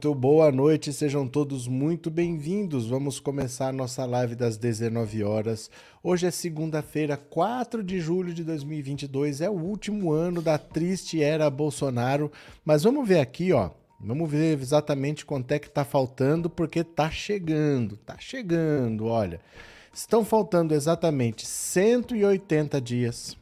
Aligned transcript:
muito 0.00 0.14
boa 0.14 0.50
noite, 0.50 0.94
sejam 0.94 1.28
todos 1.28 1.68
muito 1.68 2.10
bem-vindos. 2.10 2.88
Vamos 2.88 3.20
começar 3.20 3.68
a 3.68 3.72
nossa 3.72 4.06
live 4.06 4.34
das 4.34 4.56
19 4.56 5.22
horas. 5.22 5.70
Hoje 6.02 6.26
é 6.26 6.30
segunda-feira, 6.30 7.18
4 7.18 7.84
de 7.84 8.00
julho 8.00 8.32
de 8.32 8.42
2022, 8.42 9.42
é 9.42 9.50
o 9.50 9.52
último 9.52 10.10
ano 10.10 10.40
da 10.40 10.56
triste 10.56 11.22
era 11.22 11.50
Bolsonaro. 11.50 12.32
Mas 12.64 12.82
vamos 12.82 13.06
ver 13.06 13.20
aqui, 13.20 13.52
ó. 13.52 13.72
Vamos 14.00 14.30
ver 14.30 14.58
exatamente 14.58 15.26
quanto 15.26 15.52
é 15.52 15.58
que 15.58 15.68
tá 15.68 15.84
faltando, 15.84 16.48
porque 16.48 16.82
tá 16.82 17.10
chegando, 17.10 17.98
tá 17.98 18.16
chegando, 18.18 19.04
olha. 19.04 19.38
Estão 19.92 20.24
faltando 20.24 20.72
exatamente 20.72 21.46
180 21.46 22.80
dias, 22.80 23.36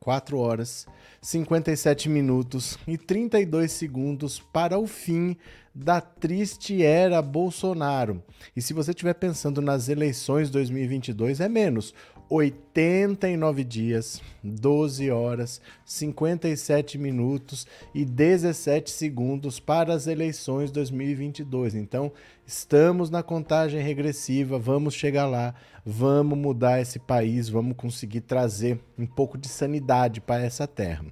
4 0.00 0.36
horas 0.36 0.84
57 1.22 2.08
minutos 2.08 2.76
e 2.84 2.98
32 2.98 3.70
segundos 3.70 4.40
para 4.40 4.76
o 4.76 4.88
fim 4.88 5.36
da 5.74 6.00
triste 6.00 6.82
era 6.82 7.22
Bolsonaro. 7.22 8.22
E 8.54 8.60
se 8.60 8.74
você 8.74 8.90
estiver 8.90 9.14
pensando 9.14 9.62
nas 9.62 9.88
eleições 9.88 10.50
2022, 10.50 11.40
é 11.40 11.48
menos. 11.48 11.94
89 12.28 13.62
dias, 13.62 14.22
12 14.42 15.10
horas, 15.10 15.60
57 15.84 16.96
minutos 16.96 17.66
e 17.94 18.06
17 18.06 18.90
segundos 18.90 19.60
para 19.60 19.92
as 19.92 20.06
eleições 20.06 20.70
2022. 20.70 21.74
Então, 21.74 22.10
estamos 22.46 23.10
na 23.10 23.22
contagem 23.22 23.82
regressiva, 23.82 24.58
vamos 24.58 24.94
chegar 24.94 25.26
lá, 25.26 25.54
vamos 25.84 26.38
mudar 26.38 26.80
esse 26.80 26.98
país, 26.98 27.50
vamos 27.50 27.76
conseguir 27.76 28.22
trazer 28.22 28.80
um 28.98 29.06
pouco 29.06 29.36
de 29.36 29.48
sanidade 29.48 30.18
para 30.18 30.42
essa 30.42 30.66
terra. 30.66 31.04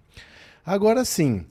Agora 0.64 1.04
sim, 1.04 1.44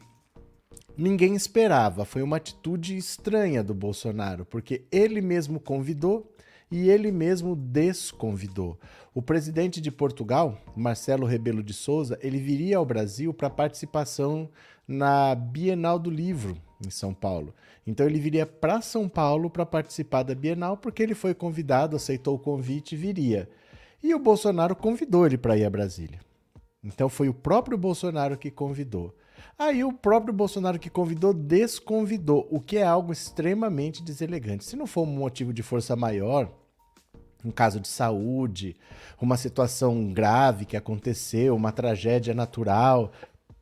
ninguém 0.99 1.33
esperava, 1.33 2.03
foi 2.03 2.21
uma 2.21 2.37
atitude 2.37 2.97
estranha 2.97 3.63
do 3.63 3.73
Bolsonaro, 3.73 4.45
porque 4.45 4.83
ele 4.91 5.21
mesmo 5.21 5.59
convidou 5.59 6.29
e 6.69 6.89
ele 6.89 7.11
mesmo 7.11 7.55
desconvidou. 7.55 8.77
O 9.13 9.21
presidente 9.21 9.79
de 9.79 9.89
Portugal, 9.89 10.61
Marcelo 10.75 11.25
Rebelo 11.25 11.63
de 11.63 11.73
Souza, 11.73 12.19
ele 12.21 12.37
viria 12.37 12.77
ao 12.77 12.85
Brasil 12.85 13.33
para 13.33 13.49
participação 13.49 14.49
na 14.85 15.33
Bienal 15.33 15.97
do 15.97 16.09
Livro 16.09 16.57
em 16.85 16.89
São 16.89 17.13
Paulo. 17.13 17.53
Então 17.87 18.05
ele 18.05 18.19
viria 18.19 18.45
para 18.45 18.81
São 18.81 19.07
Paulo 19.07 19.49
para 19.49 19.65
participar 19.65 20.23
da 20.23 20.35
Bienal 20.35 20.77
porque 20.77 21.01
ele 21.01 21.15
foi 21.15 21.33
convidado, 21.33 21.95
aceitou 21.95 22.35
o 22.35 22.39
convite 22.39 22.93
e 22.93 22.97
viria. 22.97 23.49
E 24.03 24.13
o 24.13 24.19
Bolsonaro 24.19 24.75
convidou 24.75 25.25
ele 25.25 25.37
para 25.37 25.57
ir 25.57 25.65
a 25.65 25.69
Brasília. 25.69 26.19
Então 26.83 27.09
foi 27.09 27.29
o 27.29 27.33
próprio 27.33 27.77
Bolsonaro 27.77 28.37
que 28.37 28.51
convidou. 28.51 29.15
Aí 29.59 29.83
o 29.83 29.91
próprio 29.91 30.33
Bolsonaro 30.33 30.79
que 30.79 30.89
convidou 30.89 31.33
desconvidou, 31.33 32.47
o 32.49 32.61
que 32.61 32.77
é 32.77 32.83
algo 32.83 33.11
extremamente 33.11 34.01
deselegante. 34.01 34.63
Se 34.63 34.77
não 34.77 34.87
for 34.87 35.01
um 35.01 35.11
motivo 35.11 35.51
de 35.51 35.61
força 35.61 35.97
maior, 35.97 36.49
um 37.43 37.51
caso 37.51 37.77
de 37.77 37.89
saúde, 37.89 38.77
uma 39.21 39.35
situação 39.35 40.13
grave 40.13 40.63
que 40.63 40.77
aconteceu, 40.77 41.57
uma 41.57 41.73
tragédia 41.73 42.33
natural. 42.33 43.11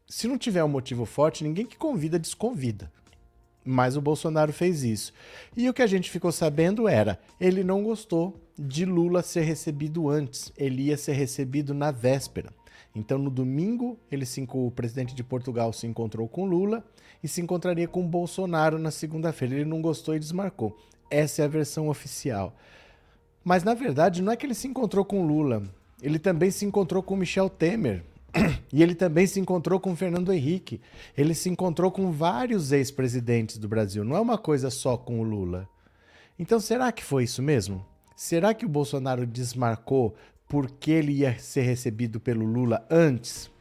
Se 0.06 0.28
não 0.28 0.38
tiver 0.38 0.63
um 0.63 0.68
motivo 0.69 1.03
forte, 1.03 1.44
ninguém 1.44 1.66
que 1.66 1.75
convida 1.75 2.19
desconvida. 2.19 2.91
Mas 3.66 3.97
o 3.97 4.02
Bolsonaro 4.02 4.53
fez 4.53 4.84
isso. 4.84 5.12
E 5.56 5.68
o 5.68 5.74
que 5.74 5.81
a 5.81 5.88
gente 5.88 6.12
ficou 6.12 6.31
sabendo 6.31 6.88
era, 6.88 7.19
ele 7.41 7.63
não 7.63 7.84
gostou 7.84 8.40
de 8.56 8.86
Lula 8.86 9.24
ser 9.24 9.41
recebido 9.41 10.07
antes, 10.07 10.53
ele 10.56 10.84
ia 10.84 10.97
ser 10.97 11.13
recebido 11.13 11.74
na 11.74 11.90
véspera. 11.90 12.53
Então, 12.97 13.19
no 13.19 13.30
domingo, 13.30 13.96
ele 14.12 14.25
se, 14.25 14.46
o 14.52 14.72
presidente 14.72 15.13
de 15.13 15.24
Portugal 15.24 15.72
se 15.72 15.85
encontrou 15.85 16.28
com 16.28 16.46
Lula 16.46 16.84
e 17.24 17.28
se 17.28 17.41
encontraria 17.41 17.88
com 17.88 18.08
Bolsonaro 18.08 18.80
na 18.80 18.90
segunda-feira. 18.90 19.53
Ele 19.53 19.66
não 19.66 19.81
gostou 19.81 20.16
e 20.16 20.19
desmarcou. 20.19 20.75
Essa 21.09 21.44
é 21.44 21.46
a 21.46 21.47
versão 21.47 21.90
oficial. 21.90 22.56
Mas 23.44 23.63
na 23.63 23.75
verdade, 23.75 24.22
não 24.24 24.31
é 24.31 24.36
que 24.36 24.47
ele 24.47 24.56
se 24.56 24.68
encontrou 24.68 25.06
com 25.06 25.25
Lula. 25.25 25.62
Ele 26.02 26.18
também 26.18 26.50
se 26.50 26.66
encontrou 26.66 27.03
com 27.03 27.16
Michel 27.16 27.50
Temer. 27.50 28.03
E 28.74 28.84
ele 28.84 28.94
também 28.94 29.25
se 29.25 29.40
encontrou 29.40 29.80
com 29.80 29.96
Fernando 29.96 30.34
Henrique. 30.34 30.81
Ele 31.18 31.34
se 31.34 31.50
encontrou 31.50 31.90
com 31.90 32.12
vários 32.12 32.74
ex-presidentes 32.74 33.57
do 33.57 33.68
Brasil. 33.68 34.03
Não 34.03 34.18
é 34.18 34.19
uma 34.19 34.38
coisa 34.38 34.69
só 34.69 34.97
com 34.97 35.22
o 35.22 35.24
Lula. 35.24 35.69
Então, 36.38 36.59
será 36.59 36.91
que 36.91 37.02
foi 37.02 37.24
isso 37.24 37.41
mesmo? 37.41 37.86
Será 38.13 38.53
que 38.53 38.66
o 38.66 38.69
Bolsonaro 38.69 39.25
desmarcou 39.25 40.16
porque 40.47 40.91
ele 40.91 41.12
ia 41.12 41.38
ser 41.38 41.62
recebido 41.62 42.19
pelo 42.19 42.46
Lula 42.46 42.85
antes? 42.90 43.52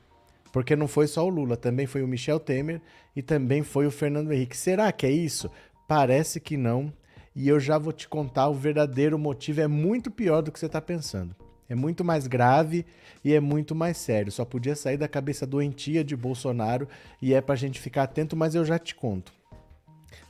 Porque 0.53 0.77
não 0.77 0.89
foi 0.89 1.07
só 1.07 1.25
o 1.25 1.29
Lula, 1.29 1.57
também 1.57 1.87
foi 1.87 2.03
o 2.03 2.09
Michel 2.09 2.41
Temer 2.41 2.81
e 3.15 3.23
também 3.23 3.63
foi 3.63 3.87
o 3.87 3.91
Fernando 3.91 4.33
Henrique. 4.33 4.57
Será 4.57 4.91
que 4.93 5.07
é 5.07 5.11
isso? 5.11 5.51
Parece 5.87 6.41
que 6.41 6.57
não 6.57 6.93
e 7.35 7.49
eu 7.49 7.61
já 7.61 7.77
vou 7.77 7.93
te 7.93 8.09
contar 8.09 8.49
o 8.49 8.55
verdadeiro 8.55 9.19
motivo. 9.19 9.61
É 9.61 9.69
muito 9.69 10.11
pior 10.11 10.41
do 10.41 10.51
que 10.51 10.59
você 10.59 10.65
está 10.65 10.81
pensando. 10.81 11.37
É 11.69 11.75
muito 11.75 12.03
mais 12.03 12.27
grave 12.27 12.87
e 13.23 13.35
é 13.35 13.41
muito 13.41 13.75
mais 13.75 13.99
sério. 13.99 14.33
Só 14.33 14.45
podia 14.45 14.75
sair 14.75 14.97
da 14.97 15.07
cabeça 15.07 15.47
doentia 15.47 16.03
de 16.03 16.17
Bolsonaro 16.17 16.89
e 17.21 17.35
é 17.35 17.41
para 17.43 17.53
a 17.53 17.59
gente 17.59 17.79
ficar 17.79 18.05
atento, 18.05 18.35
mas 18.35 18.55
eu 18.55 18.65
já 18.65 18.79
te 18.79 18.95
conto. 18.95 19.35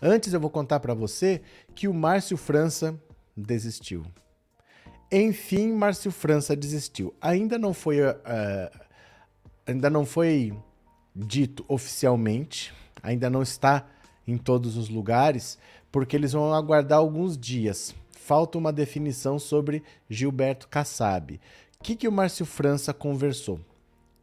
Antes 0.03 0.33
eu 0.33 0.41
vou 0.41 0.50
contar 0.50 0.81
para 0.81 0.95
você 0.95 1.43
que 1.75 1.87
o 1.87 1.95
Márcio 1.95 2.37
França 2.37 3.00
desistiu. 3.37 4.03
Enfim, 5.11 5.72
Márcio 5.72 6.11
França 6.11 6.56
desistiu. 6.56 7.15
Ainda 7.21 7.59
não 7.59 7.72
foi, 7.72 8.00
uh, 8.03 8.17
ainda 9.67 9.89
não 9.89 10.05
foi 10.05 10.53
dito 11.15 11.65
oficialmente, 11.69 12.75
ainda 13.03 13.31
não 13.31 13.43
está 13.43 13.87
em 14.27 14.37
todos 14.37 14.77
os 14.77 14.89
lugares, 14.89 15.59
porque 15.93 16.16
eles 16.16 16.33
vão 16.33 16.53
aguardar 16.53 16.99
alguns 16.99 17.39
dias. 17.39 17.95
Falta 18.11 18.59
uma 18.59 18.72
definição 18.72 19.39
sobre 19.39 19.84
Gilberto 20.11 20.66
Kassab. 20.66 21.41
O 21.81 21.84
que, 21.84 21.95
que 21.95 22.09
o 22.09 22.12
Márcio 22.12 22.45
França 22.45 22.93
conversou? 22.93 23.61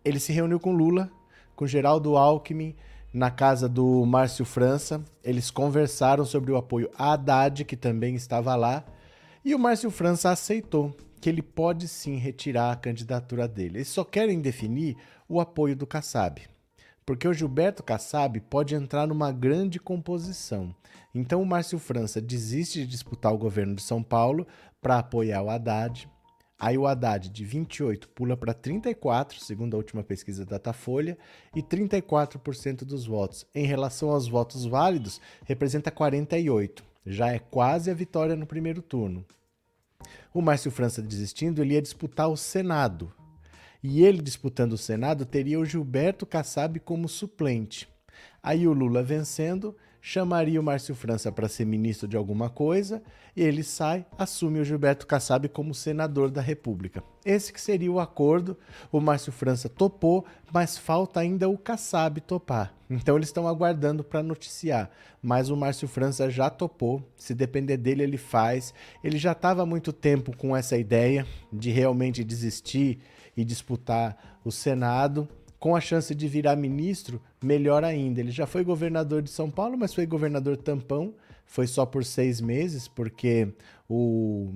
Ele 0.03 0.19
se 0.19 0.33
reuniu 0.33 0.59
com 0.59 0.73
Lula, 0.73 1.09
com 1.55 1.65
Geraldo 1.65 2.17
Alckmin, 2.17 2.75
na 3.13 3.31
casa 3.31 3.69
do 3.69 4.05
Márcio 4.05 4.43
França. 4.43 5.01
Eles 5.23 5.49
conversaram 5.49 6.25
sobre 6.25 6.51
o 6.51 6.57
apoio 6.57 6.89
a 6.97 7.13
Haddad, 7.13 7.63
que 7.63 7.77
também 7.77 8.15
estava 8.15 8.55
lá, 8.55 8.83
e 9.43 9.53
o 9.53 9.59
Márcio 9.59 9.91
França 9.91 10.29
aceitou 10.29 10.95
que 11.19 11.29
ele 11.29 11.41
pode 11.41 11.87
sim 11.87 12.17
retirar 12.17 12.71
a 12.71 12.75
candidatura 12.75 13.47
dele. 13.47 13.77
Eles 13.77 13.87
só 13.87 14.03
querem 14.03 14.41
definir 14.41 14.97
o 15.27 15.39
apoio 15.39 15.75
do 15.75 15.87
Kassab 15.87 16.41
porque 17.05 17.27
o 17.27 17.33
Gilberto 17.33 17.83
Kassab 17.83 18.39
pode 18.41 18.75
entrar 18.75 19.07
numa 19.07 19.31
grande 19.31 19.79
composição. 19.79 20.73
Então 21.13 21.41
o 21.41 21.45
Márcio 21.45 21.77
França 21.79 22.21
desiste 22.21 22.79
de 22.79 22.87
disputar 22.87 23.33
o 23.33 23.37
governo 23.37 23.75
de 23.75 23.81
São 23.81 24.01
Paulo 24.01 24.47
para 24.81 24.99
apoiar 24.99 25.41
o 25.43 25.49
Haddad. 25.49 26.09
Aí 26.57 26.77
o 26.77 26.87
Haddad 26.87 27.29
de 27.29 27.43
28 27.43 28.07
pula 28.09 28.37
para 28.37 28.53
34, 28.53 29.39
segundo 29.39 29.73
a 29.73 29.77
última 29.77 30.03
pesquisa 30.03 30.45
da 30.45 30.51
Datafolha, 30.51 31.17
e 31.53 31.61
34% 31.61 32.85
dos 32.85 33.05
votos. 33.05 33.45
Em 33.53 33.65
relação 33.65 34.09
aos 34.09 34.27
votos 34.27 34.65
válidos, 34.65 35.19
representa 35.45 35.91
48. 35.91 36.92
Já 37.05 37.31
é 37.31 37.39
quase 37.39 37.91
a 37.91 37.93
vitória 37.93 38.35
no 38.35 38.45
primeiro 38.45 38.81
turno. 38.81 39.25
O 40.33 40.41
Márcio 40.41 40.71
França 40.71 41.01
desistindo, 41.01 41.61
ele 41.61 41.73
ia 41.73 41.81
disputar 41.81 42.29
o 42.29 42.37
Senado, 42.37 43.13
e 43.83 44.03
ele 44.03 44.21
disputando 44.21 44.73
o 44.73 44.77
Senado 44.77 45.25
teria 45.25 45.59
o 45.59 45.65
Gilberto 45.65 46.25
Kassab 46.25 46.79
como 46.79 47.09
suplente. 47.09 47.87
Aí 48.41 48.67
o 48.67 48.73
Lula 48.73 49.03
vencendo, 49.03 49.75
chamaria 50.05 50.59
o 50.59 50.63
Márcio 50.63 50.93
França 50.93 51.31
para 51.31 51.47
ser 51.47 51.63
ministro 51.65 52.09
de 52.09 52.17
alguma 52.17 52.49
coisa, 52.49 53.01
e 53.33 53.41
ele 53.41 53.63
sai, 53.63 54.05
assume 54.17 54.59
o 54.59 54.65
Gilberto 54.65 55.07
Kassab 55.07 55.47
como 55.47 55.73
senador 55.73 56.29
da 56.29 56.41
República. 56.41 57.01
Esse 57.25 57.53
que 57.53 57.61
seria 57.61 57.89
o 57.89 58.01
acordo. 58.01 58.57
O 58.91 58.99
Márcio 58.99 59.31
França 59.31 59.69
topou, 59.69 60.25
mas 60.51 60.77
falta 60.77 61.21
ainda 61.21 61.47
o 61.47 61.57
Kassab 61.57 62.19
topar. 62.19 62.73
Então 62.89 63.15
eles 63.15 63.29
estão 63.29 63.47
aguardando 63.47 64.03
para 64.03 64.21
noticiar, 64.21 64.91
mas 65.21 65.49
o 65.49 65.55
Márcio 65.55 65.87
França 65.87 66.29
já 66.29 66.49
topou. 66.49 67.01
Se 67.15 67.33
depender 67.33 67.77
dele, 67.77 68.03
ele 68.03 68.17
faz. 68.17 68.73
Ele 69.01 69.17
já 69.17 69.31
estava 69.31 69.63
há 69.63 69.65
muito 69.65 69.93
tempo 69.93 70.35
com 70.35 70.55
essa 70.55 70.77
ideia 70.77 71.25
de 71.51 71.71
realmente 71.71 72.25
desistir 72.25 72.99
e 73.37 73.45
disputar 73.45 74.39
o 74.43 74.51
Senado. 74.51 75.29
Com 75.63 75.77
a 75.77 75.79
chance 75.79 76.13
de 76.13 76.27
virar 76.27 76.57
ministro, 76.57 77.21
melhor 77.41 77.85
ainda. 77.85 78.19
Ele 78.19 78.31
já 78.31 78.45
foi 78.45 78.65
governador 78.65 79.21
de 79.21 79.29
São 79.29 79.49
Paulo, 79.49 79.77
mas 79.77 79.93
foi 79.93 80.05
governador 80.05 80.57
tampão. 80.57 81.15
Foi 81.45 81.67
só 81.67 81.85
por 81.85 82.03
seis 82.03 82.41
meses, 82.41 82.85
porque 82.89 83.47
o, 83.87 84.51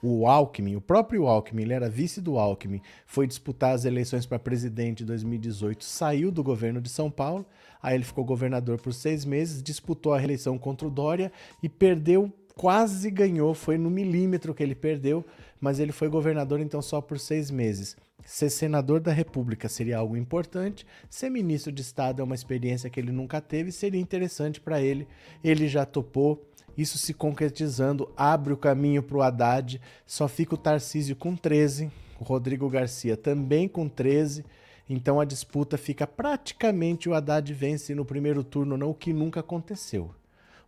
o 0.00 0.28
Alckmin, 0.28 0.76
o 0.76 0.80
próprio 0.80 1.26
Alckmin, 1.26 1.62
ele 1.62 1.72
era 1.72 1.90
vice 1.90 2.20
do 2.20 2.38
Alckmin, 2.38 2.80
foi 3.06 3.26
disputar 3.26 3.74
as 3.74 3.84
eleições 3.84 4.24
para 4.24 4.38
presidente 4.38 5.02
em 5.02 5.06
2018, 5.06 5.84
saiu 5.84 6.30
do 6.30 6.44
governo 6.44 6.80
de 6.80 6.88
São 6.88 7.10
Paulo, 7.10 7.44
aí 7.82 7.96
ele 7.96 8.04
ficou 8.04 8.24
governador 8.24 8.80
por 8.80 8.94
seis 8.94 9.24
meses, 9.24 9.60
disputou 9.60 10.14
a 10.14 10.18
reeleição 10.18 10.56
contra 10.56 10.86
o 10.86 10.90
Dória 10.92 11.32
e 11.60 11.68
perdeu 11.68 12.32
quase 12.58 13.08
ganhou, 13.08 13.54
foi 13.54 13.78
no 13.78 13.88
milímetro 13.88 14.52
que 14.52 14.64
ele 14.64 14.74
perdeu, 14.74 15.24
mas 15.60 15.78
ele 15.78 15.92
foi 15.92 16.08
governador 16.08 16.60
então 16.60 16.80
só 16.80 17.00
por 17.00 17.18
seis 17.18 17.50
meses. 17.50 17.96
Ser 18.24 18.50
senador 18.50 19.00
da 19.00 19.12
República 19.12 19.68
seria 19.68 19.98
algo 19.98 20.16
importante, 20.16 20.86
ser 21.08 21.30
ministro 21.30 21.72
de 21.72 21.82
Estado 21.82 22.20
é 22.20 22.24
uma 22.24 22.34
experiência 22.34 22.90
que 22.90 23.00
ele 23.00 23.12
nunca 23.12 23.40
teve, 23.40 23.72
seria 23.72 24.00
interessante 24.00 24.60
para 24.60 24.80
ele. 24.80 25.06
Ele 25.42 25.68
já 25.68 25.86
topou, 25.86 26.46
isso 26.76 26.98
se 26.98 27.14
concretizando, 27.14 28.12
abre 28.16 28.52
o 28.52 28.56
caminho 28.56 29.02
para 29.02 29.16
o 29.16 29.22
Haddad, 29.22 29.80
só 30.06 30.28
fica 30.28 30.54
o 30.54 30.58
Tarcísio 30.58 31.16
com 31.16 31.34
13, 31.34 31.90
o 32.20 32.24
Rodrigo 32.24 32.68
Garcia 32.68 33.16
também 33.16 33.66
com 33.68 33.88
13. 33.88 34.44
Então 34.88 35.20
a 35.20 35.24
disputa 35.24 35.76
fica 35.76 36.06
praticamente 36.06 37.08
o 37.08 37.14
Haddad 37.14 37.52
vence 37.52 37.94
no 37.94 38.04
primeiro 38.04 38.42
turno, 38.42 38.76
não 38.76 38.90
o 38.90 38.94
que 38.94 39.12
nunca 39.12 39.40
aconteceu. 39.40 40.14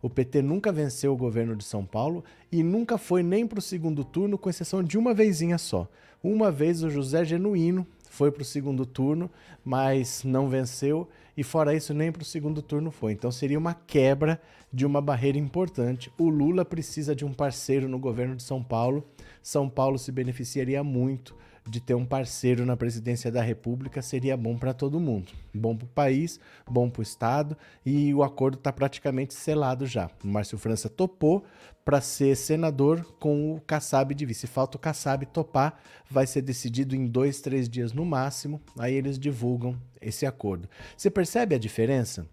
O 0.01 0.09
PT 0.09 0.41
nunca 0.41 0.71
venceu 0.71 1.13
o 1.13 1.17
governo 1.17 1.55
de 1.55 1.63
São 1.63 1.85
Paulo 1.85 2.23
e 2.51 2.63
nunca 2.63 2.97
foi 2.97 3.21
nem 3.21 3.45
para 3.45 3.59
o 3.59 3.61
segundo 3.61 4.03
turno, 4.03 4.37
com 4.37 4.49
exceção 4.49 4.83
de 4.83 4.97
uma 4.97 5.13
vezinha 5.13 5.57
só. 5.57 5.87
Uma 6.23 6.51
vez 6.51 6.83
o 6.83 6.89
José 6.89 7.23
Genuíno 7.23 7.85
foi 8.09 8.31
para 8.31 8.41
o 8.41 8.45
segundo 8.45 8.85
turno, 8.85 9.29
mas 9.63 10.23
não 10.23 10.49
venceu, 10.49 11.07
e 11.35 11.43
fora 11.43 11.73
isso, 11.73 11.93
nem 11.93 12.11
para 12.11 12.23
o 12.23 12.25
segundo 12.25 12.61
turno 12.61 12.91
foi. 12.91 13.13
Então 13.13 13.31
seria 13.31 13.57
uma 13.57 13.73
quebra 13.73 14.39
de 14.71 14.85
uma 14.85 15.01
barreira 15.01 15.37
importante. 15.37 16.11
O 16.17 16.29
Lula 16.29 16.65
precisa 16.65 17.15
de 17.15 17.23
um 17.23 17.33
parceiro 17.33 17.87
no 17.87 17.97
governo 17.97 18.35
de 18.35 18.43
São 18.43 18.61
Paulo. 18.61 19.03
São 19.41 19.69
Paulo 19.69 19.97
se 19.97 20.11
beneficiaria 20.11 20.83
muito 20.83 21.35
de 21.71 21.79
ter 21.79 21.95
um 21.95 22.05
parceiro 22.05 22.65
na 22.65 22.75
presidência 22.75 23.31
da 23.31 23.41
República 23.41 24.01
seria 24.01 24.35
bom 24.35 24.57
para 24.57 24.73
todo 24.73 24.99
mundo. 24.99 25.31
Bom 25.53 25.73
para 25.73 25.85
o 25.85 25.89
país, 25.89 26.37
bom 26.69 26.89
para 26.89 26.99
o 26.99 27.03
Estado 27.03 27.57
e 27.85 28.13
o 28.13 28.21
acordo 28.21 28.57
está 28.57 28.73
praticamente 28.73 29.33
selado 29.33 29.85
já. 29.85 30.09
O 30.21 30.27
Márcio 30.27 30.57
França 30.57 30.89
topou 30.89 31.45
para 31.85 32.01
ser 32.01 32.35
senador 32.35 33.05
com 33.19 33.55
o 33.55 33.61
Kassab 33.61 34.13
de 34.13 34.25
vice. 34.25 34.47
Falta 34.47 34.75
o 34.75 34.79
Kassab 34.79 35.25
topar, 35.27 35.81
vai 36.09 36.27
ser 36.27 36.41
decidido 36.41 36.93
em 36.93 37.07
dois, 37.07 37.39
três 37.39 37.69
dias 37.69 37.93
no 37.93 38.05
máximo. 38.05 38.61
Aí 38.77 38.93
eles 38.93 39.17
divulgam 39.17 39.79
esse 40.01 40.25
acordo. 40.25 40.67
Você 40.97 41.09
percebe 41.09 41.55
a 41.55 41.59
diferença? 41.59 42.27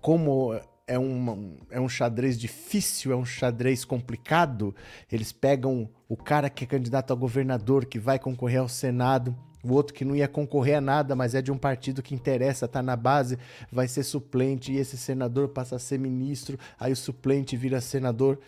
Como 0.00 0.58
é 0.86 0.98
um, 0.98 1.56
é 1.70 1.80
um 1.80 1.88
xadrez 1.88 2.38
difícil, 2.38 3.12
é 3.12 3.16
um 3.16 3.24
xadrez 3.24 3.84
complicado. 3.84 4.74
Eles 5.10 5.32
pegam 5.32 5.88
o 6.08 6.16
cara 6.16 6.50
que 6.50 6.64
é 6.64 6.66
candidato 6.66 7.12
a 7.12 7.16
governador, 7.16 7.86
que 7.86 7.98
vai 7.98 8.18
concorrer 8.18 8.60
ao 8.60 8.68
Senado, 8.68 9.34
o 9.62 9.72
outro 9.72 9.94
que 9.94 10.04
não 10.04 10.14
ia 10.14 10.28
concorrer 10.28 10.76
a 10.76 10.80
nada, 10.80 11.16
mas 11.16 11.34
é 11.34 11.40
de 11.40 11.50
um 11.50 11.56
partido 11.56 12.02
que 12.02 12.14
interessa, 12.14 12.68
tá 12.68 12.82
na 12.82 12.94
base, 12.94 13.38
vai 13.72 13.88
ser 13.88 14.02
suplente, 14.02 14.70
e 14.70 14.76
esse 14.76 14.98
senador 14.98 15.48
passa 15.48 15.76
a 15.76 15.78
ser 15.78 15.98
ministro, 15.98 16.58
aí 16.78 16.92
o 16.92 16.96
suplente 16.96 17.56
vira 17.56 17.80
senador. 17.80 18.38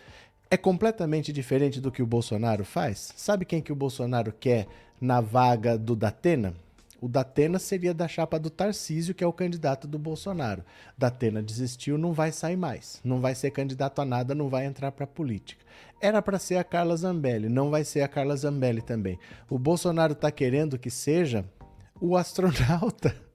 É 0.49 0.55
completamente 0.55 1.33
diferente 1.33 1.81
do 1.81 1.91
que 1.91 2.03
o 2.03 2.07
Bolsonaro 2.07 2.63
faz. 2.63 3.11
Sabe 3.17 3.45
quem 3.45 3.61
que 3.61 3.71
o 3.71 3.75
Bolsonaro 3.75 4.31
quer 4.31 4.67
na 5.01 5.19
vaga 5.19 5.77
do 5.77 5.95
Datena? 5.95 6.53
O 6.99 7.07
Datena 7.07 7.59
seria 7.59 7.93
da 7.93 8.07
chapa 8.07 8.39
do 8.39 8.49
Tarcísio, 8.49 9.13
que 9.13 9.23
é 9.23 9.27
o 9.27 9.33
candidato 9.33 9.87
do 9.87 9.99
Bolsonaro. 9.99 10.63
Datena 10.97 11.43
desistiu, 11.43 11.97
não 11.97 12.11
vai 12.11 12.31
sair 12.31 12.57
mais. 12.57 12.99
Não 13.03 13.21
vai 13.21 13.35
ser 13.35 13.51
candidato 13.51 14.01
a 14.01 14.05
nada, 14.05 14.33
não 14.33 14.49
vai 14.49 14.65
entrar 14.65 14.91
para 14.91 15.03
a 15.03 15.07
política. 15.07 15.63
Era 16.01 16.21
para 16.21 16.39
ser 16.39 16.57
a 16.57 16.63
Carla 16.63 16.95
Zambelli, 16.95 17.49
não 17.49 17.69
vai 17.69 17.83
ser 17.83 18.01
a 18.01 18.07
Carla 18.07 18.35
Zambelli 18.35 18.81
também. 18.81 19.19
O 19.49 19.59
Bolsonaro 19.59 20.13
está 20.13 20.31
querendo 20.31 20.79
que 20.79 20.89
seja 20.89 21.45
o 22.01 22.17
astronauta. 22.17 23.15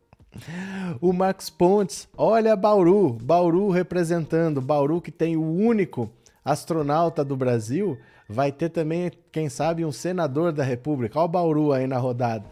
O 0.98 1.12
Marcos 1.12 1.50
Pontes, 1.50 2.08
olha 2.16 2.56
Bauru, 2.56 3.18
Bauru 3.22 3.68
representando, 3.68 4.62
Bauru 4.62 4.98
que 4.98 5.10
tem 5.10 5.36
o 5.36 5.42
único 5.44 6.10
astronauta 6.42 7.22
do 7.22 7.36
Brasil, 7.36 7.98
vai 8.26 8.50
ter 8.50 8.70
também, 8.70 9.12
quem 9.30 9.50
sabe, 9.50 9.84
um 9.84 9.92
senador 9.92 10.50
da 10.50 10.64
República. 10.64 11.18
Olha 11.18 11.26
o 11.26 11.28
Bauru 11.28 11.72
aí 11.72 11.86
na 11.86 11.98
rodada. 11.98 12.46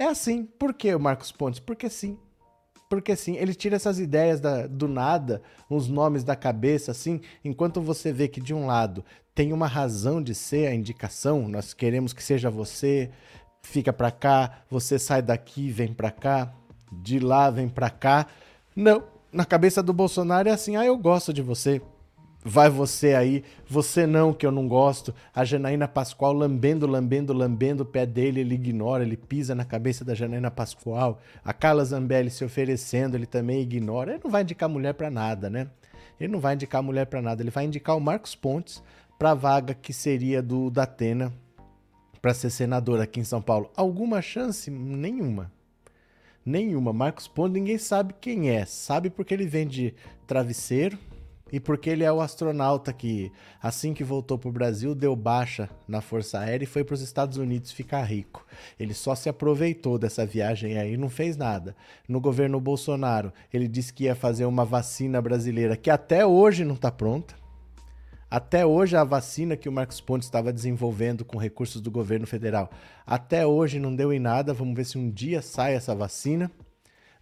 É 0.00 0.06
assim. 0.06 0.46
Por 0.46 0.72
que 0.72 0.94
o 0.94 0.98
Marcos 0.98 1.30
Pontes? 1.30 1.60
Porque 1.60 1.90
sim. 1.90 2.18
Porque 2.88 3.14
sim, 3.14 3.36
ele 3.36 3.54
tira 3.54 3.76
essas 3.76 4.00
ideias 4.00 4.40
da, 4.40 4.66
do 4.66 4.88
nada, 4.88 5.42
uns 5.70 5.88
nomes 5.88 6.24
da 6.24 6.34
cabeça, 6.34 6.90
assim, 6.90 7.20
enquanto 7.44 7.80
você 7.80 8.12
vê 8.12 8.26
que 8.26 8.40
de 8.40 8.52
um 8.52 8.66
lado 8.66 9.04
tem 9.32 9.52
uma 9.52 9.68
razão 9.68 10.20
de 10.20 10.34
ser 10.34 10.66
a 10.66 10.74
indicação, 10.74 11.46
nós 11.46 11.72
queremos 11.72 12.12
que 12.12 12.20
seja 12.20 12.50
você, 12.50 13.08
fica 13.62 13.92
para 13.92 14.10
cá, 14.10 14.64
você 14.68 14.98
sai 14.98 15.22
daqui, 15.22 15.70
vem 15.70 15.94
para 15.94 16.10
cá, 16.10 16.52
de 16.90 17.20
lá 17.20 17.48
vem 17.48 17.68
para 17.68 17.90
cá. 17.90 18.26
Não, 18.74 19.04
na 19.32 19.44
cabeça 19.44 19.80
do 19.84 19.92
Bolsonaro 19.92 20.48
é 20.48 20.52
assim: 20.52 20.74
"Ah, 20.74 20.84
eu 20.84 20.98
gosto 20.98 21.32
de 21.32 21.42
você, 21.42 21.80
vai 22.44 22.70
você 22.70 23.14
aí, 23.14 23.44
você 23.68 24.06
não, 24.06 24.32
que 24.32 24.46
eu 24.46 24.52
não 24.52 24.66
gosto. 24.66 25.14
A 25.34 25.44
Janaína 25.44 25.86
Pascoal 25.86 26.32
lambendo, 26.32 26.86
lambendo, 26.86 27.32
lambendo 27.32 27.82
o 27.82 27.86
pé 27.86 28.06
dele, 28.06 28.40
ele 28.40 28.54
ignora, 28.54 29.02
ele 29.02 29.16
pisa 29.16 29.54
na 29.54 29.64
cabeça 29.64 30.04
da 30.04 30.14
Janaína 30.14 30.50
Pascoal. 30.50 31.20
A 31.44 31.52
Carla 31.52 31.84
Zambelli 31.84 32.30
se 32.30 32.44
oferecendo, 32.44 33.16
ele 33.16 33.26
também 33.26 33.60
ignora. 33.60 34.12
Ele 34.12 34.20
não 34.24 34.30
vai 34.30 34.42
indicar 34.42 34.68
mulher 34.68 34.94
para 34.94 35.10
nada, 35.10 35.50
né? 35.50 35.68
Ele 36.18 36.32
não 36.32 36.40
vai 36.40 36.54
indicar 36.54 36.82
mulher 36.82 37.06
para 37.06 37.22
nada, 37.22 37.42
ele 37.42 37.50
vai 37.50 37.64
indicar 37.64 37.96
o 37.96 38.00
Marcos 38.00 38.34
Pontes 38.34 38.82
para 39.18 39.30
a 39.30 39.34
vaga 39.34 39.74
que 39.74 39.92
seria 39.92 40.42
do 40.42 40.70
Datena 40.70 41.32
para 42.20 42.34
ser 42.34 42.50
senador 42.50 43.00
aqui 43.00 43.20
em 43.20 43.24
São 43.24 43.40
Paulo. 43.40 43.70
Alguma 43.74 44.20
chance? 44.20 44.70
Nenhuma. 44.70 45.50
Nenhuma. 46.44 46.92
Marcos 46.92 47.26
Pontes, 47.26 47.54
ninguém 47.54 47.78
sabe 47.78 48.14
quem 48.20 48.50
é. 48.50 48.64
Sabe 48.66 49.08
porque 49.08 49.32
ele 49.32 49.46
vende 49.46 49.94
travesseiro, 50.26 50.98
e 51.52 51.58
porque 51.58 51.90
ele 51.90 52.04
é 52.04 52.12
o 52.12 52.20
astronauta 52.20 52.92
que, 52.92 53.32
assim 53.62 53.92
que 53.92 54.04
voltou 54.04 54.38
para 54.38 54.48
o 54.48 54.52
Brasil, 54.52 54.94
deu 54.94 55.14
baixa 55.16 55.68
na 55.86 56.00
Força 56.00 56.38
Aérea 56.38 56.64
e 56.64 56.68
foi 56.68 56.84
para 56.84 56.94
os 56.94 57.00
Estados 57.00 57.36
Unidos 57.36 57.72
ficar 57.72 58.02
rico. 58.02 58.46
Ele 58.78 58.94
só 58.94 59.14
se 59.14 59.28
aproveitou 59.28 59.98
dessa 59.98 60.24
viagem 60.24 60.78
aí 60.78 60.96
não 60.96 61.08
fez 61.08 61.36
nada. 61.36 61.74
No 62.08 62.20
governo 62.20 62.60
Bolsonaro, 62.60 63.32
ele 63.52 63.68
disse 63.68 63.92
que 63.92 64.04
ia 64.04 64.14
fazer 64.14 64.44
uma 64.44 64.64
vacina 64.64 65.20
brasileira 65.20 65.76
que 65.76 65.90
até 65.90 66.24
hoje 66.24 66.64
não 66.64 66.74
está 66.74 66.90
pronta. 66.90 67.40
Até 68.30 68.64
hoje, 68.64 68.96
a 68.96 69.02
vacina 69.02 69.56
que 69.56 69.68
o 69.68 69.72
Marcos 69.72 70.00
Pontes 70.00 70.28
estava 70.28 70.52
desenvolvendo 70.52 71.24
com 71.24 71.36
recursos 71.36 71.80
do 71.80 71.90
governo 71.90 72.28
federal, 72.28 72.70
até 73.04 73.44
hoje 73.44 73.80
não 73.80 73.94
deu 73.94 74.12
em 74.12 74.20
nada. 74.20 74.54
Vamos 74.54 74.76
ver 74.76 74.84
se 74.84 74.96
um 74.96 75.10
dia 75.10 75.42
sai 75.42 75.74
essa 75.74 75.96
vacina. 75.96 76.48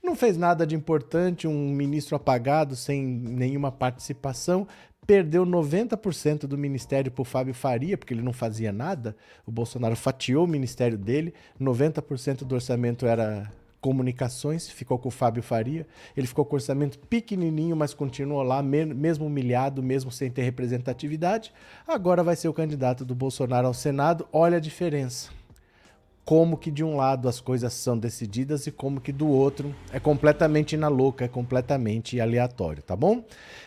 Não 0.09 0.17
fez 0.17 0.38
nada 0.38 0.67
de 0.67 0.75
importante, 0.75 1.47
um 1.47 1.69
ministro 1.69 2.17
apagado, 2.17 2.75
sem 2.75 3.05
nenhuma 3.05 3.71
participação, 3.71 4.67
perdeu 5.07 5.45
90% 5.45 6.47
do 6.47 6.57
ministério 6.57 7.12
para 7.12 7.21
o 7.21 7.27
Fábio 7.27 7.53
Faria, 7.53 7.99
porque 7.99 8.15
ele 8.15 8.23
não 8.23 8.33
fazia 8.33 8.73
nada. 8.73 9.15
O 9.45 9.50
Bolsonaro 9.50 9.95
fatiou 9.95 10.47
o 10.47 10.49
ministério 10.49 10.97
dele, 10.97 11.35
90% 11.61 12.38
do 12.38 12.55
orçamento 12.55 13.05
era 13.05 13.53
comunicações, 13.83 14.71
ficou 14.71 14.99
com 14.99 15.09
o 15.09 15.12
Fábio 15.12 15.43
Faria. 15.43 15.87
Ele 16.17 16.27
ficou 16.27 16.47
com 16.47 16.57
orçamento 16.57 16.99
pequenininho, 17.00 17.77
mas 17.77 17.93
continuou 17.93 18.43
lá, 18.43 18.62
mesmo 18.62 19.27
humilhado, 19.27 19.83
mesmo 19.83 20.11
sem 20.11 20.31
ter 20.31 20.41
representatividade. 20.41 21.53
Agora 21.87 22.25
vai 22.25 22.35
ser 22.35 22.49
o 22.49 22.55
candidato 22.55 23.05
do 23.05 23.15
Bolsonaro 23.15 23.67
ao 23.67 23.75
Senado. 23.75 24.27
Olha 24.33 24.57
a 24.57 24.61
diferença 24.61 25.38
como 26.29 26.59
que 26.59 26.71
de 26.71 26.85
um 26.85 26.95
lado 26.95 27.27
as 27.27 27.41
coisas 27.41 27.73
são 27.73 27.97
decididas 27.97 28.67
e 28.67 28.71
como 28.71 29.01
que 29.01 29.13
do 29.13 29.27
outro 29.27 29.75
é 29.91 29.99
completamente 29.99 30.77
na 30.77 30.87
louca, 30.87 31.25
é 31.25 31.29
completamente 31.29 32.21
aleatório, 32.21 32.83
tá 32.83 32.95
bom? 32.95 33.25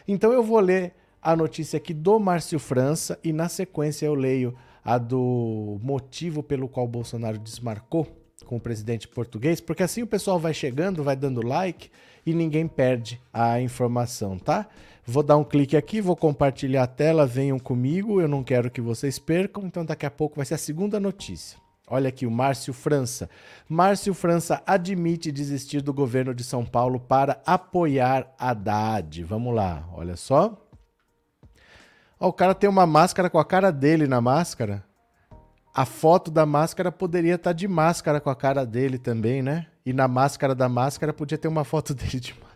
Então 0.07 0.31
eu 0.31 0.43
vou 0.43 0.59
ler 0.59 0.93
a 1.19 1.35
notícia 1.35 1.77
aqui 1.77 1.91
do 1.91 2.19
Márcio 2.19 2.59
França 2.59 3.17
e 3.23 3.33
na 3.33 3.49
sequência 3.49 4.05
eu 4.05 4.13
leio 4.13 4.55
a 4.85 4.99
do 4.99 5.79
motivo 5.81 6.43
pelo 6.43 6.69
qual 6.69 6.87
Bolsonaro 6.87 7.39
desmarcou 7.39 8.07
com 8.45 8.57
o 8.57 8.61
presidente 8.61 9.07
português, 9.07 9.59
porque 9.59 9.81
assim 9.81 10.03
o 10.03 10.07
pessoal 10.07 10.37
vai 10.37 10.53
chegando, 10.53 11.03
vai 11.03 11.15
dando 11.15 11.43
like 11.43 11.89
e 12.23 12.31
ninguém 12.31 12.67
perde 12.67 13.19
a 13.33 13.59
informação, 13.59 14.37
tá? 14.37 14.67
Vou 15.03 15.23
dar 15.23 15.37
um 15.37 15.43
clique 15.43 15.75
aqui, 15.75 15.99
vou 15.99 16.15
compartilhar 16.15 16.83
a 16.83 16.87
tela, 16.87 17.25
venham 17.25 17.57
comigo, 17.57 18.21
eu 18.21 18.27
não 18.27 18.43
quero 18.43 18.69
que 18.69 18.81
vocês 18.81 19.17
percam, 19.17 19.65
então 19.65 19.83
daqui 19.83 20.05
a 20.05 20.11
pouco 20.11 20.35
vai 20.35 20.45
ser 20.45 20.53
a 20.53 20.59
segunda 20.59 20.99
notícia. 20.99 21.60
Olha 21.93 22.07
aqui, 22.07 22.25
o 22.25 22.31
Márcio 22.31 22.73
França. 22.73 23.29
Márcio 23.67 24.13
França 24.13 24.63
admite 24.65 25.29
desistir 25.29 25.81
do 25.81 25.93
governo 25.93 26.33
de 26.33 26.41
São 26.41 26.65
Paulo 26.65 27.01
para 27.01 27.41
apoiar 27.45 28.33
Haddad. 28.39 29.25
Vamos 29.25 29.53
lá, 29.53 29.83
olha 29.93 30.15
só. 30.15 30.57
Ó, 32.17 32.29
o 32.29 32.33
cara 32.33 32.55
tem 32.55 32.69
uma 32.69 32.87
máscara 32.87 33.29
com 33.29 33.37
a 33.37 33.43
cara 33.43 33.73
dele 33.73 34.07
na 34.07 34.21
máscara. 34.21 34.85
A 35.73 35.85
foto 35.85 36.29
da 36.29 36.45
máscara 36.45 36.91
poderia 36.91 37.35
estar 37.35 37.51
tá 37.51 37.53
de 37.53 37.67
máscara 37.67 38.19
com 38.19 38.29
a 38.29 38.35
cara 38.35 38.65
dele 38.65 38.97
também, 38.97 39.41
né? 39.41 39.67
E 39.85 39.93
na 39.93 40.07
máscara 40.07 40.53
da 40.53 40.69
máscara 40.69 41.13
podia 41.13 41.37
ter 41.37 41.47
uma 41.47 41.63
foto 41.63 41.93
dele 41.95 42.19
de 42.19 42.33
máscara. 42.33 42.51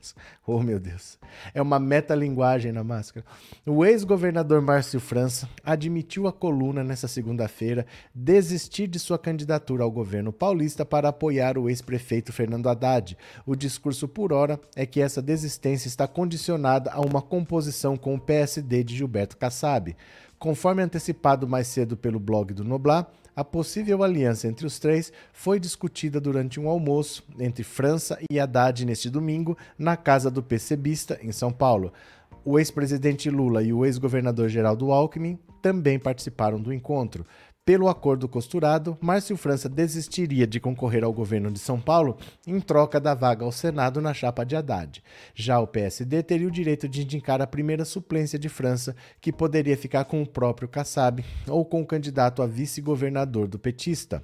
Oh, 0.45 0.61
meu 0.61 0.79
Deus. 0.79 1.17
É 1.53 1.61
uma 1.61 1.79
metalinguagem 1.79 2.71
na 2.71 2.83
máscara. 2.83 3.25
O 3.65 3.83
ex-governador 3.83 4.61
Márcio 4.61 4.99
França 4.99 5.49
admitiu 5.63 6.27
à 6.27 6.33
coluna 6.33 6.83
nessa 6.83 7.07
segunda-feira 7.07 7.87
desistir 8.13 8.87
de 8.87 8.99
sua 8.99 9.17
candidatura 9.17 9.83
ao 9.83 9.89
governo 9.89 10.31
paulista 10.31 10.85
para 10.85 11.09
apoiar 11.09 11.57
o 11.57 11.69
ex-prefeito 11.69 12.31
Fernando 12.31 12.69
Haddad. 12.69 13.17
O 13.45 13.55
discurso 13.55 14.07
por 14.07 14.31
hora 14.31 14.59
é 14.75 14.85
que 14.85 15.01
essa 15.01 15.21
desistência 15.21 15.87
está 15.87 16.07
condicionada 16.07 16.91
a 16.91 17.01
uma 17.01 17.21
composição 17.21 17.97
com 17.97 18.13
o 18.13 18.19
PSD 18.19 18.83
de 18.83 18.97
Gilberto 18.97 19.37
Kassab. 19.37 19.95
Conforme 20.45 20.83
antecipado 20.83 21.47
mais 21.47 21.65
cedo 21.65 21.97
pelo 21.97 22.19
blog 22.19 22.53
do 22.53 22.63
Noblar, 22.63 23.09
a 23.35 23.43
possível 23.43 24.03
aliança 24.03 24.47
entre 24.47 24.67
os 24.67 24.77
três 24.77 25.11
foi 25.33 25.59
discutida 25.59 26.21
durante 26.21 26.59
um 26.59 26.69
almoço 26.69 27.23
entre 27.39 27.63
França 27.63 28.19
e 28.29 28.39
Haddad 28.39 28.85
neste 28.85 29.09
domingo, 29.09 29.57
na 29.75 29.97
casa 29.97 30.29
do 30.29 30.43
PCBista, 30.43 31.17
em 31.19 31.31
São 31.31 31.51
Paulo. 31.51 31.91
O 32.45 32.59
ex-presidente 32.59 33.27
Lula 33.27 33.63
e 33.63 33.73
o 33.73 33.83
ex-governador 33.83 34.47
Geraldo 34.47 34.91
Alckmin 34.91 35.39
também 35.63 35.97
participaram 35.97 36.61
do 36.61 36.71
encontro. 36.71 37.25
Pelo 37.65 37.89
acordo 37.89 38.29
costurado, 38.29 38.95
Márcio 39.01 39.35
França 39.35 39.67
desistiria 39.67 40.45
de 40.45 40.59
concorrer 40.59 41.03
ao 41.03 41.11
governo 41.11 41.49
de 41.49 41.57
São 41.57 41.81
Paulo 41.81 42.15
em 42.45 42.59
troca 42.59 42.99
da 42.99 43.15
vaga 43.15 43.43
ao 43.43 43.51
Senado 43.51 43.99
na 43.99 44.13
chapa 44.13 44.45
de 44.45 44.55
Haddad. 44.55 45.03
Já 45.33 45.59
o 45.59 45.65
PSD 45.65 46.21
teria 46.21 46.47
o 46.47 46.51
direito 46.51 46.87
de 46.87 47.01
indicar 47.01 47.41
a 47.41 47.47
primeira 47.47 47.83
suplência 47.83 48.37
de 48.37 48.49
França, 48.49 48.95
que 49.19 49.33
poderia 49.33 49.75
ficar 49.75 50.05
com 50.05 50.21
o 50.21 50.29
próprio 50.29 50.67
Kassab 50.67 51.25
ou 51.47 51.65
com 51.65 51.81
o 51.81 51.87
candidato 51.87 52.43
a 52.43 52.45
vice-governador 52.45 53.47
do 53.47 53.57
petista. 53.57 54.23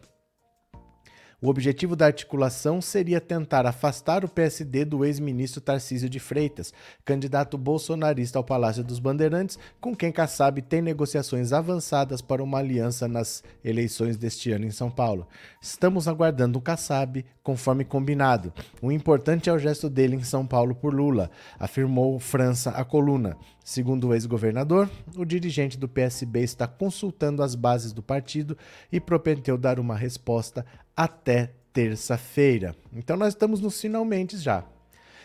O 1.43 1.49
objetivo 1.49 1.95
da 1.95 2.05
articulação 2.05 2.79
seria 2.79 3.19
tentar 3.19 3.65
afastar 3.65 4.23
o 4.23 4.29
PSD 4.29 4.85
do 4.85 5.03
ex-ministro 5.03 5.59
Tarcísio 5.59 6.07
de 6.07 6.19
Freitas, 6.19 6.71
candidato 7.03 7.57
bolsonarista 7.57 8.37
ao 8.37 8.43
Palácio 8.43 8.83
dos 8.83 8.99
Bandeirantes, 8.99 9.57
com 9.79 9.95
quem 9.95 10.11
Kassab 10.11 10.61
tem 10.61 10.83
negociações 10.83 11.51
avançadas 11.51 12.21
para 12.21 12.43
uma 12.43 12.59
aliança 12.59 13.07
nas 13.07 13.43
eleições 13.65 14.17
deste 14.17 14.51
ano 14.51 14.65
em 14.65 14.71
São 14.71 14.91
Paulo. 14.91 15.27
Estamos 15.59 16.07
aguardando 16.07 16.59
o 16.59 16.61
Kassab, 16.61 17.25
conforme 17.41 17.83
combinado. 17.83 18.53
O 18.79 18.91
importante 18.91 19.49
é 19.49 19.53
o 19.53 19.57
gesto 19.57 19.89
dele 19.89 20.17
em 20.17 20.23
São 20.23 20.45
Paulo 20.45 20.75
por 20.75 20.93
Lula, 20.93 21.31
afirmou 21.57 22.19
França 22.19 22.69
à 22.69 22.85
coluna. 22.85 23.35
Segundo 23.63 24.07
o 24.07 24.13
ex-governador, 24.13 24.89
o 25.15 25.23
dirigente 25.23 25.77
do 25.77 25.87
PSB 25.87 26.41
está 26.41 26.67
consultando 26.67 27.43
as 27.43 27.53
bases 27.53 27.93
do 27.93 28.01
partido 28.01 28.57
e 28.91 28.99
prometeu 28.99 29.57
dar 29.57 29.79
uma 29.79 29.95
resposta 29.95 30.65
até 30.95 31.53
terça-feira. 31.71 32.75
Então 32.91 33.15
nós 33.15 33.33
estamos 33.33 33.61
nos 33.61 33.79
finalmente 33.79 34.37
já. 34.37 34.65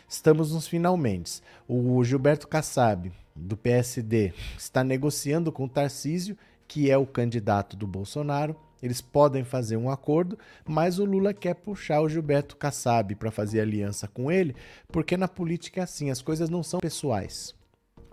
Estamos 0.08 0.52
nos 0.52 0.68
finalmente. 0.68 1.40
O 1.66 2.04
Gilberto 2.04 2.46
Kassab, 2.46 3.10
do 3.34 3.56
PSD, 3.56 4.32
está 4.56 4.84
negociando 4.84 5.50
com 5.50 5.64
o 5.64 5.68
Tarcísio, 5.68 6.36
que 6.68 6.90
é 6.90 6.96
o 6.96 7.06
candidato 7.06 7.76
do 7.76 7.86
Bolsonaro. 7.86 8.54
Eles 8.82 9.00
podem 9.00 9.42
fazer 9.42 9.78
um 9.78 9.90
acordo, 9.90 10.38
mas 10.64 10.98
o 10.98 11.04
Lula 11.04 11.32
quer 11.32 11.54
puxar 11.54 12.02
o 12.02 12.08
Gilberto 12.08 12.56
Kassab 12.56 13.14
para 13.14 13.30
fazer 13.30 13.60
aliança 13.60 14.06
com 14.06 14.30
ele, 14.30 14.54
porque 14.88 15.16
na 15.16 15.26
política 15.26 15.80
é 15.80 15.84
assim, 15.84 16.10
as 16.10 16.20
coisas 16.20 16.50
não 16.50 16.62
são 16.62 16.78
pessoais. 16.78 17.55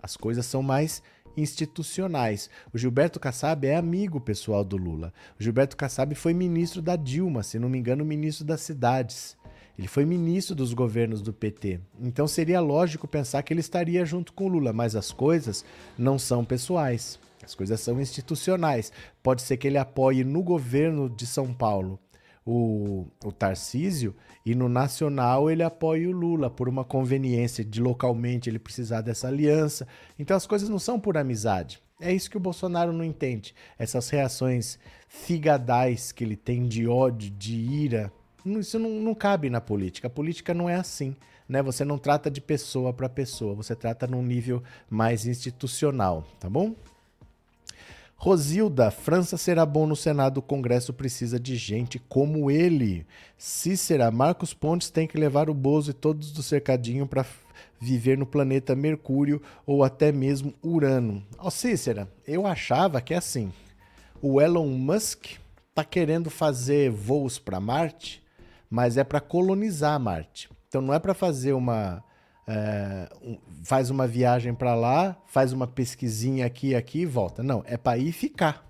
As 0.04 0.18
coisas 0.18 0.46
são 0.46 0.62
mais 0.62 1.02
institucionais. 1.38 2.50
O 2.74 2.78
Gilberto 2.78 3.22
Kassab 3.22 3.66
é 3.66 3.78
amigo 3.78 4.20
pessoal 4.20 4.62
do 4.62 4.76
Lula. 4.76 5.14
O 5.40 5.44
Gilberto 5.44 5.78
Kassab 5.78 6.14
foi 6.14 6.34
ministro 6.34 6.82
da 6.82 6.98
Dilma, 6.98 7.42
se 7.42 7.58
não 7.58 7.70
me 7.70 7.80
engano, 7.80 8.04
ministro 8.04 8.46
das 8.46 8.60
cidades. 8.60 9.38
Ele 9.80 9.88
foi 9.88 10.04
ministro 10.04 10.54
dos 10.54 10.74
governos 10.74 11.22
do 11.22 11.32
PT. 11.32 11.80
Então 12.02 12.28
seria 12.28 12.60
lógico 12.60 13.08
pensar 13.08 13.42
que 13.44 13.54
ele 13.54 13.62
estaria 13.62 14.06
junto 14.06 14.34
com 14.34 14.44
o 14.44 14.50
Lula, 14.50 14.74
mas 14.74 14.94
as 14.94 15.12
coisas 15.12 15.64
não 15.98 16.20
são 16.20 16.44
pessoais. 16.44 17.18
As 17.42 17.56
coisas 17.56 17.80
são 17.80 18.00
institucionais. 18.00 18.92
Pode 19.24 19.42
ser 19.42 19.56
que 19.56 19.68
ele 19.68 19.78
apoie 19.78 20.26
no 20.26 20.44
governo 20.44 21.10
de 21.10 21.26
São 21.26 21.54
Paulo 21.54 21.98
o, 22.46 23.06
o 23.24 23.32
Tarcísio 23.32 24.16
e 24.46 24.54
no 24.54 24.68
nacional 24.68 25.50
ele 25.50 25.64
apoia 25.64 26.10
o 26.10 26.12
Lula 26.12 26.50
por 26.50 26.68
uma 26.68 26.84
conveniência 26.84 27.64
de 27.64 27.82
localmente 27.82 28.50
ele 28.50 28.60
precisar 28.60 29.02
dessa 29.02 29.28
aliança. 29.28 29.88
Então 30.20 30.36
as 30.36 30.46
coisas 30.46 30.70
não 30.70 30.80
são 30.80 31.00
por 31.00 31.18
amizade. 31.18 31.82
É 32.02 32.12
isso 32.12 32.30
que 32.30 32.38
o 32.38 32.42
Bolsonaro 32.42 32.92
não 32.92 33.04
entende. 33.04 33.56
Essas 33.80 34.10
reações 34.10 34.78
figadais 35.08 36.12
que 36.12 36.24
ele 36.24 36.36
tem 36.36 36.68
de 36.68 36.88
ódio, 36.88 37.32
de 37.32 37.56
ira. 37.56 38.12
Isso 38.46 38.78
não, 38.78 38.90
não 38.90 39.16
cabe 39.16 39.50
na 39.50 39.62
política. 39.62 40.08
A 40.08 40.12
política 40.12 40.54
não 40.54 40.70
é 40.70 40.76
assim. 40.76 41.16
Né? 41.48 41.62
Você 41.62 41.86
não 41.86 41.98
trata 41.98 42.30
de 42.30 42.42
pessoa 42.42 42.92
para 42.92 43.08
pessoa, 43.08 43.56
você 43.56 43.76
trata 43.76 44.08
num 44.08 44.24
nível 44.24 44.64
mais 44.90 45.26
institucional, 45.26 46.26
tá 46.40 46.50
bom? 46.50 46.76
Rosilda, 48.24 48.90
França 48.90 49.36
será 49.36 49.66
bom 49.66 49.86
no 49.86 49.98
Senado, 49.98 50.38
o 50.38 50.42
Congresso 50.42 50.94
precisa 50.94 51.38
de 51.38 51.58
gente 51.58 52.00
como 52.00 52.50
ele. 52.50 53.06
Cícera, 53.38 54.10
Marcos 54.12 54.54
Pontes 54.54 54.90
tem 54.90 55.06
que 55.06 55.18
levar 55.18 55.50
o 55.50 55.54
Bozo 55.54 55.92
e 55.92 55.94
todos 55.94 56.32
do 56.32 56.42
cercadinho 56.42 57.06
para 57.06 57.26
viver 57.82 58.18
no 58.18 58.26
planeta 58.26 58.78
Mercúrio 58.78 59.42
ou 59.66 59.84
até 59.84 60.10
mesmo 60.14 60.54
Urano. 60.64 61.22
Ó, 61.38 61.48
oh, 61.48 61.52
Cícera, 61.52 62.08
eu 62.26 62.48
achava 62.48 63.02
que 63.02 63.14
é 63.14 63.18
assim. 63.18 63.52
O 64.22 64.40
Elon 64.40 64.70
Musk 64.70 65.32
tá 65.76 65.84
querendo 65.84 66.30
fazer 66.30 66.90
voos 66.92 67.38
para 67.38 67.60
Marte, 67.60 68.24
mas 68.70 68.96
é 68.96 69.04
para 69.04 69.20
colonizar 69.20 70.00
Marte. 70.00 70.50
Então 70.70 70.82
não 70.82 70.94
é 70.94 71.00
para 71.00 71.14
fazer 71.14 71.52
uma 71.52 72.02
é, 72.48 73.10
faz 73.64 73.90
uma 73.90 74.08
viagem 74.08 74.54
para 74.54 74.76
lá, 74.76 75.18
faz 75.26 75.54
uma 75.54 75.68
pesquisinha 75.68 76.46
aqui 76.46 76.76
aqui 76.76 77.00
e 77.00 77.06
volta. 77.06 77.42
Não, 77.42 77.64
é 77.66 77.78
para 77.78 77.98
ir 77.98 78.12
ficar. 78.12 78.66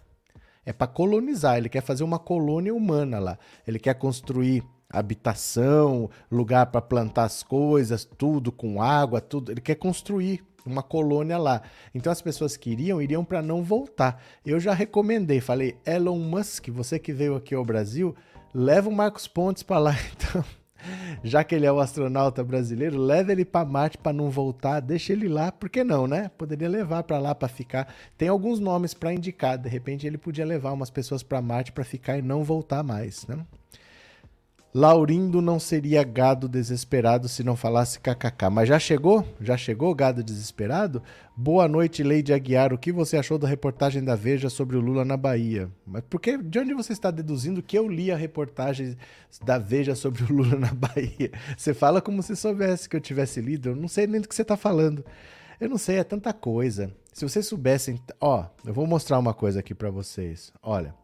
É 0.66 0.72
para 0.72 0.88
colonizar. 0.88 1.58
Ele 1.58 1.70
quer 1.70 1.82
fazer 1.82 2.04
uma 2.04 2.20
colônia 2.20 2.74
humana 2.74 3.20
lá. 3.20 3.38
Ele 3.68 3.80
quer 3.80 3.96
construir 3.96 4.64
habitação, 4.90 6.10
lugar 6.32 6.68
para 6.68 6.82
plantar 6.82 7.24
as 7.24 7.42
coisas, 7.42 8.06
tudo 8.06 8.52
com 8.52 8.82
água, 8.82 9.20
tudo. 9.20 9.52
Ele 9.52 9.62
quer 9.62 9.76
construir 9.76 10.44
uma 10.66 10.84
colônia 10.84 11.38
lá. 11.38 11.62
Então 11.94 12.12
as 12.12 12.22
pessoas 12.22 12.56
que 12.56 12.70
iriam, 12.70 13.02
iriam 13.02 13.26
para 13.26 13.42
não 13.42 13.64
voltar. 13.64 14.22
Eu 14.46 14.60
já 14.60 14.74
recomendei, 14.74 15.42
falei, 15.42 15.76
Elon 15.86 16.20
Musk, 16.20 16.70
você 16.70 17.00
que 17.00 17.12
veio 17.12 17.36
aqui 17.36 17.54
ao 17.54 17.66
Brasil, 17.66 18.16
leva 18.54 18.88
o 18.88 18.94
Marcos 18.94 19.28
Pontes 19.28 19.64
para 19.64 19.80
lá, 19.80 19.96
então 20.16 20.44
já 21.24 21.44
que 21.44 21.56
ele 21.56 21.66
é 21.66 21.72
o 21.72 21.80
astronauta 21.80 22.44
brasileiro, 22.44 22.98
leva 22.98 23.32
ele 23.32 23.46
para 23.46 23.66
Marte 23.66 23.98
para 23.98 24.14
não 24.14 24.30
voltar, 24.30 24.80
deixa 24.80 25.14
ele 25.14 25.28
lá, 25.28 25.52
por 25.52 25.70
que 25.70 25.84
não, 25.84 26.08
né? 26.08 26.30
Poderia 26.38 26.70
levar 26.70 27.04
para 27.04 27.20
lá 27.20 27.34
para 27.34 27.48
ficar. 27.48 27.94
Tem 28.18 28.28
alguns 28.28 28.60
nomes 28.60 28.94
para 28.94 29.14
indicar, 29.14 29.58
de 29.58 29.70
repente 29.70 30.06
ele 30.06 30.18
podia 30.18 30.46
levar 30.46 30.72
umas 30.72 30.90
pessoas 30.90 31.24
para 31.24 31.42
Marte 31.42 31.72
para 31.72 31.84
ficar 31.84 32.18
e 32.18 32.22
não 32.22 32.44
voltar 32.44 32.84
mais, 32.84 33.26
né? 33.28 33.46
Laurindo 34.76 35.40
não 35.40 35.60
seria 35.60 36.04
gado 36.04 36.50
desesperado 36.50 37.30
se 37.30 37.44
não 37.44 37.56
falasse 37.56 38.00
kkk. 38.00 38.50
Mas 38.52 38.68
já 38.68 38.80
chegou? 38.80 39.24
Já 39.40 39.56
chegou 39.56 39.94
gado 39.94 40.24
desesperado? 40.24 41.04
Boa 41.38 41.68
noite, 41.68 42.02
Leide 42.02 42.34
Aguiar. 42.34 42.74
O 42.74 42.78
que 42.80 42.92
você 42.92 43.16
achou 43.16 43.38
da 43.38 43.48
reportagem 43.48 44.04
da 44.04 44.16
Veja 44.16 44.50
sobre 44.50 44.76
o 44.76 44.80
Lula 44.80 45.06
na 45.06 45.16
Bahia? 45.16 45.70
Mas 45.86 46.02
por 46.10 46.20
que, 46.20 46.40
de 46.40 46.58
onde 46.58 46.74
você 46.74 46.92
está 46.92 47.12
deduzindo 47.12 47.62
que 47.62 47.78
eu 47.78 47.88
li 47.88 48.12
a 48.12 48.18
reportagem 48.18 48.98
da 49.46 49.60
Veja 49.60 49.94
sobre 49.94 50.24
o 50.24 50.34
Lula 50.34 50.58
na 50.58 50.74
Bahia? 50.74 51.32
Você 51.56 51.72
fala 51.76 52.02
como 52.02 52.24
se 52.24 52.36
soubesse 52.36 52.90
que 52.90 52.96
eu 52.96 53.02
tivesse 53.02 53.40
lido. 53.42 53.70
Eu 53.70 53.76
não 53.76 53.88
sei 53.88 54.08
nem 54.08 54.22
do 54.22 54.28
que 54.28 54.34
você 54.34 54.42
está 54.42 54.58
falando. 54.58 55.06
Eu 55.62 55.70
não 55.70 55.78
sei, 55.78 55.98
é 55.98 56.04
tanta 56.04 56.34
coisa. 56.34 56.92
Se 57.14 57.30
vocês 57.30 57.46
soubessem, 57.46 58.02
ó, 58.20 58.46
eu 58.66 58.74
vou 58.74 58.88
mostrar 58.88 59.20
uma 59.20 59.36
coisa 59.36 59.60
aqui 59.60 59.76
para 59.76 59.92
vocês. 59.92 60.52
Olha, 60.64 60.96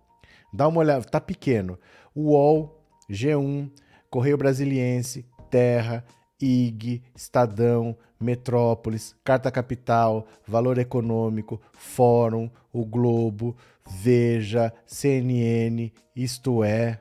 dá 0.52 0.68
uma 0.68 0.80
olhada, 0.80 1.06
tá 1.06 1.22
pequeno. 1.22 1.78
O 2.16 2.32
UOL 2.32 2.79
G1, 3.10 3.70
Correio 4.10 4.38
Brasiliense, 4.38 5.26
Terra, 5.50 6.04
IG, 6.40 7.02
Estadão, 7.16 7.98
Metrópolis, 8.20 9.16
Carta 9.24 9.52
Capital, 9.52 10.28
Valor 10.48 10.78
Econômico, 10.78 11.62
Fórum, 11.74 12.50
O 12.72 12.86
Globo, 12.86 13.56
Veja, 13.90 14.74
CNN, 14.86 15.92
Isto 16.16 16.64
É. 16.64 17.00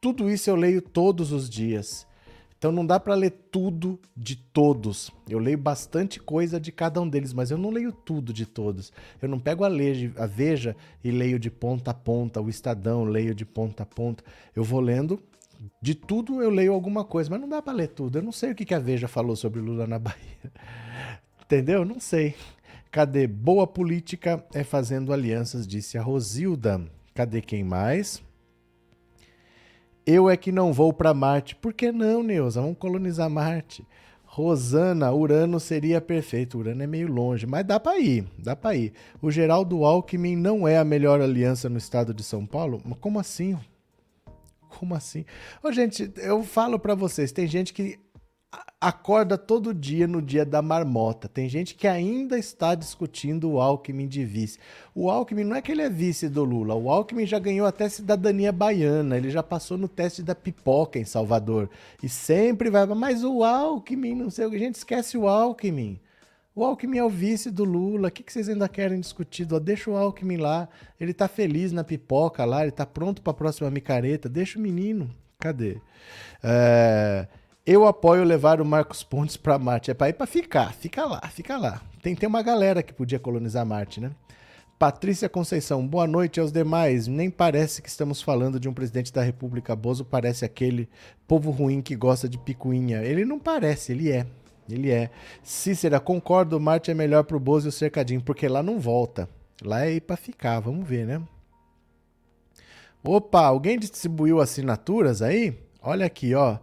Tudo 0.00 0.30
isso 0.30 0.48
eu 0.48 0.56
leio 0.56 0.80
todos 0.80 1.32
os 1.32 1.48
dias. 1.48 2.06
Então 2.56 2.70
não 2.70 2.84
dá 2.84 3.00
para 3.00 3.14
ler 3.14 3.30
tudo 3.50 3.98
de 4.14 4.36
todos. 4.36 5.10
Eu 5.26 5.38
leio 5.38 5.56
bastante 5.56 6.20
coisa 6.20 6.60
de 6.60 6.70
cada 6.70 7.00
um 7.00 7.08
deles, 7.08 7.32
mas 7.32 7.50
eu 7.50 7.56
não 7.56 7.70
leio 7.70 7.90
tudo 7.90 8.34
de 8.34 8.44
todos. 8.44 8.92
Eu 9.20 9.30
não 9.30 9.38
pego 9.38 9.64
a, 9.64 9.68
a 9.68 10.26
Veja 10.26 10.76
e 11.02 11.10
leio 11.10 11.38
de 11.38 11.50
ponta 11.50 11.90
a 11.90 11.94
ponta, 11.94 12.40
o 12.40 12.50
Estadão 12.50 13.04
leio 13.04 13.34
de 13.34 13.46
ponta 13.46 13.82
a 13.82 13.86
ponta. 13.86 14.22
Eu 14.54 14.62
vou 14.62 14.80
lendo 14.80 15.18
de 15.80 15.94
tudo 15.94 16.42
eu 16.42 16.50
leio 16.50 16.72
alguma 16.72 17.04
coisa, 17.04 17.30
mas 17.30 17.40
não 17.40 17.48
dá 17.48 17.60
para 17.60 17.72
ler 17.72 17.88
tudo. 17.88 18.18
Eu 18.18 18.22
não 18.22 18.32
sei 18.32 18.52
o 18.52 18.54
que, 18.54 18.74
a 18.74 18.78
Veja 18.78 19.08
falou 19.08 19.36
sobre 19.36 19.60
Lula 19.60 19.86
na 19.86 19.98
Bahia. 20.00 20.52
Entendeu? 21.42 21.84
Não 21.84 22.00
sei. 22.00 22.34
Cadê? 22.90 23.26
Boa 23.26 23.66
política 23.66 24.44
é 24.54 24.64
fazendo 24.64 25.12
alianças, 25.12 25.66
disse 25.66 25.98
a 25.98 26.02
Rosilda. 26.02 26.80
Cadê 27.14 27.40
quem 27.40 27.62
mais? 27.62 28.22
Eu 30.06 30.30
é 30.30 30.36
que 30.36 30.50
não 30.50 30.72
vou 30.72 30.92
para 30.92 31.12
Marte. 31.12 31.54
Por 31.54 31.72
que 31.72 31.92
não, 31.92 32.22
Neuza? 32.22 32.60
Vamos 32.60 32.78
colonizar 32.78 33.28
Marte. 33.28 33.86
Rosana, 34.24 35.12
Urano 35.12 35.60
seria 35.60 36.00
perfeito. 36.00 36.58
Urano 36.58 36.82
é 36.82 36.86
meio 36.86 37.08
longe, 37.08 37.46
mas 37.46 37.66
dá 37.66 37.78
para 37.78 37.98
ir, 37.98 38.24
dá 38.38 38.56
para 38.56 38.76
ir. 38.76 38.92
O 39.20 39.30
Geraldo 39.30 39.84
Alckmin 39.84 40.36
não 40.36 40.66
é 40.66 40.78
a 40.78 40.84
melhor 40.84 41.20
aliança 41.20 41.68
no 41.68 41.76
estado 41.76 42.14
de 42.14 42.22
São 42.22 42.46
Paulo? 42.46 42.80
Como 43.00 43.18
assim? 43.18 43.58
Como 44.80 44.94
assim? 44.94 45.26
Ô, 45.62 45.70
gente, 45.70 46.10
eu 46.16 46.42
falo 46.42 46.78
para 46.78 46.94
vocês, 46.94 47.30
tem 47.32 47.46
gente 47.46 47.70
que 47.74 47.98
acorda 48.80 49.36
todo 49.36 49.74
dia 49.74 50.06
no 50.06 50.22
dia 50.22 50.42
da 50.42 50.62
marmota. 50.62 51.28
Tem 51.28 51.50
gente 51.50 51.74
que 51.74 51.86
ainda 51.86 52.38
está 52.38 52.74
discutindo 52.74 53.50
o 53.50 53.60
Alckmin 53.60 54.08
de 54.08 54.24
vice. 54.24 54.58
O 54.94 55.10
Alckmin 55.10 55.44
não 55.44 55.54
é 55.54 55.60
que 55.60 55.70
ele 55.70 55.82
é 55.82 55.90
vice 55.90 56.30
do 56.30 56.42
Lula, 56.44 56.74
o 56.74 56.88
Alckmin 56.88 57.26
já 57.26 57.38
ganhou 57.38 57.66
até 57.66 57.90
cidadania 57.90 58.50
baiana, 58.52 59.18
ele 59.18 59.28
já 59.28 59.42
passou 59.42 59.76
no 59.76 59.86
teste 59.86 60.22
da 60.22 60.34
pipoca 60.34 60.98
em 60.98 61.04
Salvador. 61.04 61.68
E 62.02 62.08
sempre 62.08 62.70
vai, 62.70 62.86
mas 62.86 63.22
o 63.22 63.44
Alckmin, 63.44 64.14
não 64.14 64.30
sei 64.30 64.46
o 64.46 64.50
que, 64.50 64.56
a 64.56 64.60
gente 64.60 64.76
esquece 64.76 65.18
o 65.18 65.28
Alckmin. 65.28 66.00
O 66.60 66.64
Alckmin 66.66 66.98
é 66.98 67.02
o 67.02 67.08
vice 67.08 67.50
do 67.50 67.64
Lula. 67.64 68.08
O 68.08 68.10
que, 68.10 68.22
vocês 68.30 68.46
ainda 68.46 68.68
querem 68.68 69.00
discutir? 69.00 69.46
Deixa 69.46 69.90
o 69.90 69.96
Alckmin 69.96 70.36
lá. 70.36 70.68
Ele 71.00 71.14
tá 71.14 71.26
feliz 71.26 71.72
na 71.72 71.82
pipoca 71.82 72.44
lá, 72.44 72.60
ele 72.60 72.70
tá 72.70 72.84
pronto 72.84 73.22
para 73.22 73.30
a 73.30 73.34
próxima 73.34 73.70
micareta. 73.70 74.28
Deixa 74.28 74.58
o 74.58 74.62
menino. 74.62 75.10
Cadê? 75.38 75.78
É... 76.44 77.26
Eu 77.64 77.86
apoio 77.86 78.24
levar 78.24 78.60
o 78.60 78.64
Marcos 78.66 79.02
Pontes 79.02 79.38
para 79.38 79.58
Marte. 79.58 79.90
É 79.90 79.94
para 79.94 80.10
ir 80.10 80.12
para 80.12 80.26
ficar. 80.26 80.74
Fica 80.74 81.06
lá, 81.06 81.22
fica 81.28 81.56
lá. 81.56 81.80
Tem, 82.02 82.14
tem 82.14 82.28
uma 82.28 82.42
galera 82.42 82.82
que 82.82 82.92
podia 82.92 83.18
colonizar 83.18 83.64
Marte, 83.64 83.98
né? 83.98 84.10
Patrícia 84.78 85.30
Conceição, 85.30 85.88
boa 85.88 86.06
noite 86.06 86.40
aos 86.40 86.52
demais. 86.52 87.06
Nem 87.06 87.30
parece 87.30 87.80
que 87.80 87.88
estamos 87.88 88.20
falando 88.20 88.60
de 88.60 88.68
um 88.68 88.74
presidente 88.74 89.10
da 89.10 89.22
República. 89.22 89.74
Bozo 89.74 90.04
parece 90.04 90.44
aquele 90.44 90.90
povo 91.26 91.50
ruim 91.50 91.80
que 91.80 91.96
gosta 91.96 92.28
de 92.28 92.36
picuinha. 92.36 93.02
Ele 93.02 93.24
não 93.24 93.38
parece, 93.38 93.92
ele 93.92 94.12
é. 94.12 94.26
Ele 94.74 94.90
é. 94.90 95.10
Cícera, 95.42 96.00
concordo, 96.00 96.60
Marte 96.60 96.90
é 96.90 96.94
melhor 96.94 97.24
pro 97.24 97.40
Bozo 97.40 97.68
e 97.68 97.70
o 97.70 97.72
Cercadinho, 97.72 98.22
porque 98.22 98.48
lá 98.48 98.62
não 98.62 98.78
volta. 98.78 99.28
Lá 99.62 99.84
é 99.84 99.92
ir 99.92 100.00
pra 100.00 100.16
ficar, 100.16 100.60
vamos 100.60 100.88
ver, 100.88 101.06
né? 101.06 101.22
Opa, 103.02 103.46
alguém 103.46 103.78
distribuiu 103.78 104.40
assinaturas 104.40 105.22
aí? 105.22 105.58
Olha 105.82 106.06
aqui, 106.06 106.34
ó. 106.34 106.58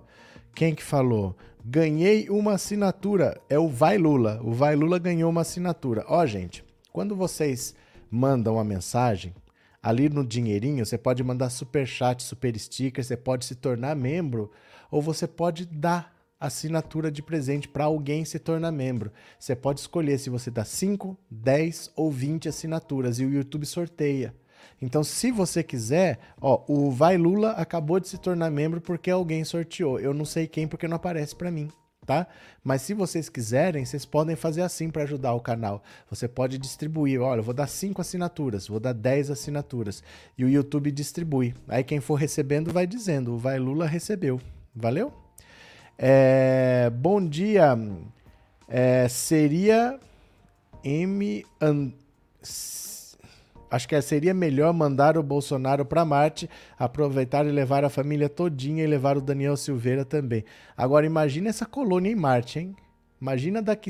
Quem 0.53 0.73
que 0.73 0.83
falou? 0.83 1.35
Ganhei 1.63 2.29
uma 2.29 2.53
assinatura. 2.53 3.39
É 3.49 3.57
o 3.59 3.67
Vai 3.67 3.97
Lula. 3.97 4.39
O 4.43 4.53
Vai 4.53 4.75
Lula 4.75 4.99
ganhou 4.99 5.29
uma 5.29 5.41
assinatura. 5.41 6.05
Ó, 6.07 6.25
gente, 6.25 6.63
quando 6.91 7.15
vocês 7.15 7.75
mandam 8.09 8.53
uma 8.53 8.63
mensagem, 8.63 9.33
ali 9.81 10.09
no 10.09 10.25
dinheirinho, 10.25 10.85
você 10.85 10.97
pode 10.97 11.23
mandar 11.23 11.49
super 11.49 11.85
chat, 11.85 12.21
super 12.21 12.57
sticker, 12.59 13.03
você 13.03 13.15
pode 13.15 13.45
se 13.45 13.55
tornar 13.55 13.95
membro 13.95 14.51
ou 14.89 15.01
você 15.01 15.27
pode 15.27 15.65
dar 15.65 16.16
assinatura 16.39 17.11
de 17.11 17.21
presente 17.21 17.67
para 17.67 17.85
alguém 17.85 18.23
se 18.25 18.39
tornar 18.39 18.71
membro. 18.71 19.11
Você 19.39 19.55
pode 19.55 19.79
escolher 19.79 20.17
se 20.17 20.29
você 20.29 20.51
dá 20.51 20.63
5, 20.63 21.17
10 21.29 21.91
ou 21.95 22.11
20 22.11 22.49
assinaturas 22.49 23.19
e 23.19 23.25
o 23.25 23.29
YouTube 23.33 23.65
sorteia. 23.65 24.33
Então, 24.81 25.03
se 25.03 25.31
você 25.31 25.63
quiser, 25.63 26.19
ó, 26.39 26.63
o 26.67 26.91
Vai 26.91 27.17
Lula 27.17 27.51
acabou 27.51 27.99
de 27.99 28.07
se 28.07 28.17
tornar 28.17 28.51
membro 28.51 28.79
porque 28.79 29.09
alguém 29.09 29.43
sorteou. 29.43 29.99
Eu 29.99 30.13
não 30.13 30.25
sei 30.25 30.47
quem 30.47 30.67
porque 30.67 30.87
não 30.87 30.97
aparece 30.97 31.35
para 31.35 31.49
mim, 31.49 31.71
tá? 32.05 32.27
Mas 32.63 32.83
se 32.83 32.93
vocês 32.93 33.27
quiserem, 33.27 33.83
vocês 33.85 34.05
podem 34.05 34.35
fazer 34.35 34.61
assim 34.61 34.89
para 34.91 35.03
ajudar 35.03 35.33
o 35.33 35.41
canal. 35.41 35.81
Você 36.09 36.27
pode 36.27 36.59
distribuir, 36.59 37.19
olha, 37.19 37.39
eu 37.39 37.43
vou 37.43 37.55
dar 37.55 37.67
5 37.67 37.99
assinaturas, 37.99 38.67
vou 38.67 38.79
dar 38.79 38.93
10 38.93 39.31
assinaturas 39.31 40.03
e 40.37 40.45
o 40.45 40.49
YouTube 40.49 40.91
distribui. 40.91 41.55
Aí 41.67 41.83
quem 41.83 41.99
for 41.99 42.15
recebendo 42.15 42.71
vai 42.71 42.85
dizendo, 42.85 43.33
o 43.33 43.37
Vai 43.37 43.57
Lula 43.57 43.87
recebeu. 43.87 44.39
Valeu? 44.75 45.26
É, 45.97 46.91
bom 46.91 47.25
dia. 47.25 47.77
É, 48.67 49.07
seria 49.07 49.99
M 50.83 51.45
acho 53.69 53.87
que 53.87 53.95
é, 53.95 54.01
seria 54.01 54.33
melhor 54.33 54.73
mandar 54.73 55.17
o 55.17 55.23
Bolsonaro 55.23 55.85
para 55.85 56.05
Marte, 56.05 56.49
aproveitar 56.77 57.45
e 57.45 57.51
levar 57.51 57.83
a 57.83 57.89
família 57.89 58.29
todinha 58.29 58.83
e 58.83 58.87
levar 58.87 59.17
o 59.17 59.21
Daniel 59.21 59.57
Silveira 59.57 60.05
também. 60.05 60.45
Agora 60.75 61.05
imagina 61.05 61.49
essa 61.49 61.65
colônia 61.65 62.11
em 62.11 62.15
Marte, 62.15 62.59
hein? 62.59 62.75
Imagina 63.19 63.61
daqui 63.61 63.89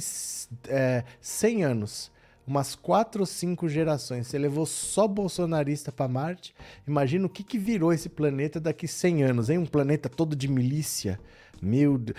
é, 0.69 1.03
100 1.19 1.63
anos, 1.65 2.11
umas 2.47 2.75
4 2.75 3.21
ou 3.21 3.25
5 3.25 3.67
gerações. 3.67 4.27
Você 4.27 4.37
levou 4.37 4.65
só 4.65 5.05
bolsonarista 5.07 5.91
para 5.91 6.07
Marte. 6.07 6.55
Imagina 6.87 7.25
o 7.25 7.29
que, 7.29 7.43
que 7.43 7.57
virou 7.57 7.91
esse 7.91 8.07
planeta 8.07 8.59
daqui 8.59 8.87
100 8.87 9.23
anos, 9.23 9.49
hein? 9.49 9.57
Um 9.57 9.65
planeta 9.65 10.07
todo 10.07 10.35
de 10.35 10.47
milícia. 10.47 11.19
Deus. 11.61 12.13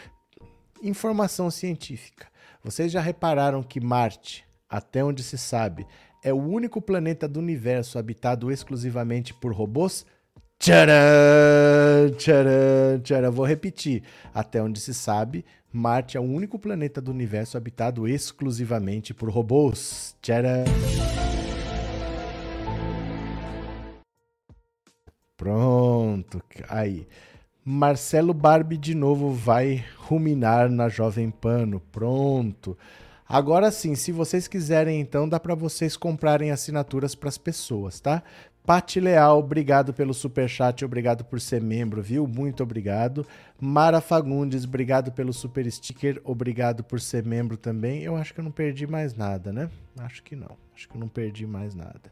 Informação 0.82 1.50
científica. 1.50 2.28
Vocês 2.62 2.92
já 2.92 3.00
repararam 3.00 3.62
que 3.62 3.80
Marte, 3.80 4.44
até 4.68 5.02
onde 5.02 5.22
se 5.22 5.36
sabe, 5.36 5.86
é 6.22 6.32
o 6.32 6.36
único 6.36 6.82
planeta 6.82 7.28
do 7.28 7.40
universo 7.40 7.98
habitado 7.98 8.50
exclusivamente 8.50 9.32
por 9.34 9.52
robôs? 9.52 10.04
Tcharam, 10.58 12.10
tcharam, 12.16 13.00
tcharam. 13.02 13.30
Vou 13.30 13.46
repetir. 13.46 14.02
Até 14.34 14.60
onde 14.60 14.80
se 14.80 14.92
sabe, 14.92 15.44
Marte 15.72 16.16
é 16.16 16.20
o 16.20 16.24
único 16.24 16.58
planeta 16.58 17.00
do 17.00 17.12
universo 17.12 17.56
habitado 17.56 18.08
exclusivamente 18.08 19.14
por 19.14 19.30
robôs. 19.30 20.16
Tcharam. 20.20 20.64
Pronto. 25.36 26.42
Aí. 26.68 27.06
Marcelo 27.70 28.32
Barbie 28.32 28.78
de 28.78 28.94
novo 28.94 29.30
vai 29.30 29.84
ruminar 29.98 30.70
na 30.70 30.88
Jovem 30.88 31.30
Pano. 31.30 31.78
Pronto. 31.92 32.78
Agora 33.28 33.70
sim, 33.70 33.94
se 33.94 34.10
vocês 34.10 34.48
quiserem, 34.48 34.98
então, 34.98 35.28
dá 35.28 35.38
para 35.38 35.54
vocês 35.54 35.94
comprarem 35.94 36.50
assinaturas 36.50 37.14
para 37.14 37.28
as 37.28 37.36
pessoas, 37.36 38.00
tá? 38.00 38.22
Pati 38.64 39.00
Leal, 39.00 39.38
obrigado 39.38 39.92
pelo 39.92 40.14
super 40.14 40.48
chat, 40.48 40.82
obrigado 40.82 41.26
por 41.26 41.42
ser 41.42 41.60
membro, 41.60 42.00
viu? 42.00 42.26
Muito 42.26 42.62
obrigado. 42.62 43.26
Mara 43.60 44.00
Fagundes, 44.00 44.64
obrigado 44.64 45.12
pelo 45.12 45.34
super 45.34 45.70
sticker, 45.70 46.22
obrigado 46.24 46.82
por 46.82 46.98
ser 46.98 47.22
membro 47.22 47.58
também. 47.58 48.02
Eu 48.02 48.16
acho 48.16 48.32
que 48.32 48.40
eu 48.40 48.44
não 48.44 48.50
perdi 48.50 48.86
mais 48.86 49.14
nada, 49.14 49.52
né? 49.52 49.68
Acho 49.98 50.22
que 50.22 50.34
não. 50.34 50.56
Acho 50.74 50.88
que 50.88 50.96
eu 50.96 51.00
não 51.00 51.08
perdi 51.08 51.46
mais 51.46 51.74
nada. 51.74 52.10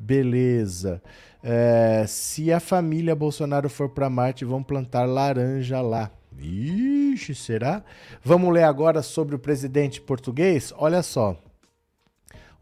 Beleza. 0.00 1.02
É, 1.42 2.06
se 2.08 2.50
a 2.50 2.58
família 2.58 3.14
Bolsonaro 3.14 3.68
for 3.68 3.90
para 3.90 4.08
Marte, 4.08 4.46
vão 4.46 4.62
plantar 4.62 5.04
laranja 5.04 5.82
lá. 5.82 6.10
Ixi, 6.38 7.34
será? 7.34 7.84
Vamos 8.24 8.50
ler 8.50 8.64
agora 8.64 9.02
sobre 9.02 9.34
o 9.34 9.38
presidente 9.38 10.00
português? 10.00 10.72
Olha 10.74 11.02
só. 11.02 11.38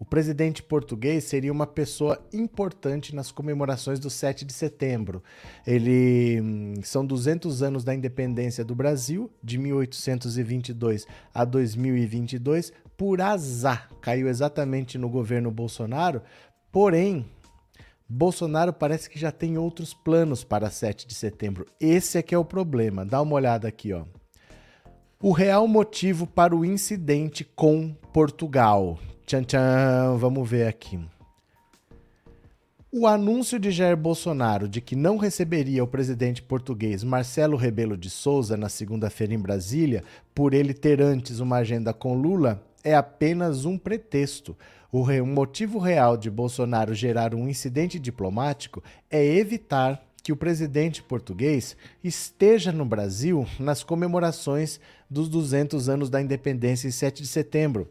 O 0.00 0.04
presidente 0.04 0.62
português 0.62 1.24
seria 1.24 1.52
uma 1.52 1.66
pessoa 1.66 2.20
importante 2.32 3.14
nas 3.14 3.30
comemorações 3.30 4.00
do 4.00 4.10
7 4.10 4.44
de 4.44 4.52
setembro. 4.52 5.22
Ele 5.66 6.40
hum, 6.40 6.74
são 6.82 7.06
200 7.06 7.62
anos 7.62 7.84
da 7.84 7.94
independência 7.94 8.64
do 8.64 8.74
Brasil, 8.74 9.30
de 9.42 9.58
1822 9.58 11.06
a 11.32 11.44
2022. 11.44 12.72
Por 12.96 13.20
azar, 13.20 13.88
caiu 14.00 14.28
exatamente 14.28 14.98
no 14.98 15.08
governo 15.08 15.50
Bolsonaro. 15.50 16.22
Porém, 16.70 17.24
Bolsonaro 18.08 18.72
parece 18.72 19.10
que 19.10 19.18
já 19.18 19.30
tem 19.30 19.58
outros 19.58 19.92
planos 19.92 20.44
para 20.44 20.70
7 20.70 21.06
de 21.06 21.14
setembro. 21.14 21.66
Esse 21.80 22.18
é 22.18 22.22
que 22.22 22.34
é 22.34 22.38
o 22.38 22.44
problema. 22.44 23.04
Dá 23.04 23.20
uma 23.20 23.34
olhada 23.34 23.68
aqui, 23.68 23.92
ó. 23.92 24.04
O 25.20 25.32
real 25.32 25.66
motivo 25.66 26.26
para 26.26 26.54
o 26.54 26.64
incidente 26.64 27.44
com 27.44 27.92
Portugal. 28.12 28.98
Tchan, 29.26 29.42
tchan, 29.42 30.16
vamos 30.16 30.48
ver 30.48 30.68
aqui. 30.68 30.98
O 32.90 33.06
anúncio 33.06 33.58
de 33.58 33.70
Jair 33.70 33.96
Bolsonaro 33.96 34.66
de 34.66 34.80
que 34.80 34.96
não 34.96 35.18
receberia 35.18 35.84
o 35.84 35.86
presidente 35.86 36.40
português 36.40 37.04
Marcelo 37.04 37.56
Rebelo 37.56 37.98
de 37.98 38.08
Souza 38.08 38.56
na 38.56 38.70
segunda-feira 38.70 39.34
em 39.34 39.38
Brasília, 39.38 40.02
por 40.34 40.54
ele 40.54 40.72
ter 40.72 41.02
antes 41.02 41.40
uma 41.40 41.56
agenda 41.56 41.92
com 41.92 42.14
Lula, 42.14 42.64
é 42.82 42.94
apenas 42.94 43.66
um 43.66 43.76
pretexto. 43.76 44.56
O 44.90 45.04
motivo 45.26 45.78
real 45.78 46.16
de 46.16 46.30
Bolsonaro 46.30 46.94
gerar 46.94 47.34
um 47.34 47.46
incidente 47.46 47.98
diplomático 47.98 48.82
é 49.10 49.22
evitar 49.22 50.02
que 50.22 50.32
o 50.32 50.36
presidente 50.36 51.02
português 51.02 51.76
esteja 52.02 52.72
no 52.72 52.86
Brasil 52.86 53.46
nas 53.60 53.82
comemorações 53.84 54.80
dos 55.08 55.28
200 55.28 55.90
anos 55.90 56.08
da 56.08 56.22
independência 56.22 56.88
em 56.88 56.90
7 56.90 57.22
de 57.22 57.28
setembro. 57.28 57.86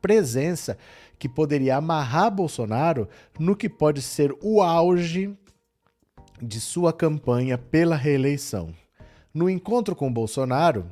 Presença 0.00 0.78
que 1.18 1.28
poderia 1.28 1.76
amarrar 1.76 2.30
Bolsonaro 2.30 3.06
no 3.38 3.54
que 3.54 3.68
pode 3.68 4.00
ser 4.00 4.34
o 4.42 4.62
auge 4.62 5.36
de 6.40 6.60
sua 6.62 6.94
campanha 6.94 7.58
pela 7.58 7.94
reeleição. 7.94 8.74
No 9.34 9.50
encontro 9.50 9.94
com 9.94 10.10
Bolsonaro, 10.10 10.90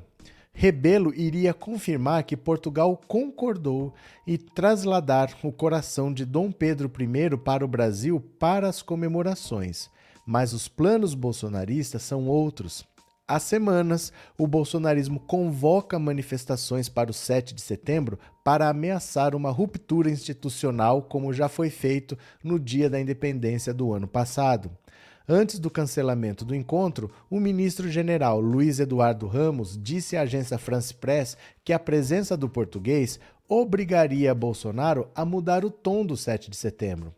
Rebelo 0.61 1.15
iria 1.15 1.55
confirmar 1.55 2.23
que 2.23 2.37
Portugal 2.37 2.95
concordou 3.09 3.95
em 4.27 4.37
trasladar 4.37 5.35
o 5.43 5.51
coração 5.51 6.13
de 6.13 6.27
Dom 6.27 6.53
Pedro 6.53 6.93
I 7.01 7.35
para 7.39 7.65
o 7.65 7.69
Brasil 7.69 8.21
para 8.39 8.69
as 8.69 8.83
comemorações. 8.83 9.89
Mas 10.27 10.53
os 10.53 10.69
planos 10.69 11.15
bolsonaristas 11.15 12.03
são 12.03 12.29
outros. 12.29 12.87
Há 13.27 13.41
semanas, 13.41 14.13
o 14.37 14.47
bolsonarismo 14.47 15.19
convoca 15.21 15.99
manifestações 15.99 16.91
para 16.91 17.11
o 17.11 17.15
7 17.15 17.55
de 17.55 17.63
setembro 17.63 18.19
para 18.45 18.69
ameaçar 18.69 19.35
uma 19.35 19.51
ruptura 19.51 20.11
institucional, 20.11 21.01
como 21.01 21.33
já 21.33 21.49
foi 21.49 21.71
feito 21.71 22.19
no 22.45 22.61
dia 22.61 22.91
da 22.91 23.01
independência 23.01 23.73
do 23.73 23.95
ano 23.95 24.07
passado. 24.07 24.71
Antes 25.33 25.61
do 25.61 25.71
cancelamento 25.71 26.45
do 26.45 26.57
encontro, 26.57 27.09
o 27.31 27.39
ministro-general 27.39 28.41
Luiz 28.41 28.81
Eduardo 28.81 29.29
Ramos 29.29 29.79
disse 29.81 30.17
à 30.17 30.23
agência 30.23 30.59
France 30.59 30.93
Press 30.93 31.37
que 31.65 31.73
a 31.73 31.79
presença 31.79 32.37
do 32.37 32.49
português 32.49 33.21
obrigaria 33.49 34.35
Bolsonaro 34.35 35.09
a 35.15 35.25
mudar 35.25 35.65
o 35.65 35.71
tom 35.71 36.05
do 36.05 36.17
7 36.17 36.51
de 36.51 36.57
setembro. 36.57 37.15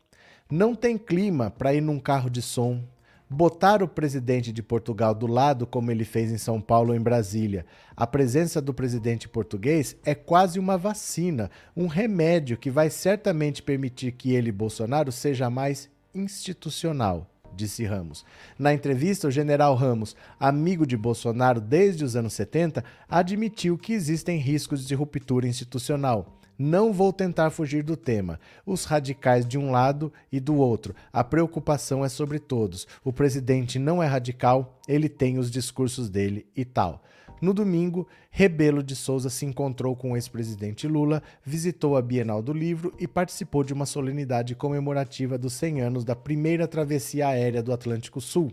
Não 0.51 0.75
tem 0.75 0.98
clima 0.98 1.51
para 1.51 1.72
ir 1.72 1.81
num 1.81 1.98
carro 1.98 2.29
de 2.29 2.42
som, 2.42 2.85
botar 3.31 3.83
o 3.83 3.88
presidente 3.88 4.53
de 4.53 4.62
Portugal 4.62 5.14
do 5.14 5.27
lado, 5.27 5.66
como 5.66 5.90
ele 5.90 6.05
fez 6.05 6.31
em 6.31 6.37
São 6.37 6.61
Paulo 6.61 6.90
ou 6.90 6.94
em 6.94 7.01
Brasília. 7.01 7.64
A 7.96 8.07
presença 8.07 8.61
do 8.61 8.75
presidente 8.75 9.27
português 9.27 9.96
é 10.05 10.14
quase 10.14 10.59
uma 10.59 10.77
vacina, 10.77 11.51
um 11.75 11.87
remédio 11.87 12.59
que 12.59 12.70
vai 12.70 12.90
certamente 12.90 13.62
permitir 13.62 14.12
que 14.12 14.35
ele, 14.35 14.53
Bolsonaro, 14.53 15.11
seja 15.11 15.48
mais 15.48 15.88
institucional. 16.14 17.31
Disse 17.54 17.84
Ramos. 17.84 18.24
Na 18.58 18.72
entrevista, 18.72 19.28
o 19.28 19.30
general 19.30 19.74
Ramos, 19.74 20.16
amigo 20.38 20.86
de 20.86 20.96
Bolsonaro 20.96 21.60
desde 21.60 22.04
os 22.04 22.16
anos 22.16 22.32
70, 22.32 22.84
admitiu 23.08 23.76
que 23.78 23.92
existem 23.92 24.38
riscos 24.38 24.86
de 24.86 24.94
ruptura 24.94 25.46
institucional. 25.46 26.38
Não 26.58 26.92
vou 26.92 27.12
tentar 27.12 27.50
fugir 27.50 27.82
do 27.82 27.96
tema. 27.96 28.38
Os 28.64 28.84
radicais 28.84 29.46
de 29.46 29.58
um 29.58 29.70
lado 29.70 30.12
e 30.30 30.38
do 30.38 30.56
outro. 30.56 30.94
A 31.12 31.24
preocupação 31.24 32.04
é 32.04 32.08
sobre 32.08 32.38
todos. 32.38 32.86
O 33.02 33.12
presidente 33.12 33.78
não 33.78 34.02
é 34.02 34.06
radical, 34.06 34.78
ele 34.86 35.08
tem 35.08 35.38
os 35.38 35.50
discursos 35.50 36.08
dele 36.08 36.46
e 36.54 36.64
tal. 36.64 37.02
No 37.42 37.52
domingo, 37.52 38.07
Rebelo 38.31 38.85
de 38.85 38.94
Souza 38.94 39.28
se 39.28 39.44
encontrou 39.44 39.96
com 39.96 40.12
o 40.12 40.16
ex-presidente 40.16 40.87
Lula, 40.87 41.20
visitou 41.44 41.96
a 41.96 42.00
Bienal 42.00 42.40
do 42.40 42.52
Livro 42.52 42.94
e 43.00 43.09
participou 43.09 43.64
de 43.64 43.72
uma 43.72 43.85
solenidade 43.85 44.55
comemorativa 44.55 45.37
dos 45.37 45.52
100 45.55 45.81
anos 45.81 46.05
da 46.05 46.14
primeira 46.14 46.68
travessia 46.68 47.26
aérea 47.26 47.61
do 47.61 47.72
Atlântico 47.72 48.20
Sul. 48.20 48.52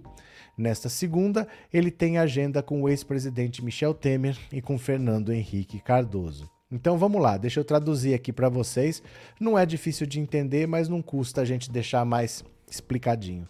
Nesta 0.58 0.89
segunda, 0.89 1.47
ele 1.71 1.91
tem 1.91 2.17
agenda 2.17 2.63
com 2.63 2.82
o 2.82 2.89
ex-presidente 2.89 3.63
Michel 3.63 3.93
Temer 3.93 4.36
e 4.52 4.60
com 4.60 4.75
Fernando 4.75 5.32
Henrique 5.32 5.80
Cardoso. 5.80 6.49
Então 6.71 6.97
vamos 6.97 7.21
lá, 7.21 7.38
deixa 7.38 7.60
eu 7.60 7.63
traduzir 7.63 8.15
aqui 8.15 8.34
para 8.34 8.49
vocês. 8.49 9.04
Não 9.39 9.56
é 9.56 9.67
difícil 9.67 10.08
de 10.08 10.19
entender, 10.19 10.67
mas 10.67 10.89
não 10.89 11.04
custa 11.04 11.41
a 11.41 11.45
gente 11.45 11.71
deixar 11.71 12.04
mais 12.06 12.43
explicadinho. 12.67 13.47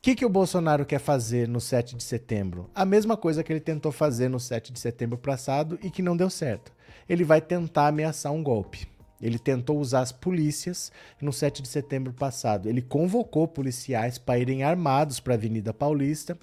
O 0.00 0.02
que, 0.02 0.14
que 0.14 0.24
o 0.24 0.30
Bolsonaro 0.30 0.86
quer 0.86 0.98
fazer 0.98 1.46
no 1.46 1.60
7 1.60 1.94
de 1.94 2.02
setembro? 2.02 2.70
A 2.74 2.86
mesma 2.86 3.18
coisa 3.18 3.44
que 3.44 3.52
ele 3.52 3.60
tentou 3.60 3.92
fazer 3.92 4.30
no 4.30 4.40
7 4.40 4.72
de 4.72 4.80
setembro 4.80 5.18
passado 5.18 5.78
e 5.82 5.90
que 5.90 6.00
não 6.00 6.16
deu 6.16 6.30
certo. 6.30 6.72
Ele 7.06 7.22
vai 7.22 7.38
tentar 7.38 7.88
ameaçar 7.88 8.32
um 8.32 8.42
golpe. 8.42 8.88
Ele 9.20 9.38
tentou 9.38 9.78
usar 9.78 10.00
as 10.00 10.10
polícias 10.10 10.90
no 11.20 11.34
7 11.34 11.60
de 11.60 11.68
setembro 11.68 12.14
passado. 12.14 12.66
Ele 12.66 12.80
convocou 12.80 13.46
policiais 13.46 14.16
para 14.16 14.38
irem 14.38 14.62
armados 14.62 15.20
para 15.20 15.34
a 15.34 15.36
Avenida 15.36 15.74
Paulista 15.74 16.34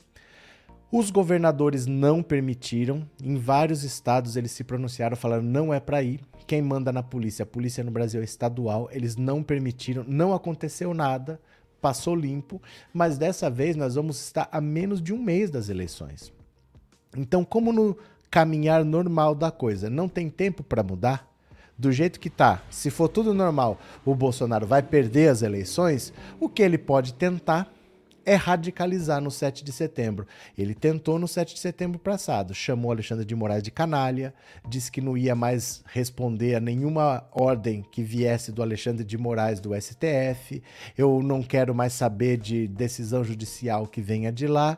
os 0.90 1.12
governadores 1.12 1.86
não 1.86 2.24
permitiram, 2.24 3.06
em 3.22 3.36
vários 3.36 3.84
estados 3.84 4.38
eles 4.38 4.52
se 4.52 4.64
pronunciaram, 4.64 5.18
falaram 5.18 5.44
não 5.44 5.74
é 5.74 5.82
para 5.82 6.02
ir. 6.02 6.22
Quem 6.46 6.62
manda 6.62 6.94
na 6.94 7.04
polícia? 7.04 7.44
A 7.44 7.46
polícia 7.46 7.84
no 7.84 7.92
Brasil 7.92 8.22
é 8.22 8.24
estadual, 8.24 8.88
eles 8.94 9.18
não 9.18 9.44
permitiram, 9.44 10.06
não 10.08 10.34
aconteceu 10.34 10.94
nada, 10.94 11.42
passou 11.82 12.16
limpo, 12.16 12.62
mas 12.94 13.18
dessa 13.18 13.50
vez 13.50 13.76
nós 13.76 13.96
vamos 13.96 14.20
estar 14.22 14.50
a 14.52 14.60
menos 14.60 15.02
de 15.02 15.14
um 15.14 15.18
mês 15.18 15.50
das 15.50 15.70
eleições. 15.70 16.32
Então, 17.16 17.44
como 17.44 17.72
no 17.72 17.98
caminhar 18.30 18.84
normal 18.84 19.34
da 19.34 19.50
coisa 19.52 19.90
não 19.90 20.10
tem 20.10 20.30
tempo 20.30 20.64
para 20.64 20.84
mudar, 20.84 21.28
do 21.78 21.92
jeito 21.92 22.20
que 22.20 22.30
tá, 22.30 22.64
se 22.72 22.90
for 22.90 23.08
tudo 23.08 23.34
normal, 23.34 23.80
o 24.04 24.16
Bolsonaro 24.16 24.66
vai 24.66 24.82
perder 24.82 25.30
as 25.30 25.44
eleições, 25.44 26.12
o 26.40 26.50
que 26.50 26.64
ele 26.64 26.78
pode 26.78 27.14
tentar 27.14 27.72
é 28.28 28.36
radicalizar 28.36 29.22
no 29.22 29.32
7 29.32 29.64
de 29.64 29.72
setembro. 29.72 30.28
Ele 30.58 30.76
tentou 30.76 31.18
no 31.18 31.30
7 31.30 31.54
de 31.54 31.62
setembro 31.62 31.98
passado, 31.98 32.54
chamou 32.54 32.92
Alexandre 32.92 33.24
de 33.24 33.34
Moraes 33.34 33.64
de 33.64 33.72
canalha, 33.72 34.34
disse 34.68 34.92
que 34.92 35.00
não 35.00 35.16
ia 35.16 35.34
mais 35.34 35.82
responder 35.86 36.56
a 36.56 36.60
nenhuma 36.60 37.26
ordem 37.32 37.86
que 37.90 38.04
viesse 38.04 38.52
do 38.52 38.62
Alexandre 38.62 39.06
de 39.06 39.18
Moraes 39.18 39.62
do 39.62 39.74
STF. 39.74 40.62
Eu 40.98 41.24
não 41.24 41.42
quero 41.42 41.74
mais 41.74 41.94
saber 41.94 42.36
de 42.36 42.68
decisão 42.68 43.24
judicial 43.24 43.88
que 43.88 44.02
venha 44.02 44.30
de 44.30 44.46
lá. 44.46 44.78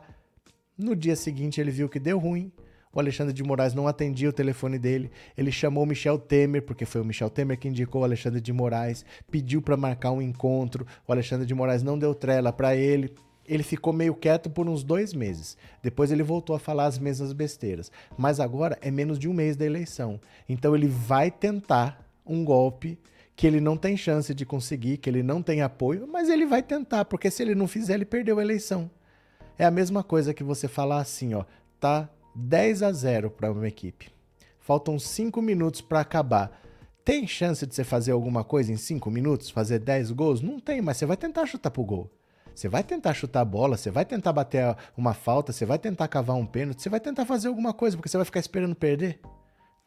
No 0.78 0.94
dia 0.94 1.16
seguinte 1.16 1.60
ele 1.60 1.72
viu 1.72 1.88
que 1.88 1.98
deu 1.98 2.20
ruim. 2.20 2.52
O 2.92 3.00
Alexandre 3.00 3.32
de 3.32 3.42
Moraes 3.42 3.74
não 3.74 3.88
atendia 3.88 4.28
o 4.28 4.32
telefone 4.32 4.78
dele. 4.78 5.10
Ele 5.36 5.50
chamou 5.50 5.84
Michel 5.84 6.20
Temer, 6.20 6.62
porque 6.62 6.84
foi 6.84 7.00
o 7.00 7.04
Michel 7.04 7.30
Temer 7.30 7.58
que 7.58 7.68
indicou 7.68 8.02
o 8.02 8.04
Alexandre 8.04 8.40
de 8.40 8.52
Moraes, 8.52 9.04
pediu 9.28 9.60
para 9.60 9.76
marcar 9.76 10.12
um 10.12 10.22
encontro. 10.22 10.86
O 11.06 11.10
Alexandre 11.10 11.46
de 11.46 11.54
Moraes 11.54 11.82
não 11.82 11.98
deu 11.98 12.14
trela 12.14 12.52
para 12.52 12.76
ele 12.76 13.12
ele 13.50 13.64
ficou 13.64 13.92
meio 13.92 14.14
quieto 14.14 14.48
por 14.48 14.68
uns 14.68 14.84
dois 14.84 15.12
meses. 15.12 15.58
Depois 15.82 16.12
ele 16.12 16.22
voltou 16.22 16.54
a 16.54 16.58
falar 16.58 16.86
as 16.86 17.00
mesmas 17.00 17.32
besteiras. 17.32 17.90
Mas 18.16 18.38
agora 18.38 18.78
é 18.80 18.92
menos 18.92 19.18
de 19.18 19.28
um 19.28 19.32
mês 19.32 19.56
da 19.56 19.66
eleição. 19.66 20.20
Então 20.48 20.74
ele 20.74 20.86
vai 20.86 21.32
tentar 21.32 22.08
um 22.24 22.44
golpe 22.44 22.96
que 23.34 23.48
ele 23.48 23.60
não 23.60 23.76
tem 23.76 23.96
chance 23.96 24.32
de 24.32 24.46
conseguir, 24.46 24.98
que 24.98 25.10
ele 25.10 25.22
não 25.22 25.42
tem 25.42 25.62
apoio, 25.62 26.06
mas 26.06 26.28
ele 26.28 26.46
vai 26.46 26.62
tentar, 26.62 27.06
porque 27.06 27.30
se 27.30 27.42
ele 27.42 27.54
não 27.54 27.66
fizer, 27.66 27.94
ele 27.94 28.04
perdeu 28.04 28.38
a 28.38 28.42
eleição. 28.42 28.88
É 29.58 29.64
a 29.64 29.70
mesma 29.70 30.04
coisa 30.04 30.32
que 30.32 30.44
você 30.44 30.68
falar 30.68 31.00
assim, 31.00 31.34
ó, 31.34 31.44
tá 31.80 32.08
10 32.34 32.82
a 32.82 32.92
0 32.92 33.30
para 33.30 33.50
uma 33.50 33.66
equipe. 33.66 34.12
Faltam 34.60 34.98
5 34.98 35.42
minutos 35.42 35.80
para 35.80 36.00
acabar. 36.00 36.62
Tem 37.04 37.26
chance 37.26 37.66
de 37.66 37.74
você 37.74 37.82
fazer 37.82 38.12
alguma 38.12 38.44
coisa 38.44 38.72
em 38.72 38.76
5 38.76 39.10
minutos, 39.10 39.50
fazer 39.50 39.80
10 39.80 40.12
gols? 40.12 40.40
Não 40.40 40.60
tem, 40.60 40.80
mas 40.80 40.98
você 40.98 41.06
vai 41.06 41.16
tentar 41.16 41.46
chutar 41.46 41.70
pro 41.70 41.82
gol. 41.82 42.10
Você 42.60 42.68
vai 42.68 42.84
tentar 42.84 43.14
chutar 43.14 43.40
a 43.40 43.44
bola, 43.46 43.78
você 43.78 43.90
vai 43.90 44.04
tentar 44.04 44.34
bater 44.34 44.76
uma 44.94 45.14
falta, 45.14 45.50
você 45.50 45.64
vai 45.64 45.78
tentar 45.78 46.06
cavar 46.08 46.36
um 46.36 46.44
pênalti, 46.44 46.82
você 46.82 46.90
vai 46.90 47.00
tentar 47.00 47.24
fazer 47.24 47.48
alguma 47.48 47.72
coisa, 47.72 47.96
porque 47.96 48.10
você 48.10 48.18
vai 48.18 48.26
ficar 48.26 48.38
esperando 48.38 48.74
perder. 48.74 49.18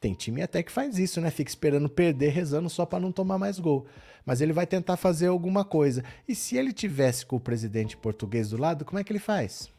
Tem 0.02 0.16
time 0.16 0.42
até 0.42 0.64
que 0.64 0.72
faz 0.72 0.98
isso, 0.98 1.22
né? 1.22 1.30
Fica 1.30 1.52
esperando 1.52 1.88
perder, 1.88 2.30
rezando 2.30 2.68
só 2.72 2.84
para 2.84 3.00
não 3.00 3.12
tomar 3.12 3.38
mais 3.38 3.60
gol. 3.60 3.86
Mas 4.26 4.42
ele 4.42 4.52
vai 4.52 4.66
tentar 4.66 4.98
fazer 4.98 5.28
alguma 5.28 5.64
coisa. 5.64 6.04
E 6.28 6.34
se 6.34 6.58
ele 6.58 6.74
tivesse 6.74 7.28
com 7.28 7.36
o 7.36 7.40
presidente 7.40 7.96
português 7.96 8.50
do 8.50 8.58
lado, 8.58 8.84
como 8.84 8.98
é 8.98 9.04
que 9.04 9.12
ele 9.12 9.20
faz? 9.20 9.70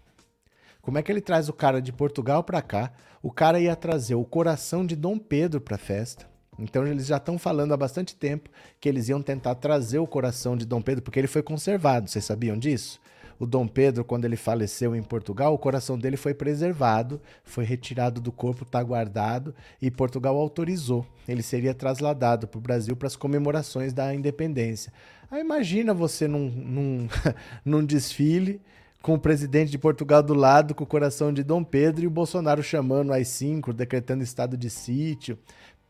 Como 0.81 0.97
é 0.97 1.03
que 1.03 1.11
ele 1.11 1.21
traz 1.21 1.49
o 1.49 1.53
cara 1.53 1.83
de 1.83 1.93
Portugal 1.93 2.45
para 2.45 2.63
cá? 2.63 2.93
O 3.21 3.33
cara 3.33 3.59
ia 3.59 3.75
trazer 3.75 4.15
o 4.15 4.25
coração 4.25 4.87
de 4.87 4.95
Dom 4.95 5.19
Pedro 5.19 5.61
para 5.61 5.75
a 5.75 5.79
festa. 5.79 6.33
Então 6.59 6.87
eles 6.87 7.07
já 7.07 7.17
estão 7.17 7.39
falando 7.39 7.73
há 7.73 7.77
bastante 7.77 8.15
tempo 8.15 8.49
que 8.81 8.89
eles 8.89 9.09
iam 9.09 9.23
tentar 9.23 9.55
trazer 9.57 9.99
o 9.99 10.07
coração 10.07 10.57
de 10.57 10.65
Dom 10.65 10.81
Pedro, 10.81 11.03
porque 11.03 11.19
ele 11.19 11.27
foi 11.27 11.43
conservado. 11.43 12.09
Vocês 12.09 12.25
sabiam 12.25 12.59
disso? 12.59 13.01
O 13.39 13.47
Dom 13.47 13.67
Pedro, 13.67 14.05
quando 14.05 14.25
ele 14.25 14.37
faleceu 14.37 14.95
em 14.95 15.03
Portugal, 15.03 15.53
o 15.53 15.59
coração 15.59 15.99
dele 15.99 16.17
foi 16.17 16.33
preservado, 16.33 17.21
foi 17.43 17.65
retirado 17.65 18.21
do 18.21 18.31
corpo, 18.31 18.63
está 18.63 18.83
guardado 18.83 19.55
e 19.83 19.91
Portugal 19.91 20.37
autorizou. 20.37 21.05
Ele 21.27 21.43
seria 21.43 21.75
trasladado 21.75 22.47
para 22.47 22.59
o 22.59 22.61
Brasil 22.61 22.95
para 22.95 23.09
as 23.09 23.17
comemorações 23.17 23.93
da 23.93 24.15
independência. 24.15 24.93
Aí 25.31 25.41
imagina 25.41 25.93
você 25.93 26.29
num, 26.29 26.49
num, 26.49 27.09
num 27.65 27.85
desfile 27.85 28.61
com 29.03 29.15
o 29.15 29.19
presidente 29.19 29.71
de 29.71 29.77
Portugal 29.77 30.23
do 30.23 30.33
lado, 30.33 30.75
com 30.75 30.85
o 30.85 30.87
coração 30.87 31.33
de 31.33 31.43
Dom 31.43 31.63
Pedro 31.63 32.05
e 32.05 32.07
o 32.07 32.11
Bolsonaro 32.11 32.63
chamando 32.63 33.13
às 33.13 33.29
cinco, 33.29 33.73
decretando 33.73 34.23
estado 34.23 34.57
de 34.57 34.71
sítio 34.71 35.37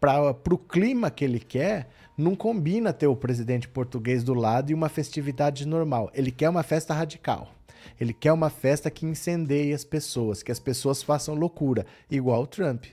para 0.04 0.54
o 0.54 0.58
clima 0.58 1.10
que 1.10 1.24
ele 1.24 1.40
quer, 1.40 1.88
não 2.16 2.36
combina 2.36 2.92
ter 2.92 3.06
o 3.06 3.16
presidente 3.16 3.68
português 3.68 4.22
do 4.22 4.34
lado 4.34 4.70
e 4.70 4.74
uma 4.74 4.88
festividade 4.88 5.66
normal. 5.66 6.10
Ele 6.14 6.30
quer 6.30 6.48
uma 6.48 6.62
festa 6.62 6.92
radical. 6.92 7.50
Ele 7.98 8.12
quer 8.12 8.32
uma 8.32 8.50
festa 8.50 8.90
que 8.90 9.06
incendeie 9.06 9.72
as 9.72 9.84
pessoas, 9.84 10.42
que 10.42 10.52
as 10.52 10.58
pessoas 10.58 11.02
façam 11.02 11.34
loucura, 11.34 11.86
igual 12.10 12.42
o 12.42 12.46
Trump. 12.46 12.84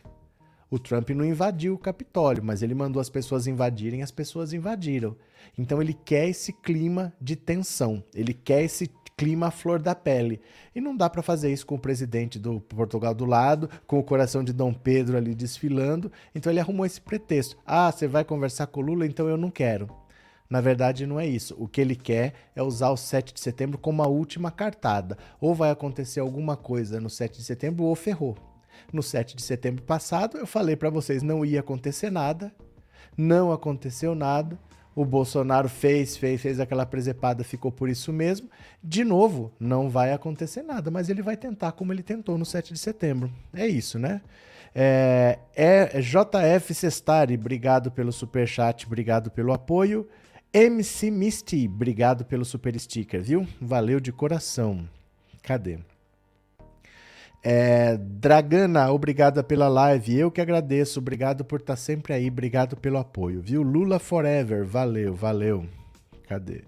O 0.69 0.79
Trump 0.79 1.09
não 1.09 1.25
invadiu 1.25 1.73
o 1.73 1.77
Capitólio, 1.77 2.43
mas 2.43 2.61
ele 2.61 2.73
mandou 2.73 3.01
as 3.01 3.09
pessoas 3.09 3.45
invadirem, 3.45 4.03
as 4.03 4.11
pessoas 4.11 4.53
invadiram. 4.53 5.17
Então 5.57 5.81
ele 5.81 5.93
quer 5.93 6.29
esse 6.29 6.53
clima 6.53 7.13
de 7.19 7.35
tensão, 7.35 8.01
ele 8.15 8.33
quer 8.33 8.63
esse 8.63 8.87
clima 9.21 9.49
à 9.49 9.51
flor 9.51 9.79
da 9.79 9.93
pele. 9.93 10.41
E 10.73 10.81
não 10.81 10.97
dá 10.97 11.07
para 11.07 11.21
fazer 11.21 11.53
isso 11.53 11.63
com 11.63 11.75
o 11.75 11.79
presidente 11.79 12.39
do 12.39 12.59
Portugal 12.59 13.13
do 13.13 13.23
lado, 13.23 13.69
com 13.85 13.99
o 13.99 14.03
coração 14.03 14.43
de 14.43 14.51
Dom 14.51 14.73
Pedro 14.73 15.15
ali 15.15 15.35
desfilando. 15.35 16.11
Então 16.33 16.51
ele 16.51 16.59
arrumou 16.59 16.87
esse 16.87 16.99
pretexto. 16.99 17.55
Ah, 17.63 17.91
você 17.91 18.07
vai 18.07 18.23
conversar 18.23 18.65
com 18.65 18.81
o 18.81 18.83
Lula, 18.83 19.05
então 19.05 19.29
eu 19.29 19.37
não 19.37 19.51
quero. 19.51 19.87
Na 20.49 20.59
verdade, 20.59 21.05
não 21.05 21.19
é 21.19 21.27
isso. 21.27 21.55
O 21.59 21.67
que 21.67 21.79
ele 21.79 21.95
quer 21.95 22.33
é 22.55 22.63
usar 22.63 22.89
o 22.89 22.97
7 22.97 23.31
de 23.31 23.39
setembro 23.39 23.77
como 23.77 24.01
a 24.01 24.07
última 24.07 24.49
cartada. 24.49 25.15
Ou 25.39 25.53
vai 25.53 25.69
acontecer 25.69 26.19
alguma 26.19 26.57
coisa 26.57 26.99
no 26.99 27.09
7 27.09 27.37
de 27.37 27.43
setembro 27.43 27.83
ou 27.85 27.93
ferrou. 27.93 28.35
No 28.91 29.03
7 29.03 29.35
de 29.35 29.43
setembro 29.43 29.83
passado, 29.83 30.39
eu 30.39 30.47
falei 30.47 30.75
para 30.75 30.89
vocês 30.89 31.21
não 31.21 31.45
ia 31.45 31.59
acontecer 31.59 32.09
nada. 32.09 32.51
Não 33.15 33.51
aconteceu 33.51 34.15
nada 34.15 34.57
o 34.95 35.05
Bolsonaro 35.05 35.69
fez, 35.69 36.17
fez, 36.17 36.41
fez 36.41 36.59
aquela 36.59 36.85
presepada, 36.85 37.43
ficou 37.43 37.71
por 37.71 37.89
isso 37.89 38.11
mesmo. 38.11 38.49
De 38.83 39.03
novo, 39.03 39.51
não 39.59 39.89
vai 39.89 40.11
acontecer 40.11 40.63
nada, 40.63 40.91
mas 40.91 41.09
ele 41.09 41.21
vai 41.21 41.37
tentar 41.37 41.71
como 41.71 41.93
ele 41.93 42.03
tentou 42.03 42.37
no 42.37 42.45
7 42.45 42.73
de 42.73 42.79
setembro. 42.79 43.31
É 43.53 43.67
isso, 43.67 43.97
né? 43.97 44.21
É, 44.73 45.39
é 45.55 46.01
JF 46.01 46.73
Sestari, 46.73 47.35
obrigado 47.35 47.91
pelo 47.91 48.11
super 48.11 48.47
chat, 48.47 48.85
obrigado 48.85 49.29
pelo 49.29 49.53
apoio. 49.53 50.07
MC 50.53 51.09
Misty, 51.09 51.67
obrigado 51.67 52.25
pelo 52.25 52.43
super 52.43 52.77
sticker, 52.77 53.21
viu? 53.21 53.47
Valeu 53.59 53.99
de 53.99 54.11
coração. 54.11 54.87
Cadê? 55.41 55.79
É, 57.43 57.97
Dragana, 57.97 58.91
obrigada 58.91 59.43
pela 59.43 59.67
live. 59.67 60.15
Eu 60.15 60.29
que 60.29 60.41
agradeço. 60.41 60.99
Obrigado 60.99 61.43
por 61.43 61.59
estar 61.59 61.75
sempre 61.75 62.13
aí. 62.13 62.27
Obrigado 62.27 62.77
pelo 62.77 62.97
apoio, 62.97 63.41
viu? 63.41 63.63
Lula 63.63 63.99
Forever, 63.99 64.63
valeu, 64.63 65.15
valeu. 65.15 65.65
Cadê? 66.27 66.63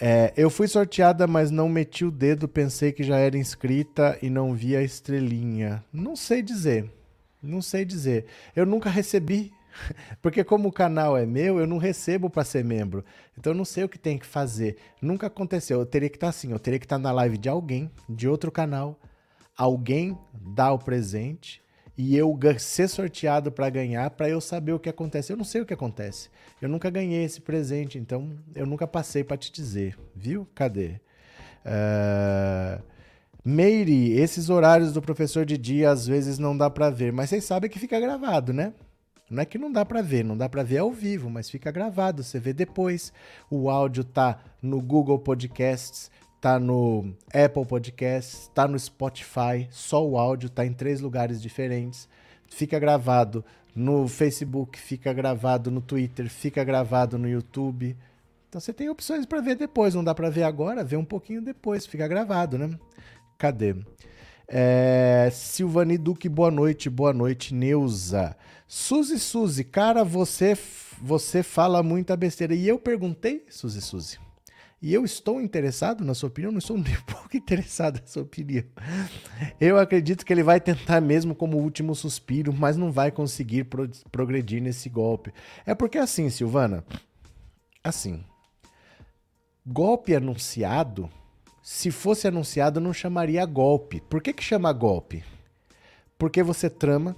É, 0.00 0.32
eu 0.36 0.50
fui 0.50 0.66
sorteada, 0.68 1.26
mas 1.26 1.50
não 1.50 1.68
meti 1.68 2.04
o 2.04 2.10
dedo. 2.10 2.48
Pensei 2.48 2.92
que 2.92 3.04
já 3.04 3.18
era 3.18 3.38
inscrita 3.38 4.18
e 4.20 4.28
não 4.28 4.52
vi 4.52 4.76
a 4.76 4.82
estrelinha. 4.82 5.84
Não 5.92 6.16
sei 6.16 6.42
dizer. 6.42 6.90
Não 7.40 7.62
sei 7.62 7.84
dizer. 7.84 8.26
Eu 8.56 8.66
nunca 8.66 8.90
recebi. 8.90 9.52
Porque 10.20 10.42
como 10.42 10.68
o 10.68 10.72
canal 10.72 11.16
é 11.16 11.24
meu, 11.24 11.60
eu 11.60 11.68
não 11.68 11.78
recebo 11.78 12.28
para 12.28 12.44
ser 12.44 12.64
membro. 12.64 13.04
Então 13.38 13.52
eu 13.52 13.56
não 13.56 13.64
sei 13.64 13.84
o 13.84 13.88
que 13.88 13.98
tem 13.98 14.18
que 14.18 14.26
fazer. 14.26 14.76
Nunca 15.00 15.28
aconteceu. 15.28 15.78
Eu 15.78 15.86
teria 15.86 16.08
que 16.08 16.16
estar 16.16 16.30
assim, 16.30 16.50
eu 16.50 16.58
teria 16.58 16.80
que 16.80 16.84
estar 16.84 16.98
na 16.98 17.12
live 17.12 17.38
de 17.38 17.48
alguém, 17.48 17.88
de 18.08 18.28
outro 18.28 18.50
canal 18.50 18.98
alguém 19.58 20.16
dá 20.32 20.72
o 20.72 20.78
presente 20.78 21.60
e 21.96 22.16
eu 22.16 22.38
ser 22.58 22.88
sorteado 22.88 23.50
para 23.50 23.68
ganhar, 23.68 24.08
para 24.10 24.30
eu 24.30 24.40
saber 24.40 24.72
o 24.72 24.78
que 24.78 24.88
acontece. 24.88 25.32
Eu 25.32 25.36
não 25.36 25.44
sei 25.44 25.60
o 25.60 25.66
que 25.66 25.74
acontece. 25.74 26.30
Eu 26.62 26.68
nunca 26.68 26.88
ganhei 26.88 27.24
esse 27.24 27.40
presente, 27.40 27.98
então 27.98 28.38
eu 28.54 28.64
nunca 28.64 28.86
passei 28.86 29.24
para 29.24 29.36
te 29.36 29.50
dizer, 29.50 29.98
viu? 30.14 30.46
Cadê? 30.54 31.00
Uh... 31.66 32.80
Meire, 33.44 34.12
esses 34.12 34.50
horários 34.50 34.92
do 34.92 35.00
professor 35.00 35.44
de 35.44 35.56
dia 35.56 35.90
às 35.90 36.06
vezes 36.06 36.38
não 36.38 36.56
dá 36.56 36.68
para 36.68 36.90
ver, 36.90 37.12
mas 37.12 37.30
vocês 37.30 37.44
sabem 37.44 37.70
que 37.70 37.78
fica 37.78 37.98
gravado, 37.98 38.52
né? 38.52 38.74
Não 39.30 39.42
é 39.42 39.46
que 39.46 39.58
não 39.58 39.72
dá 39.72 39.84
para 39.84 40.02
ver, 40.02 40.24
não 40.24 40.36
dá 40.36 40.48
para 40.48 40.62
ver 40.62 40.78
ao 40.78 40.90
vivo, 40.90 41.28
mas 41.30 41.50
fica 41.50 41.70
gravado, 41.70 42.22
você 42.22 42.38
vê 42.38 42.52
depois. 42.52 43.12
O 43.50 43.70
áudio 43.70 44.04
tá 44.04 44.38
no 44.62 44.80
Google 44.80 45.18
Podcasts, 45.18 46.10
tá 46.40 46.58
no 46.58 47.14
Apple 47.32 47.66
Podcasts, 47.66 48.50
tá 48.54 48.68
no 48.68 48.78
Spotify, 48.78 49.68
só 49.70 50.06
o 50.06 50.16
áudio, 50.18 50.50
tá 50.50 50.64
em 50.64 50.72
três 50.72 51.00
lugares 51.00 51.40
diferentes. 51.42 52.08
Fica 52.48 52.78
gravado 52.78 53.44
no 53.74 54.08
Facebook, 54.08 54.78
fica 54.78 55.12
gravado 55.12 55.70
no 55.70 55.80
Twitter, 55.80 56.28
fica 56.28 56.64
gravado 56.64 57.18
no 57.18 57.28
YouTube. 57.28 57.96
Então 58.48 58.60
você 58.60 58.72
tem 58.72 58.88
opções 58.88 59.26
para 59.26 59.40
ver 59.40 59.56
depois, 59.56 59.94
não 59.94 60.02
dá 60.02 60.14
para 60.14 60.30
ver 60.30 60.44
agora, 60.44 60.82
vê 60.82 60.96
um 60.96 61.04
pouquinho 61.04 61.42
depois, 61.42 61.86
fica 61.86 62.08
gravado, 62.08 62.56
né? 62.56 62.70
Cadê? 63.36 63.74
É, 64.48 65.28
Silvani 65.30 65.98
Duque, 65.98 66.28
boa 66.28 66.50
noite, 66.50 66.88
boa 66.88 67.12
noite, 67.12 67.54
Neuza. 67.54 68.34
Suzy 68.66 69.18
Suzy, 69.18 69.64
cara, 69.64 70.02
você 70.02 70.56
você 71.00 71.42
fala 71.42 71.82
muita 71.82 72.16
besteira. 72.16 72.54
E 72.54 72.66
eu 72.66 72.78
perguntei, 72.78 73.44
Suzy 73.48 73.80
Suzy, 73.80 74.18
e 74.80 74.94
eu 74.94 75.04
estou 75.04 75.40
interessado 75.40 76.04
na 76.04 76.14
sua 76.14 76.28
opinião, 76.28 76.52
não 76.52 76.58
estou 76.58 76.76
nem 76.78 76.96
um 76.96 77.02
pouco 77.02 77.36
interessado 77.36 78.00
na 78.00 78.06
sua 78.06 78.22
opinião. 78.22 78.64
Eu 79.60 79.78
acredito 79.78 80.24
que 80.24 80.32
ele 80.32 80.42
vai 80.42 80.60
tentar 80.60 81.00
mesmo 81.00 81.34
como 81.34 81.58
último 81.58 81.94
suspiro, 81.94 82.52
mas 82.52 82.76
não 82.76 82.92
vai 82.92 83.10
conseguir 83.10 83.64
pro 83.64 83.88
progredir 84.10 84.62
nesse 84.62 84.88
golpe. 84.88 85.32
É 85.66 85.74
porque 85.74 85.98
assim, 85.98 86.30
Silvana, 86.30 86.84
assim, 87.82 88.24
golpe 89.66 90.14
anunciado, 90.14 91.10
se 91.62 91.90
fosse 91.90 92.28
anunciado 92.28 92.80
não 92.80 92.92
chamaria 92.92 93.44
golpe. 93.44 94.00
Por 94.00 94.22
que 94.22 94.32
que 94.32 94.42
chama 94.42 94.72
golpe? 94.72 95.24
Porque 96.16 96.42
você 96.42 96.70
trama, 96.70 97.16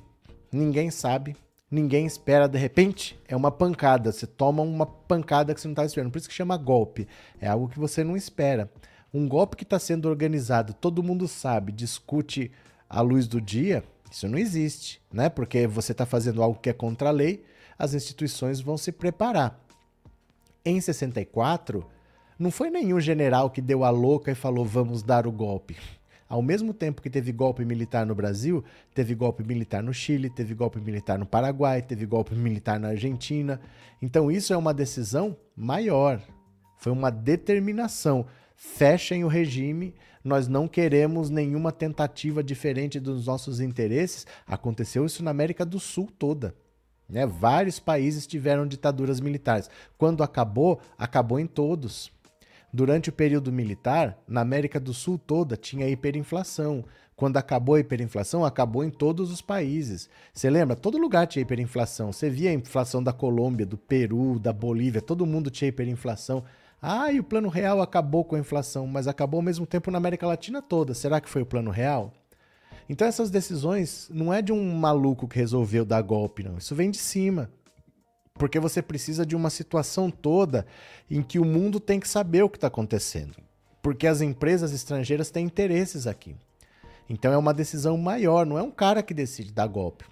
ninguém 0.51 0.90
sabe, 0.90 1.37
ninguém 1.70 2.04
espera, 2.04 2.48
de 2.48 2.59
repente 2.59 3.18
é 3.28 3.37
uma 3.37 3.50
pancada. 3.50 4.11
Você 4.11 4.26
toma 4.26 4.62
uma 4.62 4.87
pancada 4.87 5.54
que 5.54 5.61
você 5.61 5.68
não 5.68 5.72
está 5.72 5.85
esperando. 5.85 6.11
Por 6.11 6.18
isso 6.18 6.28
que 6.28 6.35
chama 6.35 6.56
golpe. 6.56 7.06
É 7.40 7.48
algo 7.48 7.68
que 7.68 7.78
você 7.78 8.02
não 8.02 8.16
espera. 8.16 8.70
Um 9.12 9.28
golpe 9.28 9.56
que 9.56 9.64
está 9.64 9.78
sendo 9.78 10.09
organizado, 10.09 10.72
todo 10.72 11.02
mundo 11.02 11.26
sabe, 11.26 11.72
discute 11.72 12.50
à 12.88 13.00
luz 13.00 13.26
do 13.26 13.40
dia, 13.40 13.83
isso 14.11 14.28
não 14.28 14.38
existe, 14.38 15.00
né? 15.12 15.28
Porque 15.28 15.66
você 15.66 15.90
está 15.90 16.06
fazendo 16.06 16.42
algo 16.42 16.61
que 16.61 16.70
é 16.70 16.72
contra 16.72 17.09
a 17.09 17.12
lei, 17.12 17.44
as 17.76 17.92
instituições 17.92 18.61
vão 18.61 18.76
se 18.76 18.92
preparar. 18.92 19.59
Em 20.64 20.80
64, 20.80 21.85
não 22.38 22.52
foi 22.52 22.70
nenhum 22.70 23.00
general 23.00 23.50
que 23.50 23.61
deu 23.61 23.83
a 23.83 23.90
louca 23.90 24.30
e 24.30 24.35
falou 24.35 24.64
vamos 24.64 25.02
dar 25.02 25.26
o 25.26 25.33
golpe. 25.33 25.76
Ao 26.30 26.40
mesmo 26.40 26.72
tempo 26.72 27.02
que 27.02 27.10
teve 27.10 27.32
golpe 27.32 27.64
militar 27.64 28.06
no 28.06 28.14
Brasil, 28.14 28.62
teve 28.94 29.16
golpe 29.16 29.42
militar 29.42 29.82
no 29.82 29.92
Chile, 29.92 30.30
teve 30.30 30.54
golpe 30.54 30.80
militar 30.80 31.18
no 31.18 31.26
Paraguai, 31.26 31.82
teve 31.82 32.06
golpe 32.06 32.36
militar 32.36 32.78
na 32.78 32.90
Argentina. 32.90 33.60
Então 34.00 34.30
isso 34.30 34.52
é 34.52 34.56
uma 34.56 34.72
decisão 34.72 35.36
maior. 35.56 36.22
Foi 36.78 36.92
uma 36.92 37.10
determinação. 37.10 38.26
Fechem 38.54 39.24
o 39.24 39.28
regime, 39.28 39.92
nós 40.22 40.46
não 40.46 40.68
queremos 40.68 41.30
nenhuma 41.30 41.72
tentativa 41.72 42.44
diferente 42.44 43.00
dos 43.00 43.26
nossos 43.26 43.58
interesses. 43.58 44.24
Aconteceu 44.46 45.04
isso 45.04 45.24
na 45.24 45.32
América 45.32 45.66
do 45.66 45.80
Sul 45.80 46.08
toda. 46.16 46.54
Né? 47.08 47.26
Vários 47.26 47.80
países 47.80 48.24
tiveram 48.24 48.68
ditaduras 48.68 49.18
militares. 49.18 49.68
Quando 49.98 50.22
acabou, 50.22 50.80
acabou 50.96 51.40
em 51.40 51.46
todos. 51.48 52.12
Durante 52.72 53.11
o 53.11 53.12
período 53.12 53.52
militar, 53.52 54.16
na 54.28 54.42
América 54.42 54.78
do 54.78 54.94
Sul 54.94 55.18
toda 55.18 55.56
tinha 55.56 55.88
hiperinflação. 55.88 56.85
Quando 57.16 57.37
acabou 57.37 57.74
a 57.74 57.80
hiperinflação, 57.80 58.44
acabou 58.44 58.85
em 58.85 58.90
todos 58.90 59.30
os 59.30 59.42
países. 59.42 60.09
Você 60.33 60.48
lembra? 60.48 60.76
Todo 60.76 60.96
lugar 60.96 61.26
tinha 61.26 61.42
hiperinflação. 61.42 62.12
Você 62.12 62.30
via 62.30 62.50
a 62.50 62.54
inflação 62.54 63.02
da 63.02 63.12
Colômbia, 63.12 63.66
do 63.66 63.76
Peru, 63.76 64.38
da 64.38 64.52
Bolívia, 64.52 65.02
todo 65.02 65.26
mundo 65.26 65.50
tinha 65.50 65.68
hiperinflação. 65.68 66.44
Ah, 66.80 67.12
e 67.12 67.20
o 67.20 67.24
plano 67.24 67.48
real 67.48 67.83
acabou 67.83 68.24
com 68.24 68.37
a 68.37 68.38
inflação, 68.38 68.87
mas 68.87 69.06
acabou 69.06 69.38
ao 69.38 69.44
mesmo 69.44 69.66
tempo 69.66 69.90
na 69.90 69.98
América 69.98 70.26
Latina 70.26 70.62
toda. 70.62 70.94
Será 70.94 71.20
que 71.20 71.28
foi 71.28 71.42
o 71.42 71.46
plano 71.46 71.70
real? 71.70 72.12
Então 72.88 73.06
essas 73.06 73.30
decisões 73.30 74.09
não 74.12 74.33
é 74.33 74.40
de 74.40 74.52
um 74.52 74.74
maluco 74.74 75.28
que 75.28 75.37
resolveu 75.37 75.85
dar 75.85 76.00
golpe, 76.02 76.42
não. 76.42 76.56
Isso 76.56 76.74
vem 76.74 76.90
de 76.90 76.98
cima 76.98 77.50
porque 78.40 78.59
você 78.59 78.81
precisa 78.81 79.26
de 79.26 79.37
uma 79.37 79.50
situação 79.50 80.11
toda 80.11 80.64
em 81.11 81.20
que 81.20 81.38
o 81.38 81.44
mundo 81.44 81.79
tem 81.79 82.00
que 82.00 82.09
saber 82.09 82.42
o 82.42 82.48
que 82.48 82.57
está 82.57 82.68
acontecendo. 82.68 83.37
Porque 83.83 84.07
as 84.07 84.22
empresas 84.22 84.72
estrangeiras 84.72 85.31
têm 85.31 85.44
interesses 85.44 86.07
aqui. 86.07 86.35
Então 87.07 87.35
é 87.35 87.37
uma 87.37 87.53
decisão 87.53 87.98
maior, 87.98 88.46
não 88.46 88.57
é 88.57 88.62
um 88.62 88.70
cara 88.70 89.03
que 89.03 89.12
decide 89.12 89.53
dar 89.53 89.66
golpe. 89.66 90.07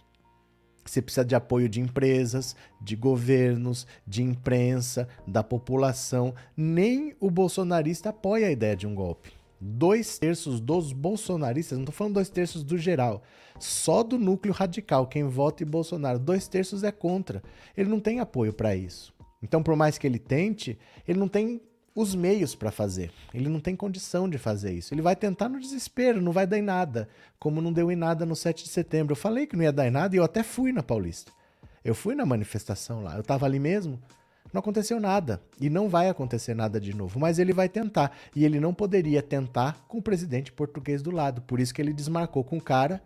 Você 0.84 1.00
precisa 1.00 1.24
de 1.24 1.34
apoio 1.34 1.70
de 1.70 1.80
empresas, 1.80 2.54
de 2.78 2.96
governos, 2.96 3.86
de 4.06 4.22
imprensa, 4.22 5.08
da 5.26 5.42
população. 5.42 6.34
Nem 6.54 7.16
o 7.18 7.30
bolsonarista 7.30 8.10
apoia 8.10 8.48
a 8.48 8.52
ideia 8.52 8.76
de 8.76 8.86
um 8.86 8.94
golpe. 8.94 9.32
Dois 9.60 10.18
terços 10.18 10.60
dos 10.60 10.92
bolsonaristas, 10.92 11.76
não 11.76 11.84
estou 11.84 11.94
falando 11.94 12.14
dois 12.14 12.28
terços 12.28 12.62
do 12.62 12.78
geral, 12.78 13.22
só 13.58 14.02
do 14.02 14.18
núcleo 14.18 14.54
radical, 14.54 15.06
quem 15.06 15.24
vota 15.24 15.64
em 15.64 15.66
Bolsonaro, 15.66 16.18
dois 16.18 16.46
terços 16.46 16.84
é 16.84 16.92
contra. 16.92 17.42
Ele 17.76 17.88
não 17.88 17.98
tem 17.98 18.20
apoio 18.20 18.52
para 18.52 18.76
isso. 18.76 19.12
Então, 19.42 19.62
por 19.62 19.76
mais 19.76 19.98
que 19.98 20.06
ele 20.06 20.18
tente, 20.18 20.78
ele 21.06 21.18
não 21.18 21.28
tem 21.28 21.60
os 21.94 22.14
meios 22.14 22.54
para 22.54 22.70
fazer. 22.70 23.10
Ele 23.34 23.48
não 23.48 23.58
tem 23.58 23.74
condição 23.74 24.28
de 24.28 24.38
fazer 24.38 24.72
isso. 24.72 24.94
Ele 24.94 25.02
vai 25.02 25.16
tentar 25.16 25.48
no 25.48 25.58
desespero, 25.58 26.22
não 26.22 26.30
vai 26.30 26.46
dar 26.46 26.58
em 26.58 26.62
nada, 26.62 27.08
como 27.40 27.60
não 27.60 27.72
deu 27.72 27.90
em 27.90 27.96
nada 27.96 28.24
no 28.24 28.36
7 28.36 28.62
de 28.62 28.70
setembro. 28.70 29.12
Eu 29.12 29.16
falei 29.16 29.46
que 29.46 29.56
não 29.56 29.64
ia 29.64 29.72
dar 29.72 29.86
em 29.86 29.90
nada 29.90 30.14
e 30.14 30.18
eu 30.18 30.24
até 30.24 30.44
fui 30.44 30.72
na 30.72 30.82
Paulista. 30.82 31.32
Eu 31.84 31.94
fui 31.94 32.14
na 32.14 32.24
manifestação 32.24 33.02
lá, 33.02 33.14
eu 33.14 33.22
estava 33.22 33.46
ali 33.46 33.58
mesmo. 33.58 34.00
Não 34.52 34.60
aconteceu 34.60 34.98
nada 34.98 35.42
e 35.60 35.68
não 35.68 35.88
vai 35.88 36.08
acontecer 36.08 36.54
nada 36.54 36.80
de 36.80 36.94
novo, 36.94 37.20
mas 37.20 37.38
ele 37.38 37.52
vai 37.52 37.68
tentar 37.68 38.16
e 38.34 38.44
ele 38.44 38.58
não 38.58 38.72
poderia 38.72 39.22
tentar 39.22 39.84
com 39.86 39.98
o 39.98 40.02
presidente 40.02 40.52
português 40.52 41.02
do 41.02 41.10
lado. 41.10 41.42
Por 41.42 41.60
isso 41.60 41.74
que 41.74 41.82
ele 41.82 41.92
desmarcou 41.92 42.42
com 42.42 42.56
o 42.56 42.62
cara 42.62 43.02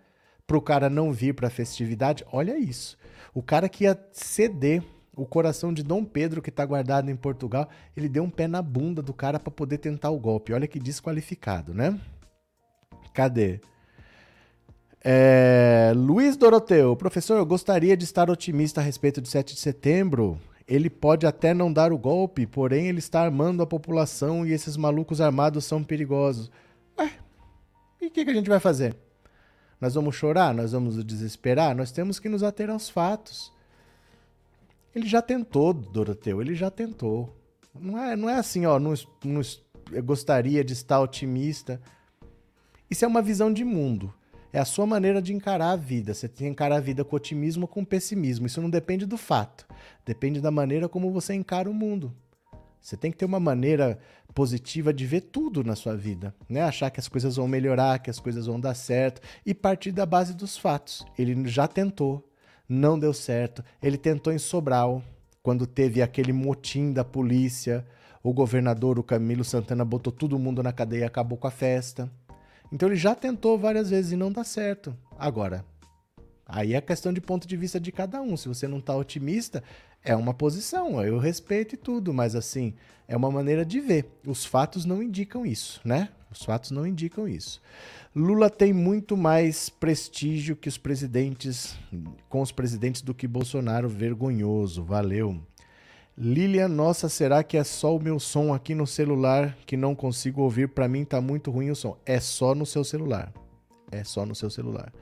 para 0.47 0.57
o 0.57 0.63
cara 0.63 0.91
não 0.91 1.13
vir 1.13 1.35
para 1.35 1.49
a 1.49 1.51
festividade. 1.51 2.25
Olha 2.31 2.59
isso. 2.59 2.97
O 3.35 3.43
cara 3.43 3.69
que 3.69 3.85
ia 3.85 3.99
ceder 4.13 4.83
o 5.17 5.27
coração 5.27 5.73
de 5.73 5.83
Dom 5.83 6.05
Pedro 6.05 6.41
que 6.41 6.51
está 6.51 6.65
guardado 6.65 7.11
em 7.11 7.17
Portugal, 7.17 7.69
ele 7.97 8.09
deu 8.09 8.23
um 8.23 8.31
pé 8.31 8.47
na 8.47 8.63
bunda 8.63 9.03
do 9.03 9.13
cara 9.13 9.39
para 9.39 9.51
poder 9.51 9.79
tentar 9.79 10.11
o 10.11 10.19
golpe. 10.19 10.53
Olha 10.53 10.67
que 10.67 10.79
desqualificado, 10.79 11.75
né? 11.75 11.99
Cadê? 13.13 13.61
É... 15.05 15.93
Luiz 15.95 16.37
Doroteu, 16.37 16.97
professor, 16.97 17.37
eu 17.37 17.47
gostaria 17.47 17.97
de 17.97 18.05
estar 18.05 18.31
otimista 18.31 18.81
a 18.81 18.85
respeito 18.85 19.21
do 19.21 19.29
7 19.29 19.55
de 19.55 19.61
setembro. 19.61 20.39
Ele 20.67 20.89
pode 20.89 21.27
até 21.27 21.53
não 21.53 21.73
dar 21.73 21.93
o 21.93 21.99
golpe, 21.99 22.47
porém 22.47 22.89
ele 22.89 22.99
está 22.99 23.23
armando 23.23 23.63
a 23.63 23.67
população 23.67 24.47
e 24.47 24.53
esses 24.53 24.77
malucos 24.77 25.21
armados 25.21 25.65
são 25.65 25.83
perigosos. 25.83 26.51
Ué, 26.99 27.13
e 28.01 28.07
o 28.07 28.11
que, 28.11 28.25
que 28.25 28.31
a 28.31 28.35
gente 28.35 28.49
vai 28.49 28.61
fazer? 28.61 28.97
Nós 29.81 29.95
vamos 29.95 30.15
chorar? 30.15 30.55
Nós 30.55 30.73
vamos 30.73 31.05
desesperar? 31.05 31.75
Nós 31.75 31.91
temos 31.91 32.21
que 32.21 32.29
nos 32.29 32.43
ater 32.43 32.71
aos 32.71 32.89
fatos. 32.89 33.53
Ele 34.95 35.07
já 35.07 35.21
tentou, 35.21 35.73
Doroteu, 35.73 36.41
ele 36.41 36.55
já 36.55 36.71
tentou. 36.71 37.37
Não 37.75 37.99
é, 37.99 38.15
não 38.15 38.29
é 38.29 38.37
assim, 38.37 38.67
ó, 38.67 38.79
não, 38.79 38.95
não, 39.25 39.41
eu 39.91 40.03
gostaria 40.03 40.63
de 40.63 40.73
estar 40.73 41.01
otimista. 41.01 41.81
Isso 42.91 43.05
é 43.05 43.09
uma 43.09 43.23
visão 43.23 43.53
de 43.53 43.65
mundo. 43.65 44.13
É 44.53 44.59
a 44.59 44.65
sua 44.65 44.87
maneira 44.87 45.23
de 45.23 45.33
encarar 45.33 45.71
a 45.71 45.77
vida. 45.77 46.13
Você 46.13 46.29
tem 46.29 46.47
que 46.47 46.53
encarar 46.53 46.77
a 46.77 46.81
vida 46.81 47.05
com 47.05 47.17
otimismo 47.17 47.63
ou 47.63 47.69
com 47.69 47.85
pessimismo. 47.85 48.47
Isso 48.47 48.61
não 48.61 48.69
depende 48.69 49.07
do 49.07 49.17
fato. 49.17 49.67
Depende 50.05 50.41
da 50.41 50.51
maneira 50.51 50.89
como 50.89 51.11
você 51.11 51.33
encara 51.33 51.71
o 51.71 51.75
mundo. 51.75 52.15
Você 52.79 52.97
tem 52.97 53.11
que 53.11 53.17
ter 53.17 53.25
uma 53.25 53.41
maneira 53.41 53.99
positiva 54.35 54.93
de 54.93 55.07
ver 55.07 55.21
tudo 55.21 55.63
na 55.63 55.77
sua 55.77 55.97
vida, 55.97 56.35
né? 56.49 56.63
Achar 56.63 56.91
que 56.91 56.99
as 56.99 57.07
coisas 57.07 57.37
vão 57.37 57.47
melhorar, 57.47 58.01
que 58.01 58.11
as 58.11 58.19
coisas 58.19 58.47
vão 58.47 58.59
dar 58.59 58.75
certo 58.75 59.23
e 59.47 59.55
partir 59.55 59.93
da 59.93 60.05
base 60.05 60.35
dos 60.35 60.59
fatos. 60.59 61.07
Ele 61.17 61.47
já 61.49 61.69
tentou, 61.69 62.29
não 62.69 62.99
deu 62.99 63.15
certo. 63.15 63.65
Ele 63.81 63.97
tentou 63.97 64.33
em 64.33 64.39
Sobral, 64.39 65.03
quando 65.43 65.67
teve 65.67 66.03
aquele 66.03 66.33
motim 66.33 66.93
da 66.93 67.05
polícia, 67.05 67.87
o 68.23 68.33
governador, 68.33 68.99
o 68.99 69.03
Camilo 69.03 69.45
Santana, 69.45 69.85
botou 69.85 70.13
todo 70.13 70.39
mundo 70.39 70.63
na 70.63 70.73
cadeia 70.73 71.03
e 71.03 71.05
acabou 71.05 71.39
com 71.39 71.47
a 71.47 71.51
festa. 71.51 72.11
Então 72.73 72.89
ele 72.89 72.97
já 72.97 73.15
tentou 73.15 73.59
várias 73.59 73.91
vezes 73.91 74.13
e 74.13 74.17
não 74.17 74.33
dá 74.33 74.43
certo. 74.43 74.97
Agora, 75.19 75.65
aí 76.47 76.73
é 76.73 76.81
questão 76.81 77.13
de 77.13 77.21
ponto 77.21 77.47
de 77.47 77.57
vista 77.57 77.79
de 77.79 77.93
cada 77.93 78.21
um. 78.23 78.37
Se 78.37 78.49
você 78.49 78.67
não 78.67 78.79
está 78.79 78.97
otimista, 78.97 79.63
é 80.03 80.17
uma 80.17 80.33
posição, 80.33 81.03
eu 81.05 81.19
respeito 81.19 81.75
e 81.75 81.79
tudo, 81.79 82.13
mas 82.15 82.35
assim, 82.35 82.75
é 83.07 83.17
uma 83.17 83.31
maneira 83.31 83.65
de 83.65 83.79
ver. 83.79 84.07
Os 84.27 84.45
fatos 84.45 84.85
não 84.85 85.03
indicam 85.03 85.45
isso, 85.45 85.81
né? 85.85 86.09
Os 86.31 86.43
fatos 86.43 86.71
não 86.71 86.87
indicam 86.87 87.29
isso. 87.29 87.61
Lula 88.17 88.49
tem 88.49 88.73
muito 88.73 89.17
mais 89.17 89.69
prestígio 89.69 90.57
que 90.57 90.69
os 90.69 90.79
presidentes, 90.79 91.77
com 92.29 92.41
os 92.41 92.51
presidentes 92.51 93.03
do 93.03 93.15
que 93.15 93.29
Bolsonaro, 93.29 93.89
vergonhoso. 93.89 94.83
Valeu. 94.83 95.41
Lilian, 96.17 96.69
nossa, 96.69 97.09
será 97.09 97.43
que 97.43 97.57
é 97.57 97.65
só 97.65 97.97
o 97.97 98.03
meu 98.03 98.21
som 98.21 98.53
aqui 98.53 98.75
no 98.75 98.87
celular 98.87 99.57
que 99.67 99.77
não 99.77 99.95
consigo 99.95 100.43
ouvir? 100.43 100.69
Para 100.69 100.87
mim 100.87 101.05
tá 101.05 101.21
muito 101.21 101.51
ruim 101.51 101.71
o 101.71 101.77
som. 101.77 101.97
É 102.05 102.21
só 102.21 102.55
no 102.55 102.67
seu 102.67 102.85
celular. 102.85 103.33
É 103.91 104.05
só 104.05 104.27
no 104.27 104.35
seu 104.35 104.51
celular. 104.51 104.93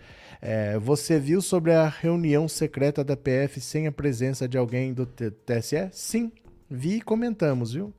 É, 0.40 0.78
você 0.78 1.18
viu 1.18 1.42
sobre 1.42 1.72
a 1.72 1.86
reunião 1.86 2.48
secreta 2.48 3.04
da 3.04 3.16
PF 3.16 3.60
sem 3.60 3.86
a 3.86 3.92
presença 3.92 4.48
de 4.48 4.56
alguém 4.56 4.94
do 4.94 5.04
TSE? 5.04 5.88
Sim, 5.92 6.32
vi 6.68 6.96
e 6.96 7.00
comentamos, 7.00 7.72
viu? 7.72 7.92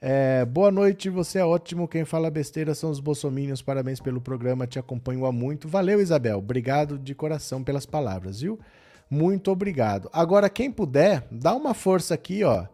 É, 0.00 0.44
boa 0.44 0.70
noite, 0.70 1.08
você 1.08 1.38
é 1.38 1.44
ótimo. 1.44 1.88
Quem 1.88 2.04
fala 2.04 2.30
besteira 2.30 2.74
são 2.74 2.90
os 2.90 3.00
bolsominions. 3.00 3.62
Parabéns 3.62 4.00
pelo 4.00 4.20
programa, 4.20 4.66
te 4.66 4.78
acompanho 4.78 5.26
há 5.26 5.32
muito. 5.32 5.68
Valeu, 5.68 6.00
Isabel. 6.00 6.38
Obrigado 6.38 6.98
de 6.98 7.14
coração 7.14 7.64
pelas 7.64 7.86
palavras, 7.86 8.40
viu? 8.40 8.58
Muito 9.10 9.50
obrigado. 9.50 10.10
Agora, 10.12 10.50
quem 10.50 10.70
puder, 10.70 11.26
dá 11.30 11.54
uma 11.54 11.72
força 11.72 12.14
aqui, 12.14 12.44
ó. 12.44 12.66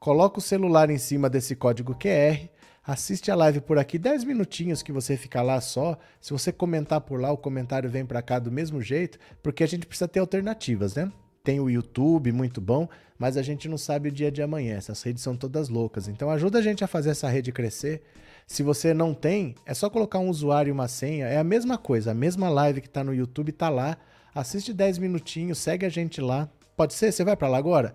Coloca 0.00 0.38
o 0.38 0.42
celular 0.42 0.90
em 0.90 0.98
cima 0.98 1.28
desse 1.28 1.54
código 1.54 1.94
QR, 1.94 2.48
assiste 2.84 3.30
a 3.30 3.34
live 3.34 3.60
por 3.60 3.78
aqui, 3.78 3.98
10 3.98 4.24
minutinhos 4.24 4.82
que 4.82 4.90
você 4.90 5.16
fica 5.16 5.42
lá 5.42 5.60
só. 5.60 5.96
Se 6.20 6.32
você 6.32 6.50
comentar 6.50 7.00
por 7.02 7.20
lá, 7.20 7.30
o 7.30 7.36
comentário 7.36 7.88
vem 7.88 8.04
para 8.04 8.22
cá 8.22 8.38
do 8.38 8.50
mesmo 8.50 8.80
jeito, 8.80 9.18
porque 9.42 9.62
a 9.62 9.66
gente 9.68 9.86
precisa 9.86 10.08
ter 10.08 10.18
alternativas, 10.18 10.94
né? 10.94 11.12
Tem 11.44 11.60
o 11.60 11.70
YouTube, 11.70 12.32
muito 12.32 12.60
bom, 12.60 12.88
mas 13.18 13.36
a 13.36 13.42
gente 13.42 13.68
não 13.68 13.78
sabe 13.78 14.08
o 14.08 14.12
dia 14.12 14.30
de 14.30 14.42
amanhã. 14.42 14.76
Essas 14.76 15.02
redes 15.02 15.22
são 15.22 15.36
todas 15.36 15.68
loucas. 15.68 16.08
Então 16.08 16.30
ajuda 16.30 16.58
a 16.58 16.62
gente 16.62 16.82
a 16.82 16.86
fazer 16.86 17.10
essa 17.10 17.28
rede 17.28 17.52
crescer. 17.52 18.02
Se 18.46 18.62
você 18.62 18.92
não 18.92 19.14
tem, 19.14 19.54
é 19.64 19.72
só 19.72 19.88
colocar 19.88 20.18
um 20.18 20.28
usuário 20.28 20.70
e 20.70 20.72
uma 20.72 20.88
senha. 20.88 21.26
É 21.26 21.38
a 21.38 21.44
mesma 21.44 21.78
coisa, 21.78 22.10
a 22.10 22.14
mesma 22.14 22.48
live 22.50 22.80
que 22.80 22.88
está 22.88 23.04
no 23.04 23.14
YouTube 23.14 23.50
está 23.50 23.68
lá 23.68 23.96
assiste 24.34 24.72
10 24.72 24.98
minutinhos, 24.98 25.58
segue 25.58 25.86
a 25.86 25.88
gente 25.88 26.20
lá. 26.20 26.48
Pode 26.76 26.94
ser? 26.94 27.12
Você 27.12 27.24
vai 27.24 27.36
para 27.36 27.48
lá 27.48 27.58
agora? 27.58 27.94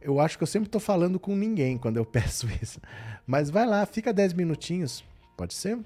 Eu 0.00 0.20
acho 0.20 0.36
que 0.36 0.42
eu 0.42 0.46
sempre 0.48 0.68
estou 0.68 0.80
falando 0.80 1.18
com 1.18 1.34
ninguém 1.34 1.78
quando 1.78 1.96
eu 1.96 2.04
peço 2.06 2.46
isso. 2.62 2.80
Mas 3.26 3.50
vai 3.50 3.66
lá, 3.66 3.84
fica 3.86 4.12
10 4.12 4.32
minutinhos. 4.34 5.04
Pode 5.36 5.54
ser? 5.54 5.78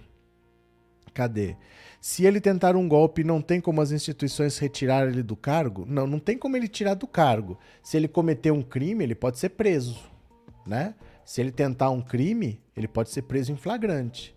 Cadê? 1.14 1.56
Se 2.00 2.24
ele 2.24 2.40
tentar 2.40 2.76
um 2.76 2.88
golpe, 2.88 3.24
não 3.24 3.42
tem 3.42 3.60
como 3.60 3.80
as 3.80 3.90
instituições 3.90 4.58
retirar 4.58 5.08
ele 5.08 5.22
do 5.22 5.34
cargo? 5.34 5.84
Não, 5.86 6.06
não 6.06 6.18
tem 6.18 6.38
como 6.38 6.56
ele 6.56 6.68
tirar 6.68 6.94
do 6.94 7.06
cargo. 7.06 7.58
Se 7.82 7.96
ele 7.96 8.06
cometer 8.06 8.52
um 8.52 8.62
crime, 8.62 9.02
ele 9.02 9.14
pode 9.14 9.38
ser 9.38 9.50
preso, 9.50 9.98
né? 10.66 10.94
Se 11.24 11.40
ele 11.40 11.50
tentar 11.50 11.90
um 11.90 12.00
crime, 12.00 12.60
ele 12.76 12.86
pode 12.86 13.10
ser 13.10 13.22
preso 13.22 13.52
em 13.52 13.56
flagrante. 13.56 14.34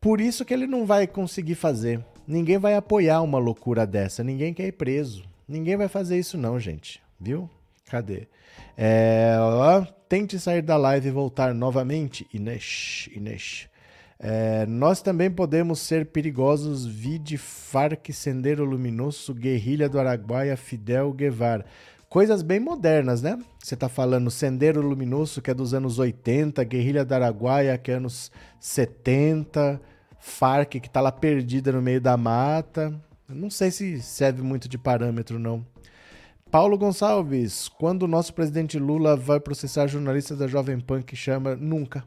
Por 0.00 0.20
isso 0.20 0.44
que 0.44 0.52
ele 0.52 0.66
não 0.66 0.84
vai 0.84 1.06
conseguir 1.06 1.54
fazer. 1.54 2.04
Ninguém 2.26 2.58
vai 2.58 2.74
apoiar 2.74 3.22
uma 3.22 3.38
loucura 3.38 3.86
dessa. 3.86 4.22
Ninguém 4.22 4.54
quer 4.54 4.66
ir 4.66 4.72
preso. 4.72 5.24
Ninguém 5.48 5.76
vai 5.76 5.88
fazer 5.88 6.18
isso, 6.18 6.38
não, 6.38 6.58
gente. 6.58 7.02
Viu? 7.20 7.48
Cadê? 7.90 8.26
É, 8.76 9.36
ó, 9.38 9.84
tente 10.08 10.38
sair 10.38 10.62
da 10.62 10.76
live 10.76 11.08
e 11.08 11.12
voltar 11.12 11.54
novamente. 11.54 12.26
Inês, 12.32 13.08
Inês. 13.14 13.68
É, 14.18 14.64
nós 14.66 15.02
também 15.02 15.30
podemos 15.30 15.80
ser 15.80 16.06
perigosos. 16.06 16.86
Vide 16.86 17.36
Farc, 17.36 18.12
Sendero 18.12 18.64
Luminoso, 18.64 19.34
Guerrilha 19.34 19.88
do 19.88 19.98
Araguaia, 19.98 20.56
Fidel 20.56 21.12
Guevara. 21.12 21.66
Coisas 22.08 22.42
bem 22.42 22.60
modernas, 22.60 23.22
né? 23.22 23.38
Você 23.58 23.74
tá 23.74 23.88
falando 23.88 24.30
Sendero 24.30 24.80
Luminoso, 24.80 25.40
que 25.40 25.50
é 25.50 25.54
dos 25.54 25.72
anos 25.72 25.98
80, 25.98 26.62
Guerrilha 26.64 27.04
do 27.04 27.14
Araguaia, 27.14 27.76
que 27.78 27.90
é 27.90 27.94
anos 27.94 28.30
70. 28.60 29.80
Farc 30.24 30.78
que 30.78 30.86
está 30.86 31.00
lá 31.00 31.10
perdida 31.10 31.72
no 31.72 31.82
meio 31.82 32.00
da 32.00 32.16
mata. 32.16 32.94
Não 33.28 33.50
sei 33.50 33.72
se 33.72 34.00
serve 34.00 34.40
muito 34.40 34.68
de 34.68 34.78
parâmetro, 34.78 35.36
não. 35.36 35.66
Paulo 36.48 36.78
Gonçalves, 36.78 37.68
quando 37.68 38.04
o 38.04 38.08
nosso 38.08 38.32
presidente 38.32 38.78
Lula 38.78 39.16
vai 39.16 39.40
processar 39.40 39.88
jornalistas 39.88 40.38
da 40.38 40.46
Jovem 40.46 40.78
Pan 40.78 41.02
que 41.02 41.16
chama 41.16 41.56
nunca. 41.56 42.04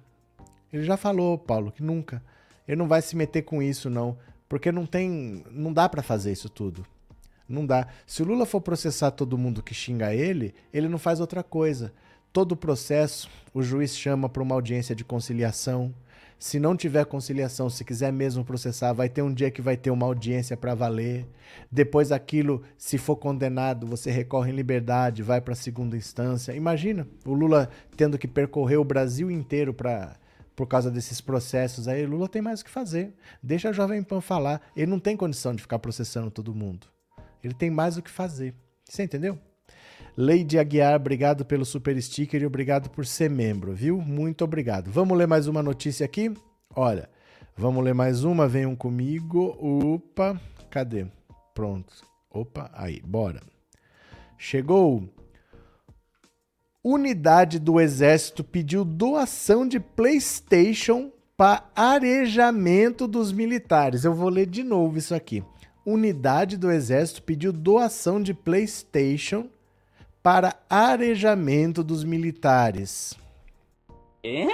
Ele 0.72 0.84
já 0.84 0.96
falou, 0.96 1.38
Paulo, 1.38 1.74
que 1.74 1.84
nunca. 1.84 2.24
Ele 2.66 2.78
não 2.78 2.88
vai 2.88 3.02
se 3.02 3.18
meter 3.18 3.42
com 3.42 3.62
isso, 3.62 3.90
não. 3.90 4.18
Porque 4.48 4.72
não 4.72 4.86
tem. 4.86 5.44
Não 5.52 5.74
dá 5.74 5.90
para 5.90 6.02
fazer 6.02 6.32
isso 6.32 6.48
tudo. 6.48 6.86
Não 7.50 7.66
dá. 7.66 7.86
Se 8.08 8.24
o 8.24 8.26
Lula 8.26 8.46
for 8.46 8.62
processar 8.62 9.12
todo 9.12 9.38
mundo 9.38 9.62
que 9.62 9.74
xinga 9.74 10.16
ele, 10.16 10.56
ele 10.72 10.88
não 10.88 10.98
faz 10.98 11.20
outra 11.20 11.44
coisa. 11.44 11.94
Todo 12.32 12.54
o 12.54 12.58
processo, 12.58 13.30
o 13.54 13.62
juiz 13.62 13.98
chama 13.98 14.30
para 14.30 14.42
uma 14.42 14.56
audiência 14.56 14.96
de 14.96 15.04
conciliação 15.04 15.94
se 16.38 16.60
não 16.60 16.76
tiver 16.76 17.06
conciliação, 17.06 17.70
se 17.70 17.84
quiser 17.84 18.12
mesmo 18.12 18.44
processar, 18.44 18.94
vai 18.94 19.10
ter 19.10 19.22
um 19.22 19.34
dia 19.34 19.50
que 19.50 19.62
vai 19.62 19.78
ter 19.78 19.90
uma 19.90 20.06
audiência 20.06 20.56
para 20.58 20.76
valer. 20.76 21.26
Depois 21.72 22.12
aquilo, 22.12 22.62
se 22.78 22.98
for 22.98 23.16
condenado, 23.16 23.88
você 23.88 24.12
recorre 24.12 24.52
em 24.52 24.56
liberdade, 24.56 25.24
vai 25.24 25.40
para 25.40 25.56
segunda 25.56 25.98
instância. 25.98 26.54
Imagina 26.54 27.08
o 27.26 27.34
Lula 27.34 27.70
tendo 27.96 28.18
que 28.18 28.28
percorrer 28.28 28.78
o 28.78 28.86
Brasil 28.86 29.32
inteiro 29.32 29.74
para 29.74 30.18
por 30.56 30.68
causa 30.68 30.90
desses 30.90 31.20
processos 31.20 31.88
aí, 31.88 32.06
Lula 32.06 32.30
tem 32.30 32.42
mais 32.42 32.62
o 32.62 32.66
que 32.66 32.72
fazer. 32.72 33.14
Deixa 33.44 33.70
a 33.70 33.74
Jovem 33.74 34.02
Pan 34.02 34.22
falar. 34.22 34.62
Ele 34.76 34.90
não 34.90 35.00
tem 35.00 35.18
condição 35.18 35.54
de 35.54 35.62
ficar 35.62 35.80
processando 35.80 36.32
todo 36.32 36.56
mundo. 36.56 36.88
Ele 37.44 37.54
tem 37.54 37.70
mais 37.70 37.98
o 37.98 38.02
que 38.02 38.10
fazer. 38.10 38.56
Você 38.86 39.04
entendeu? 39.04 39.38
Lady 40.18 40.58
Aguiar, 40.58 40.96
obrigado 40.96 41.44
pelo 41.44 41.66
super 41.66 42.02
sticker 42.02 42.42
e 42.42 42.46
obrigado 42.46 42.90
por 42.90 43.06
ser 43.06 43.30
membro, 43.30 43.74
viu? 43.74 44.00
Muito 44.00 44.46
obrigado. 44.46 44.90
Vamos 44.90 45.18
ler 45.18 45.28
mais 45.28 45.46
uma 45.46 45.62
notícia 45.62 46.06
aqui? 46.06 46.34
Olha, 46.74 47.10
vamos 47.58 47.84
ler 47.84 47.94
mais 47.94 48.24
uma, 48.24 48.48
venham 48.48 48.78
comigo. 48.78 49.58
Opa, 49.60 50.40
cadê? 50.70 51.06
Pronto. 51.54 51.94
Opa, 52.32 52.72
aí, 52.74 53.02
bora. 53.02 53.42
Chegou. 54.38 55.04
Unidade 56.82 57.60
do 57.60 57.78
Exército 57.82 58.42
pediu 58.42 58.86
doação 58.86 59.68
de 59.68 59.82
PlayStation 59.82 61.12
para 61.36 61.70
arejamento 61.76 63.06
dos 63.06 63.34
militares. 63.34 64.06
Eu 64.06 64.14
vou 64.14 64.30
ler 64.30 64.46
de 64.46 64.64
novo 64.64 64.98
isso 64.98 65.14
aqui. 65.14 65.44
Unidade 65.86 66.56
do 66.56 66.72
Exército 66.72 67.22
pediu 67.22 67.52
doação 67.52 68.22
de 68.22 68.34
PlayStation 68.34 69.50
para 70.26 70.56
arejamento 70.68 71.84
dos 71.84 72.04
militares. 72.04 73.14
É, 74.24 74.48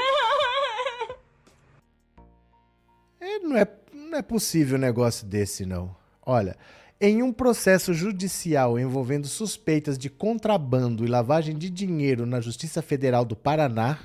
não, 3.40 3.56
é, 3.56 3.66
não 3.94 4.18
é 4.18 4.22
possível 4.22 4.78
um 4.78 4.82
negócio 4.82 5.26
desse, 5.26 5.66
não. 5.66 5.96
Olha, 6.26 6.58
em 7.00 7.24
um 7.24 7.32
processo 7.32 7.94
judicial 7.94 8.78
envolvendo 8.78 9.28
suspeitas 9.28 9.98
de 9.98 10.10
contrabando 10.10 11.06
e 11.06 11.08
lavagem 11.08 11.58
de 11.58 11.70
dinheiro 11.70 12.26
na 12.26 12.42
Justiça 12.42 12.82
Federal 12.82 13.24
do 13.24 13.38
Paraná, 13.38 13.98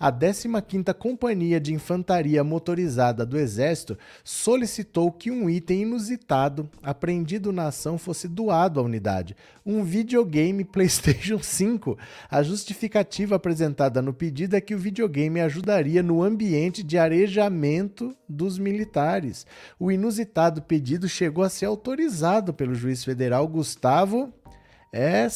a 0.00 0.10
15ª 0.10 0.94
Companhia 0.94 1.60
de 1.60 1.74
Infantaria 1.74 2.42
Motorizada 2.42 3.26
do 3.26 3.38
Exército 3.38 3.98
solicitou 4.24 5.12
que 5.12 5.30
um 5.30 5.50
item 5.50 5.82
inusitado 5.82 6.70
apreendido 6.82 7.52
na 7.52 7.66
ação 7.66 7.98
fosse 7.98 8.26
doado 8.26 8.80
à 8.80 8.82
unidade, 8.82 9.36
um 9.64 9.84
videogame 9.84 10.64
PlayStation 10.64 11.38
5. 11.42 11.98
A 12.30 12.42
justificativa 12.42 13.36
apresentada 13.36 14.00
no 14.00 14.14
pedido 14.14 14.56
é 14.56 14.60
que 14.62 14.74
o 14.74 14.78
videogame 14.78 15.38
ajudaria 15.38 16.02
no 16.02 16.22
ambiente 16.22 16.82
de 16.82 16.96
arejamento 16.96 18.16
dos 18.26 18.58
militares. 18.58 19.46
O 19.78 19.92
inusitado 19.92 20.62
pedido 20.62 21.06
chegou 21.10 21.44
a 21.44 21.50
ser 21.50 21.66
autorizado 21.66 22.54
pelo 22.54 22.74
juiz 22.74 23.04
federal 23.04 23.46
Gustavo 23.46 24.32
é. 24.92 25.28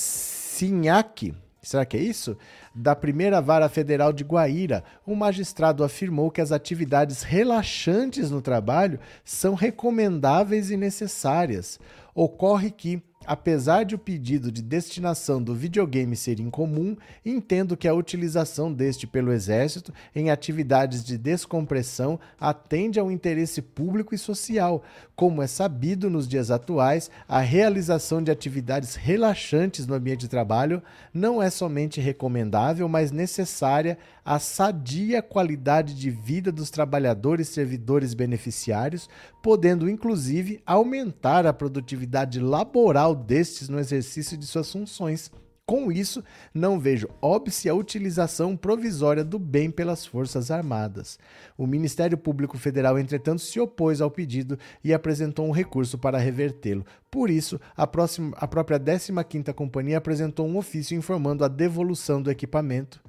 Será 1.62 1.84
que 1.86 1.96
é 1.96 2.00
isso? 2.00 2.36
Da 2.74 2.96
primeira 2.96 3.40
vara 3.40 3.68
federal 3.68 4.12
de 4.12 4.24
Guaíra, 4.24 4.82
um 5.06 5.14
magistrado 5.14 5.84
afirmou 5.84 6.30
que 6.30 6.40
as 6.40 6.50
atividades 6.50 7.22
relaxantes 7.22 8.30
no 8.30 8.42
trabalho 8.42 8.98
são 9.24 9.54
recomendáveis 9.54 10.70
e 10.70 10.76
necessárias. 10.76 11.78
Ocorre 12.14 12.70
que 12.70 13.02
Apesar 13.26 13.84
de 13.84 13.94
o 13.94 13.98
pedido 13.98 14.52
de 14.52 14.62
destinação 14.62 15.42
do 15.42 15.54
videogame 15.54 16.16
ser 16.16 16.40
incomum, 16.40 16.96
entendo 17.24 17.76
que 17.76 17.88
a 17.88 17.94
utilização 17.94 18.72
deste 18.72 19.06
pelo 19.06 19.32
Exército 19.32 19.92
em 20.14 20.30
atividades 20.30 21.04
de 21.04 21.16
descompressão 21.16 22.18
atende 22.38 23.00
ao 23.00 23.10
interesse 23.10 23.62
público 23.62 24.14
e 24.14 24.18
social. 24.18 24.82
Como 25.16 25.42
é 25.42 25.46
sabido 25.46 26.10
nos 26.10 26.28
dias 26.28 26.50
atuais, 26.50 27.10
a 27.28 27.40
realização 27.40 28.22
de 28.22 28.30
atividades 28.30 28.94
relaxantes 28.94 29.86
no 29.86 29.94
ambiente 29.94 30.20
de 30.20 30.28
trabalho 30.28 30.82
não 31.12 31.42
é 31.42 31.50
somente 31.50 32.00
recomendável, 32.00 32.88
mas 32.88 33.10
necessária 33.10 33.98
à 34.24 34.38
sadia 34.38 35.20
qualidade 35.20 35.94
de 35.94 36.10
vida 36.10 36.50
dos 36.50 36.70
trabalhadores 36.70 37.48
servidores 37.48 38.14
beneficiários, 38.14 39.08
podendo 39.42 39.88
inclusive 39.88 40.60
aumentar 40.64 41.46
a 41.46 41.52
produtividade 41.52 42.40
laboral 42.40 43.14
destes 43.14 43.68
no 43.68 43.78
exercício 43.78 44.36
de 44.36 44.46
suas 44.46 44.70
funções. 44.70 45.30
Com 45.66 45.90
isso, 45.90 46.22
não 46.52 46.78
vejo 46.78 47.08
óbice 47.22 47.70
a 47.70 47.74
utilização 47.74 48.54
provisória 48.54 49.24
do 49.24 49.38
bem 49.38 49.70
pelas 49.70 50.04
Forças 50.04 50.50
Armadas. 50.50 51.18
O 51.56 51.66
Ministério 51.66 52.18
Público 52.18 52.58
Federal, 52.58 52.98
entretanto, 52.98 53.40
se 53.40 53.58
opôs 53.58 54.02
ao 54.02 54.10
pedido 54.10 54.58
e 54.82 54.92
apresentou 54.92 55.46
um 55.46 55.52
recurso 55.52 55.96
para 55.96 56.18
revertê-lo. 56.18 56.84
Por 57.10 57.30
isso, 57.30 57.58
a, 57.74 57.86
próxima, 57.86 58.36
a 58.36 58.46
própria 58.46 58.78
15ª 58.78 59.54
Companhia 59.54 59.96
apresentou 59.96 60.46
um 60.46 60.58
ofício 60.58 60.98
informando 60.98 61.42
a 61.42 61.48
devolução 61.48 62.20
do 62.20 62.30
equipamento. 62.30 63.02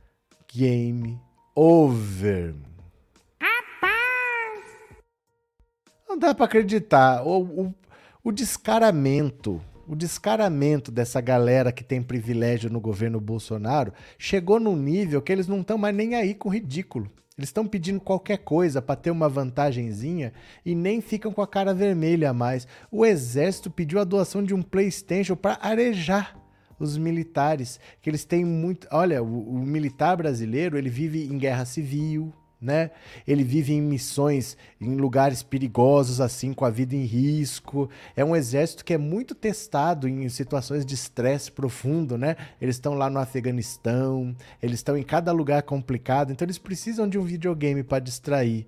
Game 0.56 1.20
over. 1.54 2.56
Não 6.08 6.18
dá 6.18 6.34
para 6.34 6.46
acreditar. 6.46 7.28
O, 7.28 7.42
o, 7.42 7.76
o 8.24 8.32
descaramento 8.32 9.62
o 9.88 9.96
descaramento 9.96 10.92
dessa 10.92 11.22
galera 11.22 11.72
que 11.72 11.84
tem 11.84 12.02
privilégio 12.02 12.72
no 12.72 12.80
governo 12.80 13.20
Bolsonaro 13.20 13.94
chegou 14.18 14.60
num 14.60 14.76
nível 14.76 15.22
que 15.22 15.32
eles 15.32 15.48
não 15.48 15.62
estão 15.62 15.78
mais 15.78 15.96
nem 15.96 16.16
aí 16.16 16.34
com 16.34 16.50
ridículo. 16.50 17.12
Eles 17.38 17.50
estão 17.50 17.68
pedindo 17.68 18.00
qualquer 18.00 18.38
coisa 18.38 18.82
para 18.82 18.96
ter 18.96 19.12
uma 19.12 19.30
vantagenzinha 19.30 20.34
e 20.66 20.74
nem 20.74 21.02
ficam 21.02 21.32
com 21.32 21.42
a 21.42 21.48
cara 21.48 21.74
vermelha 21.74 22.34
mais. 22.34 22.66
O 22.90 23.06
exército 23.06 23.70
pediu 23.70 24.00
a 24.00 24.06
doação 24.06 24.42
de 24.42 24.56
um 24.56 24.62
PlayStation 24.64 25.36
para 25.36 25.60
arejar 25.62 26.36
os 26.80 26.98
militares, 26.98 27.80
que 28.02 28.10
eles 28.10 28.26
têm 28.26 28.44
muito, 28.44 28.88
olha, 28.92 29.22
o, 29.24 29.56
o 29.56 29.60
militar 29.60 30.16
brasileiro, 30.18 30.78
ele 30.78 30.90
vive 30.90 31.26
em 31.26 31.38
guerra 31.38 31.66
civil, 31.66 32.34
né? 32.60 32.92
Ele 33.28 33.44
vive 33.44 33.74
em 33.74 33.82
missões 33.82 34.58
em 34.80 34.96
lugares 34.96 35.44
perigosos, 35.44 36.20
assim, 36.20 36.54
com 36.54 36.66
a 36.66 36.70
vida 36.70 36.96
em 36.96 37.04
risco. 37.04 37.90
É 38.16 38.26
um 38.26 38.36
exército 38.36 38.84
que 38.84 38.94
é 38.94 38.98
muito 38.98 39.36
testado 39.36 40.08
em 40.08 40.28
situações 40.30 40.86
de 40.86 40.96
estresse 40.96 41.52
profundo, 41.52 42.18
né? 42.18 42.36
Eles 42.60 42.76
estão 42.76 42.96
lá 42.96 43.10
no 43.10 43.20
Afeganistão, 43.20 44.36
eles 44.62 44.80
estão 44.80 44.98
em 44.98 45.04
cada 45.04 45.32
lugar 45.32 45.62
complicado, 45.64 46.32
então 46.32 46.46
eles 46.46 46.58
precisam 46.58 47.08
de 47.08 47.18
um 47.20 47.24
videogame 47.24 47.84
para 47.84 48.00
distrair. 48.00 48.68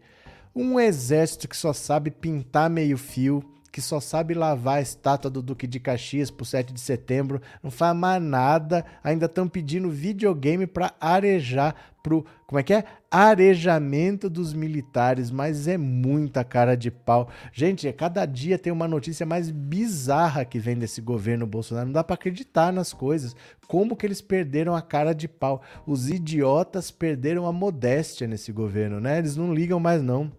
Um 0.56 0.80
exército 0.80 1.48
que 1.48 1.58
só 1.58 1.74
sabe 1.74 2.12
pintar 2.12 2.70
meio 2.70 2.98
fio, 2.98 3.44
que 3.78 3.82
só 3.82 4.00
sabe 4.00 4.34
lavar 4.34 4.80
a 4.80 4.82
estátua 4.82 5.30
do 5.30 5.40
Duque 5.40 5.68
de 5.68 5.80
Caxias 5.80 6.32
pro 6.32 6.44
7 6.44 6.74
de 6.74 6.82
setembro, 6.82 7.40
não 7.62 7.70
faz 7.70 7.96
mais 7.96 8.20
nada, 8.20 8.84
ainda 9.04 9.28
estão 9.28 9.48
pedindo 9.48 9.88
videogame 9.92 10.66
para 10.66 10.96
arejar 11.00 11.76
pro, 12.02 12.26
como 12.48 12.60
é 12.60 12.64
que 12.64 12.74
é? 12.74 12.86
Arejamento 13.12 14.32
dos 14.32 14.52
militares, 14.52 15.30
mas 15.30 15.68
é 15.68 15.78
muita 15.78 16.44
cara 16.44 16.76
de 16.76 16.90
pau. 16.90 17.30
Gente, 17.54 17.94
cada 17.94 18.26
dia 18.26 18.58
tem 18.58 18.74
uma 18.74 18.88
notícia 18.88 19.28
mais 19.28 19.52
bizarra 19.52 20.44
que 20.44 20.58
vem 20.58 20.76
desse 20.76 21.00
governo 21.00 21.46
Bolsonaro, 21.46 21.86
não 21.86 21.94
dá 21.94 22.04
para 22.04 22.16
acreditar 22.16 22.74
nas 22.74 22.92
coisas. 22.92 23.36
Como 23.68 23.96
que 23.96 24.08
eles 24.08 24.22
perderam 24.22 24.76
a 24.76 24.82
cara 24.82 25.14
de 25.14 25.28
pau? 25.28 25.62
Os 25.86 26.10
idiotas 26.10 26.90
perderam 26.90 27.46
a 27.46 27.54
modéstia 27.54 28.28
nesse 28.28 28.52
governo, 28.52 29.00
né? 29.00 29.20
Eles 29.20 29.38
não 29.38 29.54
ligam 29.54 29.80
mais 29.80 30.02
não. 30.02 30.32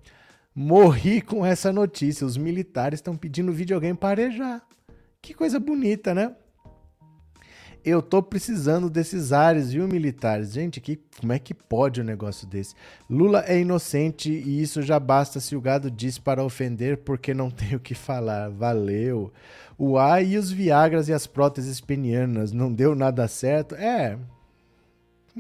Morri 0.61 1.21
com 1.21 1.47
essa 1.47 1.73
notícia. 1.73 2.27
Os 2.27 2.37
militares 2.37 2.99
estão 2.99 3.17
pedindo 3.17 3.53
videogame 3.53 3.97
para 3.97 4.09
arejar. 4.09 4.61
Que 5.23 5.33
coisa 5.33 5.61
bonita, 5.61 6.13
né? 6.13 6.35
Eu 7.85 8.03
tô 8.03 8.21
precisando 8.21 8.91
desses 8.91 9.33
ares, 9.33 9.71
viu, 9.71 9.87
militares? 9.87 10.53
Gente, 10.53 10.81
que, 10.81 10.99
como 11.21 11.33
é 11.33 11.39
que 11.39 11.55
pode 11.55 12.01
um 12.01 12.05
negócio 12.05 12.45
desse? 12.45 12.75
Lula 13.09 13.45
é 13.47 13.61
inocente 13.61 14.33
e 14.33 14.61
isso 14.61 14.83
já 14.83 14.99
basta 14.99 15.39
se 15.39 15.55
o 15.55 15.61
gado 15.61 15.89
diz 15.93 16.19
para 16.19 16.43
ofender 16.43 17.05
porque 17.05 17.33
não 17.33 17.51
tem 17.55 17.77
o 17.77 17.81
que 17.81 17.95
falar. 17.95 18.51
Valeu. 18.51 19.33
O 19.79 19.97
A 19.97 20.21
e 20.21 20.37
os 20.37 20.51
Viagras 20.51 21.09
e 21.09 21.13
as 21.13 21.25
próteses 21.25 21.81
penianas, 21.81 22.51
não 22.51 22.75
deu 22.75 22.97
nada 22.97 23.29
certo? 23.29 23.77
É, 23.77 24.19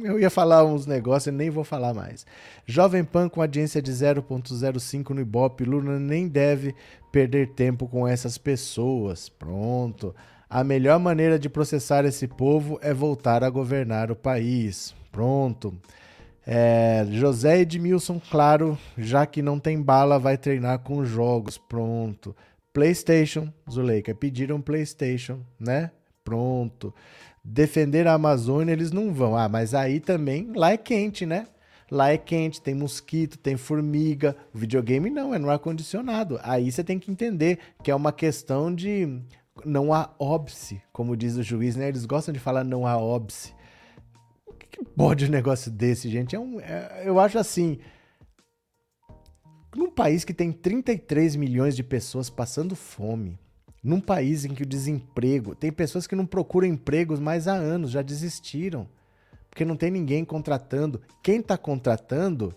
eu 0.04 0.18
ia 0.18 0.30
falar 0.30 0.64
uns 0.64 0.86
negócios 0.86 1.32
e 1.32 1.36
nem 1.36 1.50
vou 1.50 1.64
falar 1.64 1.94
mais. 1.94 2.26
Jovem 2.66 3.04
Pan 3.04 3.28
com 3.28 3.40
audiência 3.40 3.80
de 3.80 3.90
0.05 3.90 5.10
no 5.10 5.20
Ibope. 5.20 5.64
Lula 5.64 5.98
nem 5.98 6.28
deve 6.28 6.74
perder 7.12 7.48
tempo 7.54 7.86
com 7.86 8.06
essas 8.06 8.38
pessoas. 8.38 9.28
Pronto. 9.28 10.14
A 10.48 10.64
melhor 10.64 10.98
maneira 10.98 11.38
de 11.38 11.48
processar 11.48 12.04
esse 12.04 12.26
povo 12.26 12.78
é 12.82 12.94
voltar 12.94 13.44
a 13.44 13.50
governar 13.50 14.10
o 14.10 14.16
país. 14.16 14.94
Pronto. 15.12 15.74
É, 16.46 17.06
José 17.10 17.60
Edmilson, 17.60 18.20
claro, 18.30 18.78
já 18.96 19.26
que 19.26 19.42
não 19.42 19.58
tem 19.58 19.80
bala, 19.80 20.18
vai 20.18 20.38
treinar 20.38 20.78
com 20.78 21.04
jogos. 21.04 21.58
Pronto. 21.58 22.34
PlayStation, 22.72 23.52
Zuleika, 23.70 24.14
pediram 24.14 24.60
PlayStation, 24.60 25.40
né? 25.58 25.90
Pronto 26.24 26.94
defender 27.48 28.06
a 28.06 28.14
Amazônia, 28.14 28.72
eles 28.72 28.92
não 28.92 29.12
vão. 29.12 29.36
Ah, 29.36 29.48
mas 29.48 29.74
aí 29.74 30.00
também 30.00 30.52
lá 30.54 30.72
é 30.72 30.76
quente, 30.76 31.24
né? 31.24 31.46
Lá 31.90 32.10
é 32.10 32.18
quente, 32.18 32.60
tem 32.60 32.74
mosquito, 32.74 33.38
tem 33.38 33.56
formiga. 33.56 34.36
O 34.54 34.58
videogame 34.58 35.08
não, 35.08 35.34
é 35.34 35.38
no 35.38 35.48
ar-condicionado. 35.48 36.38
Aí 36.42 36.70
você 36.70 36.84
tem 36.84 36.98
que 36.98 37.10
entender 37.10 37.58
que 37.82 37.90
é 37.90 37.94
uma 37.94 38.12
questão 38.12 38.74
de 38.74 39.22
não 39.64 39.92
há 39.92 40.10
óbice, 40.18 40.80
como 40.92 41.16
diz 41.16 41.36
o 41.36 41.42
juiz, 41.42 41.74
né? 41.76 41.88
Eles 41.88 42.04
gostam 42.04 42.32
de 42.32 42.38
falar 42.38 42.62
não 42.62 42.86
há 42.86 42.96
óbice. 42.98 43.54
O 44.46 44.52
que, 44.52 44.66
que 44.66 44.84
pode 44.84 45.24
um 45.24 45.30
negócio 45.30 45.70
desse, 45.70 46.10
gente? 46.10 46.36
É 46.36 46.38
um, 46.38 46.60
é, 46.60 47.02
eu 47.06 47.18
acho 47.18 47.38
assim. 47.38 47.78
Num 49.74 49.90
país 49.90 50.24
que 50.24 50.34
tem 50.34 50.52
33 50.52 51.36
milhões 51.36 51.74
de 51.74 51.82
pessoas 51.82 52.28
passando 52.28 52.76
fome, 52.76 53.38
num 53.88 54.00
país 54.02 54.44
em 54.44 54.54
que 54.54 54.62
o 54.62 54.66
desemprego. 54.66 55.54
Tem 55.54 55.72
pessoas 55.72 56.06
que 56.06 56.14
não 56.14 56.26
procuram 56.26 56.68
empregos 56.68 57.18
mais 57.18 57.48
há 57.48 57.54
anos, 57.54 57.90
já 57.90 58.02
desistiram. 58.02 58.86
Porque 59.48 59.64
não 59.64 59.76
tem 59.76 59.90
ninguém 59.90 60.26
contratando. 60.26 61.00
Quem 61.22 61.40
está 61.40 61.56
contratando 61.56 62.54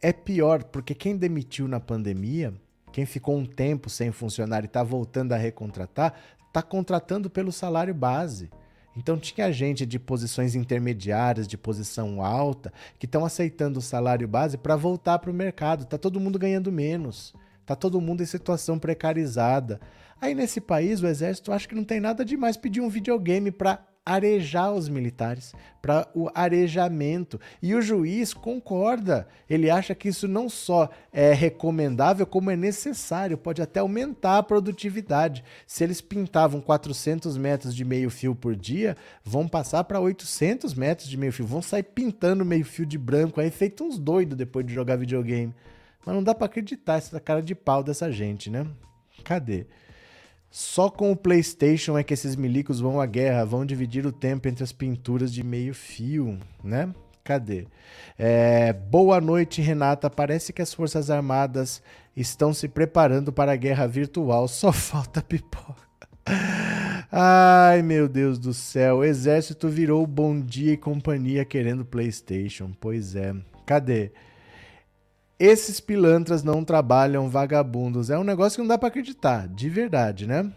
é 0.00 0.14
pior, 0.14 0.64
porque 0.64 0.94
quem 0.94 1.14
demitiu 1.14 1.68
na 1.68 1.78
pandemia, 1.78 2.54
quem 2.90 3.04
ficou 3.04 3.36
um 3.36 3.44
tempo 3.44 3.90
sem 3.90 4.10
funcionário 4.10 4.64
e 4.64 4.66
está 4.66 4.82
voltando 4.82 5.32
a 5.32 5.36
recontratar, 5.36 6.14
está 6.48 6.62
contratando 6.62 7.28
pelo 7.28 7.52
salário 7.52 7.94
base. 7.94 8.50
Então 8.96 9.18
tinha 9.18 9.52
gente 9.52 9.84
de 9.84 9.98
posições 9.98 10.54
intermediárias, 10.54 11.46
de 11.46 11.58
posição 11.58 12.24
alta, 12.24 12.72
que 12.98 13.04
estão 13.04 13.26
aceitando 13.26 13.78
o 13.78 13.82
salário 13.82 14.26
base 14.26 14.56
para 14.56 14.74
voltar 14.74 15.18
para 15.18 15.30
o 15.30 15.34
mercado. 15.34 15.82
Está 15.82 15.98
todo 15.98 16.18
mundo 16.18 16.38
ganhando 16.38 16.72
menos. 16.72 17.34
Está 17.60 17.76
todo 17.76 18.00
mundo 18.00 18.22
em 18.22 18.26
situação 18.26 18.78
precarizada. 18.78 19.78
Aí 20.22 20.36
nesse 20.36 20.60
país, 20.60 21.02
o 21.02 21.08
exército 21.08 21.50
acha 21.50 21.66
que 21.66 21.74
não 21.74 21.82
tem 21.82 21.98
nada 21.98 22.24
demais 22.24 22.56
pedir 22.56 22.80
um 22.80 22.88
videogame 22.88 23.50
para 23.50 23.84
arejar 24.06 24.72
os 24.72 24.88
militares, 24.88 25.52
para 25.80 26.08
o 26.14 26.28
arejamento. 26.32 27.40
E 27.60 27.74
o 27.74 27.82
juiz 27.82 28.32
concorda. 28.32 29.26
Ele 29.50 29.68
acha 29.68 29.96
que 29.96 30.08
isso 30.08 30.28
não 30.28 30.48
só 30.48 30.88
é 31.12 31.32
recomendável, 31.32 32.24
como 32.24 32.52
é 32.52 32.56
necessário, 32.56 33.36
pode 33.36 33.60
até 33.60 33.80
aumentar 33.80 34.38
a 34.38 34.42
produtividade. 34.44 35.42
Se 35.66 35.82
eles 35.82 36.00
pintavam 36.00 36.60
400 36.60 37.36
metros 37.36 37.74
de 37.74 37.84
meio-fio 37.84 38.32
por 38.32 38.54
dia, 38.54 38.96
vão 39.24 39.48
passar 39.48 39.82
para 39.82 39.98
800 39.98 40.72
metros 40.72 41.08
de 41.08 41.16
meio-fio. 41.16 41.44
Vão 41.44 41.60
sair 41.60 41.82
pintando 41.82 42.44
meio-fio 42.44 42.86
de 42.86 42.96
branco 42.96 43.40
aí, 43.40 43.50
feito 43.50 43.82
uns 43.82 43.98
doidos 43.98 44.38
depois 44.38 44.64
de 44.64 44.72
jogar 44.72 44.94
videogame. 44.94 45.52
Mas 46.06 46.14
não 46.14 46.22
dá 46.22 46.32
para 46.32 46.46
acreditar 46.46 46.98
essa 46.98 47.18
cara 47.18 47.42
de 47.42 47.56
pau 47.56 47.82
dessa 47.82 48.08
gente, 48.12 48.48
né? 48.48 48.64
Cadê? 49.24 49.66
Só 50.52 50.90
com 50.90 51.10
o 51.10 51.16
PlayStation 51.16 51.96
é 51.96 52.04
que 52.04 52.12
esses 52.12 52.36
milicos 52.36 52.78
vão 52.78 53.00
à 53.00 53.06
guerra, 53.06 53.42
vão 53.42 53.64
dividir 53.64 54.04
o 54.04 54.12
tempo 54.12 54.46
entre 54.46 54.62
as 54.62 54.70
pinturas 54.70 55.32
de 55.32 55.42
meio 55.42 55.72
fio, 55.72 56.38
né? 56.62 56.94
Cadê? 57.24 57.66
É, 58.18 58.70
boa 58.70 59.18
noite, 59.18 59.62
Renata. 59.62 60.10
Parece 60.10 60.52
que 60.52 60.60
as 60.60 60.74
Forças 60.74 61.08
Armadas 61.08 61.82
estão 62.14 62.52
se 62.52 62.68
preparando 62.68 63.32
para 63.32 63.52
a 63.52 63.56
guerra 63.56 63.86
virtual. 63.86 64.46
Só 64.46 64.70
falta 64.76 65.22
pipoca. 65.22 65.88
Ai, 67.10 67.80
meu 67.80 68.06
Deus 68.06 68.38
do 68.38 68.52
céu. 68.52 68.98
O 68.98 69.04
exército 69.04 69.70
virou 69.70 70.06
Bom 70.06 70.38
Dia 70.38 70.74
e 70.74 70.76
companhia 70.76 71.46
querendo 71.46 71.82
PlayStation. 71.82 72.72
Pois 72.78 73.16
é. 73.16 73.34
Cadê? 73.64 74.12
Esses 75.44 75.80
pilantras 75.80 76.44
não 76.44 76.62
trabalham 76.62 77.28
vagabundos. 77.28 78.10
É 78.10 78.16
um 78.16 78.22
negócio 78.22 78.54
que 78.54 78.60
não 78.60 78.68
dá 78.68 78.78
para 78.78 78.86
acreditar, 78.86 79.48
de 79.48 79.68
verdade, 79.68 80.24
né? 80.24 80.52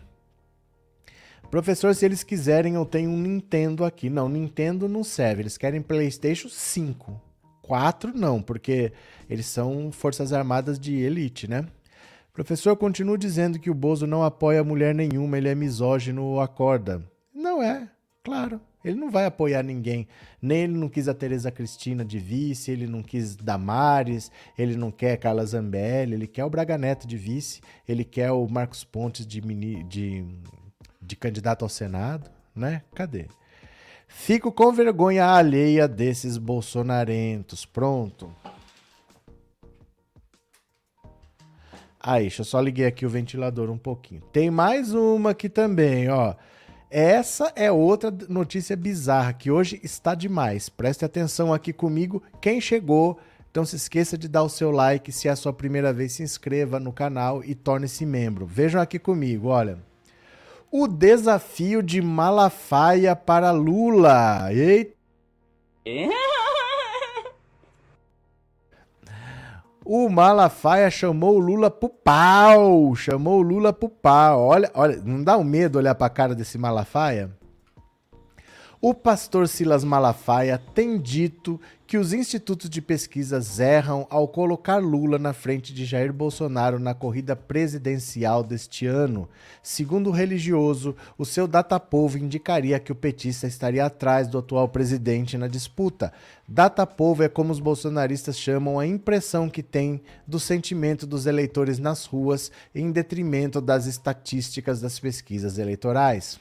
Professor, 1.50 1.96
se 1.96 2.06
eles 2.06 2.22
quiserem, 2.22 2.76
eu 2.76 2.86
tenho 2.86 3.10
um 3.10 3.20
Nintendo 3.20 3.84
aqui. 3.84 4.12
Não, 4.12 4.30
Nintendo 4.30 4.88
não 4.88 5.04
serve. 5.04 5.42
Eles 5.42 5.58
querem 5.58 5.82
PlayStation 5.82 6.50
5. 6.50 7.20
4 7.64 8.16
não, 8.16 8.44
porque 8.44 8.94
eles 9.28 9.48
são 9.48 9.92
forças 9.92 10.32
armadas 10.32 10.78
de 10.78 10.94
elite, 10.98 11.50
né? 11.50 11.66
Professor, 12.32 12.78
continua 12.78 13.18
dizendo 13.18 13.58
que 13.58 13.72
o 13.72 13.74
Bozo 13.74 14.06
não 14.06 14.22
apoia 14.22 14.64
mulher 14.64 14.94
nenhuma, 14.94 15.40
ele 15.40 15.50
é 15.50 15.56
misógino 15.56 16.24
ou 16.24 16.40
acorda. 16.40 17.02
Não 17.34 17.60
é, 17.60 17.90
claro. 18.24 18.62
Ele 18.86 19.00
não 19.00 19.10
vai 19.10 19.26
apoiar 19.26 19.64
ninguém. 19.64 20.08
Nem 20.40 20.60
ele 20.60 20.78
não 20.78 20.88
quis 20.88 21.08
a 21.08 21.14
Tereza 21.14 21.50
Cristina 21.50 22.06
de 22.06 22.20
vice, 22.20 22.70
ele 22.70 22.86
não 22.86 23.02
quis 23.02 23.36
Damares, 23.36 24.32
ele 24.56 24.78
não 24.78 24.92
quer 24.92 25.18
Carla 25.18 25.44
Zambelli, 25.44 26.14
ele 26.14 26.28
quer 26.28 26.46
o 26.46 26.50
Braga 26.52 26.78
Neto 26.78 27.08
de 27.08 27.18
vice, 27.18 27.62
ele 27.88 28.04
quer 28.04 28.32
o 28.32 28.48
Marcos 28.48 28.84
Pontes 28.84 29.26
de, 29.26 29.42
mini, 29.42 29.84
de, 29.86 30.24
de 31.02 31.16
candidato 31.16 31.64
ao 31.64 31.70
Senado, 31.70 32.30
né? 32.56 32.84
Cadê? 32.94 33.26
Fico 34.08 34.52
com 34.52 34.72
vergonha 34.72 35.26
alheia 35.26 35.88
desses 35.88 36.38
bolsonarentos. 36.38 37.66
Pronto. 37.66 38.32
Aí, 42.00 42.26
deixa 42.26 42.42
eu 42.42 42.46
só 42.46 42.62
liguei 42.62 42.86
aqui 42.86 43.04
o 43.04 43.10
ventilador 43.10 43.72
um 43.72 43.80
pouquinho. 43.80 44.22
Tem 44.32 44.52
mais 44.52 44.94
uma 44.94 45.32
aqui 45.32 45.50
também, 45.50 46.08
ó. 46.08 46.36
Essa 46.98 47.52
é 47.58 47.70
outra 47.70 48.10
notícia 48.30 48.74
bizarra 48.74 49.34
que 49.34 49.52
hoje 49.52 49.82
está 49.84 50.16
demais. 50.16 50.70
Preste 50.70 51.04
atenção 51.04 51.54
aqui 51.54 51.74
comigo. 51.74 52.24
Quem 52.40 52.62
chegou, 52.62 53.20
então 53.52 53.66
se 53.66 53.76
esqueça 53.76 54.18
de 54.18 54.30
dar 54.30 54.44
o 54.44 54.50
seu 54.50 54.72
like. 54.72 55.12
Se 55.12 55.28
é 55.28 55.32
a 55.32 55.36
sua 55.36 55.52
primeira 55.52 55.92
vez, 55.92 56.14
se 56.14 56.24
inscreva 56.24 56.80
no 56.80 56.94
canal 56.94 57.44
e 57.44 57.54
torne-se 57.54 58.06
membro. 58.06 58.46
Vejam 58.46 58.80
aqui 58.80 58.98
comigo, 58.98 59.50
olha. 59.50 59.78
O 60.72 60.88
desafio 60.88 61.84
de 61.84 62.02
Malafaia 62.02 63.14
para 63.14 63.52
Lula. 63.52 64.48
Eita! 64.54 64.96
O 69.88 70.10
Malafaia 70.10 70.90
chamou 70.90 71.36
o 71.36 71.40
Lula 71.40 71.70
pro 71.70 71.88
pau. 71.90 72.96
Chamou 72.96 73.38
o 73.38 73.44
Lula 73.44 73.72
pro 73.72 73.88
pau. 73.88 74.42
Olha, 74.42 74.72
olha, 74.74 75.00
não 75.06 75.24
dá 75.24 75.38
um 75.38 75.44
medo 75.44 75.78
olhar 75.78 75.94
pra 75.94 76.10
cara 76.10 76.34
desse 76.34 76.58
Malafaia? 76.58 77.30
O 78.88 78.94
pastor 78.94 79.48
Silas 79.48 79.84
Malafaia 79.84 80.60
tem 80.60 81.00
dito 81.00 81.60
que 81.88 81.98
os 81.98 82.14
institutos 82.14 82.70
de 82.70 82.84
pesquisas 82.84 83.60
erram 83.60 84.06
ao 84.12 84.28
colocar 84.28 84.78
Lula 84.78 85.18
na 85.18 85.34
frente 85.34 85.74
de 85.74 85.86
Jair 85.86 86.14
Bolsonaro 86.14 86.78
na 86.78 86.94
corrida 86.94 87.36
presidencial 87.36 88.44
deste 88.44 88.86
ano. 88.86 89.28
Segundo 89.64 90.12
o 90.12 90.14
religioso, 90.14 90.96
o 91.18 91.26
seu 91.26 91.48
datapovo 91.48 92.20
indicaria 92.20 92.80
que 92.80 92.92
o 92.92 92.96
petista 92.96 93.48
estaria 93.48 93.84
atrás 93.84 94.28
do 94.28 94.38
atual 94.38 94.70
presidente 94.70 95.36
na 95.36 95.48
disputa. 95.48 96.14
Datapovo 96.48 97.24
é 97.24 97.28
como 97.28 97.52
os 97.52 97.60
bolsonaristas 97.60 98.38
chamam 98.38 98.78
a 98.78 98.86
impressão 98.86 99.50
que 99.50 99.64
tem 99.64 100.00
do 100.28 100.40
sentimento 100.40 101.08
dos 101.08 101.26
eleitores 101.26 101.80
nas 101.80 102.06
ruas 102.06 102.52
em 102.76 102.92
detrimento 102.92 103.60
das 103.60 103.88
estatísticas 103.88 104.80
das 104.80 105.00
pesquisas 105.00 105.58
eleitorais. 105.58 106.40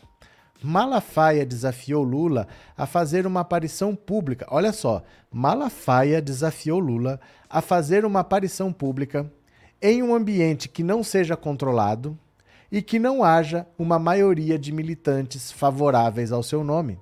Malafaia 0.64 1.44
desafiou 1.44 2.02
Lula 2.02 2.48
a 2.74 2.86
fazer 2.86 3.26
uma 3.26 3.40
aparição 3.40 3.94
pública. 3.94 4.46
Olha 4.50 4.72
só, 4.72 5.02
Malafaia 5.30 6.22
desafiou 6.22 6.78
Lula 6.78 7.20
a 7.50 7.60
fazer 7.60 8.06
uma 8.06 8.20
aparição 8.20 8.72
pública 8.72 9.30
em 9.82 10.02
um 10.02 10.14
ambiente 10.14 10.66
que 10.66 10.82
não 10.82 11.04
seja 11.04 11.36
controlado 11.36 12.18
e 12.72 12.80
que 12.80 12.98
não 12.98 13.22
haja 13.22 13.66
uma 13.78 13.98
maioria 13.98 14.58
de 14.58 14.72
militantes 14.72 15.52
favoráveis 15.52 16.32
ao 16.32 16.42
seu 16.42 16.64
nome. 16.64 16.98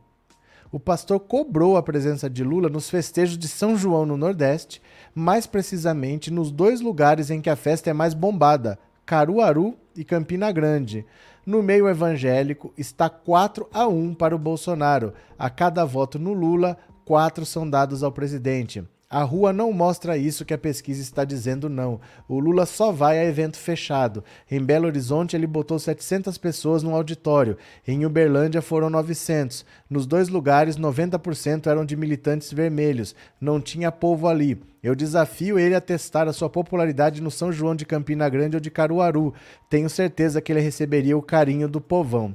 O 0.72 0.80
pastor 0.80 1.20
cobrou 1.20 1.76
a 1.76 1.84
presença 1.84 2.28
de 2.28 2.42
Lula 2.42 2.68
nos 2.68 2.90
festejos 2.90 3.38
de 3.38 3.46
São 3.46 3.76
João 3.76 4.04
no 4.04 4.16
Nordeste, 4.16 4.82
mais 5.14 5.46
precisamente 5.46 6.32
nos 6.32 6.50
dois 6.50 6.80
lugares 6.80 7.30
em 7.30 7.40
que 7.40 7.48
a 7.48 7.54
festa 7.54 7.90
é 7.90 7.92
mais 7.92 8.12
bombada, 8.12 8.76
Caruaru 9.06 9.76
e 9.96 10.04
Campina 10.04 10.50
Grande. 10.50 11.06
No 11.44 11.60
meio 11.60 11.88
evangélico, 11.88 12.72
está 12.78 13.10
4 13.10 13.68
a 13.72 13.88
1 13.88 14.14
para 14.14 14.34
o 14.34 14.38
Bolsonaro. 14.38 15.12
A 15.36 15.50
cada 15.50 15.84
voto 15.84 16.16
no 16.18 16.32
Lula, 16.32 16.78
quatro 17.04 17.44
são 17.44 17.68
dados 17.68 18.04
ao 18.04 18.12
presidente. 18.12 18.84
A 19.12 19.24
rua 19.24 19.52
não 19.52 19.70
mostra 19.74 20.16
isso 20.16 20.42
que 20.42 20.54
a 20.54 20.58
pesquisa 20.58 21.02
está 21.02 21.22
dizendo, 21.22 21.68
não. 21.68 22.00
O 22.26 22.40
Lula 22.40 22.64
só 22.64 22.90
vai 22.90 23.18
a 23.18 23.24
evento 23.26 23.58
fechado. 23.58 24.24
Em 24.50 24.58
Belo 24.58 24.86
Horizonte, 24.86 25.36
ele 25.36 25.46
botou 25.46 25.78
700 25.78 26.38
pessoas 26.38 26.82
no 26.82 26.94
auditório. 26.94 27.58
Em 27.86 28.06
Uberlândia, 28.06 28.62
foram 28.62 28.88
900. 28.88 29.66
Nos 29.90 30.06
dois 30.06 30.30
lugares, 30.30 30.78
90% 30.78 31.66
eram 31.66 31.84
de 31.84 31.94
militantes 31.94 32.50
vermelhos. 32.50 33.14
Não 33.38 33.60
tinha 33.60 33.92
povo 33.92 34.28
ali. 34.28 34.58
Eu 34.82 34.94
desafio 34.94 35.58
ele 35.58 35.74
a 35.74 35.80
testar 35.82 36.26
a 36.26 36.32
sua 36.32 36.48
popularidade 36.48 37.20
no 37.20 37.30
São 37.30 37.52
João 37.52 37.76
de 37.76 37.84
Campina 37.84 38.26
Grande 38.30 38.56
ou 38.56 38.60
de 38.60 38.70
Caruaru. 38.70 39.34
Tenho 39.68 39.90
certeza 39.90 40.40
que 40.40 40.50
ele 40.50 40.60
receberia 40.60 41.18
o 41.18 41.22
carinho 41.22 41.68
do 41.68 41.82
povão. 41.82 42.34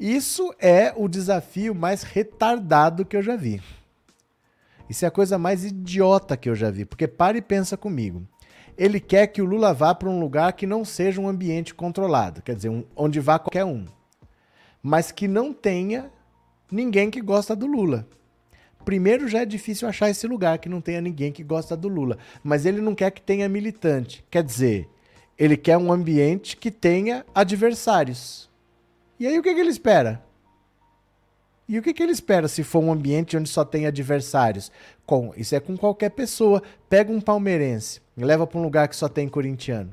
Isso 0.00 0.54
é 0.58 0.90
o 0.96 1.06
desafio 1.06 1.74
mais 1.74 2.02
retardado 2.02 3.04
que 3.04 3.14
eu 3.14 3.22
já 3.22 3.36
vi. 3.36 3.60
Isso 4.88 5.04
é 5.04 5.08
a 5.08 5.10
coisa 5.10 5.38
mais 5.38 5.64
idiota 5.64 6.36
que 6.36 6.48
eu 6.48 6.54
já 6.54 6.70
vi, 6.70 6.84
porque 6.84 7.06
para 7.06 7.38
e 7.38 7.42
pensa 7.42 7.76
comigo. 7.76 8.26
Ele 8.76 9.00
quer 9.00 9.28
que 9.28 9.40
o 9.40 9.44
Lula 9.44 9.72
vá 9.72 9.94
para 9.94 10.08
um 10.08 10.20
lugar 10.20 10.52
que 10.52 10.66
não 10.66 10.84
seja 10.84 11.20
um 11.20 11.28
ambiente 11.28 11.74
controlado, 11.74 12.42
quer 12.42 12.56
dizer, 12.56 12.68
um, 12.68 12.84
onde 12.96 13.20
vá 13.20 13.38
qualquer 13.38 13.64
um, 13.64 13.86
mas 14.82 15.12
que 15.12 15.28
não 15.28 15.52
tenha 15.52 16.10
ninguém 16.70 17.10
que 17.10 17.20
gosta 17.20 17.54
do 17.54 17.66
Lula. 17.66 18.06
Primeiro 18.84 19.28
já 19.28 19.40
é 19.40 19.46
difícil 19.46 19.88
achar 19.88 20.10
esse 20.10 20.26
lugar 20.26 20.58
que 20.58 20.68
não 20.68 20.80
tenha 20.80 21.00
ninguém 21.00 21.32
que 21.32 21.42
gosta 21.42 21.76
do 21.76 21.88
Lula, 21.88 22.18
mas 22.42 22.66
ele 22.66 22.80
não 22.80 22.94
quer 22.94 23.10
que 23.10 23.22
tenha 23.22 23.48
militante. 23.48 24.24
Quer 24.30 24.42
dizer, 24.42 24.88
ele 25.38 25.56
quer 25.56 25.76
um 25.76 25.92
ambiente 25.92 26.56
que 26.56 26.70
tenha 26.70 27.24
adversários. 27.34 28.50
E 29.18 29.26
aí 29.26 29.38
o 29.38 29.42
que, 29.42 29.54
que 29.54 29.60
ele 29.60 29.70
espera? 29.70 30.23
E 31.66 31.78
o 31.78 31.82
que, 31.82 31.94
que 31.94 32.02
ele 32.02 32.12
espera 32.12 32.46
se 32.46 32.62
for 32.62 32.82
um 32.82 32.92
ambiente 32.92 33.36
onde 33.36 33.48
só 33.48 33.64
tem 33.64 33.86
adversários? 33.86 34.70
Com, 35.06 35.32
isso 35.36 35.54
é 35.54 35.60
com 35.60 35.76
qualquer 35.76 36.10
pessoa. 36.10 36.62
Pega 36.90 37.10
um 37.10 37.20
palmeirense, 37.20 38.02
leva 38.16 38.46
para 38.46 38.58
um 38.58 38.62
lugar 38.62 38.86
que 38.86 38.96
só 38.96 39.08
tem 39.08 39.28
corintiano. 39.28 39.90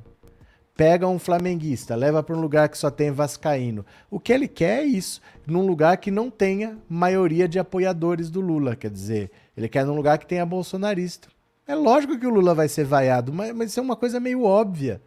Pega 0.75 1.07
um 1.07 1.19
flamenguista, 1.19 1.95
leva 1.95 2.23
para 2.23 2.35
um 2.35 2.41
lugar 2.41 2.67
que 2.67 2.77
só 2.77 2.89
tem 2.89 3.11
vascaíno. 3.11 3.85
O 4.09 4.19
que 4.19 4.33
ele 4.33 4.47
quer 4.47 4.79
é 4.79 4.83
isso, 4.83 5.21
num 5.45 5.65
lugar 5.65 5.97
que 5.97 6.11
não 6.11 6.29
tenha 6.29 6.77
maioria 6.89 7.47
de 7.47 7.59
apoiadores 7.59 8.29
do 8.29 8.41
Lula, 8.41 8.75
quer 8.75 8.89
dizer, 8.89 9.31
ele 9.55 9.69
quer 9.69 9.85
num 9.85 9.95
lugar 9.95 10.17
que 10.17 10.25
tenha 10.25 10.45
bolsonarista. 10.45 11.29
É 11.67 11.75
lógico 11.75 12.17
que 12.17 12.25
o 12.25 12.31
Lula 12.31 12.55
vai 12.55 12.67
ser 12.67 12.83
vaiado, 12.83 13.31
mas, 13.31 13.53
mas 13.53 13.69
isso 13.69 13.79
é 13.79 13.83
uma 13.83 13.95
coisa 13.95 14.19
meio 14.19 14.43
óbvia. 14.43 15.01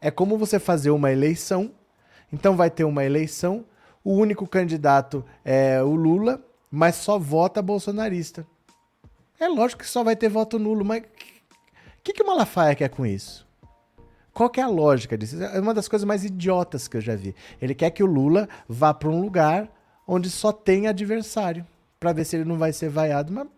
É 0.00 0.10
como 0.10 0.36
você 0.36 0.58
fazer 0.58 0.90
uma 0.90 1.12
eleição, 1.12 1.70
então 2.32 2.56
vai 2.56 2.68
ter 2.68 2.84
uma 2.84 3.04
eleição, 3.04 3.64
o 4.06 4.12
único 4.12 4.46
candidato 4.46 5.24
é 5.44 5.82
o 5.82 5.96
Lula, 5.96 6.40
mas 6.70 6.94
só 6.94 7.18
vota 7.18 7.60
bolsonarista. 7.60 8.46
É 9.36 9.48
lógico 9.48 9.82
que 9.82 9.88
só 9.88 10.04
vai 10.04 10.14
ter 10.14 10.28
voto 10.28 10.60
nulo, 10.60 10.84
mas 10.84 11.02
o 11.02 11.06
que, 12.04 12.12
que 12.12 12.22
o 12.22 12.26
Malafaia 12.26 12.76
quer 12.76 12.88
com 12.88 13.04
isso? 13.04 13.44
Qual 14.32 14.48
que 14.48 14.60
é 14.60 14.62
a 14.62 14.68
lógica 14.68 15.18
disso? 15.18 15.42
É 15.42 15.58
uma 15.58 15.74
das 15.74 15.88
coisas 15.88 16.06
mais 16.06 16.24
idiotas 16.24 16.86
que 16.86 16.96
eu 16.96 17.00
já 17.00 17.16
vi. 17.16 17.34
Ele 17.60 17.74
quer 17.74 17.90
que 17.90 18.00
o 18.00 18.06
Lula 18.06 18.48
vá 18.68 18.94
para 18.94 19.08
um 19.08 19.20
lugar 19.20 19.68
onde 20.06 20.30
só 20.30 20.52
tem 20.52 20.86
adversário, 20.86 21.66
para 21.98 22.12
ver 22.12 22.24
se 22.24 22.36
ele 22.36 22.44
não 22.44 22.56
vai 22.56 22.72
ser 22.72 22.88
vaiado, 22.88 23.32
mas 23.32 23.48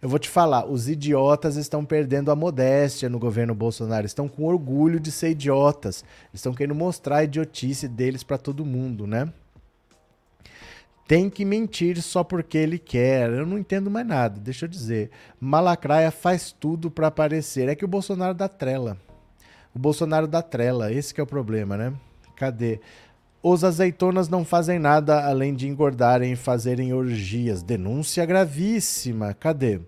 eu 0.00 0.08
vou 0.08 0.18
te 0.18 0.28
falar, 0.28 0.66
os 0.66 0.88
idiotas 0.88 1.56
estão 1.56 1.84
perdendo 1.84 2.30
a 2.30 2.36
modéstia 2.36 3.08
no 3.08 3.18
governo 3.18 3.54
Bolsonaro, 3.54 4.06
estão 4.06 4.28
com 4.28 4.44
orgulho 4.44 5.00
de 5.00 5.10
ser 5.10 5.30
idiotas, 5.30 6.04
estão 6.32 6.52
querendo 6.52 6.74
mostrar 6.74 7.18
a 7.18 7.24
idiotice 7.24 7.88
deles 7.88 8.22
para 8.22 8.38
todo 8.38 8.64
mundo, 8.64 9.06
né? 9.06 9.32
Tem 11.08 11.30
que 11.30 11.44
mentir 11.44 12.02
só 12.02 12.24
porque 12.24 12.58
ele 12.58 12.78
quer. 12.80 13.30
Eu 13.30 13.46
não 13.46 13.56
entendo 13.56 13.88
mais 13.88 14.06
nada, 14.06 14.40
deixa 14.40 14.64
eu 14.64 14.68
dizer. 14.68 15.10
Malacraia 15.38 16.10
faz 16.10 16.50
tudo 16.50 16.90
para 16.90 17.06
aparecer. 17.06 17.68
É 17.68 17.76
que 17.76 17.84
o 17.84 17.88
Bolsonaro 17.88 18.34
dá 18.34 18.48
trela. 18.48 18.98
O 19.72 19.78
Bolsonaro 19.78 20.26
dá 20.26 20.42
trela, 20.42 20.92
esse 20.92 21.18
é 21.18 21.22
o 21.22 21.26
problema, 21.26 21.76
né? 21.76 21.92
Cadê? 22.34 22.80
Os 23.48 23.62
azeitonas 23.62 24.28
não 24.28 24.44
fazem 24.44 24.76
nada 24.76 25.24
além 25.24 25.54
de 25.54 25.68
engordarem 25.68 26.32
e 26.32 26.36
fazerem 26.36 26.92
orgias. 26.92 27.62
Denúncia 27.62 28.26
gravíssima. 28.26 29.34
Cadê? 29.34 29.80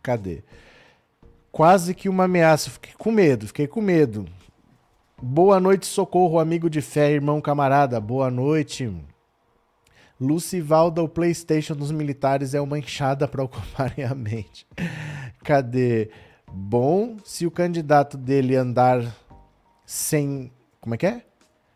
Cadê? 0.00 0.44
Quase 1.50 1.96
que 1.96 2.08
uma 2.08 2.26
ameaça. 2.26 2.70
Fiquei 2.70 2.92
com 2.96 3.10
medo, 3.10 3.48
fiquei 3.48 3.66
com 3.66 3.80
medo. 3.80 4.24
Boa 5.20 5.58
noite, 5.58 5.84
socorro, 5.84 6.38
amigo 6.38 6.70
de 6.70 6.80
fé, 6.80 7.10
irmão 7.10 7.40
camarada. 7.40 8.00
Boa 8.00 8.30
noite. 8.30 8.88
Lucivalda, 10.20 11.02
o 11.02 11.08
PlayStation 11.08 11.74
dos 11.74 11.90
militares 11.90 12.54
é 12.54 12.60
uma 12.60 12.78
enxada 12.78 13.26
para 13.26 13.42
ocuparem 13.42 14.04
a 14.04 14.14
mente. 14.14 14.64
Cadê? 15.42 16.08
Bom, 16.52 17.16
se 17.24 17.48
o 17.48 17.50
candidato 17.50 18.16
dele 18.16 18.54
andar 18.54 19.12
sem. 19.84 20.52
Como 20.80 20.94
é 20.94 20.98
que 20.98 21.06
é? 21.06 21.33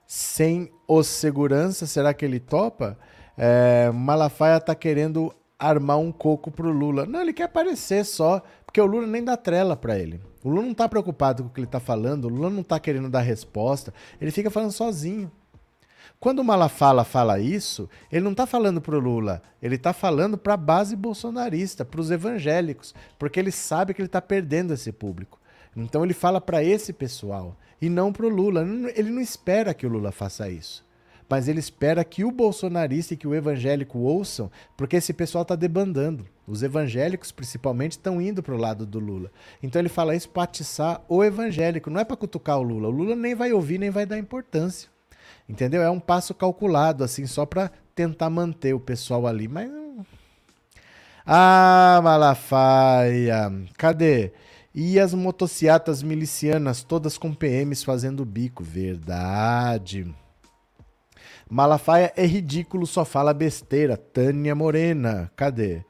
Sem 0.09 0.73
os 0.89 1.07
segurança, 1.07 1.87
será 1.87 2.15
que 2.15 2.25
ele 2.25 2.41
topa? 2.41 2.99
É, 3.37 3.91
Malafaia 3.93 4.59
tá 4.59 4.75
querendo 4.75 5.31
armar 5.59 5.99
um 5.99 6.11
coco 6.11 6.51
pro 6.51 6.73
Lula. 6.73 7.05
Não, 7.05 7.21
ele 7.21 7.35
quer 7.35 7.43
aparecer 7.43 8.07
só, 8.07 8.43
porque 8.65 8.81
o 8.81 8.87
Lula 8.87 9.07
nem 9.07 9.23
dá 9.23 9.37
trela 9.37 9.77
para 9.77 9.99
ele. 9.99 10.19
O 10.43 10.49
Lula 10.49 10.63
não 10.63 10.73
tá 10.73 10.89
preocupado 10.89 11.43
com 11.43 11.51
o 11.51 11.53
que 11.53 11.61
ele 11.61 11.67
tá 11.67 11.79
falando, 11.79 12.25
o 12.25 12.29
Lula 12.29 12.49
não 12.49 12.63
tá 12.63 12.81
querendo 12.81 13.11
dar 13.11 13.21
resposta, 13.21 13.93
ele 14.19 14.31
fica 14.31 14.51
falando 14.51 14.73
sozinho. 14.73 15.31
Quando 16.19 16.39
o 16.39 16.45
Malafala 16.45 17.05
fala 17.05 17.39
isso, 17.39 17.87
ele 18.11 18.25
não 18.25 18.33
está 18.33 18.47
falando 18.47 18.81
para 18.81 18.97
o 18.97 19.01
Lula, 19.01 19.43
ele 19.61 19.75
está 19.75 19.93
falando 19.93 20.39
para 20.39 20.55
a 20.55 20.57
base 20.57 20.97
bolsonarista, 20.97 21.85
para 21.85 22.01
os 22.01 22.11
evangélicos, 22.11 22.95
porque 23.19 23.39
ele 23.39 23.53
sabe 23.53 23.93
que 23.93 24.01
ele 24.01 24.07
está 24.07 24.23
perdendo 24.23 24.73
esse 24.73 24.91
público. 24.91 25.39
Então 25.77 26.03
ele 26.03 26.15
fala 26.15 26.41
para 26.41 26.65
esse 26.65 26.95
pessoal 26.95 27.55
e 27.81 27.89
não 27.89 28.13
para 28.13 28.27
o 28.27 28.29
Lula. 28.29 28.67
Ele 28.95 29.11
não 29.11 29.21
espera 29.21 29.75
que 29.75 29.87
o 29.87 29.91
Lula 29.91 30.13
faça 30.13 30.49
isso. 30.49 30.87
Mas 31.29 31.47
ele 31.47 31.61
espera 31.61 32.03
que 32.05 32.25
o 32.25 32.31
bolsonarista 32.31 33.13
e 33.13 33.17
que 33.17 33.29
o 33.29 33.35
evangélico 33.35 33.99
ouçam, 33.99 34.51
porque 34.77 34.97
esse 34.97 35.13
pessoal 35.13 35.43
está 35.43 35.55
debandando. 35.55 36.27
Os 36.47 36.63
evangélicos, 36.63 37.31
principalmente, 37.31 37.93
estão 37.93 38.19
indo 38.21 38.43
para 38.43 38.55
o 38.55 38.59
lado 38.59 38.87
do 38.87 38.99
Lula. 38.99 39.31
Então 39.63 39.81
ele 39.81 39.91
fala 39.91 40.17
isso 40.17 40.31
para 40.31 40.45
atiçar 40.45 41.05
o 41.07 41.23
evangélico, 41.23 41.91
não 41.91 42.01
é 42.01 42.05
para 42.05 42.17
cutucar 42.17 42.59
o 42.59 42.63
Lula. 42.63 42.89
O 42.89 42.91
Lula 42.91 43.15
nem 43.15 43.35
vai 43.35 43.53
ouvir, 43.53 43.79
nem 43.79 43.91
vai 43.91 44.07
dar 44.07 44.19
importância. 44.19 44.89
Entendeu? 45.47 45.83
É 45.83 45.91
um 45.91 46.01
passo 46.01 46.33
calculado, 46.33 47.05
assim, 47.05 47.27
só 47.27 47.45
para 47.45 47.71
tentar 47.95 48.31
manter 48.31 48.75
o 48.75 48.81
pessoal 48.81 49.27
ali. 49.27 49.49
Mas. 49.49 49.71
Ah, 51.27 52.01
Malafaia. 52.03 53.53
Cadê? 53.77 54.33
E 54.81 55.01
as 55.01 55.13
motocicletas 55.13 56.05
milicianas, 56.05 56.85
todas 56.85 57.19
com 57.19 57.35
PMs 57.35 57.83
fazendo 57.83 58.25
bico. 58.25 58.63
Verdade. 58.63 60.07
Malafaia 61.51 62.13
é 62.17 62.25
ridículo, 62.25 62.87
só 62.87 63.05
fala 63.05 63.35
besteira. 63.35 63.97
Tânia 63.97 64.55
Morena. 64.55 65.33
Cadê? 65.35 65.83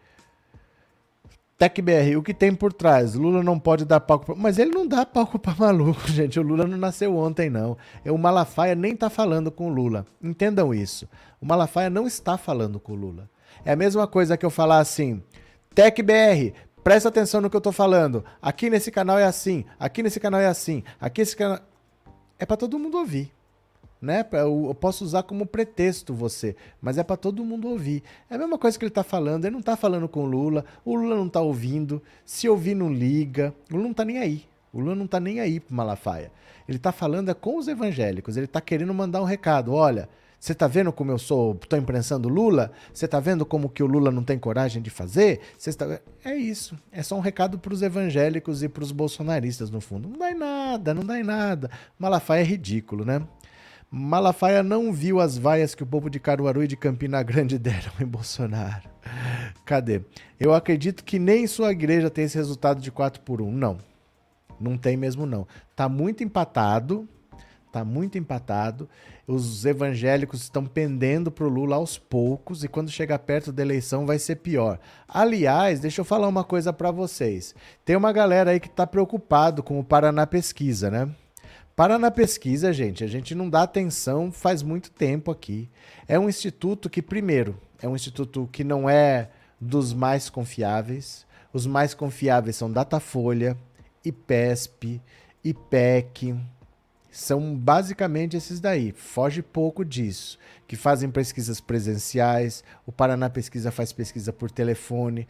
TecBR, 1.58 2.16
o 2.16 2.22
que 2.22 2.32
tem 2.32 2.54
por 2.54 2.72
trás? 2.72 3.12
Lula 3.12 3.42
não 3.42 3.58
pode 3.58 3.84
dar 3.84 4.00
palco 4.00 4.24
pra... 4.24 4.34
Mas 4.34 4.58
ele 4.58 4.70
não 4.70 4.86
dá 4.86 5.04
palco 5.04 5.38
para 5.38 5.52
maluco, 5.66 6.08
gente. 6.08 6.40
O 6.40 6.42
Lula 6.42 6.66
não 6.66 6.78
nasceu 6.78 7.14
ontem, 7.14 7.50
não. 7.50 7.76
O 8.06 8.16
Malafaia 8.16 8.74
nem 8.74 8.96
tá 8.96 9.10
falando 9.10 9.52
com 9.52 9.66
o 9.66 9.74
Lula. 9.74 10.06
Entendam 10.22 10.72
isso. 10.72 11.06
O 11.42 11.44
Malafaia 11.44 11.90
não 11.90 12.06
está 12.06 12.38
falando 12.38 12.80
com 12.80 12.94
o 12.94 12.96
Lula. 12.96 13.28
É 13.66 13.72
a 13.72 13.76
mesma 13.76 14.06
coisa 14.06 14.34
que 14.34 14.46
eu 14.46 14.50
falar 14.50 14.78
assim, 14.78 15.22
TecBR, 15.74 16.54
presta 16.88 17.10
atenção 17.10 17.42
no 17.42 17.50
que 17.50 17.56
eu 17.56 17.60
tô 17.60 17.70
falando. 17.70 18.24
Aqui 18.40 18.70
nesse 18.70 18.90
canal 18.90 19.18
é 19.18 19.24
assim, 19.24 19.62
aqui 19.78 20.02
nesse 20.02 20.18
canal 20.18 20.40
é 20.40 20.46
assim, 20.46 20.82
aqui 20.98 21.20
esse 21.20 21.36
canal... 21.36 21.58
É 22.38 22.46
para 22.46 22.56
todo 22.56 22.78
mundo 22.78 22.96
ouvir 22.96 23.30
né? 24.00 24.24
Eu 24.32 24.74
posso 24.80 25.04
usar 25.04 25.24
como 25.24 25.44
pretexto 25.44 26.14
você, 26.14 26.54
mas 26.80 26.96
é 26.96 27.02
para 27.02 27.16
todo 27.16 27.44
mundo 27.44 27.68
ouvir. 27.68 28.02
É 28.30 28.36
a 28.36 28.38
mesma 28.38 28.56
coisa 28.56 28.78
que 28.78 28.84
ele 28.84 28.90
está 28.90 29.02
falando. 29.02 29.44
Ele 29.44 29.52
não 29.52 29.58
está 29.58 29.76
falando 29.76 30.08
com 30.08 30.22
o 30.22 30.26
Lula, 30.26 30.64
o 30.84 30.94
Lula 30.94 31.16
não 31.16 31.26
está 31.26 31.40
ouvindo. 31.40 32.00
Se 32.24 32.48
ouvir, 32.48 32.76
não 32.76 32.92
liga. 32.92 33.52
O 33.68 33.74
Lula 33.74 33.82
não 33.82 33.90
está 33.90 34.04
nem 34.04 34.18
aí. 34.18 34.44
O 34.72 34.78
Lula 34.78 34.94
não 34.94 35.06
está 35.06 35.18
nem 35.18 35.40
aí 35.40 35.58
para 35.58 35.74
Malafaia. 35.74 36.30
Ele 36.68 36.78
está 36.78 36.92
falando 36.92 37.28
é 37.28 37.34
com 37.34 37.58
os 37.58 37.66
evangélicos. 37.66 38.36
Ele 38.36 38.46
está 38.46 38.60
querendo 38.60 38.94
mandar 38.94 39.20
um 39.20 39.24
recado. 39.24 39.74
Olha, 39.74 40.08
você 40.38 40.52
está 40.52 40.68
vendo 40.68 40.92
como 40.92 41.10
eu 41.10 41.18
sou, 41.18 41.58
estou 41.60 41.78
imprensando 41.78 42.28
Lula? 42.28 42.70
Você 42.92 43.06
está 43.06 43.18
vendo 43.18 43.44
como 43.44 43.68
que 43.68 43.82
o 43.82 43.86
Lula 43.86 44.10
não 44.10 44.22
tem 44.22 44.38
coragem 44.38 44.80
de 44.80 44.88
fazer? 44.88 45.40
Está... 45.58 46.00
É 46.24 46.34
isso. 46.34 46.78
É 46.92 47.02
só 47.02 47.16
um 47.16 47.20
recado 47.20 47.58
para 47.58 47.74
os 47.74 47.82
evangélicos 47.82 48.62
e 48.62 48.68
para 48.68 48.84
os 48.84 48.92
bolsonaristas, 48.92 49.68
no 49.70 49.80
fundo. 49.80 50.08
Não 50.08 50.18
dá 50.18 50.30
em 50.30 50.36
nada, 50.36 50.94
não 50.94 51.04
dá 51.04 51.18
em 51.18 51.24
nada. 51.24 51.70
Malafaia 51.98 52.42
é 52.42 52.44
ridículo, 52.44 53.04
né? 53.04 53.26
Malafaia 53.90 54.62
não 54.62 54.92
viu 54.92 55.18
as 55.18 55.36
vaias 55.36 55.74
que 55.74 55.82
o 55.82 55.86
povo 55.86 56.10
de 56.10 56.20
Caruaru 56.20 56.62
e 56.62 56.68
de 56.68 56.76
Campina 56.76 57.22
Grande 57.22 57.56
deram 57.58 57.92
em 58.00 58.06
Bolsonaro. 58.06 58.88
Cadê? 59.64 60.02
Eu 60.38 60.54
acredito 60.54 61.02
que 61.02 61.18
nem 61.18 61.46
sua 61.46 61.72
igreja 61.72 62.10
tem 62.10 62.24
esse 62.24 62.36
resultado 62.36 62.80
de 62.80 62.92
4 62.92 63.22
por 63.22 63.40
1. 63.40 63.50
Não. 63.50 63.78
Não 64.60 64.76
tem 64.76 64.96
mesmo 64.96 65.26
não. 65.26 65.46
Tá 65.74 65.88
muito 65.88 66.22
empatado. 66.22 67.08
Tá 67.72 67.84
muito 67.84 68.18
empatado. 68.18 68.88
Os 69.28 69.66
evangélicos 69.66 70.40
estão 70.40 70.64
pendendo 70.64 71.30
pro 71.30 71.50
Lula 71.50 71.76
aos 71.76 71.98
poucos 71.98 72.64
e 72.64 72.68
quando 72.68 72.90
chegar 72.90 73.18
perto 73.18 73.52
da 73.52 73.60
eleição 73.60 74.06
vai 74.06 74.18
ser 74.18 74.36
pior. 74.36 74.80
Aliás, 75.06 75.80
deixa 75.80 76.00
eu 76.00 76.04
falar 76.04 76.26
uma 76.26 76.42
coisa 76.42 76.72
para 76.72 76.90
vocês. 76.90 77.54
Tem 77.84 77.94
uma 77.94 78.10
galera 78.10 78.52
aí 78.52 78.58
que 78.58 78.70
tá 78.70 78.86
preocupado 78.86 79.62
com 79.62 79.78
o 79.78 79.84
Paraná 79.84 80.26
Pesquisa, 80.26 80.90
né? 80.90 81.10
Para 81.76 81.98
na 81.98 82.10
pesquisa, 82.10 82.72
gente, 82.72 83.04
a 83.04 83.06
gente 83.06 83.34
não 83.34 83.50
dá 83.50 83.62
atenção 83.62 84.32
faz 84.32 84.62
muito 84.62 84.90
tempo 84.90 85.30
aqui. 85.30 85.68
É 86.08 86.18
um 86.18 86.28
instituto 86.28 86.88
que, 86.88 87.02
primeiro, 87.02 87.60
é 87.82 87.86
um 87.86 87.94
instituto 87.94 88.48
que 88.50 88.64
não 88.64 88.88
é 88.88 89.28
dos 89.60 89.92
mais 89.92 90.30
confiáveis. 90.30 91.26
Os 91.52 91.66
mais 91.66 91.92
confiáveis 91.92 92.56
são 92.56 92.72
Datafolha, 92.72 93.56
IPESP, 94.02 95.02
IPEC. 95.44 96.34
São 97.18 97.56
basicamente 97.56 98.36
esses 98.36 98.60
daí. 98.60 98.92
Foge 98.92 99.42
pouco 99.42 99.84
disso. 99.84 100.38
Que 100.66 100.76
fazem 100.76 101.10
pesquisas 101.10 101.60
presenciais. 101.60 102.62
O 102.86 102.92
Paraná 102.92 103.28
Pesquisa 103.28 103.70
faz 103.70 103.92
pesquisa 103.92 104.32
por 104.32 104.50
telefone. 104.50 105.26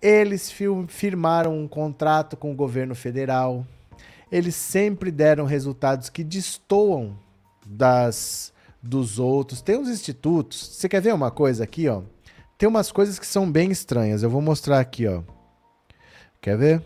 Eles 0.00 0.52
firmaram 0.88 1.58
um 1.58 1.68
contrato 1.68 2.36
com 2.36 2.52
o 2.52 2.56
governo 2.56 2.94
federal 2.94 3.66
eles 4.32 4.54
sempre 4.54 5.10
deram 5.10 5.44
resultados 5.44 6.08
que 6.08 6.24
destoam 6.24 7.18
das 7.66 8.50
dos 8.82 9.18
outros. 9.18 9.60
Tem 9.60 9.76
uns 9.76 9.90
institutos. 9.90 10.58
Você 10.58 10.88
quer 10.88 11.02
ver 11.02 11.12
uma 11.12 11.30
coisa 11.30 11.62
aqui, 11.62 11.86
ó? 11.86 12.02
Tem 12.56 12.66
umas 12.66 12.90
coisas 12.90 13.18
que 13.18 13.26
são 13.26 13.50
bem 13.50 13.70
estranhas. 13.70 14.22
Eu 14.22 14.30
vou 14.30 14.40
mostrar 14.40 14.80
aqui, 14.80 15.06
ó. 15.06 15.22
Quer 16.40 16.56
ver? 16.56 16.82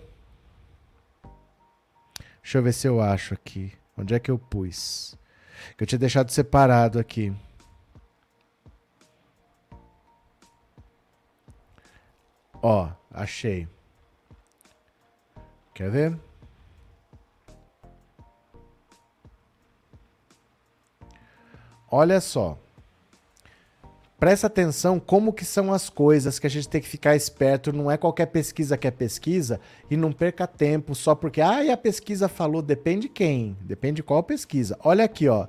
Deixa 2.42 2.58
eu 2.58 2.62
ver 2.62 2.72
se 2.74 2.88
eu 2.88 3.00
acho 3.00 3.32
aqui. 3.32 3.72
Onde 3.96 4.14
é 4.14 4.20
que 4.20 4.30
eu 4.30 4.38
pus? 4.38 5.16
Que 5.76 5.84
eu 5.84 5.86
tinha 5.86 5.98
deixado 5.98 6.30
separado 6.30 6.98
aqui. 6.98 7.34
Ó, 12.62 12.90
achei. 13.10 13.68
Quer 15.72 15.90
ver? 15.90 16.18
Olha 21.90 22.20
só. 22.20 22.58
Presta 24.18 24.46
atenção 24.46 24.98
como 24.98 25.32
que 25.32 25.44
são 25.44 25.72
as 25.72 25.90
coisas 25.90 26.38
que 26.38 26.46
a 26.46 26.50
gente 26.50 26.68
tem 26.68 26.80
que 26.80 26.88
ficar 26.88 27.14
esperto. 27.14 27.72
Não 27.72 27.90
é 27.90 27.96
qualquer 27.96 28.26
pesquisa 28.26 28.76
que 28.76 28.86
é 28.86 28.90
pesquisa 28.90 29.60
e 29.90 29.96
não 29.96 30.10
perca 30.10 30.46
tempo 30.46 30.94
só 30.94 31.14
porque 31.14 31.40
ah, 31.40 31.72
a 31.72 31.76
pesquisa 31.76 32.28
falou. 32.28 32.62
Depende 32.62 33.08
quem, 33.08 33.56
depende 33.60 34.02
qual 34.02 34.22
pesquisa. 34.22 34.78
Olha 34.82 35.04
aqui, 35.04 35.28
ó. 35.28 35.46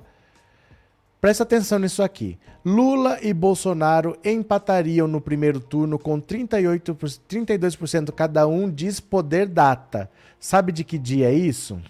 Presta 1.20 1.42
atenção 1.42 1.78
nisso 1.78 2.02
aqui. 2.02 2.38
Lula 2.64 3.18
e 3.22 3.32
Bolsonaro 3.32 4.16
empatariam 4.24 5.08
no 5.08 5.20
primeiro 5.20 5.58
turno 5.58 5.98
com 5.98 6.20
38, 6.20 6.94
32% 6.94 8.12
cada 8.12 8.46
um, 8.46 8.70
diz 8.70 9.00
Poder 9.00 9.46
Data. 9.46 10.10
Sabe 10.38 10.70
de 10.70 10.84
que 10.84 10.98
dia 10.98 11.30
é 11.30 11.34
isso? 11.34 11.80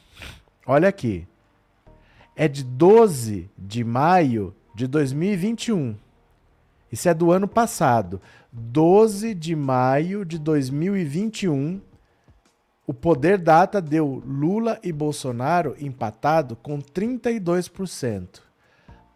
Olha 0.66 0.88
aqui 0.88 1.26
é 2.38 2.46
de 2.46 2.62
12 2.62 3.50
de 3.58 3.82
maio 3.82 4.54
de 4.72 4.86
2021. 4.86 5.96
Isso 6.90 7.08
é 7.08 7.14
do 7.14 7.30
ano 7.30 7.46
passado. 7.46 8.20
12 8.52 9.34
de 9.34 9.54
maio 9.54 10.24
de 10.24 10.38
2021, 10.38 11.80
o 12.86 12.94
Poder 12.94 13.36
Data 13.36 13.82
deu 13.82 14.22
Lula 14.26 14.78
e 14.82 14.90
Bolsonaro 14.90 15.76
empatado 15.78 16.56
com 16.56 16.78
32%. 16.78 18.40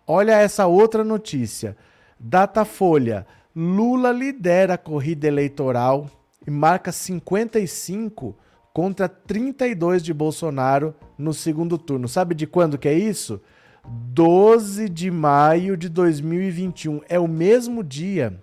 Olha 0.07 0.33
essa 0.33 0.67
outra 0.67 1.03
notícia. 1.03 1.77
Datafolha. 2.21 3.27
Lula 3.57 4.13
lidera 4.13 4.75
a 4.75 4.79
corrida 4.79 5.27
eleitoral 5.27 6.11
e 6.47 6.51
marca 6.51 6.93
55 6.93 8.37
contra 8.73 9.09
32 9.09 10.03
de 10.03 10.13
Bolsonaro 10.13 10.95
no 11.17 11.33
segundo 11.33 11.79
turno. 11.79 12.09
Sabe 12.09 12.35
de 12.35 12.47
quando 12.47 12.79
que 12.79 12.89
é 12.89 12.95
isso? 12.95 13.41
12 13.87 14.89
de 14.89 15.11
maio 15.11 15.77
de 15.77 15.89
2021. 15.89 17.01
É 17.09 17.19
o 17.19 17.27
mesmo 17.27 17.83
dia. 17.83 18.39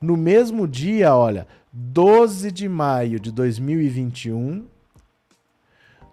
No 0.00 0.16
mesmo 0.16 0.66
dia, 0.66 1.14
olha, 1.14 1.46
12 1.72 2.50
de 2.50 2.68
maio 2.68 3.18
de 3.18 3.32
2021. 3.32 4.66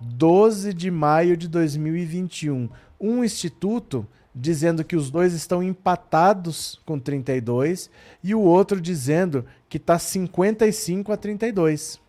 12 0.01 0.73
de 0.73 0.91
maio 0.91 1.37
de 1.37 1.47
2021. 1.47 2.69
Um 2.99 3.23
instituto 3.23 4.07
dizendo 4.33 4.83
que 4.83 4.95
os 4.95 5.09
dois 5.09 5.33
estão 5.33 5.63
empatados 5.63 6.79
com 6.85 6.99
32 6.99 7.89
e 8.23 8.35
o 8.35 8.41
outro 8.41 8.79
dizendo 8.79 9.45
que 9.67 9.77
está 9.77 9.97
55 9.97 11.11
a 11.11 11.17
32 11.17 11.99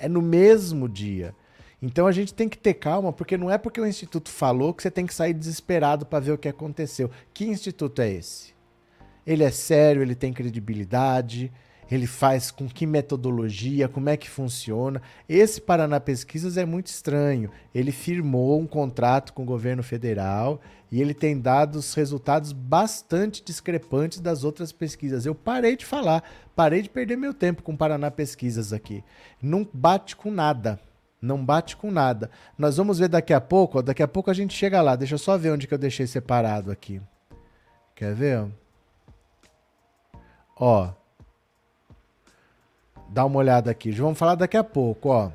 é 0.00 0.08
no 0.08 0.22
mesmo 0.22 0.88
dia. 0.88 1.34
Então 1.82 2.06
a 2.06 2.12
gente 2.12 2.34
tem 2.34 2.48
que 2.48 2.58
ter 2.58 2.74
calma, 2.74 3.12
porque 3.12 3.36
não 3.36 3.50
é 3.50 3.56
porque 3.56 3.80
o 3.80 3.86
instituto 3.86 4.28
falou 4.30 4.74
que 4.74 4.82
você 4.82 4.90
tem 4.90 5.06
que 5.06 5.14
sair 5.14 5.32
desesperado 5.32 6.04
para 6.04 6.20
ver 6.20 6.32
o 6.32 6.38
que 6.38 6.48
aconteceu. 6.48 7.10
Que 7.32 7.46
instituto 7.46 8.02
é 8.02 8.10
esse? 8.10 8.54
Ele 9.26 9.42
é 9.42 9.50
sério, 9.50 10.02
ele 10.02 10.14
tem 10.14 10.32
credibilidade, 10.32 11.50
ele 11.90 12.06
faz 12.06 12.50
com 12.50 12.68
que 12.68 12.86
metodologia, 12.86 13.88
como 13.88 14.08
é 14.08 14.16
que 14.16 14.30
funciona. 14.30 15.02
Esse 15.28 15.60
Paraná 15.60 15.98
Pesquisas 15.98 16.56
é 16.56 16.64
muito 16.64 16.86
estranho. 16.86 17.50
Ele 17.74 17.90
firmou 17.90 18.60
um 18.60 18.66
contrato 18.66 19.32
com 19.32 19.42
o 19.42 19.46
governo 19.46 19.82
federal 19.82 20.60
e 20.92 21.00
ele 21.00 21.14
tem 21.14 21.40
dado 21.40 21.80
resultados 21.96 22.52
bastante 22.52 23.42
discrepantes 23.42 24.20
das 24.20 24.44
outras 24.44 24.70
pesquisas. 24.70 25.26
Eu 25.26 25.34
parei 25.34 25.76
de 25.76 25.84
falar, 25.84 26.22
parei 26.54 26.82
de 26.82 26.90
perder 26.90 27.16
meu 27.16 27.34
tempo 27.34 27.62
com 27.62 27.76
Paraná 27.76 28.10
Pesquisas 28.10 28.72
aqui. 28.72 29.02
Não 29.42 29.68
bate 29.72 30.14
com 30.14 30.30
nada. 30.30 30.78
Não 31.20 31.44
bate 31.44 31.76
com 31.76 31.90
nada. 31.90 32.30
Nós 32.56 32.76
vamos 32.76 32.98
ver 32.98 33.08
daqui 33.08 33.32
a 33.32 33.40
pouco, 33.40 33.78
ó, 33.78 33.82
daqui 33.82 34.02
a 34.02 34.08
pouco 34.08 34.30
a 34.30 34.34
gente 34.34 34.56
chega 34.56 34.80
lá. 34.80 34.96
Deixa 34.96 35.14
eu 35.14 35.18
só 35.18 35.36
ver 35.36 35.50
onde 35.50 35.66
que 35.66 35.74
eu 35.74 35.78
deixei 35.78 36.06
separado 36.06 36.70
aqui. 36.70 37.00
Quer 37.94 38.14
ver? 38.14 38.46
Ó, 40.56 40.92
Dá 43.10 43.24
uma 43.24 43.38
olhada 43.38 43.70
aqui. 43.70 43.90
Já 43.90 44.04
vamos 44.04 44.18
falar 44.18 44.36
daqui 44.36 44.56
a 44.56 44.62
pouco, 44.62 45.08
ó. 45.08 45.32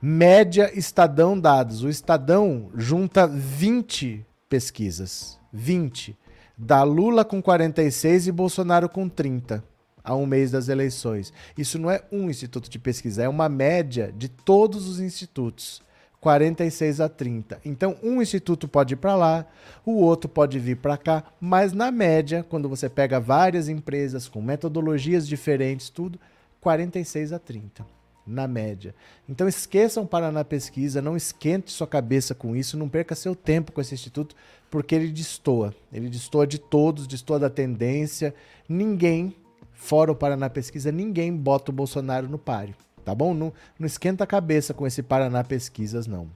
Média 0.00 0.70
Estadão 0.76 1.38
dados. 1.38 1.82
O 1.82 1.88
Estadão 1.88 2.70
junta 2.74 3.26
20 3.26 4.24
pesquisas. 4.48 5.38
20. 5.52 6.16
Da 6.56 6.82
Lula 6.82 7.24
com 7.24 7.42
46 7.42 8.28
e 8.28 8.32
Bolsonaro 8.32 8.88
com 8.88 9.08
30 9.08 9.62
a 10.08 10.16
um 10.16 10.24
mês 10.24 10.50
das 10.50 10.68
eleições. 10.68 11.32
Isso 11.56 11.78
não 11.78 11.90
é 11.90 12.02
um 12.10 12.30
instituto 12.30 12.70
de 12.70 12.78
pesquisa, 12.78 13.22
é 13.22 13.28
uma 13.28 13.48
média 13.48 14.12
de 14.16 14.26
todos 14.28 14.88
os 14.88 15.00
institutos. 15.00 15.82
46 16.20 17.00
a 17.00 17.08
30. 17.08 17.60
Então, 17.64 17.96
um 18.02 18.20
instituto 18.20 18.66
pode 18.66 18.94
ir 18.94 18.96
para 18.96 19.14
lá, 19.14 19.46
o 19.86 19.92
outro 19.98 20.28
pode 20.28 20.58
vir 20.58 20.76
para 20.78 20.96
cá, 20.96 21.22
mas 21.40 21.72
na 21.72 21.92
média, 21.92 22.44
quando 22.48 22.68
você 22.68 22.88
pega 22.88 23.20
várias 23.20 23.68
empresas 23.68 24.26
com 24.26 24.42
metodologias 24.42 25.28
diferentes, 25.28 25.90
tudo, 25.90 26.18
46 26.60 27.32
a 27.32 27.38
30, 27.38 27.86
na 28.26 28.48
média. 28.48 28.94
Então 29.28 29.46
esqueçam 29.46 30.04
Paraná 30.04 30.44
Pesquisa, 30.44 31.00
não 31.00 31.16
esquente 31.16 31.70
sua 31.70 31.86
cabeça 31.86 32.34
com 32.34 32.56
isso, 32.56 32.76
não 32.76 32.88
perca 32.88 33.14
seu 33.14 33.36
tempo 33.36 33.70
com 33.70 33.80
esse 33.80 33.94
instituto, 33.94 34.34
porque 34.68 34.96
ele 34.96 35.08
destoa. 35.08 35.72
Ele 35.92 36.08
destoa 36.08 36.46
de 36.46 36.58
todos, 36.58 37.06
destoa 37.06 37.38
da 37.38 37.48
tendência. 37.48 38.34
Ninguém, 38.68 39.34
fora 39.78 40.10
o 40.10 40.16
Paraná 40.16 40.50
Pesquisa, 40.50 40.90
ninguém 40.90 41.34
bota 41.34 41.70
o 41.70 41.74
Bolsonaro 41.74 42.28
no 42.28 42.36
páreo, 42.36 42.74
tá 43.04 43.14
bom? 43.14 43.32
Não, 43.32 43.52
não 43.78 43.86
esquenta 43.86 44.24
a 44.24 44.26
cabeça 44.26 44.74
com 44.74 44.86
esse 44.86 45.02
Paraná 45.02 45.44
Pesquisas, 45.44 46.06
não. 46.06 46.28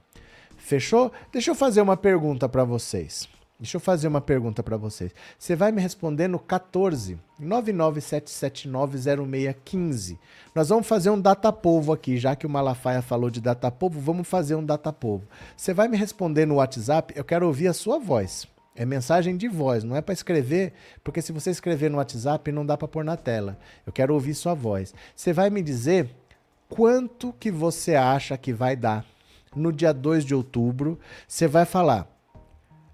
Fechou? 0.57 1.11
Deixa 1.31 1.51
eu 1.51 1.55
fazer 1.55 1.81
uma 1.81 1.97
pergunta 1.97 2.47
para 2.47 2.63
vocês. 2.63 3.27
Deixa 3.59 3.77
eu 3.77 3.81
fazer 3.81 4.07
uma 4.07 4.21
pergunta 4.21 4.63
para 4.63 4.77
vocês. 4.77 5.13
Você 5.37 5.55
vai 5.55 5.71
me 5.71 5.81
responder 5.81 6.27
no 6.27 6.39
14 6.39 7.19
997790615. 7.41 10.17
Nós 10.55 10.69
vamos 10.69 10.87
fazer 10.87 11.09
um 11.09 11.19
data 11.19 11.51
povo 11.51 11.91
aqui, 11.93 12.17
já 12.17 12.35
que 12.35 12.47
o 12.47 12.49
Malafaia 12.49 13.01
falou 13.01 13.29
de 13.29 13.41
data 13.41 13.69
povo, 13.69 13.99
vamos 13.99 14.27
fazer 14.27 14.55
um 14.55 14.65
data 14.65 14.91
povo. 14.91 15.27
Você 15.55 15.73
vai 15.73 15.87
me 15.87 15.97
responder 15.97 16.45
no 16.45 16.55
WhatsApp, 16.55 17.13
eu 17.15 17.23
quero 17.23 17.45
ouvir 17.45 17.67
a 17.67 17.73
sua 17.73 17.99
voz. 17.99 18.47
É 18.75 18.85
mensagem 18.85 19.37
de 19.37 19.47
voz, 19.47 19.83
não 19.83 19.95
é 19.95 20.01
para 20.01 20.13
escrever, 20.13 20.73
porque 21.03 21.21
se 21.21 21.31
você 21.31 21.51
escrever 21.51 21.91
no 21.91 21.97
WhatsApp 21.97 22.51
não 22.51 22.65
dá 22.65 22.75
para 22.75 22.87
pôr 22.87 23.03
na 23.03 23.15
tela. 23.15 23.57
Eu 23.85 23.93
quero 23.93 24.13
ouvir 24.13 24.33
sua 24.33 24.55
voz. 24.55 24.93
Você 25.15 25.31
vai 25.31 25.49
me 25.49 25.61
dizer 25.61 26.09
quanto 26.67 27.33
que 27.33 27.51
você 27.51 27.93
acha 27.95 28.35
que 28.35 28.51
vai 28.51 28.75
dar 28.75 29.05
no 29.55 29.71
dia 29.71 29.93
2 29.93 30.25
de 30.25 30.33
outubro. 30.33 30.99
Você 31.27 31.47
vai 31.47 31.65
falar 31.65 32.07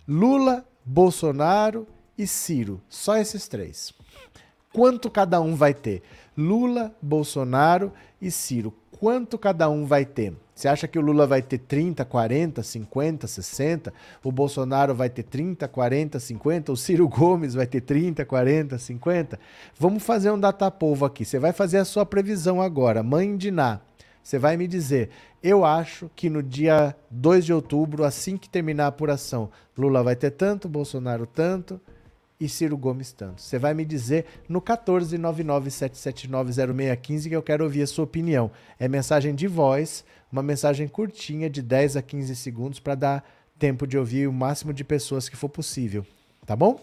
Lula, 0.05 0.65
Bolsonaro 0.83 1.87
e 2.17 2.27
Ciro. 2.27 2.81
Só 2.89 3.15
esses 3.15 3.47
três. 3.47 3.93
Quanto 4.73 5.09
cada 5.09 5.39
um 5.39 5.55
vai 5.55 5.73
ter? 5.73 6.03
Lula, 6.37 6.93
Bolsonaro 7.01 7.93
e 8.21 8.29
Ciro. 8.29 8.73
Quanto 8.99 9.37
cada 9.37 9.69
um 9.69 9.85
vai 9.85 10.05
ter? 10.05 10.35
Você 10.59 10.67
acha 10.67 10.89
que 10.89 10.99
o 10.99 11.01
Lula 11.01 11.25
vai 11.25 11.41
ter 11.41 11.57
30, 11.57 12.03
40, 12.03 12.61
50, 12.61 13.27
60? 13.27 13.93
O 14.21 14.29
Bolsonaro 14.29 14.93
vai 14.93 15.09
ter 15.09 15.23
30, 15.23 15.65
40, 15.69 16.19
50? 16.19 16.71
O 16.73 16.75
Ciro 16.75 17.07
Gomes 17.07 17.53
vai 17.53 17.65
ter 17.65 17.79
30, 17.79 18.25
40, 18.25 18.77
50? 18.77 19.39
Vamos 19.79 20.03
fazer 20.03 20.31
um 20.31 20.37
datapovo 20.37 21.05
aqui. 21.05 21.23
Você 21.23 21.39
vai 21.39 21.53
fazer 21.53 21.77
a 21.77 21.85
sua 21.85 22.05
previsão 22.05 22.61
agora. 22.61 23.01
Mãe 23.01 23.37
de 23.37 23.51
Ná. 23.51 23.79
Você 24.21 24.37
vai 24.37 24.57
me 24.57 24.67
dizer, 24.67 25.11
eu 25.41 25.63
acho 25.63 26.11
que 26.13 26.29
no 26.29 26.43
dia 26.43 26.93
2 27.09 27.45
de 27.45 27.53
outubro, 27.53 28.03
assim 28.03 28.35
que 28.35 28.49
terminar 28.49 28.83
a 28.83 28.87
apuração, 28.87 29.49
Lula 29.77 30.03
vai 30.03 30.17
ter 30.17 30.31
tanto, 30.31 30.67
Bolsonaro 30.67 31.25
tanto 31.25 31.79
e 32.39 32.47
Ciro 32.47 32.77
Gomes 32.77 33.11
tanto. 33.11 33.41
Você 33.41 33.59
vai 33.59 33.73
me 33.73 33.83
dizer 33.83 34.25
no 34.47 34.61
14997790615 34.61 37.27
que 37.27 37.35
eu 37.35 37.43
quero 37.43 37.65
ouvir 37.65 37.81
a 37.81 37.87
sua 37.87 38.05
opinião. 38.05 38.49
É 38.79 38.87
mensagem 38.87 39.35
de 39.35 39.45
voz, 39.45 40.05
uma 40.31 40.41
mensagem 40.41 40.87
curtinha 40.87 41.49
de 41.49 41.61
10 41.61 41.97
a 41.97 42.01
15 42.01 42.33
segundos 42.37 42.79
para 42.79 42.95
dar 42.95 43.29
tempo 43.57 43.85
de 43.85 43.97
ouvir 43.97 44.25
o 44.27 44.31
máximo 44.31 44.73
de 44.73 44.85
pessoas 44.85 45.27
que 45.27 45.35
for 45.35 45.49
possível, 45.49 46.07
tá 46.45 46.55
bom? 46.55 46.79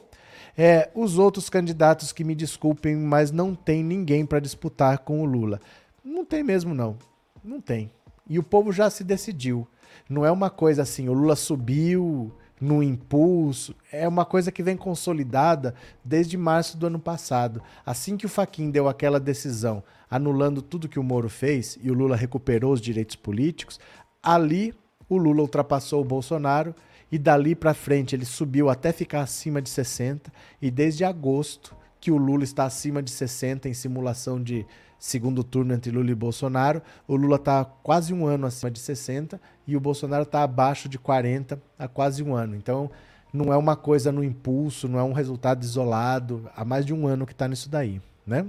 É, 0.58 0.90
os 0.94 1.18
outros 1.18 1.48
candidatos 1.48 2.12
que 2.12 2.22
me 2.22 2.34
desculpem, 2.34 2.94
mas 2.94 3.30
não 3.30 3.54
tem 3.54 3.82
ninguém 3.82 4.26
para 4.26 4.40
disputar 4.40 4.98
com 4.98 5.22
o 5.22 5.24
Lula. 5.24 5.58
Não 6.04 6.22
tem 6.24 6.42
mesmo 6.42 6.74
não. 6.74 6.98
Não 7.42 7.62
tem. 7.62 7.90
E 8.28 8.38
o 8.38 8.42
povo 8.42 8.70
já 8.72 8.90
se 8.90 9.02
decidiu. 9.02 9.66
Não 10.08 10.24
é 10.26 10.30
uma 10.30 10.48
coisa 10.50 10.82
assim, 10.82 11.08
o 11.08 11.14
Lula 11.14 11.34
subiu 11.34 12.30
no 12.60 12.82
impulso, 12.82 13.74
é 13.92 14.08
uma 14.08 14.24
coisa 14.24 14.50
que 14.50 14.62
vem 14.62 14.76
consolidada 14.76 15.74
desde 16.04 16.36
março 16.36 16.76
do 16.76 16.86
ano 16.86 16.98
passado. 16.98 17.62
Assim 17.84 18.16
que 18.16 18.26
o 18.26 18.28
Faquin 18.28 18.70
deu 18.70 18.88
aquela 18.88 19.20
decisão 19.20 19.82
anulando 20.10 20.62
tudo 20.62 20.88
que 20.88 20.98
o 20.98 21.02
Moro 21.02 21.28
fez 21.28 21.78
e 21.82 21.90
o 21.90 21.94
Lula 21.94 22.16
recuperou 22.16 22.72
os 22.72 22.80
direitos 22.80 23.16
políticos, 23.16 23.78
ali 24.22 24.74
o 25.08 25.16
Lula 25.16 25.42
ultrapassou 25.42 26.00
o 26.00 26.04
Bolsonaro 26.04 26.74
e 27.10 27.18
dali 27.18 27.54
para 27.54 27.74
frente 27.74 28.16
ele 28.16 28.24
subiu 28.24 28.68
até 28.68 28.92
ficar 28.92 29.20
acima 29.20 29.60
de 29.60 29.68
60 29.68 30.32
e 30.60 30.70
desde 30.70 31.04
agosto 31.04 31.76
que 32.00 32.10
o 32.10 32.16
Lula 32.16 32.44
está 32.44 32.64
acima 32.64 33.02
de 33.02 33.10
60 33.10 33.68
em 33.68 33.74
simulação 33.74 34.42
de 34.42 34.66
segundo 34.98 35.44
turno 35.44 35.74
entre 35.74 35.90
Lula 35.90 36.10
e 36.10 36.14
Bolsonaro. 36.14 36.82
O 37.06 37.16
Lula 37.16 37.36
está 37.36 37.64
quase 37.64 38.12
um 38.14 38.26
ano 38.26 38.46
acima 38.46 38.70
de 38.70 38.80
60 38.80 39.40
e 39.66 39.76
o 39.76 39.80
Bolsonaro 39.80 40.22
está 40.22 40.42
abaixo 40.42 40.88
de 40.88 40.98
40 40.98 41.60
há 41.78 41.88
quase 41.88 42.22
um 42.22 42.34
ano. 42.34 42.54
Então, 42.54 42.90
não 43.32 43.52
é 43.52 43.56
uma 43.56 43.76
coisa 43.76 44.12
no 44.12 44.22
impulso, 44.22 44.88
não 44.88 44.98
é 44.98 45.02
um 45.02 45.12
resultado 45.12 45.62
isolado. 45.62 46.48
Há 46.54 46.64
mais 46.64 46.86
de 46.86 46.94
um 46.94 47.06
ano 47.06 47.26
que 47.26 47.32
está 47.32 47.48
nisso 47.48 47.68
daí, 47.68 48.00
né? 48.26 48.46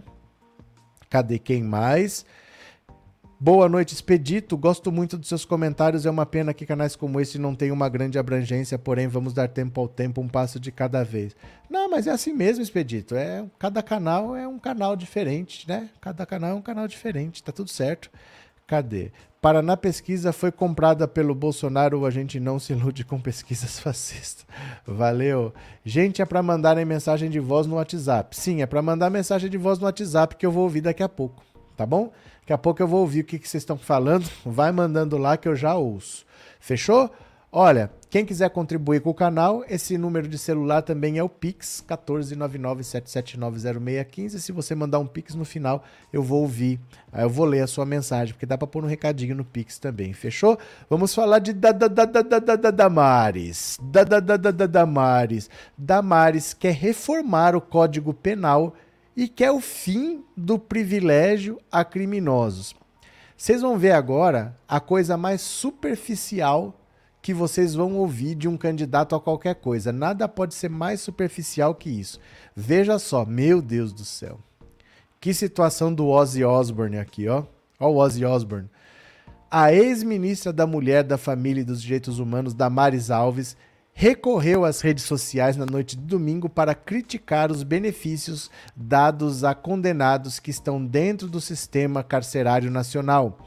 Cadê 1.09 1.39
quem 1.39 1.63
mais? 1.63 2.25
Boa 3.39 3.69
noite, 3.69 3.93
Expedito. 3.93 4.57
Gosto 4.57 4.91
muito 4.91 5.15
dos 5.15 5.29
seus 5.29 5.45
comentários. 5.45 6.07
É 6.07 6.09
uma 6.09 6.25
pena 6.25 6.55
que 6.55 6.65
canais 6.65 6.95
como 6.95 7.19
esse 7.19 7.37
não 7.37 7.53
tenham 7.53 7.75
uma 7.75 7.87
grande 7.87 8.17
abrangência, 8.17 8.79
porém 8.79 9.07
vamos 9.07 9.31
dar 9.31 9.47
tempo 9.47 9.79
ao 9.79 9.87
tempo, 9.87 10.21
um 10.21 10.27
passo 10.27 10.59
de 10.59 10.71
cada 10.71 11.03
vez. 11.03 11.35
Não, 11.69 11.87
mas 11.87 12.07
é 12.07 12.11
assim 12.11 12.33
mesmo, 12.33 12.63
Expedito. 12.63 13.15
É, 13.15 13.45
cada 13.59 13.83
canal 13.83 14.35
é 14.35 14.47
um 14.47 14.57
canal 14.57 14.95
diferente, 14.95 15.67
né? 15.67 15.87
Cada 16.01 16.25
canal 16.25 16.49
é 16.49 16.53
um 16.55 16.63
canal 16.63 16.87
diferente, 16.87 17.43
tá 17.43 17.51
tudo 17.51 17.69
certo. 17.69 18.09
Cadê? 18.67 19.11
Paraná 19.41 19.77
Pesquisa 19.77 20.33
foi 20.33 20.51
comprada 20.51 21.07
pelo 21.07 21.33
Bolsonaro, 21.33 22.05
a 22.05 22.11
gente 22.11 22.37
não 22.37 22.59
se 22.59 22.73
ilude 22.73 23.05
com 23.05 23.17
pesquisas 23.17 23.79
fascistas. 23.79 24.45
Valeu. 24.85 25.53
Gente, 25.85 26.21
é 26.21 26.25
para 26.25 26.43
mandarem 26.43 26.83
mensagem 26.83 27.29
de 27.29 27.39
voz 27.39 27.65
no 27.65 27.75
WhatsApp. 27.75 28.35
Sim, 28.35 28.61
é 28.61 28.65
para 28.65 28.81
mandar 28.81 29.09
mensagem 29.09 29.49
de 29.49 29.57
voz 29.57 29.79
no 29.79 29.85
WhatsApp 29.85 30.35
que 30.35 30.45
eu 30.45 30.51
vou 30.51 30.63
ouvir 30.63 30.81
daqui 30.81 31.01
a 31.01 31.07
pouco, 31.07 31.41
tá 31.77 31.85
bom? 31.85 32.11
Daqui 32.41 32.51
a 32.51 32.57
pouco 32.57 32.81
eu 32.81 32.87
vou 32.87 32.99
ouvir 32.99 33.21
o 33.21 33.23
que, 33.23 33.39
que 33.39 33.47
vocês 33.47 33.61
estão 33.61 33.77
falando. 33.77 34.29
Vai 34.45 34.71
mandando 34.73 35.17
lá 35.17 35.37
que 35.37 35.47
eu 35.47 35.55
já 35.55 35.75
ouço. 35.75 36.25
Fechou? 36.59 37.09
Olha, 37.49 37.89
quem 38.09 38.25
quiser 38.25 38.49
contribuir 38.51 39.01
com 39.01 39.09
o 39.09 39.13
canal, 39.13 39.65
esse 39.67 39.97
número 39.97 40.29
de 40.29 40.37
celular 40.37 40.81
também 40.81 41.17
é 41.17 41.23
o 41.23 41.27
Pix, 41.27 41.83
14997790615. 41.89 44.39
Se 44.39 44.53
você 44.53 44.73
mandar 44.73 44.99
um 44.99 45.05
Pix 45.05 45.35
no 45.35 45.43
final, 45.43 45.83
eu 46.13 46.23
vou 46.23 46.39
ouvir, 46.41 46.79
aí 47.11 47.25
eu 47.25 47.29
vou 47.29 47.45
ler 47.45 47.59
a 47.61 47.67
sua 47.67 47.85
mensagem, 47.85 48.33
porque 48.33 48.45
dá 48.45 48.57
para 48.57 48.65
pôr 48.65 48.85
um 48.85 48.87
recadinho 48.87 49.35
no 49.35 49.43
Pix 49.43 49.77
também, 49.77 50.13
fechou? 50.13 50.57
Vamos 50.89 51.13
falar 51.13 51.39
de 51.39 51.51
da, 51.51 51.73
da, 51.73 51.89
da, 51.89 52.05
da, 52.05 52.21
da, 52.21 52.55
da, 52.55 52.71
Damares. 52.71 53.77
Da, 53.83 54.05
da, 54.05 54.21
da, 54.21 54.37
da, 54.37 54.51
da, 54.51 54.67
Damares. 54.67 55.49
Damares 55.77 56.53
quer 56.53 56.75
reformar 56.75 57.57
o 57.57 57.61
Código 57.61 58.13
Penal 58.13 58.73
e 59.17 59.27
que 59.27 59.43
é 59.43 59.51
o 59.51 59.59
fim 59.59 60.23
do 60.35 60.57
privilégio 60.57 61.59
a 61.69 61.83
criminosos. 61.83 62.73
Vocês 63.35 63.61
vão 63.61 63.77
ver 63.77 63.91
agora 63.91 64.55
a 64.65 64.79
coisa 64.79 65.17
mais 65.17 65.41
superficial 65.41 66.73
que 67.27 67.33
vocês 67.33 67.75
vão 67.75 67.97
ouvir 67.97 68.35
de 68.35 68.47
um 68.47 68.55
candidato 68.55 69.13
a 69.13 69.19
qualquer 69.19 69.55
coisa. 69.55 69.91
Nada 69.91 70.29
pode 70.29 70.55
ser 70.55 70.69
mais 70.69 71.01
superficial 71.01 71.75
que 71.75 71.89
isso. 71.89 72.21
Veja 72.55 72.97
só, 72.97 73.25
meu 73.25 73.61
Deus 73.61 73.91
do 73.91 74.05
céu. 74.05 74.39
Que 75.19 75.33
situação 75.33 75.93
do 75.93 76.07
Ozzy 76.07 76.45
Osbourne 76.45 76.97
aqui, 76.97 77.27
ó. 77.27 77.43
Ó 77.77 77.89
o 77.89 77.97
Ozzy 77.97 78.23
Osbourne. 78.23 78.69
a 79.51 79.73
ex-ministra 79.73 80.53
da 80.53 80.65
Mulher, 80.65 81.03
da 81.03 81.17
Família 81.17 81.59
e 81.59 81.65
dos 81.65 81.81
Direitos 81.81 82.17
Humanos, 82.17 82.53
Damares 82.53 83.11
Alves, 83.11 83.57
recorreu 83.93 84.63
às 84.63 84.79
redes 84.79 85.03
sociais 85.03 85.57
na 85.57 85.65
noite 85.65 85.97
de 85.97 86.03
domingo 86.03 86.47
para 86.47 86.73
criticar 86.73 87.51
os 87.51 87.61
benefícios 87.61 88.49
dados 88.73 89.43
a 89.43 89.53
condenados 89.53 90.39
que 90.39 90.49
estão 90.49 90.81
dentro 90.81 91.27
do 91.27 91.41
sistema 91.41 92.05
carcerário 92.05 92.71
nacional. 92.71 93.37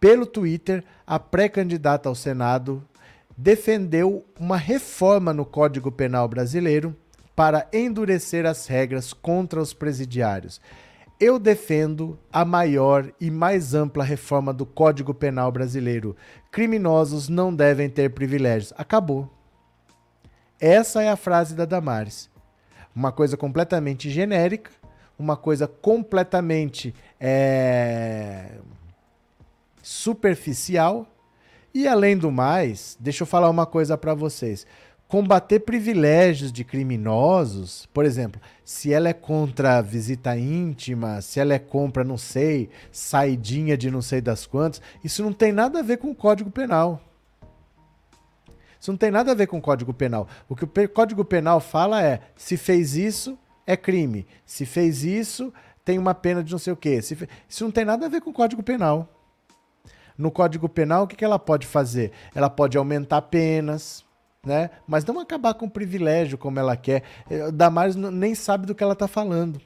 Pelo 0.00 0.26
Twitter, 0.26 0.82
a 1.06 1.16
pré-candidata 1.20 2.08
ao 2.08 2.14
Senado 2.16 2.84
defendeu 3.42 4.26
uma 4.38 4.58
reforma 4.58 5.32
no 5.32 5.46
Código 5.46 5.90
Penal 5.90 6.28
brasileiro 6.28 6.94
para 7.34 7.66
endurecer 7.72 8.44
as 8.44 8.66
regras 8.66 9.14
contra 9.14 9.62
os 9.62 9.72
presidiários. 9.72 10.60
Eu 11.18 11.38
defendo 11.38 12.18
a 12.30 12.44
maior 12.44 13.10
e 13.18 13.30
mais 13.30 13.72
ampla 13.72 14.04
reforma 14.04 14.52
do 14.52 14.66
Código 14.66 15.14
Penal 15.14 15.50
brasileiro. 15.50 16.14
Criminosos 16.50 17.30
não 17.30 17.54
devem 17.54 17.88
ter 17.88 18.10
privilégios. 18.10 18.74
Acabou. 18.76 19.30
Essa 20.60 21.02
é 21.02 21.08
a 21.08 21.16
frase 21.16 21.54
da 21.54 21.64
Damares. 21.64 22.28
Uma 22.94 23.10
coisa 23.10 23.38
completamente 23.38 24.10
genérica, 24.10 24.70
uma 25.18 25.36
coisa 25.36 25.66
completamente 25.66 26.94
é, 27.18 28.58
superficial. 29.82 31.06
E 31.72 31.86
além 31.86 32.16
do 32.16 32.30
mais, 32.30 32.96
deixa 32.98 33.22
eu 33.22 33.26
falar 33.26 33.48
uma 33.48 33.66
coisa 33.66 33.96
para 33.96 34.14
vocês 34.14 34.66
combater 35.10 35.58
privilégios 35.58 36.52
de 36.52 36.62
criminosos, 36.62 37.84
por 37.92 38.04
exemplo, 38.04 38.40
se 38.64 38.92
ela 38.92 39.08
é 39.08 39.12
contra 39.12 39.82
visita 39.82 40.36
íntima, 40.38 41.20
se 41.20 41.40
ela 41.40 41.52
é 41.52 41.58
contra, 41.58 42.04
não 42.04 42.16
sei, 42.16 42.70
saidinha 42.92 43.76
de 43.76 43.90
não 43.90 44.00
sei 44.00 44.20
das 44.20 44.46
quantas, 44.46 44.80
isso 45.02 45.20
não 45.24 45.32
tem 45.32 45.50
nada 45.50 45.80
a 45.80 45.82
ver 45.82 45.96
com 45.96 46.12
o 46.12 46.14
Código 46.14 46.48
Penal. 46.48 47.00
Isso 48.80 48.92
não 48.92 48.96
tem 48.96 49.10
nada 49.10 49.32
a 49.32 49.34
ver 49.34 49.48
com 49.48 49.58
o 49.58 49.60
Código 49.60 49.92
Penal. 49.92 50.28
O 50.48 50.54
que 50.54 50.64
o 50.64 50.88
Código 50.88 51.24
Penal 51.24 51.60
fala 51.60 52.00
é: 52.00 52.20
se 52.36 52.56
fez 52.56 52.94
isso, 52.94 53.36
é 53.66 53.76
crime. 53.76 54.28
Se 54.46 54.64
fez 54.64 55.02
isso, 55.02 55.52
tem 55.84 55.98
uma 55.98 56.14
pena 56.14 56.42
de 56.42 56.52
não 56.52 56.58
sei 56.58 56.72
o 56.72 56.76
quê. 56.76 57.00
Isso 57.48 57.64
não 57.64 57.72
tem 57.72 57.84
nada 57.84 58.06
a 58.06 58.08
ver 58.08 58.20
com 58.20 58.30
o 58.30 58.32
Código 58.32 58.62
Penal. 58.62 59.08
No 60.16 60.30
Código 60.30 60.68
Penal, 60.68 61.04
o 61.04 61.06
que 61.06 61.24
ela 61.24 61.38
pode 61.38 61.66
fazer? 61.66 62.12
Ela 62.34 62.50
pode 62.50 62.76
aumentar 62.76 63.22
penas, 63.22 64.04
né? 64.44 64.70
Mas 64.86 65.04
não 65.04 65.20
acabar 65.20 65.54
com 65.54 65.66
o 65.66 65.70
privilégio 65.70 66.38
como 66.38 66.58
ela 66.58 66.76
quer. 66.76 67.02
É, 67.28 67.50
Damares 67.50 67.96
nem 67.96 68.34
sabe 68.34 68.66
do 68.66 68.74
que 68.74 68.82
ela 68.82 68.94
está 68.94 69.08
falando. 69.08 69.60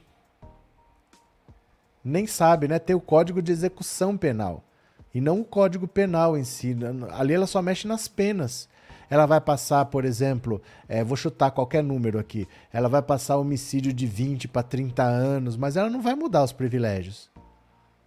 Nem 2.05 2.27
sabe, 2.27 2.69
né? 2.69 2.79
Tem 2.79 2.95
o 2.95 3.01
código 3.01 3.41
de 3.41 3.53
execução 3.53 4.17
penal 4.17 4.63
e 5.15 5.21
não 5.21 5.41
o 5.41 5.45
código 5.45 5.87
penal 5.87 6.37
em 6.37 6.45
si. 6.45 6.77
Ali 7.13 7.35
ela 7.35 7.47
só 7.47 7.63
mexe 7.63 7.87
nas 7.87 8.09
penas. 8.09 8.69
Ela 9.09 9.27
vai 9.27 9.41
passar, 9.41 9.85
por 9.87 10.05
exemplo, 10.05 10.61
é, 10.89 11.05
vou 11.05 11.17
chutar 11.17 11.51
qualquer 11.51 11.85
número 11.85 12.19
aqui, 12.19 12.49
ela 12.73 12.89
vai 12.89 13.03
passar 13.03 13.37
homicídio 13.37 13.93
de 13.93 14.07
20 14.07 14.49
para 14.49 14.63
30 14.63 15.03
anos, 15.03 15.57
mas 15.57 15.77
ela 15.77 15.91
não 15.91 16.01
vai 16.01 16.15
mudar 16.15 16.43
os 16.43 16.53
privilégios. 16.53 17.31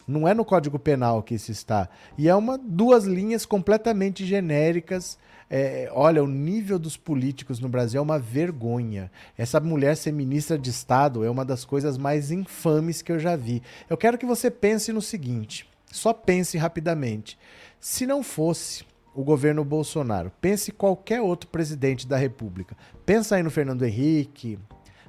Não 0.07 0.27
é 0.27 0.33
no 0.33 0.45
Código 0.45 0.79
Penal 0.79 1.21
que 1.21 1.35
isso 1.35 1.51
está. 1.51 1.89
E 2.17 2.29
é 2.29 2.35
uma 2.35 2.57
duas 2.57 3.03
linhas 3.03 3.45
completamente 3.45 4.25
genéricas 4.25 5.17
é, 5.49 5.89
olha, 5.93 6.21
o 6.23 6.27
nível 6.27 6.77
dos 6.77 6.97
políticos 6.97 7.59
no 7.59 7.69
Brasil 7.69 7.99
é 7.99 8.01
uma 8.01 8.19
vergonha. 8.19 9.09
Essa 9.37 9.59
mulher 9.59 9.95
ser 9.95 10.11
ministra 10.11 10.57
de 10.57 10.69
Estado 10.69 11.23
é 11.23 11.29
uma 11.29 11.45
das 11.45 11.63
coisas 11.63 11.97
mais 11.97 12.31
infames 12.31 13.01
que 13.01 13.11
eu 13.11 13.19
já 13.19 13.35
vi. 13.35 13.63
Eu 13.89 13.95
quero 13.95 14.17
que 14.17 14.25
você 14.25 14.51
pense 14.51 14.91
no 14.91 15.01
seguinte: 15.01 15.69
só 15.89 16.11
pense 16.11 16.57
rapidamente. 16.57 17.39
Se 17.79 18.05
não 18.05 18.23
fosse 18.23 18.85
o 19.15 19.23
governo 19.23 19.63
Bolsonaro, 19.63 20.31
pense 20.41 20.71
qualquer 20.71 21.21
outro 21.21 21.49
presidente 21.49 22.05
da 22.05 22.17
República. 22.17 22.75
Pensa 23.05 23.35
aí 23.35 23.43
no 23.43 23.49
Fernando 23.49 23.85
Henrique, 23.85 24.59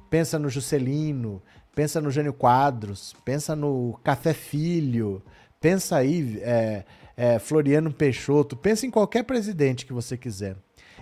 pensa 0.09 0.38
no 0.38 0.49
Juscelino, 0.49 1.42
pensa 1.75 2.01
no 2.01 2.11
Jânio 2.11 2.33
Quadros, 2.33 3.14
pensa 3.25 3.55
no 3.55 3.99
Café 4.03 4.33
Filho, 4.33 5.23
pensa 5.61 5.97
aí. 5.97 6.41
É, 6.43 6.85
é, 7.19 7.37
Floriano 7.41 7.93
Peixoto, 7.93 8.57
pense 8.57 8.87
em 8.87 8.93
qualquer 8.93 9.25
presidente 9.25 9.85
que 9.85 9.93
você 9.93 10.16
quiser. 10.16 10.57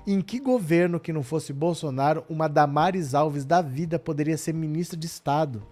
Em 0.06 0.22
que 0.22 0.40
governo 0.40 0.98
que 0.98 1.12
não 1.12 1.22
fosse 1.22 1.52
Bolsonaro, 1.52 2.24
uma 2.26 2.48
Damares 2.48 3.14
Alves 3.14 3.44
da 3.44 3.60
vida 3.60 3.98
poderia 3.98 4.38
ser 4.38 4.54
ministra 4.54 4.98
de 4.98 5.06
Estado? 5.06 5.62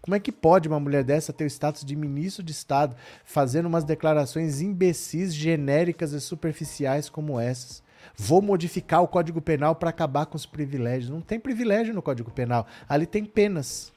Como 0.00 0.14
é 0.14 0.20
que 0.20 0.32
pode 0.32 0.68
uma 0.68 0.80
mulher 0.80 1.04
dessa 1.04 1.34
ter 1.34 1.44
o 1.44 1.46
status 1.46 1.84
de 1.84 1.94
ministro 1.94 2.42
de 2.42 2.50
Estado 2.50 2.96
fazendo 3.26 3.66
umas 3.66 3.84
declarações 3.84 4.62
imbecis, 4.62 5.34
genéricas 5.34 6.12
e 6.12 6.20
superficiais 6.20 7.10
como 7.10 7.38
essas? 7.38 7.82
Vou 8.16 8.42
modificar 8.42 9.02
o 9.02 9.08
Código 9.08 9.40
Penal 9.40 9.74
para 9.74 9.90
acabar 9.90 10.26
com 10.26 10.36
os 10.36 10.46
privilégios. 10.46 11.10
Não 11.10 11.20
tem 11.20 11.40
privilégio 11.40 11.94
no 11.94 12.02
Código 12.02 12.30
Penal. 12.30 12.66
Ali 12.88 13.06
tem 13.06 13.24
penas. 13.24 13.92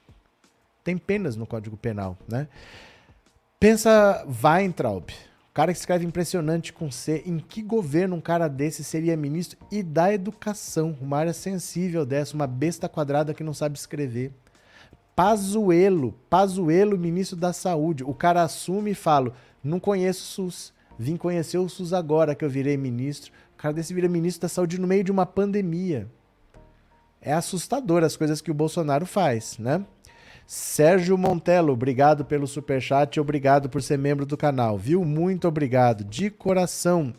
Tem 0.83 0.97
penas 0.97 1.35
no 1.35 1.45
Código 1.45 1.75
Penal, 1.75 2.17
né? 2.27 2.47
Pensa 3.59 4.25
Weintraub, 4.43 5.09
o 5.09 5.53
cara 5.53 5.71
que 5.71 5.79
escreve 5.79 6.05
impressionante 6.05 6.71
com 6.71 6.91
C. 6.91 7.23
Em 7.25 7.39
que 7.39 7.61
governo 7.61 8.15
um 8.15 8.21
cara 8.21 8.47
desse 8.47 8.83
seria 8.83 9.17
ministro? 9.17 9.57
E 9.71 9.81
da 9.81 10.13
educação, 10.13 10.95
uma 11.01 11.17
área 11.17 11.33
sensível 11.33 12.05
dessa, 12.05 12.35
uma 12.35 12.45
besta 12.45 12.87
quadrada 12.87 13.33
que 13.33 13.43
não 13.43 13.53
sabe 13.53 13.77
escrever. 13.77 14.31
Pazuelo, 15.15 16.13
Pazuelo, 16.29 16.97
ministro 16.97 17.37
da 17.37 17.53
Saúde. 17.53 18.03
O 18.03 18.13
cara 18.13 18.43
assume 18.43 18.91
e 18.91 18.95
fala: 18.95 19.33
não 19.63 19.79
conheço 19.79 20.21
o 20.43 20.49
SUS. 20.49 20.73
Vim 20.99 21.17
conhecer 21.17 21.57
o 21.57 21.67
SUS 21.67 21.93
agora 21.93 22.35
que 22.35 22.43
eu 22.43 22.49
virei 22.49 22.77
ministro. 22.77 23.31
Cara 23.65 23.73
desse 23.73 23.95
vira 23.95 24.07
ministro 24.07 24.43
da 24.43 24.47
Saúde 24.47 24.79
no 24.79 24.85
meio 24.85 25.03
de 25.03 25.11
uma 25.11 25.25
pandemia. 25.25 26.07
É 27.19 27.33
assustador 27.33 28.03
as 28.03 28.15
coisas 28.15 28.39
que 28.39 28.51
o 28.51 28.53
Bolsonaro 28.53 29.07
faz, 29.07 29.57
né? 29.57 29.83
Sérgio 30.45 31.17
Montelo, 31.17 31.73
obrigado 31.73 32.23
pelo 32.23 32.45
superchat 32.45 33.17
e 33.17 33.19
obrigado 33.19 33.67
por 33.67 33.81
ser 33.81 33.97
membro 33.97 34.23
do 34.23 34.37
canal, 34.37 34.77
viu? 34.77 35.03
Muito 35.03 35.47
obrigado, 35.47 36.03
de 36.03 36.29
coração. 36.29 37.11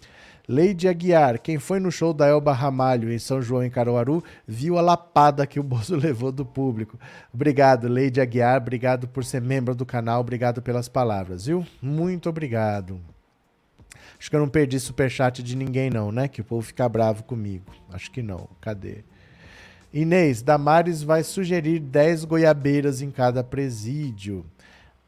Leide 0.47 0.86
Aguiar, 0.86 1.40
quem 1.40 1.59
foi 1.59 1.80
no 1.80 1.90
show 1.90 2.14
da 2.14 2.28
Elba 2.28 2.53
Ramalho 2.53 3.12
em 3.12 3.18
São 3.18 3.42
João, 3.42 3.64
em 3.64 3.68
Caruaru, 3.68 4.22
viu 4.47 4.78
a 4.78 4.80
lapada 4.80 5.49
que 5.49 5.59
o 5.59 5.64
Bozo 5.64 5.97
levou 5.99 6.30
do 6.30 6.47
público. 6.47 6.97
Obrigado, 7.34 7.88
Leide 7.88 8.20
Aguiar, 8.20 8.59
obrigado 8.59 9.09
por 9.09 9.24
ser 9.24 9.42
membro 9.42 9.74
do 9.74 9.84
canal, 9.84 10.20
obrigado 10.20 10.62
pelas 10.62 10.88
palavras, 10.88 11.47
viu? 11.47 11.66
Muito 11.82 12.28
obrigado. 12.28 13.16
Acho 14.19 14.31
que 14.31 14.37
eu 14.37 14.41
não 14.41 14.49
perdi 14.49 14.79
superchat 14.81 15.43
de 15.43 15.57
ninguém 15.57 15.91
não, 15.91 16.11
né? 16.11 16.29
Que 16.29 16.41
o 16.41 16.45
povo 16.45 16.62
fica 16.62 16.89
bravo 16.89 17.25
comigo. 17.25 17.67
Acho 17.93 18.11
que 18.11 18.23
não. 18.23 18.49
Cadê? 18.61 19.05
Inês, 19.93 20.43
Damares 20.43 21.03
vai 21.03 21.23
sugerir 21.23 21.81
10 21.81 22.25
goiabeiras 22.25 23.01
em 23.03 23.11
cada 23.11 23.43
presídio. 23.43 24.45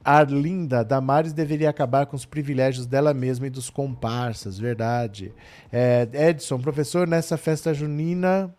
Arlinda, 0.04 0.84
Damares 0.84 1.32
deveria 1.32 1.68
acabar 1.68 2.06
com 2.06 2.16
os 2.16 2.24
privilégios 2.24 2.86
dela 2.86 3.12
mesma 3.12 3.46
e 3.46 3.50
dos 3.50 3.68
comparsas, 3.68 4.58
verdade. 4.58 5.34
É, 5.72 6.08
Edson, 6.12 6.58
professor, 6.58 7.06
nessa 7.06 7.36
festa 7.36 7.74
junina 7.74 8.54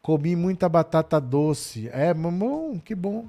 comi 0.00 0.36
muita 0.36 0.68
batata 0.68 1.20
doce. 1.20 1.90
É, 1.92 2.14
mamão, 2.14 2.78
que 2.78 2.94
bom. 2.94 3.26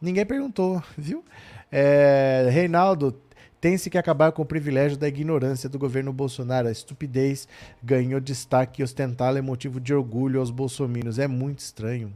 Ninguém 0.00 0.26
perguntou, 0.26 0.82
viu? 0.96 1.24
É, 1.72 2.48
Reinaldo, 2.50 3.18
tem-se 3.60 3.90
que 3.90 3.98
acabar 3.98 4.32
com 4.32 4.42
o 4.42 4.46
privilégio 4.46 4.98
da 4.98 5.08
ignorância 5.08 5.68
do 5.68 5.78
governo 5.78 6.12
Bolsonaro. 6.12 6.68
A 6.68 6.72
estupidez 6.72 7.48
ganhou 7.82 8.20
destaque 8.20 8.80
e 8.80 8.84
ostentá-la 8.84 9.38
é 9.38 9.42
motivo 9.42 9.80
de 9.80 9.94
orgulho 9.94 10.40
aos 10.40 10.50
bolsominions. 10.50 11.18
É 11.18 11.26
muito 11.26 11.60
estranho. 11.60 12.12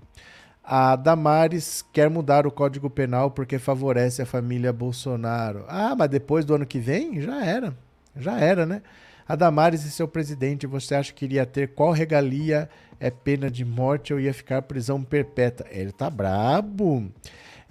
A 0.63 0.95
Damares 0.95 1.85
quer 1.93 2.09
mudar 2.11 2.47
o 2.47 2.51
Código 2.53 2.89
Penal 2.89 3.31
porque 3.31 3.59
favorece 3.59 4.23
a 4.23 4.27
família 4.27 4.73
Bolsonaro. 4.73 5.65
Ah, 5.67 5.95
mas 5.97 6.09
depois 6.09 6.45
do 6.45 6.55
ano 6.55 6.67
que 6.67 6.79
vem? 6.79 7.21
Já 7.21 7.45
era. 7.45 7.77
Já 8.15 8.39
era, 8.39 8.67
né? 8.67 8.83
A 9.27 9.35
Damares 9.37 9.85
e 9.85 9.91
seu 9.91 10.07
presidente, 10.09 10.67
você 10.67 10.95
acha 10.95 11.13
que 11.13 11.25
iria 11.25 11.47
ter 11.47 11.69
qual 11.69 11.93
regalia? 11.93 12.69
É 12.99 13.11
pena 13.11 13.51
de 13.51 13.65
morte 13.65 14.13
ou 14.13 14.21
ia 14.21 14.35
ficar 14.35 14.61
prisão 14.63 15.03
perpétua? 15.03 15.67
Ele 15.71 15.91
tá 15.91 16.11
brabo. 16.11 17.11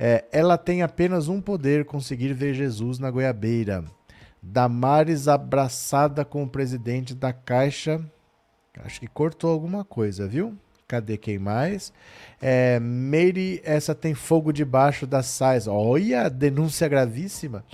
É, 0.02 0.24
ela 0.32 0.58
tem 0.58 0.82
apenas 0.82 1.28
um 1.28 1.42
poder: 1.42 1.84
conseguir 1.84 2.34
ver 2.34 2.54
Jesus 2.54 3.00
na 3.00 3.12
goiabeira. 3.12 3.84
Damares 4.42 5.28
abraçada 5.28 6.24
com 6.24 6.44
o 6.44 6.50
presidente 6.50 7.14
da 7.14 7.34
Caixa. 7.34 8.00
Acho 8.82 9.02
que 9.02 9.08
cortou 9.08 9.52
alguma 9.52 9.84
coisa, 9.84 10.26
viu? 10.26 10.58
Cadê 10.88 11.18
quem 11.18 11.38
mais? 11.38 11.92
É, 12.42 12.80
essa 13.64 13.94
tem 13.94 14.14
fogo 14.14 14.54
debaixo 14.54 15.06
das 15.06 15.26
saias. 15.26 15.68
Olha, 15.68 16.30
denúncia 16.30 16.88
gravíssima. 16.88 17.66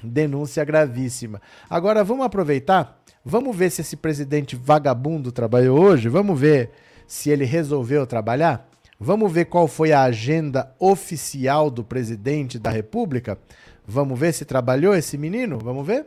Denúncia 0.00 0.64
gravíssima. 0.64 1.42
Agora 1.68 2.04
vamos 2.04 2.24
aproveitar. 2.24 3.02
Vamos 3.24 3.54
ver 3.56 3.70
se 3.70 3.80
esse 3.80 3.96
presidente 3.96 4.54
vagabundo 4.54 5.32
trabalhou 5.32 5.80
hoje. 5.80 6.08
Vamos 6.08 6.38
ver 6.38 6.70
se 7.04 7.30
ele 7.30 7.44
resolveu 7.44 8.06
trabalhar. 8.06 8.67
Vamos 9.00 9.30
ver 9.30 9.44
qual 9.44 9.68
foi 9.68 9.92
a 9.92 10.02
agenda 10.02 10.74
oficial 10.76 11.70
do 11.70 11.84
presidente 11.84 12.58
da 12.58 12.68
República? 12.68 13.38
Vamos 13.86 14.18
ver 14.18 14.34
se 14.34 14.44
trabalhou 14.44 14.92
esse 14.92 15.16
menino? 15.16 15.56
Vamos 15.56 15.86
ver? 15.86 16.06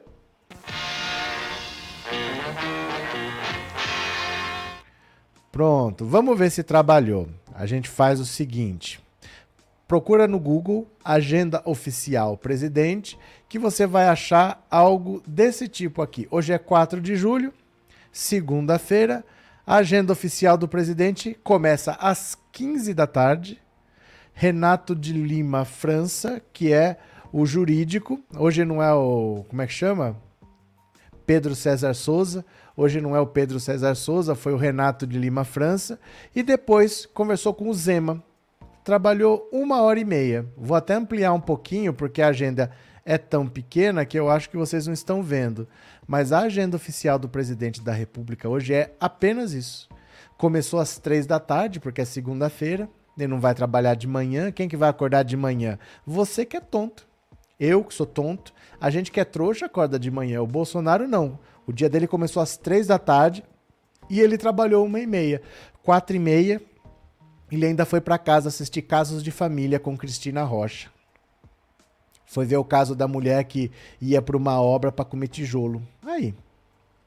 Pronto, 5.50 6.06
vamos 6.06 6.38
ver 6.38 6.50
se 6.50 6.64
trabalhou. 6.64 7.30
A 7.54 7.66
gente 7.66 7.88
faz 7.88 8.20
o 8.20 8.26
seguinte: 8.26 9.02
procura 9.88 10.28
no 10.28 10.38
Google 10.38 10.86
Agenda 11.02 11.62
Oficial 11.64 12.36
Presidente, 12.36 13.18
que 13.48 13.58
você 13.58 13.88
vai 13.88 14.10
achar 14.10 14.68
algo 14.70 15.24
desse 15.26 15.70
tipo 15.70 16.02
aqui. 16.02 16.28
Hoje 16.30 16.52
é 16.52 16.58
4 16.58 17.00
de 17.00 17.16
julho, 17.16 17.54
segunda-feira. 18.12 19.24
A 19.72 19.78
agenda 19.78 20.12
oficial 20.12 20.58
do 20.58 20.68
presidente 20.68 21.34
começa 21.46 21.94
às 21.94 22.38
15 22.52 22.94
da 22.94 23.08
tarde. 23.08 23.58
Renato 24.34 24.94
de 24.94 25.14
Lima 25.14 25.64
França, 25.64 26.42
que 26.52 26.74
é 26.74 26.98
o 27.32 27.46
jurídico. 27.46 28.20
Hoje 28.38 28.66
não 28.66 28.84
é 28.84 28.94
o. 28.94 29.46
Como 29.48 29.62
é 29.62 29.68
que 29.68 29.72
chama? 29.72 30.18
Pedro 31.26 31.56
César 31.56 31.94
Souza. 31.94 32.44
Hoje 32.76 33.00
não 33.00 33.16
é 33.16 33.22
o 33.22 33.26
Pedro 33.26 33.62
César 33.62 33.96
Souza, 33.96 34.36
foi 34.36 34.52
o 34.52 34.58
Renato 34.58 35.08
de 35.08 35.18
Lima 35.18 35.46
França. 35.46 35.98
E 36.36 36.44
depois 36.44 37.06
conversou 37.06 37.54
com 37.54 37.70
o 37.70 37.74
Zema. 37.74 38.22
Trabalhou 38.84 39.48
uma 39.54 39.82
hora 39.82 40.02
e 40.02 40.04
meia. 40.04 40.46
Vou 40.58 40.76
até 40.76 40.96
ampliar 40.96 41.32
um 41.32 41.40
pouquinho, 41.40 41.94
porque 41.94 42.22
a 42.22 42.28
agenda 42.28 42.72
é 43.06 43.18
tão 43.18 43.48
pequena 43.48 44.06
que 44.06 44.20
eu 44.20 44.30
acho 44.30 44.50
que 44.50 44.58
vocês 44.58 44.86
não 44.86 44.94
estão 44.94 45.24
vendo. 45.24 45.66
Mas 46.12 46.34
a 46.34 46.40
agenda 46.40 46.76
oficial 46.76 47.18
do 47.18 47.30
presidente 47.30 47.80
da 47.80 47.94
República 47.94 48.50
hoje 48.50 48.74
é 48.74 48.94
apenas 49.00 49.54
isso. 49.54 49.88
Começou 50.38 50.82
às 50.82 50.98
três 50.98 51.26
da 51.26 51.40
tarde, 51.40 51.80
porque 51.80 52.02
é 52.02 52.06
segunda-feira. 52.06 52.90
Ele 53.18 53.30
não 53.30 53.40
vai 53.40 53.56
trabalhar 53.56 53.96
de 53.96 54.10
manhã. 54.10 54.52
Quem 54.52 54.68
que 54.68 54.76
vai 54.76 54.90
acordar 54.90 55.24
de 55.24 55.38
manhã? 55.38 55.80
Você 56.06 56.44
que 56.44 56.58
é 56.58 56.60
tonto. 56.60 57.08
Eu 57.58 57.82
que 57.82 57.94
sou 57.94 58.06
tonto. 58.06 58.54
A 58.78 58.90
gente 58.90 59.10
que 59.10 59.22
é 59.22 59.24
trouxa 59.24 59.68
acorda 59.68 59.98
de 59.98 60.12
manhã. 60.12 60.42
O 60.42 60.48
Bolsonaro 60.48 61.08
não. 61.08 61.40
O 61.66 61.72
dia 61.72 61.88
dele 61.88 62.08
começou 62.08 62.44
às 62.44 62.58
três 62.58 62.88
da 62.88 63.00
tarde 63.00 63.42
e 64.10 64.20
ele 64.20 64.38
trabalhou 64.38 64.86
uma 64.86 65.00
e 65.00 65.08
meia. 65.08 65.42
Quatro 65.82 66.14
e 66.14 66.20
meia, 66.20 66.62
ele 67.50 67.66
ainda 67.66 67.86
foi 67.86 68.02
para 68.02 68.18
casa 68.18 68.50
assistir 68.50 68.82
Casos 68.82 69.24
de 69.24 69.32
Família 69.32 69.80
com 69.80 69.98
Cristina 69.98 70.44
Rocha. 70.44 70.90
Foi 72.32 72.46
ver 72.46 72.56
o 72.56 72.64
caso 72.64 72.96
da 72.96 73.10
mulher 73.10 73.44
que 73.44 73.70
ia 74.00 74.22
para 74.22 74.38
uma 74.38 74.62
obra 74.62 74.90
para 74.90 75.04
comer 75.04 75.28
tijolo. 75.28 75.82
Aí, 76.02 76.34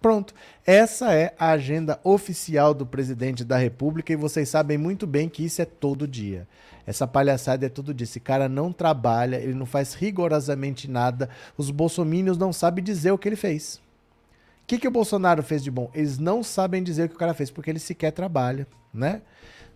Pronto. 0.04 0.34
Essa 0.66 1.14
é 1.14 1.32
a 1.38 1.48
agenda 1.52 1.98
oficial 2.04 2.74
do 2.74 2.84
presidente 2.84 3.42
da 3.42 3.56
República 3.56 4.12
e 4.12 4.16
vocês 4.16 4.50
sabem 4.50 4.76
muito 4.76 5.06
bem 5.06 5.30
que 5.30 5.42
isso 5.42 5.62
é 5.62 5.64
todo 5.64 6.06
dia. 6.06 6.46
Essa 6.86 7.06
palhaçada 7.06 7.64
é 7.64 7.70
todo 7.70 7.94
dia. 7.94 8.04
Esse 8.04 8.20
cara 8.20 8.46
não 8.46 8.70
trabalha, 8.70 9.36
ele 9.36 9.54
não 9.54 9.64
faz 9.64 9.94
rigorosamente 9.94 10.90
nada. 10.90 11.30
Os 11.56 11.70
bolsomínios 11.70 12.36
não 12.36 12.52
sabem 12.52 12.84
dizer 12.84 13.12
o 13.12 13.16
que 13.16 13.26
ele 13.26 13.34
fez. 13.34 13.76
O 14.62 14.66
que, 14.66 14.78
que 14.78 14.88
o 14.88 14.90
Bolsonaro 14.90 15.42
fez 15.42 15.64
de 15.64 15.70
bom? 15.70 15.90
Eles 15.94 16.18
não 16.18 16.42
sabem 16.42 16.82
dizer 16.82 17.04
o 17.04 17.08
que 17.08 17.14
o 17.14 17.18
cara 17.18 17.32
fez, 17.32 17.50
porque 17.50 17.70
ele 17.70 17.78
sequer 17.78 18.10
trabalha, 18.10 18.66
né? 18.92 19.22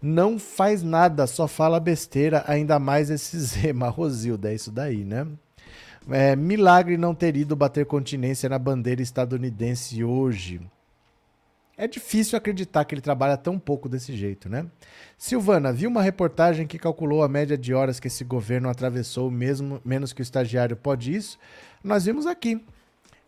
Não 0.01 0.38
faz 0.38 0.82
nada, 0.82 1.26
só 1.26 1.49
fala 1.49 1.80
besteira, 1.80 2.44
ainda 2.46 2.78
mais 2.78 3.11
esse 3.11 3.38
Zema, 3.40 3.88
Rosilda, 3.88 4.51
é 4.51 4.55
isso 4.55 4.70
daí, 4.70 5.05
né? 5.05 5.26
É, 6.11 6.34
milagre 6.34 6.96
não 6.96 7.14
ter 7.14 7.36
ido 7.36 7.55
bater 7.55 7.84
continência 7.84 8.49
na 8.49 8.59
bandeira 8.59 9.03
estadunidense 9.03 10.03
hoje. 10.03 10.61
É 11.76 11.86
difícil 11.86 12.36
acreditar 12.36 12.84
que 12.84 12.94
ele 12.94 13.01
trabalha 13.01 13.36
tão 13.36 13.59
pouco 13.59 13.88
desse 13.88 14.16
jeito, 14.16 14.49
né? 14.49 14.66
Silvana, 15.16 15.72
viu 15.72 15.88
uma 15.88 16.03
reportagem 16.03 16.66
que 16.66 16.78
calculou 16.78 17.22
a 17.22 17.28
média 17.28 17.57
de 17.57 17.72
horas 17.72 18.01
que 18.01 18.09
esse 18.09 18.24
governo 18.24 18.68
atravessou, 18.68 19.30
mesmo 19.30 19.80
menos 19.84 20.12
que 20.12 20.20
o 20.20 20.22
estagiário 20.22 20.76
pode 20.76 21.14
isso? 21.14 21.38
Nós 21.84 22.05
vimos 22.05 22.26
aqui. 22.26 22.61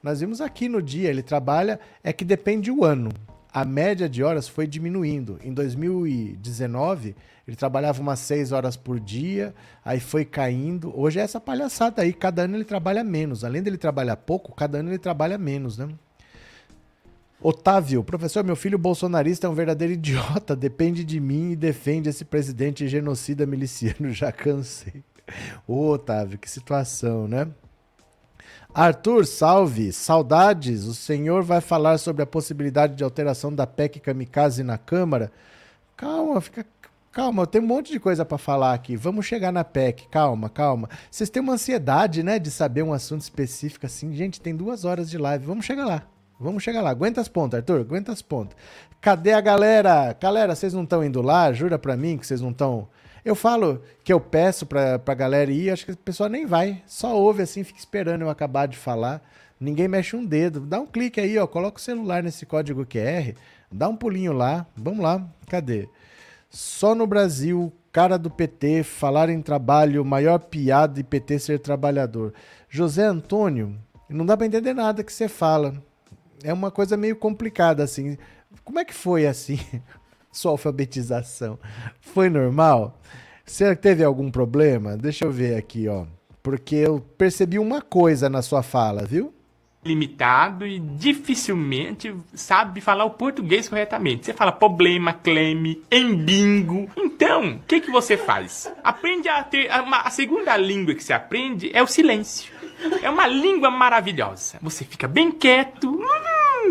Nós 0.03 0.19
vimos 0.21 0.41
aqui 0.41 0.69
no 0.69 0.83
dia, 0.83 1.11
ele 1.11 1.23
trabalha, 1.23 1.79
é 2.03 2.13
que 2.13 2.25
depende 2.25 2.71
o 2.71 2.85
ano. 2.85 3.11
A 3.53 3.65
média 3.65 4.09
de 4.09 4.23
horas 4.23 4.49
foi 4.49 4.67
diminuindo. 4.67 5.39
Em 5.43 5.53
2019, 5.53 7.17
ele 7.47 7.57
trabalhava 7.57 8.01
umas 8.01 8.21
6 8.21 8.53
horas 8.53 8.77
por 8.77 9.01
dia, 9.01 9.53
aí 9.85 9.99
foi 9.99 10.25
caindo. 10.25 10.97
Hoje 10.97 11.19
é 11.19 11.23
essa 11.23 11.41
palhaçada 11.41 12.03
aí, 12.03 12.13
cada 12.13 12.43
ano 12.43 12.57
ele 12.57 12.65
trabalha 12.65 13.03
menos. 13.03 13.45
Além 13.45 13.63
dele 13.63 13.77
trabalhar 13.77 14.17
pouco, 14.17 14.55
cada 14.55 14.79
ano 14.79 14.91
ele 14.91 14.99
trabalha 14.99 15.37
menos, 15.37 15.77
né? 15.77 15.89
Otávio, 17.43 18.05
professor, 18.05 18.45
meu 18.45 18.55
filho 18.55 18.79
bolsonarista 18.79 19.47
é 19.47 19.51
um 19.51 19.55
verdadeiro 19.55 19.95
idiota, 19.95 20.55
depende 20.55 21.03
de 21.03 21.19
mim 21.19 21.53
e 21.53 21.57
defende 21.57 22.09
esse 22.09 22.25
presidente 22.25 22.87
genocida 22.87 23.47
miliciano, 23.47 24.11
já 24.15 24.31
cansei. 24.31 25.03
Ô, 25.67 25.89
Otávio, 25.91 26.39
que 26.39 26.51
situação, 26.51 27.27
né? 27.27 27.49
Arthur, 28.75 29.27
salve, 29.27 29.93
saudades. 29.93 30.85
O 30.85 30.95
senhor 30.95 31.43
vai 31.43 31.61
falar 31.61 31.99
sobre 31.99 32.23
a 32.23 32.27
possibilidade 32.27 32.95
de 32.95 33.03
alteração 33.03 33.53
da 33.53 33.67
PEC 33.67 33.99
Kamikaze 34.01 34.63
na 34.63 34.79
Câmara? 34.79 35.33
Calma, 35.97 36.41
fica 36.41 36.65
calma, 37.13 37.47
tenho 37.47 37.65
um 37.65 37.67
monte 37.67 37.91
de 37.91 37.99
coisa 37.99 38.25
para 38.25 38.39
falar 38.39 38.73
aqui. 38.73 38.97
Vamos 38.97 39.27
chegar 39.27 39.53
na 39.53 39.65
PEC, 39.65 40.07
calma, 40.09 40.49
calma. 40.49 40.89
Vocês 41.11 41.29
têm 41.29 41.43
uma 41.43 41.55
ansiedade, 41.55 42.23
né, 42.23 42.39
de 42.39 42.51
saber 42.51 42.83
um 42.83 42.93
assunto 42.93 43.23
específico 43.23 43.87
assim. 43.87 44.15
Gente, 44.15 44.41
tem 44.41 44.55
duas 44.55 44.85
horas 44.85 45.11
de 45.11 45.19
live, 45.19 45.45
vamos 45.45 45.67
chegar 45.67 45.87
lá. 45.87 46.03
Vamos 46.39 46.63
chegar 46.63 46.81
lá. 46.81 46.91
Aguenta 46.91 47.21
as 47.21 47.29
pontas, 47.29 47.59
Arthur, 47.59 47.81
aguenta 47.81 48.13
as 48.13 48.23
pontas. 48.23 48.57
Cadê 49.01 49.33
a 49.33 49.41
galera? 49.41 50.17
Galera, 50.19 50.55
vocês 50.55 50.73
não 50.73 50.85
estão 50.85 51.05
indo 51.05 51.21
lá? 51.21 51.53
Jura 51.53 51.79
pra 51.79 51.97
mim 51.97 52.17
que 52.17 52.27
vocês 52.27 52.41
não 52.41 52.51
estão 52.51 52.89
eu 53.25 53.35
falo 53.35 53.83
que 54.03 54.13
eu 54.13 54.21
peço 54.21 54.67
pra, 54.67 54.99
pra 54.99 55.15
galera 55.15 55.51
ir, 55.51 55.71
acho 55.71 55.85
que 55.85 55.93
a 55.93 55.97
pessoa 55.97 56.29
nem 56.29 56.47
vai. 56.47 56.83
Só 56.87 57.17
ouve 57.17 57.43
assim, 57.43 57.65
fica 57.65 57.79
esperando 57.79 58.23
eu 58.23 58.31
acabar 58.31 58.67
de 58.67 58.77
falar. 58.77 59.23
Ninguém 59.59 59.89
mexe 59.89 60.17
um 60.17 60.25
dedo. 60.25 60.61
Dá 60.61 60.81
um 60.81 60.87
clique 60.87 61.21
aí, 61.21 61.37
ó. 61.39 61.47
Coloca 61.47 61.79
o 61.79 61.83
celular 61.83 62.23
nesse 62.23 62.47
código 62.47 62.87
QR. 62.87 63.35
Dá 63.71 63.89
um 63.89 63.97
pulinho 63.97 64.33
lá. 64.33 64.67
Vamos 64.75 65.01
lá. 65.01 65.27
Cadê? 65.49 65.89
Só 66.49 66.95
no 66.95 67.07
Brasil, 67.07 67.73
cara 67.93 68.19
do 68.19 68.31
PT, 68.31 68.83
falar 68.83 69.29
em 69.29 69.41
trabalho, 69.41 70.05
maior 70.05 70.39
piada 70.39 70.99
e 70.99 71.05
PT 71.05 71.39
ser 71.39 71.59
trabalhador. 71.61 72.33
José 72.69 73.05
Antônio, 73.05 73.77
não 74.09 74.27
dá 74.27 74.37
para 74.37 74.47
entender 74.47 74.75
nada 74.75 75.05
que 75.05 75.13
você 75.13 75.29
fala. 75.29 75.75
É 76.43 76.53
uma 76.53 76.71
coisa 76.71 76.97
meio 76.97 77.15
complicada 77.15 77.85
assim. 77.85 78.17
Como 78.65 78.79
é 78.81 78.85
que 78.85 78.95
foi 78.95 79.27
assim? 79.27 79.61
sua 80.33 80.53
alfabetização 80.53 81.59
foi 82.01 82.29
normal? 82.29 82.99
Será 83.45 83.75
que 83.75 83.83
teve 83.83 84.05
algum 84.05 84.31
problema? 84.31 84.97
Deixa 84.97 85.25
eu 85.25 85.31
ver 85.31 85.57
aqui, 85.57 85.89
ó. 85.89 86.07
Porque 86.43 86.77
eu 86.77 87.01
percebi 87.19 87.59
uma 87.59 87.83
coisa 87.83 88.29
na 88.29 88.43
sua 88.43 88.63
fala, 88.63 89.05
viu? 89.05 89.35
Limitado 89.85 90.67
e 90.67 90.79
dificilmente 90.79 92.15
sabe 92.35 92.81
falar 92.81 93.05
o 93.07 93.11
português 93.11 93.69
corretamente. 93.69 94.27
Você 94.27 94.35
fala 94.35 94.53
problema, 94.53 95.13
cleme, 95.13 95.83
embingo. 95.91 96.89
Então, 96.97 97.55
o 97.55 97.59
que, 97.67 97.81
que 97.81 97.91
você 97.91 98.17
faz? 98.17 98.71
Aprende 98.85 99.29
a 99.29 99.43
ter. 99.43 99.71
A, 99.71 99.81
a 100.03 100.11
segunda 100.11 100.57
língua 100.57 100.95
que 100.95 101.03
você 101.03 101.13
aprende 101.13 101.71
é 101.75 101.83
o 101.83 101.87
silêncio. 101.87 102.60
É 103.03 103.11
uma 103.11 103.27
língua 103.27 103.71
maravilhosa. 103.71 104.59
Você 104.63 104.85
fica 104.85 105.07
bem 105.07 105.31
quieto. 105.31 106.01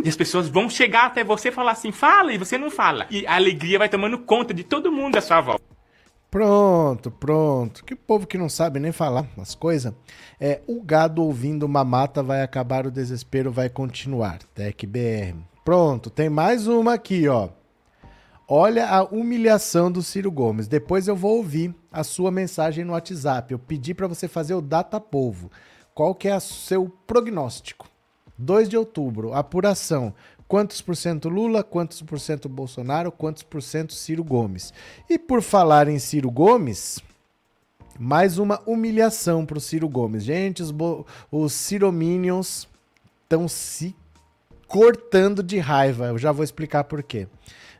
E 0.03 0.07
as 0.07 0.15
pessoas 0.15 0.47
vão 0.47 0.69
chegar 0.69 1.05
até 1.07 1.23
você 1.23 1.49
e 1.49 1.51
falar 1.51 1.71
assim, 1.71 1.91
fala, 1.91 2.33
e 2.33 2.37
você 2.37 2.57
não 2.57 2.71
fala. 2.71 3.05
E 3.09 3.27
a 3.27 3.35
alegria 3.35 3.79
vai 3.79 3.89
tomando 3.89 4.17
conta 4.19 4.53
de 4.53 4.63
todo 4.63 4.91
mundo 4.91 5.17
à 5.17 5.21
sua 5.21 5.41
volta. 5.41 5.63
Pronto, 6.31 7.09
pronto. 7.09 7.83
Que 7.83 7.95
povo 7.95 8.27
que 8.27 8.37
não 8.37 8.49
sabe 8.49 8.79
nem 8.79 8.91
falar 8.91 9.27
as 9.37 9.55
coisas. 9.55 9.93
É, 10.39 10.61
o 10.67 10.81
gado 10.81 11.23
ouvindo 11.23 11.63
uma 11.63 11.83
mata 11.83 12.21
vai 12.21 12.41
acabar, 12.41 12.85
o 12.85 12.91
desespero 12.91 13.51
vai 13.51 13.67
continuar. 13.67 14.39
Tec 14.53 14.85
BR. 14.85 15.35
Pronto, 15.65 16.09
tem 16.09 16.29
mais 16.29 16.67
uma 16.67 16.93
aqui, 16.93 17.27
ó. 17.27 17.49
Olha 18.47 18.87
a 18.87 19.03
humilhação 19.03 19.91
do 19.91 20.01
Ciro 20.01 20.31
Gomes. 20.31 20.67
Depois 20.67 21.07
eu 21.07 21.15
vou 21.15 21.37
ouvir 21.37 21.75
a 21.91 22.03
sua 22.03 22.31
mensagem 22.31 22.83
no 22.83 22.93
WhatsApp. 22.93 23.51
Eu 23.51 23.59
pedi 23.59 23.93
para 23.93 24.07
você 24.07 24.27
fazer 24.27 24.53
o 24.53 24.61
data 24.61 24.99
povo. 24.99 25.51
Qual 25.99 26.15
que 26.15 26.29
é 26.29 26.37
o 26.37 26.39
seu 26.39 26.89
prognóstico? 27.05 27.85
2 28.37 28.69
de 28.69 28.77
outubro, 28.77 29.33
apuração. 29.33 30.13
Quantos 30.47 30.79
por 30.79 30.95
cento 30.95 31.27
Lula, 31.27 31.61
quantos 31.61 32.01
por 32.01 32.21
cento 32.21 32.47
Bolsonaro, 32.47 33.11
quantos 33.11 33.43
por 33.43 33.61
cento 33.61 33.91
Ciro 33.91 34.23
Gomes. 34.23 34.73
E 35.09 35.19
por 35.19 35.41
falar 35.41 35.89
em 35.89 35.99
Ciro 35.99 36.31
Gomes, 36.31 36.99
mais 37.99 38.37
uma 38.37 38.61
humilhação 38.65 39.45
para 39.45 39.57
o 39.57 39.59
Ciro 39.59 39.89
Gomes. 39.89 40.23
Gente, 40.23 40.63
os, 40.63 40.73
os 41.29 41.51
Cirominions 41.51 42.65
estão 43.23 43.49
se 43.49 43.93
cortando 44.69 45.43
de 45.43 45.59
raiva. 45.59 46.05
Eu 46.05 46.17
já 46.17 46.31
vou 46.31 46.45
explicar 46.45 46.85
por 46.85 47.03
quê. 47.03 47.27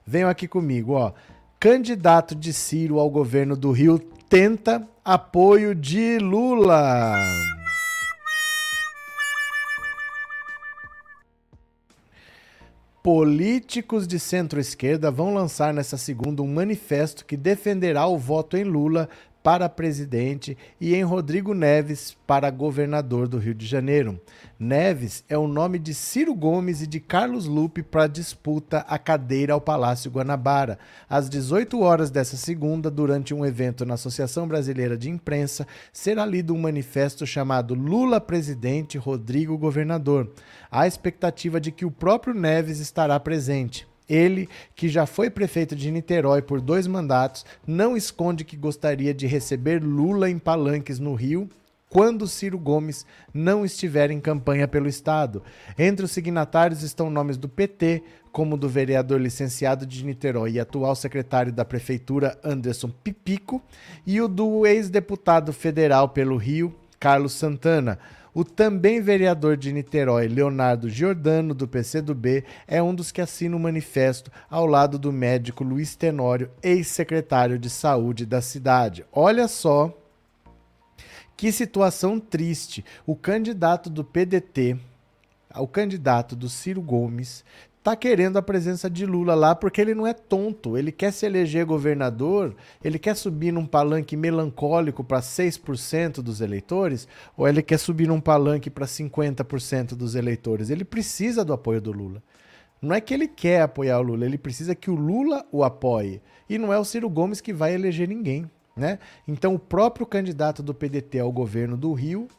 Venham 0.05 0.29
aqui 0.29 0.45
comigo, 0.45 0.91
ó. 0.91 1.13
Candidato 1.57 2.35
de 2.35 2.51
Ciro 2.51 2.99
ao 2.99 3.09
governo 3.09 3.55
do 3.55 3.71
Rio 3.71 3.97
tenta 4.27 4.85
apoio 5.05 5.73
de 5.73 6.17
Lula. 6.17 7.15
Políticos 13.11 14.07
de 14.07 14.19
centro-esquerda 14.19 15.09
vão 15.09 15.33
lançar 15.33 15.73
nessa 15.73 15.97
segunda 15.97 16.43
um 16.43 16.47
manifesto 16.47 17.25
que 17.25 17.35
defenderá 17.35 18.05
o 18.05 18.19
voto 18.19 18.55
em 18.55 18.63
Lula 18.63 19.09
para 19.49 19.67
presidente 19.67 20.55
e 20.79 20.93
em 20.93 21.01
Rodrigo 21.01 21.55
Neves 21.55 22.15
para 22.27 22.51
governador 22.51 23.27
do 23.27 23.39
Rio 23.39 23.55
de 23.55 23.65
Janeiro. 23.65 24.21
Neves 24.59 25.23
é 25.27 25.35
o 25.39 25.47
nome 25.47 25.79
de 25.79 25.91
Ciro 25.91 26.35
Gomes 26.35 26.83
e 26.83 26.87
de 26.87 26.99
Carlos 26.99 27.47
Lupe 27.47 27.81
para 27.81 28.05
disputa 28.05 28.85
a 28.87 28.99
cadeira 28.99 29.53
ao 29.53 29.59
Palácio 29.59 30.11
Guanabara. 30.11 30.77
Às 31.09 31.27
18 31.27 31.79
horas 31.81 32.11
dessa 32.11 32.37
segunda, 32.37 32.91
durante 32.91 33.33
um 33.33 33.43
evento 33.43 33.87
na 33.87 33.95
Associação 33.95 34.47
Brasileira 34.47 34.95
de 34.95 35.09
Imprensa, 35.09 35.65
será 35.91 36.27
lido 36.27 36.53
um 36.53 36.61
manifesto 36.61 37.25
chamado 37.25 37.73
Lula 37.73 38.21
Presidente, 38.21 38.99
Rodrigo 38.99 39.57
Governador. 39.57 40.31
Há 40.69 40.85
expectativa 40.85 41.59
de 41.59 41.71
que 41.71 41.85
o 41.85 41.91
próprio 41.91 42.35
Neves 42.35 42.77
estará 42.77 43.19
presente. 43.19 43.88
Ele, 44.09 44.49
que 44.75 44.89
já 44.89 45.05
foi 45.05 45.29
prefeito 45.29 45.75
de 45.75 45.91
Niterói 45.91 46.41
por 46.41 46.59
dois 46.59 46.87
mandatos, 46.87 47.45
não 47.67 47.95
esconde 47.95 48.43
que 48.43 48.57
gostaria 48.57 49.13
de 49.13 49.27
receber 49.27 49.83
Lula 49.83 50.29
em 50.29 50.39
palanques 50.39 50.99
no 50.99 51.13
Rio 51.13 51.49
quando 51.89 52.27
Ciro 52.27 52.57
Gomes 52.57 53.05
não 53.33 53.65
estiver 53.65 54.11
em 54.11 54.19
campanha 54.19 54.67
pelo 54.67 54.87
Estado. 54.87 55.41
Entre 55.77 56.05
os 56.05 56.11
signatários 56.11 56.83
estão 56.83 57.09
nomes 57.09 57.35
do 57.35 57.49
PT, 57.49 58.03
como 58.31 58.55
do 58.55 58.69
vereador 58.69 59.19
licenciado 59.19 59.85
de 59.85 60.05
Niterói 60.05 60.51
e 60.51 60.59
atual 60.59 60.95
secretário 60.95 61.51
da 61.51 61.65
Prefeitura 61.65 62.37
Anderson 62.43 62.91
Pipico, 63.03 63.61
e 64.05 64.21
o 64.21 64.27
do 64.27 64.67
ex-deputado 64.67 65.51
federal 65.51 66.09
pelo 66.09 66.37
Rio, 66.37 66.73
Carlos 66.99 67.33
Santana. 67.33 67.97
O 68.39 68.45
também 68.45 69.01
vereador 69.01 69.57
de 69.57 69.73
Niterói, 69.73 70.29
Leonardo 70.29 70.89
Giordano, 70.89 71.53
do 71.53 71.67
PCdoB, 71.67 72.45
é 72.65 72.81
um 72.81 72.95
dos 72.95 73.11
que 73.11 73.19
assina 73.19 73.53
o 73.53 73.59
manifesto 73.59 74.31
ao 74.49 74.65
lado 74.65 74.97
do 74.97 75.11
médico 75.11 75.61
Luiz 75.61 75.93
Tenório, 75.93 76.49
ex-secretário 76.63 77.59
de 77.59 77.69
saúde 77.69 78.25
da 78.25 78.39
cidade. 78.39 79.05
Olha 79.11 79.45
só 79.49 79.93
que 81.35 81.51
situação 81.51 82.17
triste. 82.17 82.85
O 83.05 83.13
candidato 83.13 83.89
do 83.89 84.05
PDT, 84.05 84.79
o 85.53 85.67
candidato 85.67 86.33
do 86.33 86.47
Ciro 86.47 86.81
Gomes, 86.81 87.43
tá 87.83 87.95
querendo 87.95 88.37
a 88.37 88.41
presença 88.41 88.89
de 88.89 89.05
Lula 89.05 89.33
lá 89.35 89.55
porque 89.55 89.79
ele 89.79 89.95
não 89.95 90.05
é 90.05 90.13
tonto. 90.13 90.77
Ele 90.77 90.91
quer 90.91 91.11
se 91.11 91.25
eleger 91.25 91.65
governador, 91.65 92.55
ele 92.83 92.99
quer 92.99 93.15
subir 93.15 93.51
num 93.51 93.65
palanque 93.65 94.17
melancólico 94.17 95.03
para 95.03 95.19
6% 95.19 96.21
dos 96.21 96.41
eleitores, 96.41 97.07
ou 97.37 97.47
ele 97.47 97.61
quer 97.61 97.77
subir 97.77 98.07
num 98.07 98.19
palanque 98.19 98.69
para 98.69 98.85
50% 98.85 99.95
dos 99.95 100.15
eleitores. 100.15 100.69
Ele 100.69 100.83
precisa 100.83 101.43
do 101.45 101.53
apoio 101.53 101.81
do 101.81 101.91
Lula. 101.91 102.21
Não 102.81 102.95
é 102.95 103.01
que 103.01 103.13
ele 103.13 103.27
quer 103.27 103.61
apoiar 103.61 103.99
o 103.99 104.03
Lula, 104.03 104.25
ele 104.25 104.37
precisa 104.37 104.73
que 104.73 104.89
o 104.89 104.95
Lula 104.95 105.45
o 105.51 105.63
apoie. 105.63 106.21
E 106.49 106.57
não 106.57 106.71
é 106.71 106.79
o 106.79 106.85
Ciro 106.85 107.09
Gomes 107.09 107.41
que 107.41 107.53
vai 107.53 107.73
eleger 107.73 108.07
ninguém. 108.07 108.49
Né? 108.75 108.97
Então, 109.27 109.53
o 109.53 109.59
próprio 109.59 110.05
candidato 110.05 110.63
do 110.63 110.73
PDT 110.73 111.19
ao 111.19 111.31
governo 111.31 111.75
do 111.75 111.91
Rio 111.91 112.29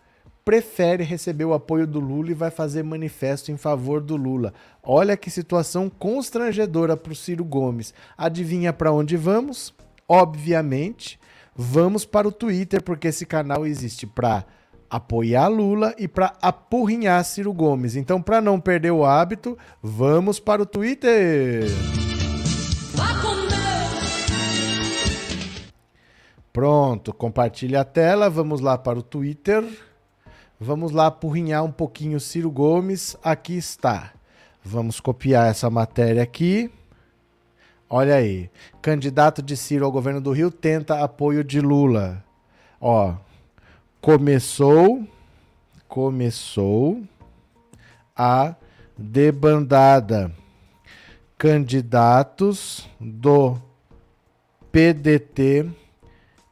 prefere 0.45 1.05
receber 1.05 1.45
o 1.45 1.55
apoio 1.55 1.87
do 1.87 2.01
Lula 2.01 2.31
e 2.31 2.35
vai 2.35 2.51
fazer 2.51 2.83
manifesto 2.83 3.53
em 3.53 3.57
favor 3.57 4.01
do 4.01 4.17
Lula. 4.17 4.53
Olha 4.83 5.17
que 5.17 5.31
situação 5.31 5.91
constrangedora 5.91 6.97
para 6.97 7.13
o 7.13 7.17
Ciro 7.17 7.45
Gomes. 7.45 7.95
Adivinha 8.17 8.73
para 8.73 8.93
onde 8.93 9.17
vamos? 9.17 9.75
Obviamente, 10.09 11.21
vamos 11.55 12.05
para 12.05 12.27
o 12.27 12.33
Twitter, 12.33 12.83
porque 12.83 13.09
esse 13.09 13.25
canal 13.25 13.67
existe 13.67 14.07
para 14.07 14.45
apoiar 14.89 15.47
Lula 15.47 15.95
e 15.97 16.09
para 16.09 16.35
apurrinhar 16.43 17.25
Ciro 17.25 17.53
Gomes. 17.53 17.95
Então, 17.95 18.21
para 18.21 18.41
não 18.41 18.59
perder 18.59 18.91
o 18.91 19.05
hábito, 19.05 19.57
vamos 19.81 20.41
para 20.41 20.63
o 20.63 20.67
Twitter. 20.67 21.65
Pronto, 26.53 27.13
compartilha 27.13 27.83
a 27.83 27.85
tela, 27.85 28.29
vamos 28.29 28.61
lá 28.61 28.77
para 28.77 28.99
o 28.99 29.03
Twitter. 29.03 29.65
Vamos 30.61 30.93
lá 30.93 31.07
apurrinhar 31.07 31.65
um 31.65 31.73
pouquinho 31.73 32.21
Ciro 32.21 32.51
Gomes. 32.51 33.17
Aqui 33.25 33.57
está. 33.57 34.13
Vamos 34.63 35.01
copiar 35.01 35.51
essa 35.51 35.71
matéria 35.71 36.23
aqui. 36.23 36.71
Olha 37.89 38.17
aí. 38.17 38.51
Candidato 38.83 39.41
de 39.41 39.57
Ciro 39.57 39.87
ao 39.87 39.91
governo 39.91 40.21
do 40.21 40.33
Rio 40.33 40.51
tenta 40.51 41.03
apoio 41.03 41.43
de 41.43 41.63
Lula. 41.63 42.23
Ó, 42.79 43.15
começou 44.03 45.07
começou 45.91 47.03
a 48.15 48.55
debandada. 48.97 50.31
Candidatos 51.37 52.89
do 53.01 53.57
PDT 54.71 55.69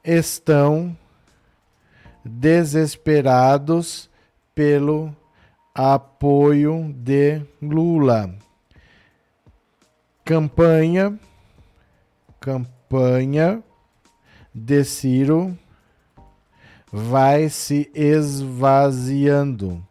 estão 0.02 0.96
desesperados 2.28 4.08
pelo 4.54 5.14
apoio 5.74 6.92
de 6.94 7.42
Lula. 7.60 8.34
Campanha 10.24 11.18
campanha 12.40 13.62
de 14.54 14.84
Ciro 14.84 15.56
vai 16.90 17.48
se 17.48 17.90
esvaziando. 17.94 19.84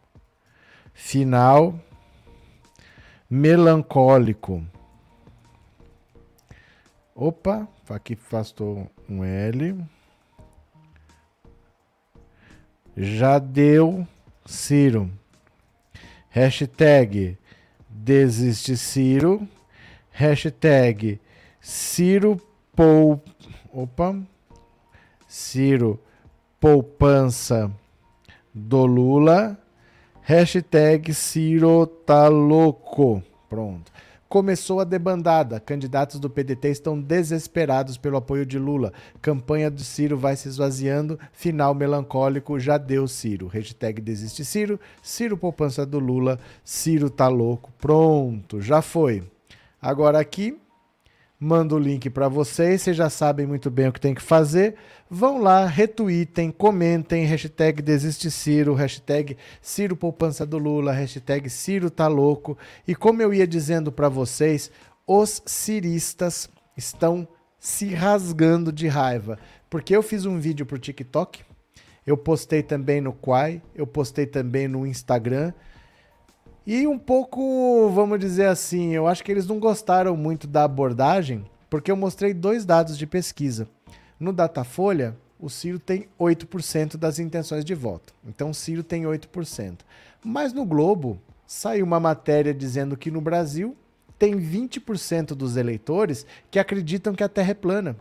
Final 0.92 1.78
melancólico. 3.30 4.66
Opa, 7.14 7.68
aqui 7.88 8.14
afastou 8.14 8.90
um 9.08 9.22
L. 9.24 9.84
Já 13.00 13.38
deu 13.38 14.04
Ciro. 14.44 15.08
Hashtag 16.30 17.38
desiste 17.88 18.76
Ciro. 18.76 19.46
Hashtag 20.10 21.20
Ciro 21.60 22.40
pou... 22.74 23.22
Opa. 23.72 24.16
Ciro 25.28 26.00
poupança 26.58 27.70
do 28.52 28.84
Lula. 28.84 29.56
Hashtag 30.20 31.14
Ciro 31.14 31.86
tá 31.86 32.26
louco. 32.26 33.22
Pronto. 33.48 33.92
Começou 34.28 34.78
a 34.78 34.84
debandada. 34.84 35.58
Candidatos 35.58 36.20
do 36.20 36.28
PDT 36.28 36.68
estão 36.68 37.00
desesperados 37.00 37.96
pelo 37.96 38.18
apoio 38.18 38.44
de 38.44 38.58
Lula. 38.58 38.92
Campanha 39.22 39.70
do 39.70 39.80
Ciro 39.80 40.18
vai 40.18 40.36
se 40.36 40.48
esvaziando. 40.48 41.18
Final 41.32 41.74
melancólico, 41.74 42.60
já 42.60 42.76
deu 42.76 43.08
Ciro. 43.08 43.46
Hashtag 43.46 44.02
desiste 44.02 44.44
Ciro. 44.44 44.78
Ciro 45.02 45.34
poupança 45.34 45.86
do 45.86 45.98
Lula. 45.98 46.38
Ciro 46.62 47.08
tá 47.08 47.26
louco. 47.26 47.72
Pronto, 47.78 48.60
já 48.60 48.82
foi. 48.82 49.24
Agora 49.80 50.20
aqui, 50.20 50.58
mando 51.38 51.76
o 51.76 51.78
link 51.78 52.10
para 52.10 52.28
vocês. 52.28 52.82
Vocês 52.82 52.96
já 52.96 53.08
sabem 53.08 53.46
muito 53.46 53.70
bem 53.70 53.88
o 53.88 53.92
que 53.92 54.00
tem 54.00 54.14
que 54.14 54.22
fazer. 54.22 54.74
Vão 55.08 55.40
lá, 55.40 55.66
retweetem, 55.66 56.50
comentem, 56.50 57.24
hashtag 57.24 57.80
Desiste 57.80 58.30
Ciro, 58.30 58.74
hashtag 58.74 59.36
Ciro 59.62 59.96
Poupança 59.96 60.44
do 60.44 60.58
Lula, 60.58 60.92
hashtag 60.92 61.48
Ciro 61.48 61.90
tá 61.90 62.08
louco. 62.08 62.58
E 62.86 62.94
como 62.94 63.22
eu 63.22 63.32
ia 63.32 63.46
dizendo 63.46 63.92
para 63.92 64.08
vocês, 64.08 64.70
os 65.06 65.42
ciristas 65.46 66.48
estão 66.76 67.26
se 67.58 67.94
rasgando 67.94 68.72
de 68.72 68.88
raiva. 68.88 69.38
Porque 69.70 69.94
eu 69.94 70.02
fiz 70.02 70.24
um 70.24 70.38
vídeo 70.38 70.66
pro 70.66 70.78
TikTok, 70.78 71.40
eu 72.06 72.16
postei 72.16 72.62
também 72.62 73.00
no 73.00 73.12
Quai, 73.12 73.60
eu 73.74 73.86
postei 73.86 74.26
também 74.26 74.66
no 74.66 74.86
Instagram. 74.86 75.52
E 76.70 76.86
um 76.86 76.98
pouco, 76.98 77.88
vamos 77.94 78.20
dizer 78.20 78.44
assim, 78.44 78.92
eu 78.92 79.08
acho 79.08 79.24
que 79.24 79.32
eles 79.32 79.46
não 79.46 79.58
gostaram 79.58 80.14
muito 80.14 80.46
da 80.46 80.64
abordagem, 80.64 81.46
porque 81.70 81.90
eu 81.90 81.96
mostrei 81.96 82.34
dois 82.34 82.66
dados 82.66 82.98
de 82.98 83.06
pesquisa. 83.06 83.66
No 84.20 84.34
Datafolha, 84.34 85.16
o 85.40 85.48
Ciro 85.48 85.78
tem 85.78 86.10
8% 86.20 86.98
das 86.98 87.18
intenções 87.18 87.64
de 87.64 87.74
voto. 87.74 88.12
Então, 88.22 88.50
o 88.50 88.54
Ciro 88.54 88.82
tem 88.82 89.04
8%. 89.04 89.78
Mas 90.22 90.52
no 90.52 90.66
Globo, 90.66 91.18
saiu 91.46 91.86
uma 91.86 91.98
matéria 91.98 92.52
dizendo 92.52 92.98
que 92.98 93.10
no 93.10 93.22
Brasil 93.22 93.74
tem 94.18 94.38
20% 94.38 95.28
dos 95.28 95.56
eleitores 95.56 96.26
que 96.50 96.58
acreditam 96.58 97.14
que 97.14 97.24
a 97.24 97.30
Terra 97.30 97.52
é 97.52 97.54
plana. 97.54 97.96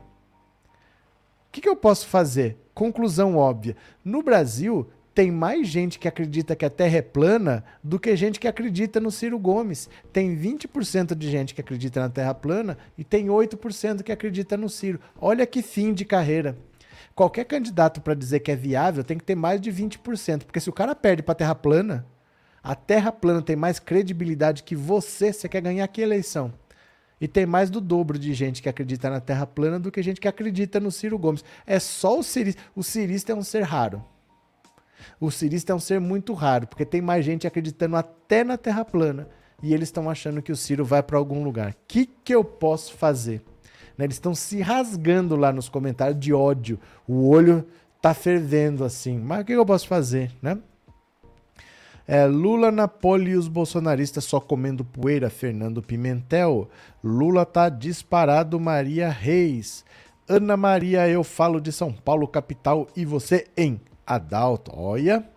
O 1.48 1.52
que, 1.54 1.62
que 1.62 1.70
eu 1.70 1.78
posso 1.78 2.06
fazer? 2.06 2.58
Conclusão 2.74 3.38
óbvia. 3.38 3.78
No 4.04 4.22
Brasil, 4.22 4.90
tem 5.18 5.32
mais 5.32 5.68
gente 5.68 5.98
que 5.98 6.08
acredita 6.08 6.56
que 6.56 6.64
a 6.64 6.70
Terra 6.70 6.98
é 6.98 7.02
plana 7.02 7.64
do 7.84 8.00
que 8.00 8.16
gente 8.16 8.40
que 8.40 8.48
acredita 8.48 9.00
no 9.00 9.10
Ciro 9.10 9.40
Gomes. 9.40 9.90
Tem 10.14 10.38
20% 10.38 11.16
de 11.16 11.32
gente 11.32 11.56
que 11.56 11.62
acredita 11.62 12.00
na 12.00 12.08
Terra 12.08 12.36
plana 12.36 12.78
e 12.96 13.04
tem 13.04 13.26
8% 13.26 14.04
que 14.04 14.12
acredita 14.12 14.56
no 14.56 14.70
Ciro. 14.70 15.00
Olha 15.20 15.48
que 15.48 15.64
fim 15.64 15.92
de 15.92 16.06
carreira. 16.06 16.56
Qualquer 17.16 17.46
candidato 17.46 18.00
para 18.00 18.14
dizer 18.14 18.42
que 18.42 18.52
é 18.52 18.56
viável 18.56 19.04
tem 19.04 19.18
que 19.18 19.24
ter 19.24 19.34
mais 19.34 19.60
de 19.60 19.72
20%, 19.74 20.44
porque 20.44 20.60
se 20.60 20.70
o 20.70 20.74
cara 20.74 20.94
perde 20.94 21.24
para 21.24 21.32
a 21.32 21.36
Terra 21.36 21.56
plana, 21.56 22.06
a 22.62 22.76
Terra 22.76 23.12
plana 23.12 23.42
tem 23.42 23.56
mais 23.56 23.80
credibilidade 23.80 24.62
que 24.62 24.76
você, 24.76 25.34
você 25.34 25.50
quer 25.50 25.62
ganhar 25.62 25.88
que 25.88 26.00
eleição? 26.00 26.54
E 27.20 27.28
tem 27.28 27.48
mais 27.48 27.72
do 27.72 27.82
dobro 27.82 28.20
de 28.20 28.36
gente 28.36 28.62
que 28.62 28.70
acredita 28.70 29.10
na 29.10 29.20
Terra 29.20 29.48
plana 29.48 29.80
do 29.80 29.92
que 29.92 30.04
gente 30.04 30.22
que 30.22 30.28
acredita 30.28 30.80
no 30.80 30.92
Ciro 30.92 31.18
Gomes. 31.18 31.44
É 31.66 31.80
só 31.80 32.20
o 32.20 32.22
cirista. 32.22 32.62
O 32.76 32.84
cirista 32.84 33.32
é 33.32 33.36
um 33.36 33.42
ser 33.42 33.64
raro. 33.64 34.06
O 35.20 35.32
cirista 35.32 35.74
é 35.74 35.76
um 35.76 35.80
ser 35.80 36.00
muito 36.00 36.34
raro, 36.34 36.68
porque 36.68 36.86
tem 36.86 37.02
mais 37.02 37.26
gente 37.26 37.48
acreditando 37.48 37.96
até 37.96 38.44
na 38.44 38.58
Terra 38.58 38.86
plana 38.86 39.28
e 39.62 39.74
eles 39.74 39.88
estão 39.88 40.10
achando 40.10 40.42
que 40.42 40.52
o 40.52 40.56
Ciro 40.56 40.86
vai 40.86 41.02
para 41.02 41.18
algum 41.18 41.44
lugar. 41.44 41.72
O 41.72 41.76
que, 41.88 42.06
que 42.06 42.34
eu 42.34 42.44
posso 42.44 42.94
fazer? 42.94 43.42
Né, 43.98 44.06
eles 44.06 44.16
estão 44.16 44.36
se 44.36 44.62
rasgando 44.62 45.36
lá 45.36 45.52
nos 45.52 45.68
comentários 45.68 46.20
de 46.20 46.34
ódio. 46.34 46.80
O 47.08 47.28
olho 47.30 47.66
tá 48.02 48.14
fervendo 48.14 48.84
assim. 48.84 49.18
Mas 49.18 49.42
o 49.42 49.46
que 49.46 49.54
eu 49.54 49.66
posso 49.66 49.88
fazer, 49.88 50.32
né? 50.42 50.58
É, 52.08 52.26
Lula, 52.26 52.72
Napoli 52.72 53.32
e 53.32 53.36
os 53.36 53.50
bolsonaristas 53.50 54.24
só 54.24 54.40
comendo 54.40 54.86
poeira, 54.86 55.30
Fernando 55.30 55.82
Pimentel. 55.82 56.70
Lula 57.04 57.46
tá 57.46 57.68
disparado, 57.68 58.58
Maria 58.60 59.10
Reis. 59.10 59.84
Ana 60.30 60.56
Maria, 60.56 61.08
eu 61.10 61.24
falo 61.24 61.60
de 61.60 61.72
São 61.72 61.92
Paulo, 61.92 62.28
capital, 62.28 62.88
e 62.96 63.04
você 63.04 63.48
em 63.58 63.82
Adalto. 64.08 64.72
Olha. 64.74 65.28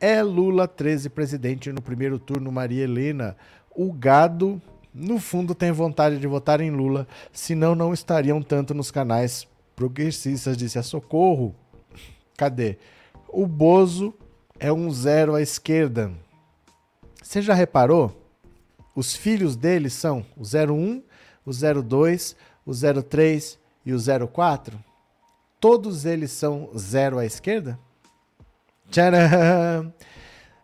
É 0.00 0.22
Lula 0.22 0.66
13 0.66 1.10
presidente 1.10 1.70
no 1.70 1.82
primeiro 1.82 2.18
turno, 2.18 2.50
Maria 2.50 2.84
Helena. 2.84 3.36
O 3.70 3.92
gado, 3.92 4.60
no 4.94 5.18
fundo, 5.18 5.54
tem 5.54 5.70
vontade 5.70 6.18
de 6.18 6.26
votar 6.26 6.62
em 6.62 6.70
Lula, 6.70 7.06
senão 7.30 7.74
não 7.74 7.92
estariam 7.92 8.40
tanto 8.40 8.72
nos 8.72 8.90
canais 8.90 9.46
progressistas, 9.76 10.56
disse 10.56 10.78
a 10.78 10.82
Socorro. 10.82 11.54
Cadê? 12.34 12.78
O 13.28 13.46
Bozo 13.46 14.14
é 14.58 14.72
um 14.72 14.90
zero 14.90 15.34
à 15.34 15.42
esquerda. 15.42 16.10
Você 17.22 17.42
já 17.42 17.52
reparou? 17.52 18.16
Os 18.96 19.14
filhos 19.14 19.54
dele 19.54 19.90
são 19.90 20.24
o 20.34 20.42
01, 20.42 21.02
o 21.44 21.82
02, 21.82 22.34
o 22.64 22.72
03 23.02 23.58
e 23.84 23.92
o 23.92 24.28
04? 24.28 24.82
Todos 25.60 26.06
eles 26.06 26.32
são 26.32 26.70
zero 26.76 27.18
à 27.18 27.26
esquerda? 27.26 27.78
Tcharam! 28.90 29.92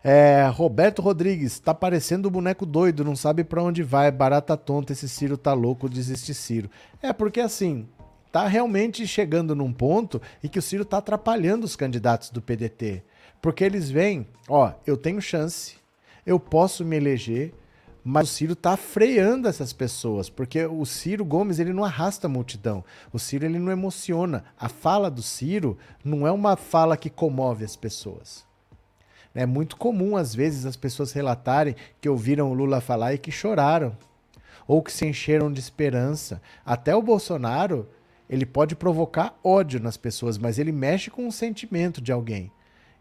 É, 0.08 0.46
Roberto 0.52 1.02
Rodrigues, 1.02 1.58
tá 1.58 1.74
parecendo 1.74 2.28
o 2.28 2.30
um 2.30 2.32
boneco 2.32 2.64
doido, 2.64 3.04
não 3.04 3.16
sabe 3.16 3.42
para 3.42 3.62
onde 3.62 3.82
vai, 3.82 4.08
barata 4.12 4.56
tonta, 4.56 4.92
esse 4.92 5.08
Ciro 5.08 5.36
tá 5.36 5.52
louco, 5.52 5.88
desiste 5.88 6.32
Ciro. 6.32 6.70
É, 7.02 7.12
porque 7.12 7.40
assim, 7.40 7.88
tá 8.30 8.46
realmente 8.46 9.04
chegando 9.04 9.54
num 9.54 9.72
ponto 9.72 10.22
em 10.44 10.48
que 10.48 10.60
o 10.60 10.62
Ciro 10.62 10.84
tá 10.84 10.98
atrapalhando 10.98 11.64
os 11.64 11.74
candidatos 11.74 12.30
do 12.30 12.40
PDT. 12.40 13.02
Porque 13.42 13.64
eles 13.64 13.90
veem, 13.90 14.28
ó, 14.48 14.72
eu 14.86 14.96
tenho 14.96 15.20
chance, 15.20 15.74
eu 16.24 16.38
posso 16.38 16.84
me 16.84 16.96
eleger, 16.96 17.52
mas 18.08 18.30
o 18.30 18.32
Ciro 18.32 18.54
tá 18.54 18.76
freando 18.76 19.48
essas 19.48 19.72
pessoas, 19.72 20.30
porque 20.30 20.64
o 20.64 20.86
Ciro 20.86 21.24
Gomes 21.24 21.58
ele 21.58 21.72
não 21.72 21.82
arrasta 21.82 22.28
a 22.28 22.30
multidão. 22.30 22.84
O 23.12 23.18
Ciro 23.18 23.44
ele 23.44 23.58
não 23.58 23.72
emociona. 23.72 24.44
A 24.56 24.68
fala 24.68 25.10
do 25.10 25.22
Ciro 25.22 25.76
não 26.04 26.24
é 26.24 26.30
uma 26.30 26.56
fala 26.56 26.96
que 26.96 27.10
comove 27.10 27.64
as 27.64 27.74
pessoas. 27.74 28.46
É 29.34 29.44
muito 29.44 29.76
comum 29.76 30.16
às 30.16 30.32
vezes 30.32 30.66
as 30.66 30.76
pessoas 30.76 31.10
relatarem 31.10 31.74
que 32.00 32.08
ouviram 32.08 32.48
o 32.48 32.54
Lula 32.54 32.80
falar 32.80 33.12
e 33.12 33.18
que 33.18 33.32
choraram 33.32 33.98
ou 34.68 34.84
que 34.84 34.92
se 34.92 35.04
encheram 35.04 35.52
de 35.52 35.58
esperança. 35.58 36.40
Até 36.64 36.94
o 36.94 37.02
Bolsonaro, 37.02 37.88
ele 38.30 38.46
pode 38.46 38.76
provocar 38.76 39.36
ódio 39.42 39.80
nas 39.80 39.96
pessoas, 39.96 40.38
mas 40.38 40.60
ele 40.60 40.70
mexe 40.70 41.10
com 41.10 41.26
o 41.26 41.32
sentimento 41.32 42.00
de 42.00 42.12
alguém. 42.12 42.52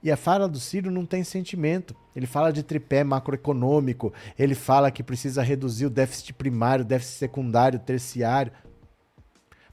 E 0.05 0.11
a 0.11 0.15
fala 0.15 0.47
do 0.47 0.59
Ciro 0.59 0.91
não 0.91 1.03
tem 1.03 1.23
sentimento. 1.23 1.95
Ele 2.15 2.27
fala 2.27 2.53
de 2.53 2.61
tripé 2.61 3.03
macroeconômico, 3.03 4.13
ele 4.37 4.53
fala 4.53 4.91
que 4.91 5.01
precisa 5.01 5.41
reduzir 5.41 5.87
o 5.87 5.89
déficit 5.89 6.31
primário, 6.31 6.85
déficit 6.85 7.17
secundário, 7.17 7.79
terciário. 7.79 8.51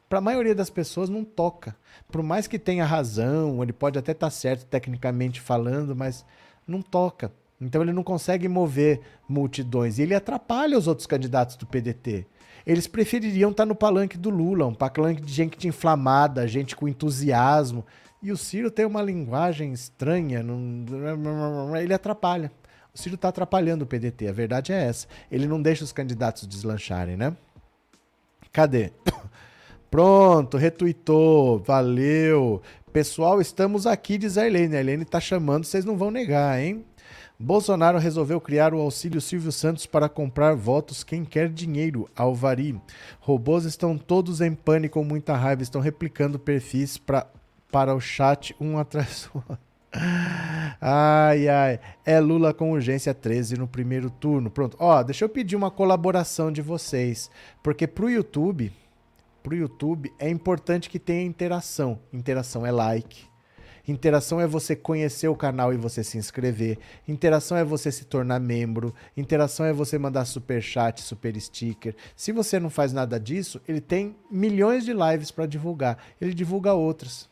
Para 0.08 0.20
a 0.20 0.22
maioria 0.22 0.54
das 0.54 0.70
pessoas 0.70 1.10
não 1.10 1.22
toca. 1.22 1.76
Por 2.10 2.22
mais 2.22 2.46
que 2.46 2.58
tenha 2.58 2.86
razão, 2.86 3.62
ele 3.62 3.74
pode 3.74 3.98
até 3.98 4.12
estar 4.12 4.28
tá 4.28 4.30
certo 4.30 4.64
tecnicamente 4.64 5.38
falando, 5.38 5.94
mas 5.94 6.24
não 6.66 6.80
toca. 6.80 7.30
Então 7.60 7.82
ele 7.82 7.92
não 7.92 8.02
consegue 8.02 8.48
mover 8.48 9.02
multidões 9.28 9.98
e 9.98 10.02
ele 10.02 10.14
atrapalha 10.14 10.78
os 10.78 10.86
outros 10.86 11.06
candidatos 11.06 11.56
do 11.56 11.66
PDT. 11.66 12.26
Eles 12.66 12.86
prefeririam 12.86 13.50
estar 13.50 13.64
tá 13.64 13.66
no 13.66 13.74
palanque 13.74 14.16
do 14.16 14.30
Lula, 14.30 14.66
um 14.66 14.74
palanque 14.74 15.20
de 15.20 15.32
gente 15.32 15.68
inflamada, 15.68 16.48
gente 16.48 16.74
com 16.74 16.88
entusiasmo, 16.88 17.84
e 18.22 18.30
o 18.30 18.36
Ciro 18.36 18.70
tem 18.70 18.86
uma 18.86 19.02
linguagem 19.02 19.72
estranha, 19.72 20.42
não... 20.42 21.76
ele 21.76 21.92
atrapalha. 21.92 22.52
O 22.94 22.98
Ciro 22.98 23.14
está 23.16 23.28
atrapalhando 23.28 23.84
o 23.84 23.86
PDT, 23.86 24.28
a 24.28 24.32
verdade 24.32 24.72
é 24.72 24.84
essa. 24.84 25.06
Ele 25.30 25.48
não 25.48 25.60
deixa 25.60 25.82
os 25.82 25.92
candidatos 25.92 26.46
deslancharem, 26.46 27.16
né? 27.16 27.34
Cadê? 28.52 28.92
Pronto, 29.90 30.56
retuitou, 30.56 31.58
valeu. 31.58 32.62
Pessoal, 32.92 33.40
estamos 33.40 33.86
aqui, 33.86 34.18
diz 34.18 34.36
a 34.36 34.46
Helene. 34.46 34.76
A 34.76 34.80
Helene 34.80 35.02
está 35.02 35.18
chamando, 35.18 35.64
vocês 35.64 35.84
não 35.84 35.96
vão 35.96 36.10
negar, 36.10 36.60
hein? 36.60 36.84
Bolsonaro 37.38 37.98
resolveu 37.98 38.40
criar 38.40 38.72
o 38.72 38.80
auxílio 38.80 39.20
Silvio 39.20 39.50
Santos 39.50 39.84
para 39.84 40.08
comprar 40.08 40.54
votos 40.54 41.02
quem 41.02 41.24
quer 41.24 41.48
dinheiro. 41.48 42.08
Alvari. 42.14 42.80
Robôs 43.18 43.64
estão 43.64 43.98
todos 43.98 44.40
em 44.40 44.54
pânico 44.54 45.02
muita 45.02 45.34
raiva, 45.34 45.62
estão 45.62 45.80
replicando 45.80 46.38
perfis 46.38 46.96
para 46.96 47.26
para 47.72 47.94
o 47.94 48.00
chat 48.00 48.54
um 48.60 48.78
atrás 48.78 49.28
do 49.32 49.38
outro. 49.38 49.58
Ai, 50.80 51.48
ai. 51.48 51.80
É 52.04 52.20
Lula 52.20 52.54
com 52.54 52.72
urgência 52.72 53.12
13 53.12 53.58
no 53.58 53.66
primeiro 53.66 54.10
turno. 54.10 54.50
Pronto. 54.50 54.76
Ó, 54.78 55.02
deixa 55.02 55.24
eu 55.24 55.28
pedir 55.28 55.56
uma 55.56 55.70
colaboração 55.70 56.52
de 56.52 56.62
vocês. 56.62 57.30
Porque 57.62 57.86
pro 57.86 58.08
YouTube, 58.08 58.72
pro 59.42 59.54
YouTube 59.54 60.12
é 60.18 60.30
importante 60.30 60.88
que 60.88 60.98
tenha 60.98 61.22
interação. 61.22 61.98
Interação 62.12 62.64
é 62.64 62.70
like. 62.70 63.32
Interação 63.86 64.40
é 64.40 64.46
você 64.46 64.76
conhecer 64.76 65.26
o 65.26 65.36
canal 65.36 65.74
e 65.74 65.76
você 65.76 66.04
se 66.04 66.16
inscrever. 66.16 66.78
Interação 67.06 67.56
é 67.56 67.64
você 67.64 67.90
se 67.90 68.04
tornar 68.04 68.38
membro. 68.38 68.94
Interação 69.16 69.66
é 69.66 69.72
você 69.72 69.98
mandar 69.98 70.24
super 70.24 70.62
chat, 70.62 71.02
super 71.02 71.38
sticker. 71.40 71.96
Se 72.14 72.30
você 72.30 72.60
não 72.60 72.70
faz 72.70 72.92
nada 72.92 73.18
disso, 73.18 73.60
ele 73.66 73.80
tem 73.80 74.16
milhões 74.30 74.84
de 74.84 74.92
lives 74.92 75.32
para 75.32 75.46
divulgar. 75.46 75.98
Ele 76.20 76.32
divulga 76.32 76.72
outras. 76.72 77.31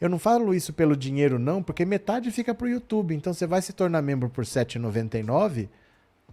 Eu 0.00 0.08
não 0.08 0.18
falo 0.18 0.54
isso 0.54 0.72
pelo 0.72 0.96
dinheiro, 0.96 1.38
não, 1.38 1.62
porque 1.62 1.84
metade 1.84 2.30
fica 2.30 2.54
para 2.54 2.66
o 2.66 2.70
YouTube. 2.70 3.14
Então 3.14 3.32
você 3.32 3.46
vai 3.46 3.60
se 3.60 3.72
tornar 3.72 4.02
membro 4.02 4.28
por 4.28 4.44
R$ 4.44 4.50
7,99, 4.50 5.68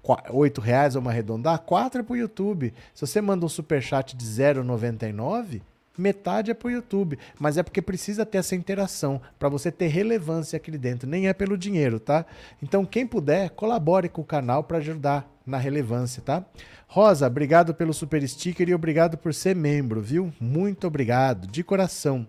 R$ 0.04 0.62
reais 0.62 0.94
vamos 0.94 1.10
arredondar, 1.10 1.60
4 1.60 2.02
é 2.02 2.04
para 2.04 2.14
o 2.14 2.18
YouTube. 2.18 2.74
Se 2.94 3.06
você 3.06 3.22
manda 3.22 3.46
um 3.46 3.50
superchat 3.50 4.16
de 4.16 4.26
R$ 4.26 4.54
0,99, 4.54 5.62
metade 5.98 6.52
é 6.52 6.54
para 6.54 6.68
o 6.68 6.72
YouTube. 6.72 7.18
Mas 7.40 7.58
é 7.58 7.64
porque 7.64 7.82
precisa 7.82 8.26
ter 8.26 8.38
essa 8.40 8.56
interação 8.56 9.20
para 9.40 9.50
você 9.50 9.72
ter 9.72 9.88
relevância 9.88 10.58
aqui 10.58 10.72
dentro. 10.78 11.10
Nem 11.10 11.28
é 11.28 11.34
pelo 11.34 11.58
dinheiro, 11.58 12.00
tá? 12.00 12.26
Então, 12.62 12.86
quem 12.86 13.08
puder, 13.08 13.50
colabore 13.52 14.10
com 14.10 14.22
o 14.22 14.26
canal 14.26 14.64
para 14.64 14.78
ajudar 14.78 15.30
na 15.46 15.58
relevância, 15.58 16.22
tá? 16.22 16.44
Rosa, 16.88 17.28
obrigado 17.28 17.74
pelo 17.74 17.94
super 17.94 18.28
sticker 18.28 18.70
e 18.70 18.76
obrigado 18.76 19.18
por 19.18 19.34
ser 19.34 19.56
membro, 19.56 20.02
viu? 20.02 20.32
Muito 20.40 20.88
obrigado, 20.88 21.48
de 21.48 21.64
coração. 21.64 22.28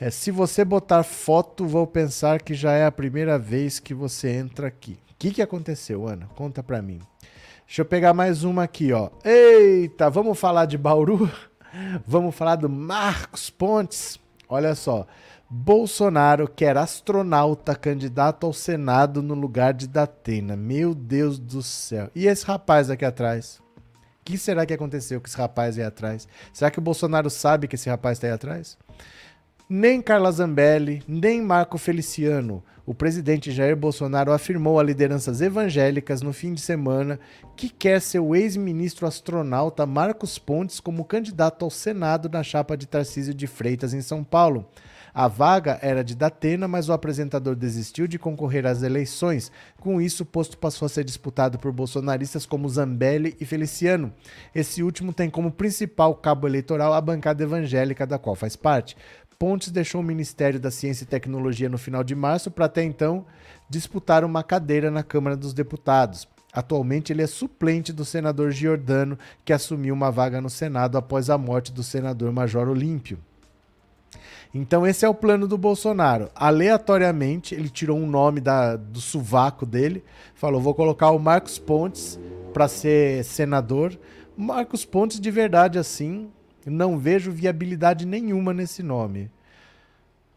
É, 0.00 0.08
se 0.10 0.30
você 0.30 0.64
botar 0.64 1.02
foto, 1.02 1.66
vou 1.66 1.86
pensar 1.86 2.40
que 2.40 2.54
já 2.54 2.72
é 2.72 2.86
a 2.86 2.90
primeira 2.92 3.38
vez 3.38 3.78
que 3.78 3.92
você 3.92 4.30
entra 4.30 4.66
aqui. 4.66 4.98
O 5.10 5.14
que, 5.18 5.30
que 5.30 5.42
aconteceu, 5.42 6.08
Ana? 6.08 6.26
Conta 6.34 6.62
pra 6.62 6.80
mim. 6.80 7.02
Deixa 7.66 7.82
eu 7.82 7.84
pegar 7.84 8.14
mais 8.14 8.42
uma 8.42 8.62
aqui, 8.62 8.94
ó. 8.94 9.10
Eita, 9.22 10.08
vamos 10.08 10.40
falar 10.40 10.64
de 10.64 10.78
Bauru? 10.78 11.30
Vamos 12.04 12.34
falar 12.34 12.56
do 12.56 12.68
Marcos 12.68 13.48
Pontes. 13.48 14.18
Olha 14.48 14.74
só. 14.74 15.06
Bolsonaro 15.48 16.48
quer 16.48 16.76
astronauta 16.76 17.76
candidato 17.76 18.44
ao 18.44 18.52
Senado 18.52 19.22
no 19.22 19.34
lugar 19.34 19.72
de 19.72 19.86
Datena. 19.86 20.56
Meu 20.56 20.92
Deus 20.96 21.38
do 21.38 21.62
céu. 21.62 22.10
E 22.12 22.26
esse 22.26 22.44
rapaz 22.44 22.90
aqui 22.90 23.04
atrás? 23.04 23.60
O 23.76 24.24
que 24.24 24.36
será 24.36 24.66
que 24.66 24.74
aconteceu 24.74 25.20
com 25.20 25.28
esse 25.28 25.36
rapaz 25.36 25.78
aí 25.78 25.84
atrás? 25.84 26.26
Será 26.52 26.72
que 26.72 26.80
o 26.80 26.82
Bolsonaro 26.82 27.30
sabe 27.30 27.68
que 27.68 27.76
esse 27.76 27.88
rapaz 27.88 28.18
está 28.18 28.26
aí 28.26 28.32
atrás? 28.32 28.76
Nem 29.72 30.02
Carla 30.02 30.32
Zambelli, 30.32 31.00
nem 31.06 31.40
Marco 31.40 31.78
Feliciano. 31.78 32.60
O 32.84 32.92
presidente 32.92 33.52
Jair 33.52 33.76
Bolsonaro 33.76 34.32
afirmou 34.32 34.80
a 34.80 34.82
lideranças 34.82 35.40
evangélicas 35.40 36.22
no 36.22 36.32
fim 36.32 36.52
de 36.52 36.60
semana 36.60 37.20
que 37.56 37.68
quer 37.68 38.00
seu 38.00 38.34
ex-ministro 38.34 39.06
astronauta 39.06 39.86
Marcos 39.86 40.40
Pontes 40.40 40.80
como 40.80 41.04
candidato 41.04 41.64
ao 41.64 41.70
Senado 41.70 42.28
na 42.28 42.42
chapa 42.42 42.76
de 42.76 42.88
Tarcísio 42.88 43.32
de 43.32 43.46
Freitas 43.46 43.94
em 43.94 44.02
São 44.02 44.24
Paulo. 44.24 44.66
A 45.14 45.28
vaga 45.28 45.78
era 45.82 46.02
de 46.02 46.16
Datena, 46.16 46.66
mas 46.66 46.88
o 46.88 46.92
apresentador 46.92 47.54
desistiu 47.54 48.08
de 48.08 48.18
concorrer 48.18 48.66
às 48.66 48.82
eleições. 48.82 49.52
Com 49.78 50.00
isso, 50.00 50.24
o 50.24 50.26
posto 50.26 50.58
passou 50.58 50.86
a 50.86 50.88
ser 50.88 51.04
disputado 51.04 51.58
por 51.60 51.72
bolsonaristas 51.72 52.44
como 52.44 52.68
Zambelli 52.68 53.36
e 53.40 53.44
Feliciano. 53.44 54.12
Esse 54.52 54.82
último 54.82 55.12
tem 55.12 55.30
como 55.30 55.52
principal 55.52 56.14
cabo 56.14 56.48
eleitoral 56.48 56.92
a 56.92 57.00
bancada 57.00 57.42
evangélica 57.42 58.04
da 58.06 58.18
qual 58.18 58.34
faz 58.34 58.56
parte. 58.56 58.96
Pontes 59.40 59.70
deixou 59.70 60.02
o 60.02 60.04
Ministério 60.04 60.60
da 60.60 60.70
Ciência 60.70 61.04
e 61.04 61.06
Tecnologia 61.06 61.66
no 61.66 61.78
final 61.78 62.04
de 62.04 62.14
março 62.14 62.50
para 62.50 62.66
até 62.66 62.84
então 62.84 63.24
disputar 63.70 64.22
uma 64.22 64.42
cadeira 64.42 64.90
na 64.90 65.02
Câmara 65.02 65.34
dos 65.34 65.54
Deputados. 65.54 66.28
Atualmente 66.52 67.10
ele 67.10 67.22
é 67.22 67.26
suplente 67.26 67.90
do 67.90 68.04
senador 68.04 68.50
Giordano, 68.50 69.18
que 69.42 69.54
assumiu 69.54 69.94
uma 69.94 70.10
vaga 70.10 70.42
no 70.42 70.50
Senado 70.50 70.98
após 70.98 71.30
a 71.30 71.38
morte 71.38 71.72
do 71.72 71.82
senador 71.82 72.30
Major 72.30 72.68
Olímpio. 72.68 73.18
Então 74.52 74.86
esse 74.86 75.06
é 75.06 75.08
o 75.08 75.14
plano 75.14 75.48
do 75.48 75.56
Bolsonaro. 75.56 76.28
Aleatoriamente, 76.34 77.54
ele 77.54 77.70
tirou 77.70 77.96
um 77.96 78.06
nome 78.06 78.42
da, 78.42 78.76
do 78.76 79.00
sovaco 79.00 79.64
dele, 79.64 80.04
falou: 80.34 80.60
vou 80.60 80.74
colocar 80.74 81.12
o 81.12 81.18
Marcos 81.18 81.58
Pontes 81.58 82.20
para 82.52 82.68
ser 82.68 83.24
senador. 83.24 83.98
Marcos 84.36 84.84
Pontes, 84.84 85.18
de 85.18 85.30
verdade, 85.30 85.78
assim, 85.78 86.30
não 86.70 86.98
vejo 86.98 87.30
viabilidade 87.30 88.06
nenhuma 88.06 88.54
nesse 88.54 88.82
nome. 88.82 89.30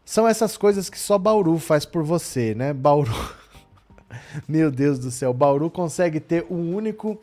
São 0.04 0.28
essas 0.28 0.56
coisas 0.56 0.90
que 0.90 0.98
só 0.98 1.16
Bauru 1.16 1.58
faz 1.58 1.86
por 1.86 2.02
você, 2.02 2.54
né? 2.54 2.72
Bauru. 2.72 3.12
Meu 4.46 4.70
Deus 4.70 4.98
do 4.98 5.10
céu, 5.10 5.32
Bauru 5.32 5.70
consegue 5.70 6.20
ter 6.20 6.46
o 6.50 6.54
único 6.54 7.18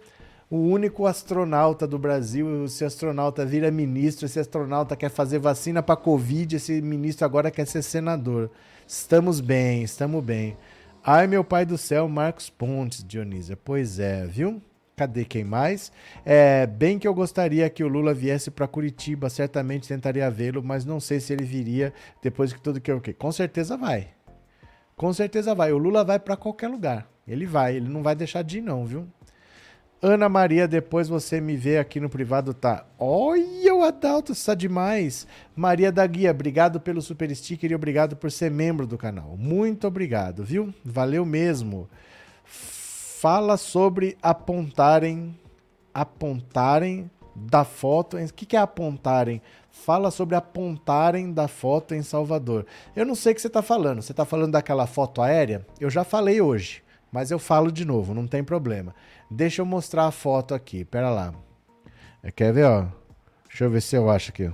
o 0.49 0.57
único 0.57 1.05
astronauta 1.05 1.87
do 1.87 1.97
Brasil. 1.97 2.65
Esse 2.65 2.83
astronauta 2.83 3.45
vira 3.45 3.71
ministro, 3.71 4.25
esse 4.25 4.37
astronauta 4.37 4.97
quer 4.97 5.09
fazer 5.09 5.39
vacina 5.39 5.81
para 5.81 5.95
Covid, 5.95 6.57
esse 6.57 6.81
ministro 6.81 7.23
agora 7.23 7.49
quer 7.49 7.65
ser 7.65 7.81
senador. 7.81 8.51
Estamos 8.85 9.39
bem, 9.39 9.83
estamos 9.83 10.21
bem. 10.21 10.57
Ai, 11.01 11.25
meu 11.25 11.43
pai 11.43 11.65
do 11.65 11.77
céu, 11.77 12.09
Marcos 12.09 12.49
Pontes, 12.49 13.01
Dionísia. 13.01 13.57
Pois 13.63 13.97
é, 13.97 14.27
viu? 14.27 14.61
Cadê 14.95 15.25
quem 15.25 15.43
mais? 15.43 15.91
É, 16.25 16.67
bem 16.67 16.99
que 16.99 17.07
eu 17.07 17.13
gostaria 17.13 17.69
que 17.69 17.83
o 17.83 17.87
Lula 17.87 18.13
viesse 18.13 18.51
para 18.51 18.67
Curitiba, 18.67 19.29
certamente 19.29 19.87
tentaria 19.87 20.29
vê-lo, 20.29 20.61
mas 20.63 20.85
não 20.85 20.99
sei 20.99 21.19
se 21.19 21.33
ele 21.33 21.43
viria 21.43 21.93
depois 22.21 22.53
que 22.53 22.61
tudo 22.61 22.79
que 22.81 22.91
eu 22.91 23.01
com 23.17 23.31
certeza 23.31 23.77
vai. 23.77 24.09
Com 24.95 25.11
certeza 25.11 25.55
vai. 25.55 25.71
O 25.71 25.77
Lula 25.77 26.03
vai 26.03 26.19
para 26.19 26.37
qualquer 26.37 26.67
lugar. 26.67 27.09
Ele 27.27 27.45
vai, 27.45 27.75
ele 27.75 27.89
não 27.89 28.03
vai 28.03 28.15
deixar 28.15 28.43
de 28.43 28.59
ir 28.59 28.61
não, 28.61 28.85
viu? 28.85 29.07
Ana 30.03 30.27
Maria, 30.27 30.67
depois 30.67 31.07
você 31.07 31.39
me 31.39 31.55
vê 31.55 31.77
aqui 31.77 31.99
no 31.99 32.09
privado, 32.09 32.55
tá? 32.55 32.87
Olha, 32.97 33.75
o 33.75 33.83
Adalto 33.83 34.31
está 34.31 34.55
demais. 34.55 35.27
Maria 35.55 35.91
da 35.91 36.05
Guia, 36.07 36.31
obrigado 36.31 36.81
pelo 36.81 37.03
super 37.03 37.33
sticker 37.35 37.71
e 37.71 37.75
obrigado 37.75 38.15
por 38.15 38.31
ser 38.31 38.49
membro 38.49 38.87
do 38.87 38.97
canal. 38.97 39.37
Muito 39.37 39.85
obrigado, 39.85 40.43
viu? 40.43 40.73
Valeu 40.83 41.23
mesmo. 41.23 41.87
Fala 43.21 43.55
sobre 43.55 44.17
apontarem, 44.19 45.39
apontarem 45.93 47.07
da 47.35 47.63
foto. 47.63 48.17
O 48.17 48.33
que, 48.33 48.47
que 48.47 48.57
é 48.57 48.59
apontarem? 48.59 49.43
Fala 49.69 50.09
sobre 50.09 50.35
apontarem 50.35 51.31
da 51.31 51.47
foto 51.47 51.93
em 51.93 52.01
Salvador. 52.01 52.65
Eu 52.95 53.05
não 53.05 53.13
sei 53.13 53.31
o 53.31 53.35
que 53.35 53.41
você 53.41 53.45
está 53.45 53.61
falando. 53.61 54.01
Você 54.01 54.11
está 54.11 54.25
falando 54.25 54.53
daquela 54.53 54.87
foto 54.87 55.21
aérea? 55.21 55.63
Eu 55.79 55.87
já 55.87 56.03
falei 56.03 56.41
hoje, 56.41 56.81
mas 57.11 57.29
eu 57.29 57.37
falo 57.37 57.71
de 57.71 57.85
novo, 57.85 58.15
não 58.15 58.25
tem 58.25 58.43
problema. 58.43 58.95
Deixa 59.29 59.61
eu 59.61 59.67
mostrar 59.67 60.07
a 60.07 60.11
foto 60.11 60.55
aqui. 60.55 60.83
Pera 60.83 61.11
lá. 61.11 61.31
É, 62.23 62.31
quer 62.31 62.51
ver, 62.51 62.65
ó? 62.65 62.87
Deixa 63.47 63.65
eu 63.65 63.69
ver 63.69 63.81
se 63.83 63.95
eu 63.95 64.09
acho 64.09 64.31
aqui. 64.31 64.51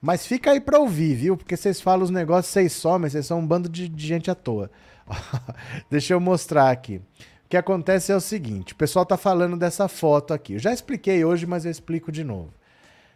Mas 0.00 0.24
fica 0.24 0.52
aí 0.52 0.60
pra 0.60 0.78
ouvir, 0.78 1.16
viu? 1.16 1.36
Porque 1.36 1.56
vocês 1.56 1.80
falam 1.80 2.04
os 2.04 2.10
negócios, 2.10 2.52
vocês 2.52 2.72
somem, 2.74 3.10
vocês 3.10 3.26
são 3.26 3.40
um 3.40 3.46
bando 3.46 3.68
de, 3.68 3.88
de 3.88 4.06
gente 4.06 4.30
à 4.30 4.36
toa. 4.36 4.70
Deixa 5.90 6.14
eu 6.14 6.20
mostrar 6.20 6.70
aqui. 6.70 6.96
O 6.96 7.48
que 7.48 7.56
acontece 7.56 8.12
é 8.12 8.16
o 8.16 8.20
seguinte: 8.20 8.72
o 8.72 8.76
pessoal 8.76 9.06
tá 9.06 9.16
falando 9.16 9.56
dessa 9.56 9.88
foto 9.88 10.34
aqui. 10.34 10.54
Eu 10.54 10.58
já 10.58 10.72
expliquei 10.72 11.24
hoje, 11.24 11.46
mas 11.46 11.64
eu 11.64 11.70
explico 11.70 12.12
de 12.12 12.24
novo. 12.24 12.52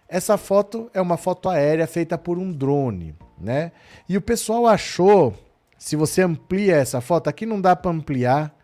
Essa 0.08 0.36
foto 0.36 0.90
é 0.92 1.00
uma 1.00 1.16
foto 1.16 1.48
aérea 1.48 1.86
feita 1.86 2.18
por 2.18 2.38
um 2.38 2.52
drone, 2.52 3.14
né? 3.38 3.72
E 4.08 4.16
o 4.16 4.20
pessoal 4.20 4.66
achou 4.66 5.34
se 5.82 5.96
você 5.96 6.22
amplia 6.22 6.76
essa 6.76 7.00
foto, 7.00 7.28
aqui 7.28 7.44
não 7.44 7.60
dá 7.60 7.74
para 7.74 7.90
ampliar, 7.90 8.54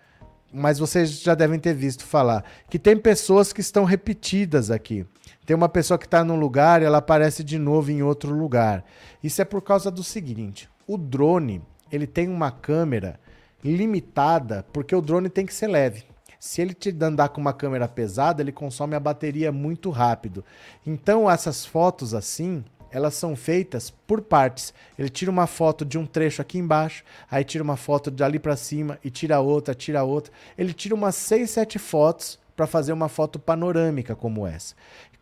mas 0.53 0.79
vocês 0.79 1.21
já 1.21 1.35
devem 1.35 1.59
ter 1.59 1.75
visto 1.75 2.05
falar 2.05 2.45
que 2.71 2.79
tem 2.79 2.97
pessoas 2.97 3.53
que 3.53 3.61
estão 3.61 3.85
repetidas 3.85 4.71
aqui. 4.71 5.05
Tem 5.45 5.57
uma 5.57 5.69
pessoa 5.69 5.99
que 5.99 6.05
está 6.05 6.23
num 6.23 6.39
lugar 6.39 6.81
e 6.81 6.85
ela 6.85 6.99
aparece 6.99 7.43
de 7.43 7.59
novo 7.59 7.91
em 7.91 8.05
outro 8.05 8.33
lugar. 8.33 8.85
Isso 9.21 9.43
é 9.43 9.45
por 9.45 9.61
causa 9.63 9.91
do 9.91 10.05
seguinte: 10.05 10.71
o 10.87 10.97
drone 10.97 11.61
ele 11.91 12.07
tem 12.07 12.29
uma 12.29 12.51
câmera 12.51 13.19
limitada 13.65 14.65
porque 14.73 14.95
o 14.95 15.03
drone 15.03 15.29
tem 15.29 15.47
que 15.47 15.55
ser 15.55 15.67
leve. 15.67 16.05
Se 16.39 16.63
ele 16.63 16.73
te 16.73 16.95
andar 17.03 17.31
com 17.31 17.41
uma 17.41 17.53
câmera 17.53 17.89
pesada, 17.89 18.41
ele 18.41 18.53
consome 18.53 18.95
a 18.95 19.01
bateria 19.01 19.51
muito 19.51 19.91
rápido. 19.91 20.45
Então 20.87 21.29
essas 21.29 21.67
fotos 21.67 22.15
assim, 22.15 22.65
elas 22.91 23.15
são 23.15 23.35
feitas 23.35 23.91
por 23.91 24.21
partes. 24.21 24.73
Ele 24.99 25.09
tira 25.09 25.31
uma 25.31 25.47
foto 25.47 25.85
de 25.85 25.99
um 25.99 26.07
trecho 26.07 26.41
aqui 26.41 26.59
embaixo, 26.59 27.03
aí 27.31 27.43
tira 27.43 27.65
uma 27.65 27.77
foto 27.77 28.11
dali 28.11 28.39
para 28.39 28.57
cima 28.57 28.99
e 29.03 29.11
tira 29.11 29.41
outra, 29.41 29.75
tira 29.75 30.05
outra. 30.05 30.33
Ele 30.57 30.73
tira 30.73 30.95
umas 30.95 31.17
6, 31.17 31.51
7 31.51 31.79
fotos 31.79 32.39
para 32.57 32.67
fazer 32.67 32.93
uma 32.93 33.09
foto 33.09 33.39
panorâmica 33.39 34.17
como 34.17 34.47
essa. 34.47 34.75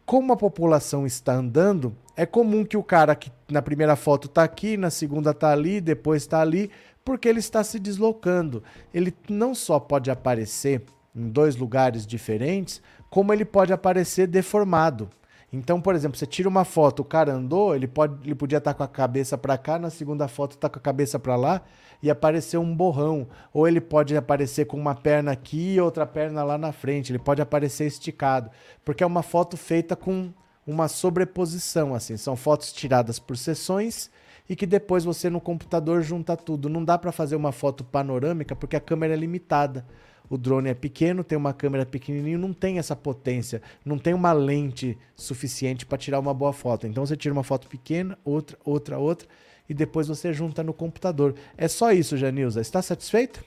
Como 0.07 0.33
a 0.33 0.37
população 0.37 1.05
está 1.05 1.35
andando, 1.35 1.93
é 2.17 2.25
comum 2.25 2.65
que 2.65 2.77
o 2.77 2.83
cara 2.83 3.17
que 3.17 3.29
na 3.51 3.61
primeira 3.61 3.97
foto 3.97 4.29
está 4.29 4.45
aqui, 4.45 4.77
na 4.77 4.89
segunda 4.89 5.33
está 5.33 5.51
ali, 5.51 5.81
depois 5.81 6.23
está 6.23 6.41
ali, 6.41 6.71
porque 7.05 7.29
ele 7.29 7.41
está 7.41 7.65
se 7.65 7.81
deslocando. 7.81 8.63
Ele 8.95 9.13
não 9.29 9.53
só 9.53 9.81
pode 9.81 10.09
aparecer 10.09 10.85
em 11.13 11.29
dois 11.29 11.57
lugares 11.57 12.07
diferentes, 12.07 12.81
como 13.11 13.33
ele 13.33 13.45
pode 13.45 13.73
aparecer 13.73 14.29
deformado. 14.29 15.11
Então, 15.57 15.81
por 15.81 15.95
exemplo, 15.95 16.19
você 16.19 16.27
tira 16.27 16.49
uma 16.49 16.65
foto, 16.65 17.01
o 17.01 17.05
cara 17.05 17.33
andou, 17.33 17.75
ele, 17.75 17.87
pode, 17.87 18.25
ele 18.25 18.35
podia 18.35 18.59
estar 18.59 18.75
com 18.75 18.83
a 18.83 18.89
cabeça 18.89 19.39
para 19.39 19.57
cá, 19.57 19.79
na 19.79 19.91
segunda 19.91 20.29
foto 20.29 20.53
está 20.53 20.69
com 20.69 20.79
a 20.79 20.83
cabeça 20.83 21.19
para 21.19 21.37
lá 21.37 21.63
e 22.03 22.11
aparecer 22.11 22.59
um 22.59 22.75
borrão. 22.75 23.27
Ou 23.53 23.67
ele 23.67 23.81
pode 23.81 24.17
aparecer 24.17 24.67
com 24.67 24.77
uma 24.77 24.95
perna 24.95 25.33
aqui 25.33 25.75
e 25.75 25.81
outra 25.81 26.07
perna 26.07 26.45
lá 26.45 26.59
na 26.59 26.73
frente. 26.73 27.11
Ele 27.11 27.19
pode 27.19 27.41
aparecer 27.41 27.87
esticado, 27.87 28.51
porque 28.85 29.03
é 29.03 29.07
uma 29.07 29.23
foto 29.23 29.57
feita 29.57 29.97
com 29.97 30.31
uma 30.67 30.89
sobreposição, 30.89 31.95
assim. 31.95 32.17
São 32.17 32.37
fotos 32.37 32.73
tiradas 32.73 33.19
por 33.19 33.37
sessões 33.37 34.11
e 34.49 34.55
que 34.55 34.67
depois 34.67 35.05
você 35.05 35.31
no 35.31 35.41
computador 35.41 36.03
junta 36.03 36.37
tudo. 36.37 36.69
Não 36.69 36.85
dá 36.85 36.99
para 36.99 37.13
fazer 37.13 37.37
uma 37.37 37.53
foto 37.53 37.85
panorâmica 37.85 38.55
porque 38.55 38.77
a 38.77 38.81
câmera 38.81 39.15
é 39.15 39.17
limitada 39.17 39.87
o 40.29 40.37
drone 40.37 40.71
é 40.71 40.75
pequeno, 40.75 41.25
tem 41.25 41.37
uma 41.37 41.53
câmera 41.53 41.87
pequenininha, 41.87 42.39
não 42.39 42.53
tem 42.53 42.79
essa 42.79 42.97
potência, 42.97 43.63
não 43.85 43.99
tem 43.99 44.15
uma 44.15 44.33
lente 44.33 44.97
suficiente 45.15 45.87
para 45.87 45.99
tirar 45.99 46.19
uma 46.19 46.35
boa 46.35 46.53
foto. 46.53 46.87
Então 46.87 47.07
você 47.07 47.17
tira 47.17 47.33
uma 47.33 47.45
foto 47.45 47.69
pequena, 47.69 48.19
outra, 48.25 48.59
outra, 48.65 48.99
outra 48.99 49.29
e 49.69 49.75
depois 49.75 50.09
você 50.09 50.33
junta 50.33 50.63
no 50.63 50.73
computador. 50.73 51.35
É 51.57 51.69
só 51.69 51.93
isso, 51.93 52.17
Janilza. 52.17 52.61
Está 52.61 52.81
satisfeito? 52.83 53.45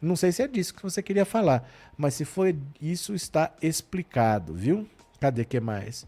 Não 0.00 0.16
sei 0.16 0.32
se 0.32 0.42
é 0.42 0.48
disso 0.48 0.74
que 0.74 0.82
você 0.82 1.02
queria 1.02 1.26
falar, 1.26 1.68
mas 1.96 2.14
se 2.14 2.24
foi 2.24 2.56
isso, 2.80 3.14
está 3.14 3.52
explicado, 3.60 4.54
viu? 4.54 4.86
Cadê 5.20 5.44
que 5.44 5.60
mais? 5.60 6.06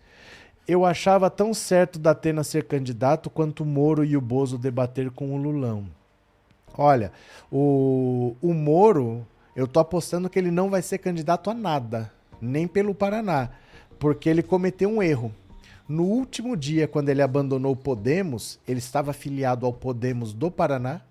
Eu 0.67 0.87
achava 0.87 1.29
tão 1.29 1.53
certo 1.53 1.99
da 1.99 2.13
Atena 2.13 2.43
ser 2.43 2.65
candidato 2.65 3.29
quanto 3.29 3.63
o 3.63 3.67
Moro 3.67 4.03
e 4.03 4.17
o 4.17 4.21
Bozo 4.21 4.57
debater 4.57 5.11
com 5.11 5.35
o 5.35 5.37
Lulão. 5.37 5.87
Olha, 6.79 7.13
o, 7.51 8.35
o 8.41 8.55
Moro 8.55 9.27
eu 9.55 9.67
tô 9.67 9.81
apostando 9.81 10.31
que 10.31 10.39
ele 10.39 10.51
não 10.51 10.71
vai 10.71 10.83
ser 10.83 10.99
candidato 10.99 11.51
a 11.51 11.55
nada, 11.55 12.13
nem 12.41 12.67
pelo 12.67 12.95
Paraná, 12.95 13.51
porque 13.99 14.29
ele 14.29 14.43
cometeu 14.43 14.89
um 14.89 15.03
erro. 15.03 15.33
No 15.89 16.05
último 16.05 16.57
dia, 16.57 16.89
quando 16.89 17.11
ele 17.11 17.21
abandonou 17.21 17.73
o 17.73 17.77
Podemos, 17.77 18.59
ele 18.67 18.79
estava 18.79 19.11
afiliado 19.11 19.67
ao 19.67 19.73
Podemos 19.73 20.33
do 20.33 20.51
Paraná 20.51 21.03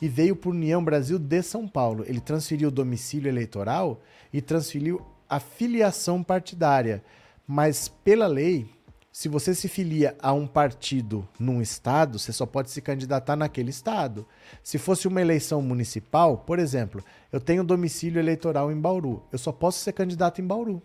e 0.00 0.08
veio 0.08 0.34
para 0.34 0.50
União 0.50 0.82
Brasil 0.82 1.18
de 1.18 1.42
São 1.42 1.68
Paulo. 1.68 2.04
Ele 2.06 2.20
transferiu 2.20 2.68
o 2.68 2.72
domicílio 2.72 3.28
eleitoral 3.28 4.00
e 4.32 4.40
transferiu 4.40 5.04
a 5.28 5.38
filiação 5.38 6.22
partidária. 6.22 7.04
Mas, 7.46 7.88
pela 7.88 8.26
lei, 8.26 8.66
se 9.12 9.28
você 9.28 9.54
se 9.54 9.68
filia 9.68 10.16
a 10.20 10.32
um 10.32 10.46
partido 10.46 11.28
num 11.38 11.60
estado, 11.60 12.18
você 12.18 12.32
só 12.32 12.46
pode 12.46 12.70
se 12.70 12.80
candidatar 12.80 13.34
naquele 13.34 13.70
estado. 13.70 14.26
Se 14.62 14.78
fosse 14.78 15.08
uma 15.08 15.20
eleição 15.20 15.60
municipal, 15.60 16.38
por 16.38 16.60
exemplo, 16.60 17.02
eu 17.32 17.40
tenho 17.40 17.64
domicílio 17.64 18.20
eleitoral 18.20 18.70
em 18.70 18.80
Bauru, 18.80 19.24
eu 19.32 19.38
só 19.38 19.50
posso 19.50 19.80
ser 19.80 19.92
candidato 19.92 20.40
em 20.40 20.46
Bauru. 20.46 20.80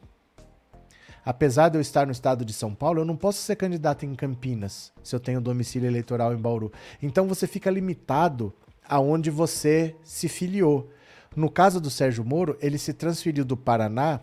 Apesar 1.23 1.69
de 1.69 1.77
eu 1.77 1.81
estar 1.81 2.05
no 2.05 2.11
estado 2.11 2.43
de 2.43 2.53
São 2.53 2.73
Paulo, 2.73 3.01
eu 3.01 3.05
não 3.05 3.15
posso 3.15 3.39
ser 3.39 3.55
candidato 3.55 4.05
em 4.05 4.15
Campinas, 4.15 4.91
se 5.03 5.15
eu 5.15 5.19
tenho 5.19 5.41
domicílio 5.41 5.87
eleitoral 5.87 6.33
em 6.33 6.37
Bauru. 6.37 6.71
Então 7.01 7.27
você 7.27 7.45
fica 7.47 7.69
limitado 7.69 8.53
aonde 8.87 9.29
você 9.29 9.95
se 10.03 10.27
filiou. 10.27 10.89
No 11.35 11.49
caso 11.49 11.81
do 11.81 11.89
Sérgio 11.89 12.23
Moro, 12.23 12.57
ele 12.61 12.77
se 12.77 12.93
transferiu 12.93 13.43
do 13.43 13.57
Paraná 13.57 14.21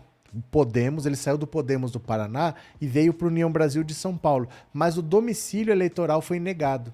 Podemos, 0.49 1.05
ele 1.05 1.15
saiu 1.15 1.37
do 1.37 1.45
Podemos 1.45 1.91
do 1.91 1.99
Paraná 1.99 2.55
e 2.81 2.87
veio 2.87 3.13
para 3.13 3.25
o 3.25 3.29
União 3.29 3.51
Brasil 3.51 3.83
de 3.83 3.93
São 3.93 4.17
Paulo, 4.17 4.47
mas 4.73 4.97
o 4.97 5.01
domicílio 5.01 5.71
eleitoral 5.71 6.21
foi 6.21 6.39
negado. 6.39 6.93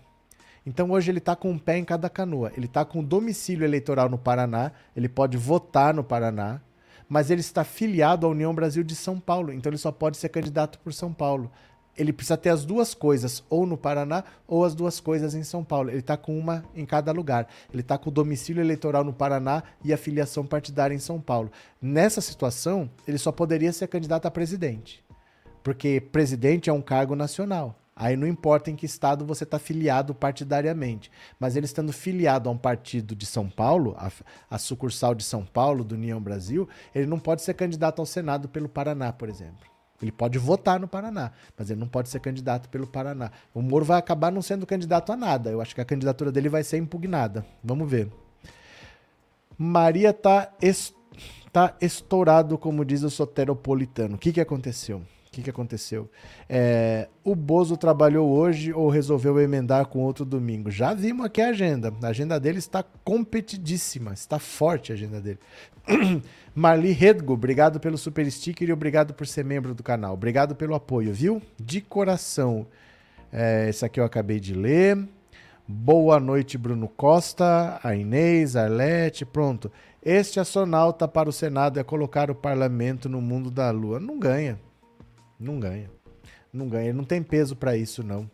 Então 0.66 0.92
hoje 0.92 1.10
ele 1.10 1.20
está 1.20 1.36
com 1.36 1.52
um 1.52 1.58
pé 1.58 1.78
em 1.78 1.86
cada 1.86 2.10
canoa. 2.10 2.52
Ele 2.56 2.66
está 2.66 2.84
com 2.84 3.04
domicílio 3.04 3.66
eleitoral 3.66 4.10
no 4.10 4.18
Paraná, 4.18 4.72
ele 4.96 5.10
pode 5.10 5.38
votar 5.38 5.94
no 5.94 6.04
Paraná, 6.04 6.62
mas 7.08 7.32
ele 7.32 7.42
está 7.42 7.64
filiado 7.64 8.28
à 8.28 8.30
União 8.30 8.54
Brasil 8.54 8.84
de 8.84 8.96
São 8.96 9.20
Paulo, 9.20 9.52
então 9.52 9.70
ele 9.70 9.78
só 9.78 9.92
pode 9.92 10.18
ser 10.18 10.30
candidato 10.30 10.78
por 10.80 10.94
São 10.94 11.12
Paulo. 11.12 11.52
Ele 12.00 12.14
precisa 12.14 12.38
ter 12.38 12.50
as 12.50 12.64
duas 12.64 12.94
coisas, 12.94 13.44
ou 13.50 13.66
no 13.66 13.78
Paraná, 13.78 14.24
ou 14.48 14.64
as 14.64 14.74
duas 14.74 15.02
coisas 15.02 15.36
em 15.36 15.44
São 15.44 15.66
Paulo. 15.66 15.90
Ele 15.90 16.00
está 16.00 16.16
com 16.16 16.40
uma 16.40 16.64
em 16.74 16.86
cada 16.86 17.12
lugar. 17.12 17.48
Ele 17.72 17.82
está 17.82 17.98
com 17.98 18.10
o 18.10 18.14
domicílio 18.14 18.64
eleitoral 18.64 19.04
no 19.04 19.12
Paraná 19.12 19.64
e 19.84 19.92
a 19.92 19.98
filiação 19.98 20.46
partidária 20.46 20.96
em 20.96 21.00
São 21.00 21.20
Paulo. 21.20 21.52
Nessa 21.82 22.22
situação, 22.22 22.90
ele 23.06 23.18
só 23.18 23.34
poderia 23.34 23.74
ser 23.74 23.88
candidato 23.88 24.26
a 24.26 24.32
presidente. 24.32 25.04
Porque 25.62 26.00
presidente 26.00 26.70
é 26.70 26.74
um 26.74 26.82
cargo 26.82 27.18
nacional. 27.18 27.76
Aí 27.94 28.16
não 28.16 28.26
importa 28.26 28.72
em 28.72 28.78
que 28.78 28.86
estado 28.86 29.26
você 29.26 29.44
está 29.44 29.60
filiado 29.60 30.16
partidariamente. 30.16 31.12
Mas 31.38 31.58
ele 31.58 31.66
estando 31.66 31.92
filiado 31.92 32.48
a 32.48 32.52
um 32.54 32.58
partido 32.58 33.14
de 33.14 33.26
São 33.26 33.50
Paulo, 33.50 33.94
a, 33.98 34.10
a, 34.50 34.58
sucursal 34.58 35.14
de 35.14 35.26
São 35.26 35.46
Paulo, 35.46 35.84
do 35.84 35.96
União 35.96 36.22
Brasil, 36.22 36.68
ele 36.96 37.08
não 37.08 37.20
pode 37.20 37.42
ser 37.42 37.56
candidato 37.56 38.00
ao 38.00 38.06
Senado 38.06 38.48
pelo 38.48 38.70
Paraná, 38.70 39.12
por 39.12 39.28
exemplo. 39.28 39.68
Ele 40.02 40.12
pode 40.12 40.38
votar 40.38 40.80
no 40.80 40.88
Paraná, 40.88 41.32
mas 41.58 41.70
ele 41.70 41.80
não 41.80 41.88
pode 41.88 42.10
ser 42.10 42.20
candidato 42.20 42.70
pelo 42.70 42.88
Paraná. 42.88 43.32
O 43.54 43.62
Moro 43.62 43.84
vai 43.84 43.98
acabar 43.98 44.32
não 44.32 44.42
sendo 44.42 44.66
candidato 44.66 45.12
a 45.12 45.18
nada. 45.18 45.50
Eu 45.50 45.62
acho 45.62 45.76
que 45.76 45.82
a 45.82 45.86
candidatura 45.86 46.32
dele 46.32 46.50
vai 46.50 46.64
ser 46.64 46.78
impugnada. 46.78 47.46
Vamos 47.64 47.90
ver. 47.90 48.10
Maria 49.58 50.14
tá, 50.14 50.52
est 50.62 50.94
tá 51.52 51.76
estourado, 51.82 52.58
como 52.58 52.86
diz 52.86 53.04
o 53.04 53.10
soteropolitano. 53.10 54.16
O 54.16 54.18
que, 54.18 54.32
que 54.32 54.40
aconteceu? 54.40 55.02
O 55.30 55.32
que, 55.32 55.44
que 55.44 55.50
aconteceu? 55.52 56.10
É, 56.50 57.08
o 57.24 57.36
Bozo 57.36 57.78
trabalhou 57.78 58.28
hoje 58.28 58.74
ou 58.74 58.90
resolveu 58.90 59.40
emendar 59.40 59.86
com 59.86 60.00
outro 60.00 60.26
domingo? 60.26 60.72
Já 60.72 60.96
vimos 60.96 61.24
aqui 61.24 61.40
a 61.40 61.50
agenda. 61.50 61.94
A 62.02 62.08
agenda 62.08 62.40
dele 62.40 62.58
está 62.58 62.84
competidíssima, 63.04 64.12
está 64.12 64.40
forte 64.40 64.92
a 64.92 64.96
agenda 64.96 65.22
dele. 65.22 65.38
Marli 66.56 66.92
Redgo, 66.92 67.34
obrigado 67.34 67.80
pelo 67.80 67.96
super 67.96 68.30
sticker 68.32 68.68
e 68.68 68.74
obrigado 68.74 69.14
por 69.14 69.28
ser 69.28 69.46
membro 69.46 69.76
do 69.76 69.84
canal. 69.84 70.16
Obrigado 70.16 70.56
pelo 70.56 70.74
apoio, 70.74 71.14
viu? 71.14 71.40
De 71.60 71.80
coração. 71.80 72.66
É, 73.32 73.70
esse 73.70 73.86
aqui 73.86 74.00
eu 74.00 74.06
acabei 74.06 74.40
de 74.40 74.56
ler. 74.56 74.98
Boa 75.68 76.20
noite, 76.20 76.58
Bruno 76.58 76.88
Costa, 76.88 77.80
a 77.84 77.96
Inês, 77.96 78.56
a 78.56 78.64
Arlete, 78.64 79.28
pronto. 79.28 79.72
Este 80.02 80.40
astronauta 80.40 81.08
para 81.08 81.30
o 81.30 81.32
Senado 81.32 81.80
é 81.80 81.84
colocar 81.84 82.32
o 82.32 82.36
parlamento 82.36 83.08
no 83.08 83.22
mundo 83.22 83.52
da 83.52 83.70
lua. 83.70 84.00
Não 84.00 84.18
ganha. 84.18 84.60
Não 85.40 85.60
ganha. 85.60 85.90
Não 86.52 86.68
ganha, 86.68 86.92
não 86.92 87.04
tem 87.04 87.22
peso 87.22 87.56
para 87.56 87.78
isso 87.78 88.02
não. 88.02 88.30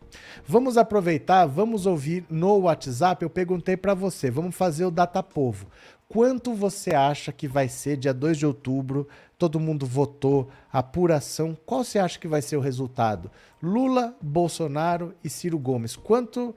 Vamos 0.48 0.78
aproveitar, 0.78 1.46
vamos 1.46 1.86
ouvir 1.86 2.26
no 2.30 2.60
WhatsApp. 2.60 3.22
Eu 3.22 3.30
perguntei 3.30 3.76
para 3.76 3.94
você, 3.94 4.32
vamos 4.32 4.56
fazer 4.56 4.86
o 4.86 4.92
data 4.92 5.22
povo. 5.22 5.68
Quanto 6.08 6.54
você 6.54 6.94
acha 6.94 7.34
que 7.34 7.48
vai 7.48 7.68
ser 7.68 7.98
dia 7.98 8.14
2 8.14 8.38
de 8.38 8.46
outubro? 8.46 9.08
Todo 9.38 9.60
mundo 9.60 9.86
votou, 9.86 10.50
apuração. 10.72 11.58
Qual 11.66 11.84
você 11.84 12.00
acha 12.00 12.18
que 12.18 12.28
vai 12.28 12.42
ser 12.42 12.56
o 12.56 12.62
resultado? 12.62 13.30
Lula, 13.62 14.16
Bolsonaro 14.22 15.14
e 15.22 15.30
Ciro 15.30 15.60
Gomes. 15.60 15.98
Quanto 15.98 16.56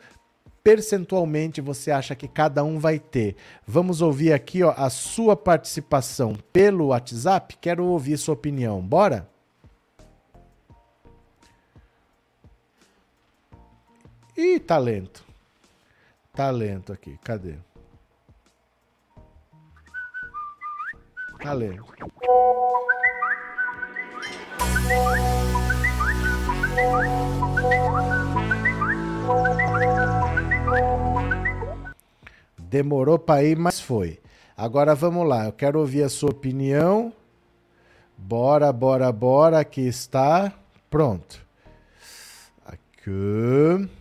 percentualmente 0.62 1.60
você 1.60 1.90
acha 1.90 2.14
que 2.14 2.28
cada 2.28 2.62
um 2.62 2.78
vai 2.78 3.00
ter? 3.00 3.34
Vamos 3.66 4.00
ouvir 4.00 4.32
aqui 4.32 4.62
ó, 4.62 4.72
a 4.76 4.90
sua 4.90 5.34
participação 5.34 6.36
pelo 6.52 6.88
WhatsApp. 6.88 7.56
Quero 7.60 7.84
ouvir 7.84 8.16
sua 8.16 8.34
opinião. 8.34 8.80
Bora? 8.80 9.28
Ih, 14.40 14.60
talento. 14.60 15.24
Talento 16.32 16.92
aqui, 16.92 17.18
cadê? 17.24 17.56
Talento. 21.42 21.84
Demorou 32.56 33.18
para 33.18 33.42
ir, 33.42 33.58
mas 33.58 33.80
foi. 33.80 34.20
Agora 34.56 34.94
vamos 34.94 35.26
lá, 35.26 35.46
eu 35.46 35.52
quero 35.52 35.80
ouvir 35.80 36.04
a 36.04 36.08
sua 36.08 36.30
opinião. 36.30 37.12
Bora, 38.16 38.72
bora, 38.72 39.10
bora, 39.10 39.58
aqui 39.58 39.80
está. 39.80 40.52
Pronto. 40.88 41.44
Aqui. 42.64 43.97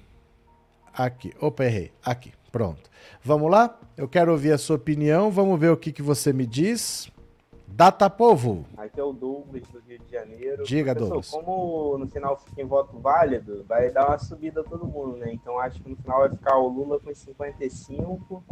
Aqui. 0.98 1.32
Opa, 1.40 1.64
errei. 1.64 1.92
Aqui. 2.04 2.34
Pronto. 2.52 2.90
Vamos 3.24 3.52
lá? 3.52 3.80
Eu 3.96 4.10
quero 4.10 4.32
ouvir 4.32 4.52
a 4.52 4.58
sua 4.58 4.78
opinião. 4.78 5.30
Vamos 5.30 5.60
ver 5.60 5.70
o 5.70 5.78
que, 5.78 5.92
que 5.92 6.02
você 6.02 6.34
me 6.34 6.48
diz. 6.48 7.12
Data 7.68 8.10
Povo. 8.10 8.66
Aqui 8.76 9.00
é 9.00 9.04
o 9.04 9.14
Douglas 9.14 9.62
do 9.68 9.80
Rio 9.80 10.00
de 10.00 10.12
Janeiro. 10.12 10.64
Diga, 10.64 10.96
Professor, 10.96 11.22
Douglas. 11.22 11.30
Como 11.30 11.98
no 12.00 12.08
final 12.08 12.36
fica 12.38 12.64
em 12.64 12.66
voto 12.66 12.98
válido, 12.98 13.64
vai 13.68 13.92
dar 13.92 14.08
uma 14.08 14.18
subida 14.18 14.62
a 14.62 14.64
todo 14.64 14.88
mundo, 14.88 15.18
né? 15.18 15.32
Então 15.32 15.60
acho 15.60 15.80
que 15.84 15.88
no 15.88 15.96
final 15.98 16.22
vai 16.22 16.30
ficar 16.32 16.58
o 16.58 16.68
Lula 16.68 17.00
com 17.00 17.14
55, 17.14 18.44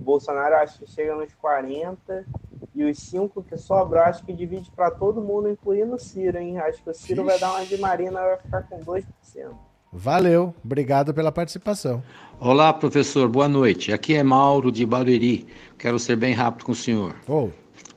o 0.00 0.02
Bolsonaro 0.02 0.56
acho 0.56 0.80
que 0.80 0.90
chega 0.90 1.14
nos 1.14 1.32
40, 1.34 2.26
e 2.74 2.82
os 2.82 2.98
5 2.98 3.44
que 3.44 3.56
sobram 3.56 4.02
acho 4.02 4.24
que 4.24 4.32
divide 4.32 4.68
para 4.72 4.90
todo 4.90 5.22
mundo, 5.22 5.48
incluindo 5.48 5.94
o 5.94 5.98
Ciro, 6.00 6.38
hein? 6.38 6.58
Acho 6.58 6.82
que 6.82 6.90
o 6.90 6.94
Ciro 6.94 7.20
Ixi. 7.20 7.30
vai 7.30 7.38
dar 7.38 7.52
uma 7.52 7.64
de 7.64 7.78
Marina, 7.78 8.20
vai 8.20 8.38
ficar 8.38 8.62
com 8.64 8.80
2%. 8.80 9.69
Valeu, 9.92 10.54
obrigado 10.64 11.12
pela 11.12 11.32
participação. 11.32 12.00
Olá, 12.38 12.72
professor, 12.72 13.28
boa 13.28 13.48
noite. 13.48 13.92
Aqui 13.92 14.14
é 14.14 14.22
Mauro 14.22 14.70
de 14.70 14.86
Barueri. 14.86 15.48
Quero 15.76 15.98
ser 15.98 16.14
bem 16.14 16.32
rápido 16.32 16.64
com 16.64 16.70
o 16.70 16.76
senhor. 16.76 17.16
Oh. 17.26 17.48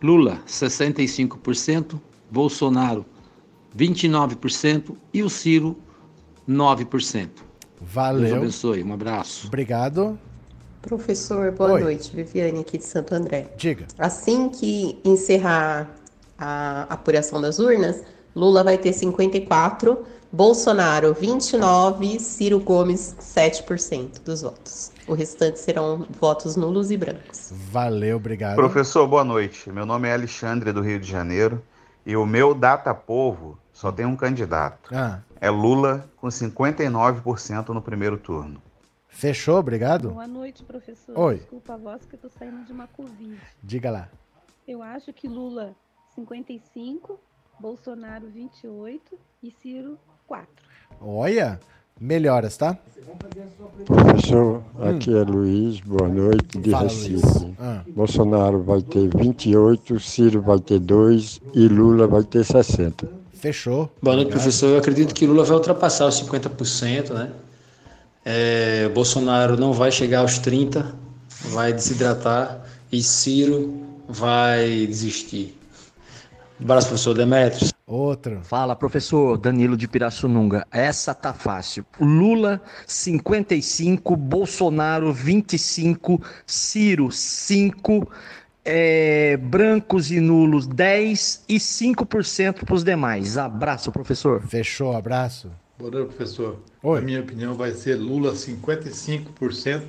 Lula, 0.01 0.41
65%, 0.47 1.99
Bolsonaro, 2.31 3.05
29% 3.77 4.95
e 5.13 5.21
o 5.21 5.29
Ciro, 5.29 5.77
9%. 6.49 7.29
Valeu. 7.79 8.21
Deus 8.21 8.37
abençoe, 8.37 8.83
um 8.83 8.91
abraço. 8.91 9.45
Obrigado. 9.45 10.17
Professor, 10.81 11.51
boa 11.51 11.73
Oi. 11.73 11.81
noite. 11.81 12.13
Viviane 12.15 12.61
aqui 12.61 12.79
de 12.79 12.85
Santo 12.85 13.13
André. 13.13 13.53
Diga. 13.55 13.85
Assim 13.99 14.49
que 14.49 14.99
encerrar 15.05 15.95
a 16.39 16.87
apuração 16.89 17.39
das 17.39 17.59
urnas, 17.59 18.01
Lula 18.35 18.63
vai 18.63 18.79
ter 18.79 18.93
54, 18.93 20.03
Bolsonaro 20.35 21.13
29, 21.13 22.19
Ciro 22.19 22.59
Gomes 22.59 23.15
7% 23.19 24.23
dos 24.23 24.41
votos. 24.41 24.91
O 25.07 25.13
restante 25.13 25.59
serão 25.59 26.07
votos 26.19 26.55
nulos 26.55 26.89
e 26.89 26.97
brancos. 26.97 27.53
Valeu, 27.69 28.17
obrigado. 28.17 28.55
Professor, 28.55 29.07
boa 29.07 29.23
noite. 29.23 29.71
Meu 29.71 29.85
nome 29.85 30.07
é 30.07 30.13
Alexandre 30.13 30.71
do 30.71 30.81
Rio 30.81 30.99
de 30.99 31.07
Janeiro 31.07 31.61
e 32.03 32.17
o 32.17 32.25
meu 32.25 32.55
data 32.55 32.95
povo 32.95 33.59
só 33.71 33.91
tem 33.91 34.07
um 34.07 34.15
candidato. 34.15 34.89
Ah. 34.91 35.19
É 35.39 35.51
Lula 35.51 36.09
com 36.17 36.29
59% 36.29 37.69
no 37.69 37.81
primeiro 37.83 38.17
turno. 38.17 38.59
Fechou, 39.07 39.59
obrigado. 39.59 40.09
Boa 40.09 40.25
noite, 40.25 40.63
professor. 40.63 41.15
Oi. 41.15 41.35
Desculpa 41.35 41.75
a 41.75 41.77
voz 41.77 42.05
que 42.07 42.15
eu 42.15 42.19
tô 42.19 42.29
saindo 42.29 42.65
de 42.65 42.71
uma 42.71 42.87
Covid. 42.87 43.39
Diga 43.61 43.91
lá. 43.91 44.09
Eu 44.67 44.81
acho 44.81 45.13
que 45.13 45.27
Lula 45.27 45.75
55, 46.15 47.19
Bolsonaro 47.59 48.27
28 48.31 49.15
e 49.43 49.51
Ciro 49.51 49.99
4. 50.27 50.47
Olha, 51.01 51.59
melhoras, 51.99 52.57
tá? 52.57 52.77
Professor, 53.85 54.63
aqui 54.79 55.15
é 55.15 55.23
Luiz, 55.23 55.79
boa 55.81 56.07
noite, 56.07 56.57
de 56.57 56.71
Fala, 56.71 56.83
Recife. 56.83 57.53
Ah. 57.59 57.81
Bolsonaro 57.87 58.63
vai 58.63 58.81
ter 58.81 59.09
28, 59.15 59.99
Ciro 59.99 60.41
vai 60.41 60.59
ter 60.59 60.79
2 60.79 61.41
e 61.53 61.67
Lula 61.67 62.07
vai 62.07 62.23
ter 62.23 62.45
60. 62.45 63.07
Fechou. 63.33 63.91
Boa 64.01 64.15
noite, 64.15 64.31
professor. 64.31 64.67
Eu 64.69 64.77
acredito 64.77 65.13
que 65.13 65.25
Lula 65.25 65.43
vai 65.43 65.57
ultrapassar 65.57 66.07
os 66.07 66.21
50%, 66.21 67.09
né? 67.13 67.31
É, 68.23 68.87
Bolsonaro 68.89 69.57
não 69.57 69.73
vai 69.73 69.91
chegar 69.91 70.19
aos 70.19 70.39
30%, 70.39 70.93
vai 71.49 71.73
desidratar 71.73 72.63
e 72.89 73.03
Ciro 73.03 73.83
vai 74.07 74.87
desistir. 74.87 75.57
Abraço, 76.59 76.87
professor 76.87 77.13
Demetrios. 77.13 77.73
Outro. 77.85 78.39
Fala, 78.43 78.75
professor 78.75 79.37
Danilo 79.37 79.75
de 79.75 79.87
Pirassununga. 79.87 80.65
Essa 80.71 81.13
tá 81.13 81.33
fácil. 81.33 81.85
Lula 81.99 82.61
55, 82.87 84.15
Bolsonaro 84.15 85.11
25, 85.11 86.21
Ciro 86.45 87.11
5, 87.11 88.09
é, 88.63 89.35
brancos 89.37 90.11
e 90.11 90.19
nulos 90.19 90.65
10 90.65 91.43
e 91.49 91.57
5% 91.57 92.65
para 92.65 92.75
os 92.75 92.83
demais. 92.83 93.37
Abraço, 93.37 93.91
professor. 93.91 94.41
Fechou, 94.41 94.95
abraço. 94.95 95.51
Boa 95.77 95.91
noite, 95.91 96.15
professor. 96.15 96.59
Oi. 96.81 96.99
A 96.99 97.01
minha 97.01 97.19
opinião 97.19 97.55
vai 97.55 97.71
ser 97.71 97.95
Lula 97.95 98.33
55%, 98.33 99.83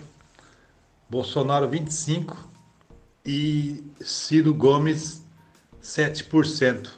Bolsonaro 1.08 1.68
25% 1.68 2.34
e 3.24 3.82
Ciro 4.00 4.52
Gomes 4.52 5.23
7%. 5.84 6.88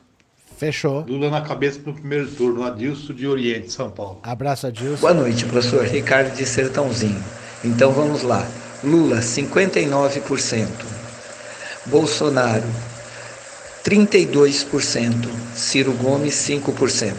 Fechou. 0.57 1.05
Lula 1.07 1.29
na 1.29 1.43
cabeça 1.43 1.81
no 1.85 1.93
primeiro 1.93 2.31
turno, 2.31 2.63
Adilson 2.63 3.13
de 3.13 3.27
Oriente, 3.27 3.71
São 3.71 3.91
Paulo. 3.91 4.21
Abraço, 4.23 4.69
Adilson. 4.69 5.01
Boa 5.01 5.13
noite, 5.13 5.45
professor 5.45 5.85
Ricardo 5.85 6.35
de 6.35 6.47
Sertãozinho. 6.47 7.23
Então 7.63 7.93
vamos 7.93 8.23
lá. 8.23 8.47
Lula, 8.83 9.19
59%. 9.19 10.69
Bolsonaro, 11.87 12.65
32%. 13.85 15.29
Ciro 15.55 15.93
Gomes, 15.93 16.35
5%. 16.35 17.15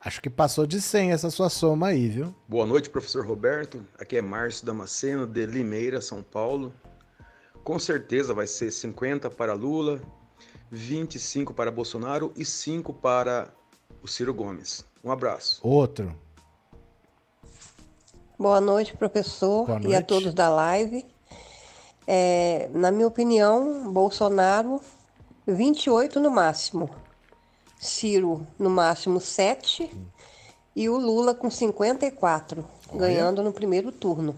Acho 0.00 0.22
que 0.22 0.30
passou 0.30 0.66
de 0.66 0.80
100 0.80 1.12
essa 1.12 1.30
sua 1.30 1.50
soma 1.50 1.88
aí, 1.88 2.08
viu? 2.08 2.34
Boa 2.48 2.64
noite, 2.64 2.88
professor 2.88 3.26
Roberto. 3.26 3.84
Aqui 3.98 4.16
é 4.16 4.22
Márcio 4.22 4.64
Damasceno, 4.64 5.26
de 5.26 5.44
Limeira, 5.44 6.00
São 6.00 6.22
Paulo. 6.22 6.72
Com 7.66 7.80
certeza 7.80 8.32
vai 8.32 8.46
ser 8.46 8.70
50 8.70 9.28
para 9.28 9.52
Lula, 9.52 10.00
25 10.70 11.52
para 11.52 11.68
Bolsonaro 11.68 12.32
e 12.36 12.44
5 12.44 12.92
para 12.94 13.52
o 14.00 14.06
Ciro 14.06 14.32
Gomes. 14.32 14.84
Um 15.02 15.10
abraço. 15.10 15.58
Outro. 15.64 16.16
Boa 18.38 18.60
noite, 18.60 18.96
professor, 18.96 19.66
Boa 19.66 19.80
e 19.80 19.86
a 19.86 19.98
noite. 19.98 20.06
todos 20.06 20.32
da 20.32 20.48
live. 20.48 21.04
É, 22.06 22.70
na 22.72 22.92
minha 22.92 23.08
opinião, 23.08 23.92
Bolsonaro 23.92 24.80
28 25.44 26.20
no 26.20 26.30
máximo, 26.30 26.88
Ciro 27.80 28.46
no 28.56 28.70
máximo 28.70 29.20
7 29.20 29.90
e 30.76 30.88
o 30.88 30.96
Lula 30.96 31.34
com 31.34 31.50
54, 31.50 32.64
ganhando 32.94 33.42
no 33.42 33.52
primeiro 33.52 33.90
turno. 33.90 34.36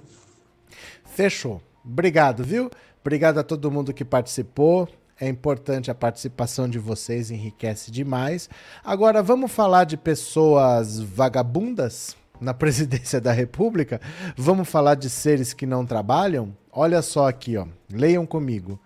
Fechou. 1.04 1.60
Obrigado, 1.84 2.42
viu? 2.42 2.70
Obrigado 3.08 3.38
a 3.38 3.42
todo 3.42 3.70
mundo 3.70 3.94
que 3.94 4.04
participou. 4.04 4.86
É 5.18 5.26
importante 5.26 5.90
a 5.90 5.94
participação 5.94 6.68
de 6.68 6.78
vocês, 6.78 7.30
enriquece 7.30 7.90
demais. 7.90 8.50
Agora 8.84 9.22
vamos 9.22 9.50
falar 9.50 9.84
de 9.84 9.96
pessoas 9.96 11.00
vagabundas 11.00 12.14
na 12.38 12.52
presidência 12.52 13.18
da 13.18 13.32
República? 13.32 13.98
Vamos 14.36 14.68
falar 14.68 14.94
de 14.94 15.08
seres 15.08 15.54
que 15.54 15.64
não 15.64 15.86
trabalham? 15.86 16.54
Olha 16.70 17.00
só 17.00 17.26
aqui, 17.26 17.56
ó. 17.56 17.66
Leiam 17.90 18.26
comigo. 18.26 18.78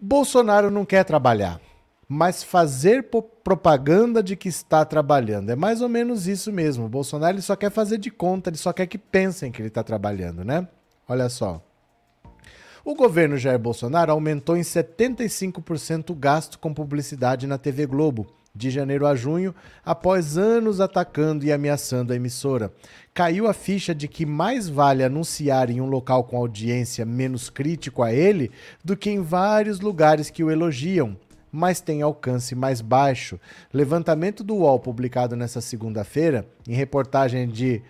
Bolsonaro 0.00 0.68
não 0.68 0.84
quer 0.84 1.04
trabalhar, 1.04 1.60
mas 2.08 2.42
fazer 2.42 3.08
propaganda 3.44 4.24
de 4.24 4.34
que 4.34 4.48
está 4.48 4.84
trabalhando. 4.84 5.50
É 5.50 5.54
mais 5.54 5.80
ou 5.80 5.88
menos 5.88 6.26
isso 6.26 6.50
mesmo. 6.50 6.86
O 6.86 6.88
Bolsonaro 6.88 7.36
ele 7.36 7.42
só 7.42 7.54
quer 7.54 7.70
fazer 7.70 7.98
de 7.98 8.10
conta, 8.10 8.50
ele 8.50 8.56
só 8.56 8.72
quer 8.72 8.88
que 8.88 8.98
pensem 8.98 9.52
que 9.52 9.62
ele 9.62 9.68
está 9.68 9.84
trabalhando, 9.84 10.44
né? 10.44 10.66
Olha 11.08 11.28
só. 11.28 11.62
O 12.84 12.94
governo 12.94 13.38
Jair 13.38 13.58
Bolsonaro 13.58 14.12
aumentou 14.12 14.58
em 14.58 14.60
75% 14.60 16.10
o 16.10 16.14
gasto 16.14 16.58
com 16.58 16.74
publicidade 16.74 17.46
na 17.46 17.56
TV 17.56 17.86
Globo, 17.86 18.26
de 18.54 18.70
janeiro 18.70 19.06
a 19.06 19.16
junho, 19.16 19.54
após 19.82 20.36
anos 20.36 20.82
atacando 20.82 21.46
e 21.46 21.52
ameaçando 21.52 22.12
a 22.12 22.16
emissora. 22.16 22.70
Caiu 23.14 23.48
a 23.48 23.54
ficha 23.54 23.94
de 23.94 24.06
que 24.06 24.26
mais 24.26 24.68
vale 24.68 25.02
anunciar 25.02 25.70
em 25.70 25.80
um 25.80 25.86
local 25.86 26.24
com 26.24 26.36
audiência 26.36 27.06
menos 27.06 27.48
crítico 27.48 28.02
a 28.02 28.12
ele 28.12 28.50
do 28.84 28.94
que 28.94 29.08
em 29.08 29.22
vários 29.22 29.80
lugares 29.80 30.28
que 30.28 30.44
o 30.44 30.50
elogiam, 30.50 31.16
mas 31.50 31.80
tem 31.80 32.02
alcance 32.02 32.54
mais 32.54 32.82
baixo. 32.82 33.40
Levantamento 33.72 34.44
do 34.44 34.56
UOL 34.56 34.78
publicado 34.78 35.34
nesta 35.34 35.62
segunda-feira, 35.62 36.46
em 36.68 36.74
reportagem 36.74 37.48
de 37.48 37.80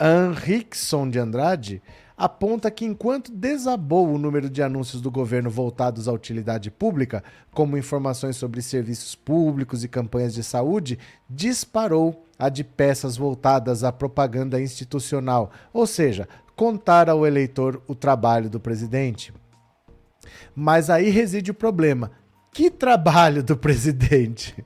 Henriquson 0.00 1.10
de 1.10 1.18
Andrade, 1.18 1.82
aponta 2.16 2.70
que 2.70 2.84
enquanto 2.84 3.32
desabou 3.32 4.08
o 4.08 4.18
número 4.18 4.48
de 4.48 4.62
anúncios 4.62 5.02
do 5.02 5.10
governo 5.10 5.50
voltados 5.50 6.06
à 6.08 6.12
utilidade 6.12 6.70
pública, 6.70 7.22
como 7.52 7.76
informações 7.76 8.36
sobre 8.36 8.62
serviços 8.62 9.14
públicos 9.14 9.82
e 9.82 9.88
campanhas 9.88 10.34
de 10.34 10.42
saúde, 10.42 10.98
disparou 11.28 12.24
a 12.38 12.48
de 12.48 12.62
peças 12.64 13.16
voltadas 13.16 13.84
à 13.84 13.92
propaganda 13.92 14.60
institucional, 14.60 15.50
ou 15.72 15.86
seja, 15.86 16.28
contar 16.56 17.10
ao 17.10 17.26
eleitor 17.26 17.82
o 17.86 17.94
trabalho 17.94 18.48
do 18.48 18.60
presidente. 18.60 19.32
Mas 20.54 20.88
aí 20.88 21.10
reside 21.10 21.50
o 21.50 21.54
problema. 21.54 22.12
Que 22.52 22.70
trabalho 22.70 23.42
do 23.42 23.56
presidente? 23.56 24.64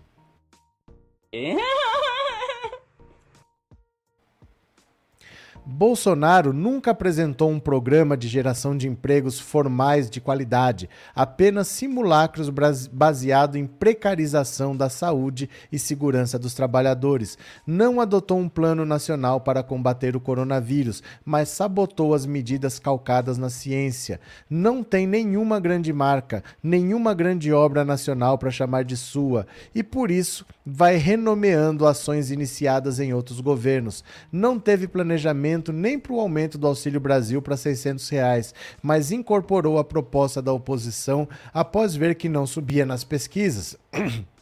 Bolsonaro 5.71 6.55
nunca 6.55 6.93
apresentou 6.93 7.51
um 7.51 7.61
programa 7.61 8.17
de 8.17 8.27
geração 8.27 8.75
de 8.75 8.89
empregos 8.89 9.39
formais 9.39 10.09
de 10.09 10.19
qualidade, 10.19 10.89
apenas 11.15 11.69
simulacros 11.69 12.49
baseado 12.91 13.57
em 13.57 13.67
precarização 13.67 14.75
da 14.75 14.89
saúde 14.89 15.51
e 15.71 15.79
segurança 15.79 16.39
dos 16.39 16.55
trabalhadores. 16.55 17.37
Não 17.67 18.01
adotou 18.01 18.39
um 18.39 18.49
plano 18.49 18.87
nacional 18.87 19.43
para 19.43 19.63
combater 19.63 20.17
o 20.17 20.21
coronavírus, 20.21 21.03
mas 21.23 21.51
sabotou 21.51 22.15
as 22.15 22.25
medidas 22.25 22.79
calcadas 22.79 23.37
na 23.37 23.51
ciência. 23.51 24.21
Não 24.49 24.83
tem 24.83 25.07
nenhuma 25.07 25.61
grande 25.61 25.93
marca, 25.93 26.43
nenhuma 26.63 27.13
grande 27.13 27.53
obra 27.53 27.85
nacional 27.85 28.39
para 28.39 28.51
chamar 28.51 28.85
de 28.85 28.97
sua, 28.97 29.47
e 29.75 29.83
por 29.83 30.11
isso 30.11 30.47
vai 30.65 30.97
renomeando 30.97 31.87
ações 31.87 32.31
iniciadas 32.31 32.99
em 33.01 33.13
outros 33.13 33.39
governos. 33.43 34.03
Não 34.33 34.59
teve 34.59 34.89
planejamento 34.89 35.58
nem 35.73 35.99
para 35.99 36.13
o 36.13 36.21
aumento 36.21 36.57
do 36.57 36.67
Auxílio 36.67 37.01
Brasil 37.01 37.43
para 37.43 37.57
600 37.57 38.09
reais, 38.09 38.55
mas 38.83 39.11
incorporou 39.11 39.79
a 39.79 39.85
proposta 39.85 40.41
da 40.41 40.53
oposição 40.53 41.29
após 41.53 41.95
ver 41.95 42.15
que 42.15 42.29
não 42.29 42.47
subia 42.47 42.87
nas 42.87 43.05
pesquisas. 43.05 43.77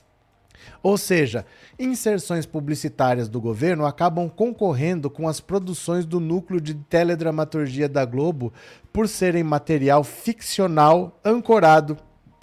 Ou 0.83 0.97
seja, 0.97 1.45
inserções 1.79 2.47
publicitárias 2.47 3.29
do 3.29 3.41
governo 3.41 3.87
acabam 3.87 4.29
concorrendo 4.29 5.11
com 5.11 5.29
as 5.29 5.41
produções 5.41 6.05
do 6.05 6.21
núcleo 6.21 6.61
de 6.61 6.75
teledramaturgia 6.75 7.89
da 7.89 8.05
Globo 8.05 8.53
por 8.93 9.09
serem 9.09 9.43
material 9.43 10.05
ficcional 10.05 11.19
ancorado 11.25 11.97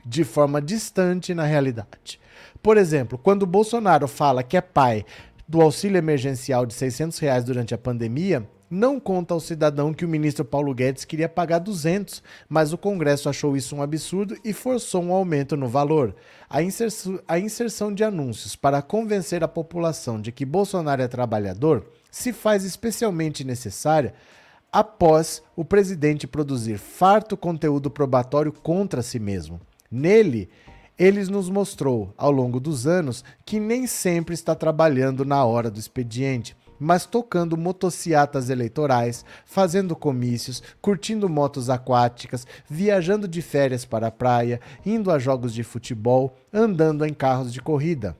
de 0.06 0.24
forma 0.24 0.62
distante 0.62 1.34
na 1.34 1.44
realidade. 1.44 2.20
Por 2.62 2.78
exemplo, 2.78 3.18
quando 3.18 3.46
Bolsonaro 3.46 4.08
fala 4.08 4.44
que 4.44 4.58
é 4.58 4.62
pai 4.62 5.06
do 5.48 5.62
auxílio 5.62 5.98
emergencial 5.98 6.66
de 6.66 6.74
600 6.74 7.20
reais 7.20 7.44
durante 7.44 7.74
a 7.74 7.78
pandemia, 7.78 8.48
não 8.74 9.00
conta 9.00 9.34
ao 9.34 9.40
cidadão 9.40 9.94
que 9.94 10.04
o 10.04 10.10
ministro 10.10 10.44
Paulo 10.44 10.74
Guedes 10.74 11.06
queria 11.06 11.30
pagar 11.30 11.60
200, 11.60 12.24
mas 12.50 12.74
o 12.74 12.78
Congresso 12.78 13.30
achou 13.30 13.56
isso 13.56 13.76
um 13.76 13.82
absurdo 13.82 14.36
e 14.44 14.52
forçou 14.52 15.04
um 15.04 15.14
aumento 15.14 15.56
no 15.56 15.68
valor. 15.68 16.16
A, 16.50 16.62
inserção- 16.64 17.20
a 17.28 17.38
inserção 17.38 17.94
de 17.94 18.04
anúncios 18.04 18.56
para 18.56 18.82
convencer 18.82 19.44
a 19.44 19.48
população 19.48 20.20
de 20.20 20.32
que 20.32 20.44
Bolsonaro 20.44 21.02
é 21.02 21.08
trabalhador 21.08 21.86
se 22.10 22.34
faz 22.34 22.64
especialmente 22.64 23.44
necessária 23.44 24.14
após 24.72 25.44
o 25.56 25.64
presidente 25.64 26.26
produzir 26.26 26.80
farto 26.80 27.38
conteúdo 27.38 27.92
probatório 27.92 28.52
contra 28.52 29.04
si 29.04 29.20
mesmo. 29.20 29.62
Nele, 29.90 30.50
ele 30.98 31.24
nos 31.26 31.48
mostrou, 31.48 32.12
ao 32.18 32.32
longo 32.32 32.60
dos 32.60 32.88
anos, 32.88 33.24
que 33.46 33.60
nem 33.60 33.86
sempre 33.86 34.34
está 34.34 34.56
trabalhando 34.56 35.24
na 35.24 35.46
hora 35.46 35.70
do 35.70 35.80
expediente, 35.80 36.56
mas 36.84 37.06
tocando 37.06 37.56
motociatas 37.56 38.50
eleitorais, 38.50 39.24
fazendo 39.46 39.96
comícios, 39.96 40.62
curtindo 40.82 41.30
motos 41.30 41.70
aquáticas, 41.70 42.46
viajando 42.70 43.28
de 43.28 43.42
férias 43.42 43.86
para 43.86 44.08
a 44.08 44.12
praia, 44.12 44.60
indo 44.86 45.10
a 45.10 45.18
jogos 45.18 45.54
de 45.54 45.64
futebol, 45.64 46.36
andando 46.52 47.06
em 47.06 47.14
carros 47.14 47.54
de 47.54 47.62
corrida. 47.62 48.16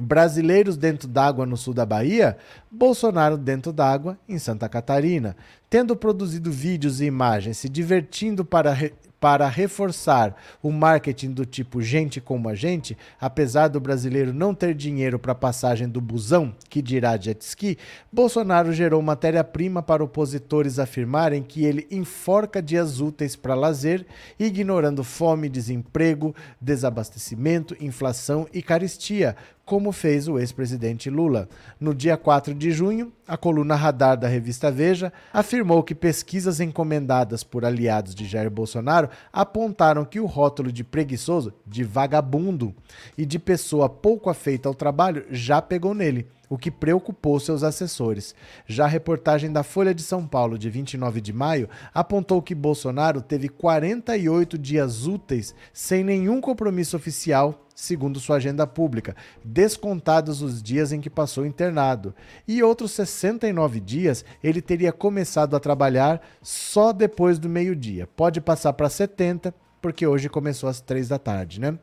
Brasileiros 0.00 0.76
dentro 0.76 1.08
d'água 1.08 1.44
no 1.44 1.56
sul 1.56 1.74
da 1.74 1.84
Bahia, 1.84 2.38
Bolsonaro 2.70 3.36
dentro 3.36 3.72
d'água 3.72 4.16
em 4.28 4.38
Santa 4.38 4.68
Catarina, 4.68 5.36
tendo 5.68 5.96
produzido 5.96 6.50
vídeos 6.50 7.00
e 7.00 7.04
imagens, 7.06 7.58
se 7.58 7.68
divertindo 7.68 8.44
para, 8.44 8.72
re- 8.72 8.94
para 9.20 9.46
reforçar 9.46 10.34
o 10.62 10.72
marketing 10.72 11.32
do 11.32 11.44
tipo 11.44 11.82
gente 11.82 12.20
como 12.20 12.48
a 12.48 12.54
gente, 12.54 12.96
apesar 13.20 13.68
do 13.68 13.78
brasileiro 13.78 14.32
não 14.32 14.54
ter 14.54 14.74
dinheiro 14.74 15.18
para 15.18 15.34
passagem 15.34 15.86
do 15.86 16.00
busão, 16.00 16.54
que 16.70 16.80
dirá 16.80 17.16
jet 17.18 17.42
ski, 17.42 17.76
Bolsonaro 18.10 18.72
gerou 18.72 19.02
matéria-prima 19.02 19.82
para 19.82 20.02
opositores 20.02 20.78
afirmarem 20.78 21.42
que 21.42 21.64
ele 21.64 21.86
enforca 21.90 22.62
dias 22.62 23.00
úteis 23.00 23.36
para 23.36 23.54
lazer, 23.54 24.06
ignorando 24.38 25.04
fome, 25.04 25.48
desemprego, 25.48 26.34
desabastecimento, 26.58 27.76
inflação 27.78 28.48
e 28.52 28.62
caristia, 28.62 29.36
como 29.64 29.92
fez 29.92 30.26
o 30.26 30.38
ex-presidente 30.38 31.08
Lula. 31.08 31.48
No 31.78 31.94
dia 31.94 32.16
4 32.16 32.54
de 32.54 32.72
junho, 32.72 33.12
a 33.30 33.36
coluna 33.36 33.76
Radar 33.76 34.16
da 34.16 34.26
revista 34.26 34.72
Veja 34.72 35.12
afirmou 35.32 35.84
que 35.84 35.94
pesquisas 35.94 36.58
encomendadas 36.58 37.44
por 37.44 37.64
aliados 37.64 38.12
de 38.12 38.26
Jair 38.26 38.50
Bolsonaro 38.50 39.08
apontaram 39.32 40.04
que 40.04 40.18
o 40.18 40.26
rótulo 40.26 40.72
de 40.72 40.82
preguiçoso, 40.82 41.54
de 41.64 41.84
vagabundo 41.84 42.74
e 43.16 43.24
de 43.24 43.38
pessoa 43.38 43.88
pouco 43.88 44.28
afeita 44.28 44.68
ao 44.68 44.74
trabalho 44.74 45.24
já 45.30 45.62
pegou 45.62 45.94
nele 45.94 46.26
o 46.50 46.58
que 46.58 46.70
preocupou 46.70 47.38
seus 47.38 47.62
assessores. 47.62 48.34
Já 48.66 48.84
a 48.84 48.88
reportagem 48.88 49.52
da 49.52 49.62
Folha 49.62 49.94
de 49.94 50.02
São 50.02 50.26
Paulo, 50.26 50.58
de 50.58 50.68
29 50.68 51.20
de 51.20 51.32
maio, 51.32 51.68
apontou 51.94 52.42
que 52.42 52.56
Bolsonaro 52.56 53.22
teve 53.22 53.48
48 53.48 54.58
dias 54.58 55.06
úteis 55.06 55.54
sem 55.72 56.02
nenhum 56.02 56.40
compromisso 56.40 56.96
oficial, 56.96 57.64
segundo 57.72 58.18
sua 58.18 58.36
agenda 58.36 58.66
pública, 58.66 59.14
descontados 59.44 60.42
os 60.42 60.60
dias 60.60 60.92
em 60.92 61.00
que 61.00 61.08
passou 61.08 61.46
internado. 61.46 62.12
E 62.48 62.64
outros 62.64 62.90
69 62.90 63.78
dias 63.78 64.24
ele 64.42 64.60
teria 64.60 64.92
começado 64.92 65.54
a 65.54 65.60
trabalhar 65.60 66.20
só 66.42 66.92
depois 66.92 67.38
do 67.38 67.48
meio-dia. 67.48 68.08
Pode 68.08 68.40
passar 68.40 68.72
para 68.72 68.88
70, 68.88 69.54
porque 69.80 70.04
hoje 70.04 70.28
começou 70.28 70.68
às 70.68 70.80
3 70.80 71.08
da 71.08 71.18
tarde, 71.18 71.60
né? 71.60 71.78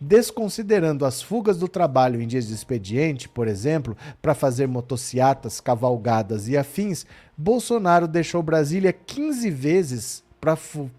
Desconsiderando 0.00 1.06
as 1.06 1.22
fugas 1.22 1.58
do 1.58 1.68
trabalho 1.68 2.20
em 2.20 2.26
dias 2.26 2.48
de 2.48 2.54
expediente, 2.54 3.28
por 3.28 3.48
exemplo, 3.48 3.96
para 4.20 4.34
fazer 4.34 4.66
motociatas, 4.66 5.60
cavalgadas 5.60 6.48
e 6.48 6.56
afins, 6.56 7.06
Bolsonaro 7.36 8.06
deixou 8.06 8.42
Brasília 8.42 8.92
15 8.92 9.50
vezes 9.50 10.24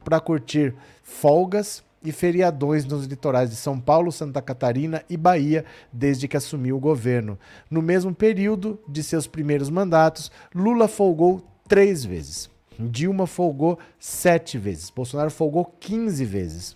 para 0.04 0.20
curtir 0.20 0.74
folgas 1.04 1.84
e 2.04 2.12
feriadões 2.12 2.86
nos 2.86 3.06
litorais 3.06 3.50
de 3.50 3.56
São 3.56 3.80
Paulo, 3.80 4.12
Santa 4.12 4.42
Catarina 4.42 5.04
e 5.10 5.18
Bahia 5.18 5.66
desde 5.92 6.28
que 6.28 6.38
assumiu 6.38 6.78
o 6.78 6.80
governo. 6.80 7.38
No 7.70 7.82
mesmo 7.82 8.14
período 8.14 8.80
de 8.88 9.04
seus 9.04 9.28
primeiros 9.28 9.70
mandatos, 9.70 10.32
Lula 10.54 10.88
folgou 10.88 11.44
três 11.68 12.06
vezes. 12.06 12.50
Dilma 12.80 13.26
folgou 13.26 13.80
sete 13.98 14.58
vezes. 14.58 14.90
Bolsonaro 14.90 15.32
folgou 15.32 15.66
15 15.80 16.26
vezes. 16.26 16.76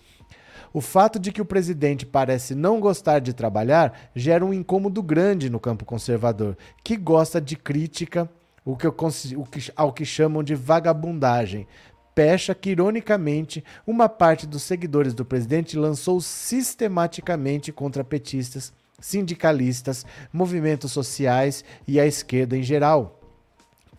O 0.72 0.80
fato 0.80 1.18
de 1.18 1.32
que 1.32 1.40
o 1.40 1.44
presidente 1.44 2.06
parece 2.06 2.54
não 2.54 2.78
gostar 2.78 3.18
de 3.18 3.32
trabalhar 3.32 4.10
gera 4.14 4.44
um 4.44 4.54
incômodo 4.54 5.02
grande 5.02 5.50
no 5.50 5.58
campo 5.58 5.84
conservador, 5.84 6.56
que 6.84 6.96
gosta 6.96 7.40
de 7.40 7.56
crítica 7.56 8.30
o 8.64 8.76
que 8.76 8.86
eu, 8.86 8.94
o 9.36 9.44
que, 9.46 9.72
ao 9.74 9.92
que 9.92 10.04
chamam 10.04 10.42
de 10.42 10.54
vagabundagem, 10.54 11.66
pecha 12.14 12.54
que, 12.54 12.70
ironicamente, 12.70 13.64
uma 13.86 14.08
parte 14.08 14.46
dos 14.46 14.62
seguidores 14.62 15.14
do 15.14 15.24
presidente 15.24 15.76
lançou 15.76 16.20
sistematicamente 16.20 17.72
contra 17.72 18.04
petistas, 18.04 18.72
sindicalistas, 19.00 20.04
movimentos 20.32 20.92
sociais 20.92 21.64
e 21.88 21.98
a 21.98 22.06
esquerda 22.06 22.56
em 22.56 22.62
geral. 22.62 23.19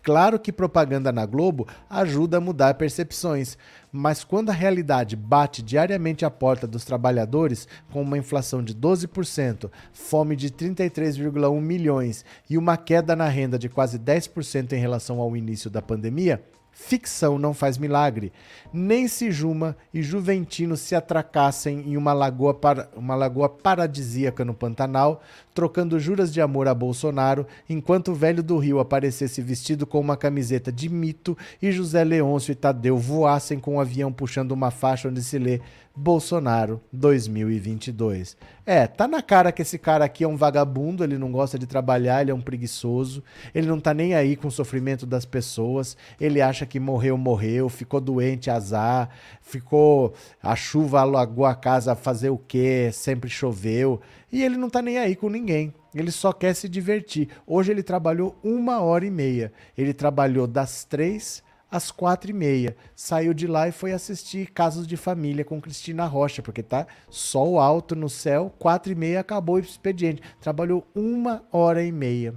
Claro 0.02 0.38
que 0.38 0.52
propaganda 0.52 1.12
na 1.12 1.24
Globo 1.24 1.66
ajuda 1.88 2.38
a 2.38 2.40
mudar 2.40 2.74
percepções, 2.74 3.56
mas 3.92 4.24
quando 4.24 4.50
a 4.50 4.52
realidade 4.52 5.14
bate 5.14 5.62
diariamente 5.62 6.24
à 6.24 6.30
porta 6.30 6.66
dos 6.66 6.84
trabalhadores, 6.84 7.68
com 7.92 8.02
uma 8.02 8.18
inflação 8.18 8.64
de 8.64 8.74
12%, 8.74 9.70
fome 9.92 10.34
de 10.34 10.50
33,1 10.50 11.60
milhões 11.60 12.24
e 12.50 12.58
uma 12.58 12.76
queda 12.76 13.14
na 13.14 13.28
renda 13.28 13.58
de 13.58 13.68
quase 13.68 13.98
10% 13.98 14.72
em 14.72 14.80
relação 14.80 15.20
ao 15.20 15.36
início 15.36 15.70
da 15.70 15.80
pandemia, 15.80 16.42
Ficção 16.72 17.38
não 17.38 17.52
faz 17.52 17.76
milagre. 17.76 18.32
Nem 18.72 19.06
se 19.06 19.30
Juma 19.30 19.76
e 19.92 20.02
Juventino 20.02 20.74
se 20.74 20.94
atracassem 20.94 21.80
em 21.80 21.96
uma 21.98 22.14
lagoa, 22.14 22.58
uma 22.96 23.14
lagoa 23.14 23.48
paradisíaca 23.48 24.42
no 24.42 24.54
Pantanal, 24.54 25.22
trocando 25.54 25.98
juras 25.98 26.32
de 26.32 26.40
amor 26.40 26.68
a 26.68 26.74
Bolsonaro, 26.74 27.46
enquanto 27.68 28.12
o 28.12 28.14
velho 28.14 28.42
do 28.42 28.58
Rio 28.58 28.78
aparecesse 28.78 29.42
vestido 29.42 29.86
com 29.86 30.00
uma 30.00 30.16
camiseta 30.16 30.72
de 30.72 30.88
mito 30.88 31.36
e 31.60 31.70
José 31.70 32.02
Leôncio 32.04 32.52
e 32.52 32.54
Tadeu 32.54 32.96
voassem 32.96 33.58
com 33.58 33.76
um 33.76 33.80
avião 33.80 34.12
puxando 34.12 34.52
uma 34.52 34.70
faixa 34.70 35.08
onde 35.08 35.22
se 35.22 35.38
lê 35.38 35.60
Bolsonaro 35.94 36.80
2022. 36.92 38.36
É, 38.64 38.86
tá 38.86 39.06
na 39.06 39.20
cara 39.20 39.52
que 39.52 39.60
esse 39.60 39.78
cara 39.78 40.04
aqui 40.04 40.24
é 40.24 40.28
um 40.28 40.36
vagabundo, 40.36 41.04
ele 41.04 41.18
não 41.18 41.30
gosta 41.30 41.58
de 41.58 41.66
trabalhar, 41.66 42.22
ele 42.22 42.30
é 42.30 42.34
um 42.34 42.40
preguiçoso, 42.40 43.22
ele 43.54 43.66
não 43.66 43.78
tá 43.78 43.92
nem 43.92 44.14
aí 44.14 44.34
com 44.34 44.48
o 44.48 44.52
sofrimento 44.52 45.04
das 45.04 45.26
pessoas, 45.26 45.96
ele 46.20 46.40
acha 46.40 46.64
que 46.64 46.80
morreu, 46.80 47.18
morreu, 47.18 47.68
ficou 47.68 48.00
doente, 48.00 48.50
azar, 48.50 49.10
ficou 49.42 50.14
a 50.42 50.56
chuva 50.56 51.00
alagou 51.00 51.44
a 51.44 51.54
casa 51.54 51.94
fazer 51.94 52.30
o 52.30 52.38
quê? 52.38 52.90
Sempre 52.92 53.28
choveu, 53.28 54.00
e 54.32 54.42
ele 54.42 54.56
não 54.56 54.70
tá 54.70 54.80
nem 54.80 54.98
aí 54.98 55.14
com 55.14 55.28
ninguém. 55.28 55.74
Ele 55.94 56.10
só 56.10 56.32
quer 56.32 56.54
se 56.54 56.68
divertir. 56.68 57.28
Hoje 57.46 57.70
ele 57.70 57.82
trabalhou 57.82 58.34
uma 58.42 58.80
hora 58.80 59.04
e 59.04 59.10
meia. 59.10 59.52
Ele 59.76 59.92
trabalhou 59.92 60.46
das 60.46 60.84
três 60.84 61.42
às 61.70 61.90
quatro 61.90 62.30
e 62.30 62.34
meia. 62.34 62.74
Saiu 62.96 63.34
de 63.34 63.46
lá 63.46 63.68
e 63.68 63.72
foi 63.72 63.92
assistir 63.92 64.50
Casos 64.50 64.86
de 64.86 64.96
Família 64.96 65.44
com 65.44 65.60
Cristina 65.60 66.06
Rocha, 66.06 66.40
porque 66.40 66.62
tá 66.62 66.86
sol 67.10 67.60
alto 67.60 67.94
no 67.94 68.08
céu, 68.08 68.54
quatro 68.58 68.90
e 68.90 68.94
meia 68.94 69.20
acabou 69.20 69.56
o 69.56 69.60
expediente. 69.60 70.22
Trabalhou 70.40 70.86
uma 70.94 71.44
hora 71.52 71.84
e 71.84 71.92
meia. 71.92 72.34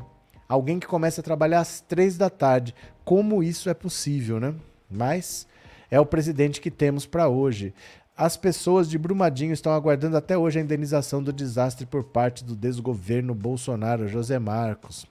Alguém 0.47 0.79
que 0.79 0.87
começa 0.87 1.21
a 1.21 1.23
trabalhar 1.23 1.61
às 1.61 1.79
três 1.79 2.17
da 2.17 2.29
tarde. 2.29 2.75
Como 3.03 3.41
isso 3.41 3.69
é 3.69 3.73
possível, 3.73 4.39
né? 4.39 4.53
Mas 4.89 5.47
é 5.89 5.99
o 5.99 6.05
presidente 6.05 6.61
que 6.61 6.69
temos 6.69 7.05
para 7.05 7.27
hoje. 7.27 7.73
As 8.17 8.37
pessoas 8.37 8.89
de 8.89 8.97
Brumadinho 8.97 9.51
estão 9.51 9.73
aguardando 9.73 10.15
até 10.15 10.37
hoje 10.37 10.57
a 10.57 10.61
indenização 10.61 11.21
do 11.21 11.33
desastre 11.33 11.85
por 11.85 12.05
parte 12.05 12.45
do 12.45 12.55
desgoverno 12.55 13.35
Bolsonaro, 13.35 14.07
José 14.07 14.39
Marcos. 14.39 15.05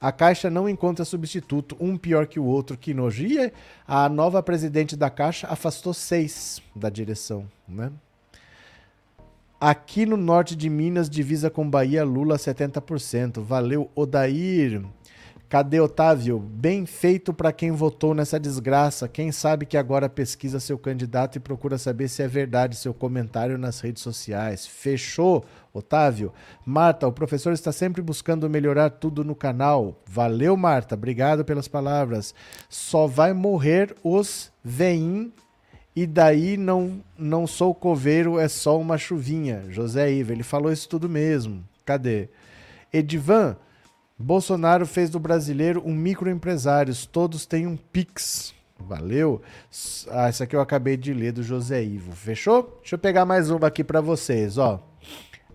A 0.00 0.10
Caixa 0.10 0.48
não 0.48 0.68
encontra 0.68 1.04
substituto, 1.04 1.76
um 1.78 1.98
pior 1.98 2.26
que 2.26 2.40
o 2.40 2.44
outro, 2.44 2.78
que 2.78 2.94
nojo. 2.94 3.26
A 3.86 4.08
nova 4.08 4.42
presidente 4.42 4.96
da 4.96 5.10
Caixa 5.10 5.46
afastou 5.48 5.92
seis 5.92 6.62
da 6.74 6.88
direção, 6.88 7.46
né? 7.68 7.92
Aqui 9.60 10.06
no 10.06 10.16
norte 10.16 10.56
de 10.56 10.68
Minas, 10.68 11.10
divisa 11.10 11.50
com 11.50 11.68
Bahia, 11.68 12.04
Lula 12.04 12.36
70%. 12.36 13.40
Valeu, 13.40 13.90
Odair. 13.94 14.82
Cadê 15.52 15.78
Otávio? 15.78 16.38
Bem 16.38 16.86
feito 16.86 17.34
para 17.34 17.52
quem 17.52 17.72
votou 17.72 18.14
nessa 18.14 18.40
desgraça. 18.40 19.06
Quem 19.06 19.30
sabe 19.30 19.66
que 19.66 19.76
agora 19.76 20.08
pesquisa 20.08 20.58
seu 20.58 20.78
candidato 20.78 21.36
e 21.36 21.40
procura 21.40 21.76
saber 21.76 22.08
se 22.08 22.22
é 22.22 22.26
verdade 22.26 22.74
seu 22.74 22.94
comentário 22.94 23.58
nas 23.58 23.78
redes 23.78 24.02
sociais. 24.02 24.66
Fechou, 24.66 25.44
Otávio? 25.70 26.32
Marta, 26.64 27.06
o 27.06 27.12
professor 27.12 27.52
está 27.52 27.70
sempre 27.70 28.00
buscando 28.00 28.48
melhorar 28.48 28.88
tudo 28.88 29.22
no 29.22 29.34
canal. 29.34 30.00
Valeu, 30.06 30.56
Marta. 30.56 30.94
Obrigado 30.94 31.44
pelas 31.44 31.68
palavras. 31.68 32.34
Só 32.70 33.06
vai 33.06 33.34
morrer 33.34 33.94
os 34.02 34.50
veim 34.64 35.30
e 35.94 36.06
daí 36.06 36.56
não 36.56 37.04
não 37.18 37.46
sou 37.46 37.74
coveiro, 37.74 38.38
é 38.38 38.48
só 38.48 38.80
uma 38.80 38.96
chuvinha. 38.96 39.66
José 39.68 40.10
Iva, 40.10 40.32
ele 40.32 40.42
falou 40.42 40.72
isso 40.72 40.88
tudo 40.88 41.10
mesmo. 41.10 41.62
Cadê? 41.84 42.30
Edivan, 42.90 43.54
Bolsonaro 44.22 44.86
fez 44.86 45.10
do 45.10 45.18
brasileiro 45.18 45.82
um 45.84 45.92
microempresários, 45.92 47.04
todos 47.04 47.44
têm 47.44 47.66
um 47.66 47.76
Pix. 47.76 48.54
Valeu. 48.78 49.42
Ah, 50.08 50.28
essa 50.28 50.44
aqui 50.44 50.54
eu 50.54 50.60
acabei 50.60 50.96
de 50.96 51.12
ler 51.12 51.32
do 51.32 51.42
José 51.42 51.82
Ivo. 51.82 52.12
Fechou? 52.12 52.78
Deixa 52.80 52.94
eu 52.94 52.98
pegar 53.00 53.24
mais 53.24 53.50
uma 53.50 53.66
aqui 53.66 53.82
para 53.82 54.00
vocês, 54.00 54.58
ó. 54.58 54.80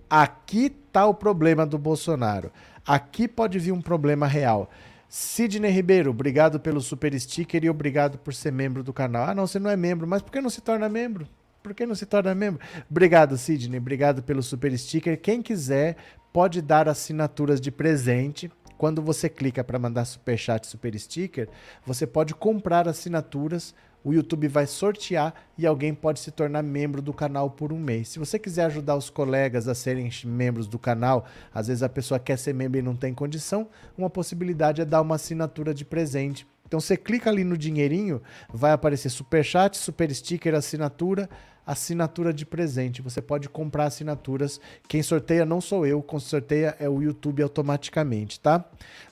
Aqui 0.10 0.70
tá 0.70 1.06
o 1.06 1.14
problema 1.14 1.66
do 1.66 1.78
Bolsonaro. 1.78 2.52
Aqui 2.86 3.26
pode 3.26 3.58
vir 3.58 3.72
um 3.72 3.82
problema 3.82 4.28
real. 4.28 4.70
Sidney 5.08 5.72
Ribeiro, 5.72 6.12
obrigado 6.12 6.60
pelo 6.60 6.82
super 6.82 7.18
sticker 7.18 7.64
e 7.64 7.70
obrigado 7.70 8.18
por 8.18 8.34
ser 8.34 8.52
membro 8.52 8.84
do 8.84 8.92
canal. 8.92 9.30
Ah, 9.30 9.36
não, 9.36 9.48
você 9.48 9.60
não 9.60 9.70
é 9.70 9.78
membro, 9.78 10.06
mas 10.06 10.22
por 10.22 10.32
que 10.32 10.42
não 10.42 10.50
se 10.50 10.60
torna 10.60 10.90
membro? 10.90 11.26
Por 11.68 11.74
que 11.74 11.86
não 11.86 11.96
se 11.96 12.06
torna 12.06 12.34
membro? 12.34 12.62
Obrigado, 12.90 13.38
Sidney. 13.38 13.78
Obrigado 13.78 14.24
pelo 14.24 14.42
super 14.42 14.72
sticker. 14.80 15.20
Quem 15.20 15.42
quiser, 15.42 15.98
pode 16.32 16.62
dar 16.62 16.88
assinaturas 16.88 17.60
de 17.60 17.70
presente. 17.70 18.50
Quando 18.78 19.02
você 19.02 19.28
clica 19.28 19.66
para 19.66 19.78
mandar 19.78 20.06
super 20.06 20.38
chat, 20.38 20.66
super 20.66 20.98
sticker, 20.98 21.50
você 21.86 22.08
pode 22.08 22.34
comprar 22.34 22.88
assinaturas. 22.88 23.76
O 24.02 24.14
YouTube 24.14 24.48
vai 24.48 24.66
sortear 24.66 25.34
e 25.58 25.68
alguém 25.68 25.94
pode 25.94 26.22
se 26.22 26.32
tornar 26.32 26.64
membro 26.64 27.02
do 27.02 27.12
canal 27.12 27.50
por 27.50 27.74
um 27.74 27.80
mês. 27.80 28.08
Se 28.08 28.18
você 28.18 28.40
quiser 28.40 28.64
ajudar 28.68 28.96
os 28.96 29.10
colegas 29.10 29.68
a 29.68 29.76
serem 29.76 30.10
membros 30.24 30.70
do 30.70 30.80
canal, 30.80 31.26
às 31.54 31.68
vezes 31.68 31.84
a 31.84 31.90
pessoa 31.90 32.18
quer 32.18 32.38
ser 32.38 32.54
membro 32.54 32.80
e 32.80 32.82
não 32.82 32.96
tem 32.96 33.14
condição, 33.14 33.68
uma 33.98 34.10
possibilidade 34.10 34.82
é 34.82 34.86
dar 34.86 35.02
uma 35.02 35.16
assinatura 35.16 35.74
de 35.74 35.84
presente. 35.84 36.48
Então 36.66 36.80
você 36.82 36.98
clica 36.98 37.30
ali 37.30 37.46
no 37.46 37.58
dinheirinho, 37.58 38.22
vai 38.54 38.72
aparecer 38.74 39.10
super 39.10 39.44
chat, 39.44 39.78
super 39.78 40.14
sticker, 40.14 40.54
assinatura 40.54 41.30
assinatura 41.68 42.34
de 42.34 42.46
presente. 42.46 43.02
Você 43.02 43.22
pode 43.22 43.50
comprar 43.50 43.86
assinaturas. 43.86 44.60
Quem 44.88 45.04
sorteia 45.04 45.46
não 45.46 45.60
sou 45.60 45.86
eu, 45.86 46.02
quem 46.02 46.18
sorteia 46.18 46.76
é 46.80 46.88
o 46.88 47.02
YouTube 47.02 47.44
automaticamente, 47.44 48.40
tá? 48.40 48.64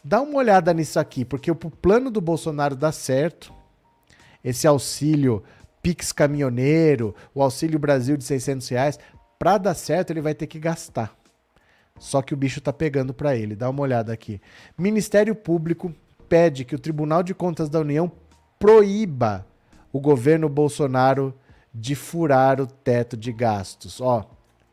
Dá 0.02 0.22
uma 0.22 0.38
olhada 0.38 0.74
nisso 0.74 0.98
aqui, 0.98 1.26
porque 1.26 1.52
o 1.52 1.56
plano 1.56 2.10
do 2.10 2.22
Bolsonaro 2.22 2.76
dá 2.76 2.92
certo. 2.94 3.54
Esse 4.42 4.66
auxílio 4.66 5.44
Pix 5.82 6.12
caminhoneiro, 6.12 7.14
o 7.34 7.44
auxílio 7.44 7.78
Brasil 7.78 8.16
de 8.16 8.24
600 8.24 8.68
reais, 8.70 9.00
para 9.38 9.58
dar 9.58 9.74
certo 9.76 10.12
ele 10.12 10.22
vai 10.22 10.34
ter 10.34 10.48
que 10.48 10.58
gastar. 10.58 11.16
Só 12.00 12.22
que 12.22 12.34
o 12.34 12.38
bicho 12.38 12.62
tá 12.62 12.74
pegando 12.74 13.14
para 13.14 13.36
ele. 13.36 13.56
Dá 13.56 13.70
uma 13.70 13.82
olhada 13.82 14.12
aqui. 14.12 14.42
Ministério 14.78 15.36
Público 15.36 15.94
pede 16.28 16.66
que 16.66 16.76
o 16.76 16.80
Tribunal 16.80 17.22
de 17.22 17.34
Contas 17.34 17.70
da 17.70 17.80
União 17.80 18.12
proíba 18.60 19.46
o 19.94 20.00
governo 20.00 20.50
Bolsonaro 20.50 21.34
de 21.78 21.94
furar 21.94 22.62
o 22.62 22.66
teto 22.66 23.18
de 23.18 23.34
gastos. 23.34 24.00
Ó, 24.00 24.24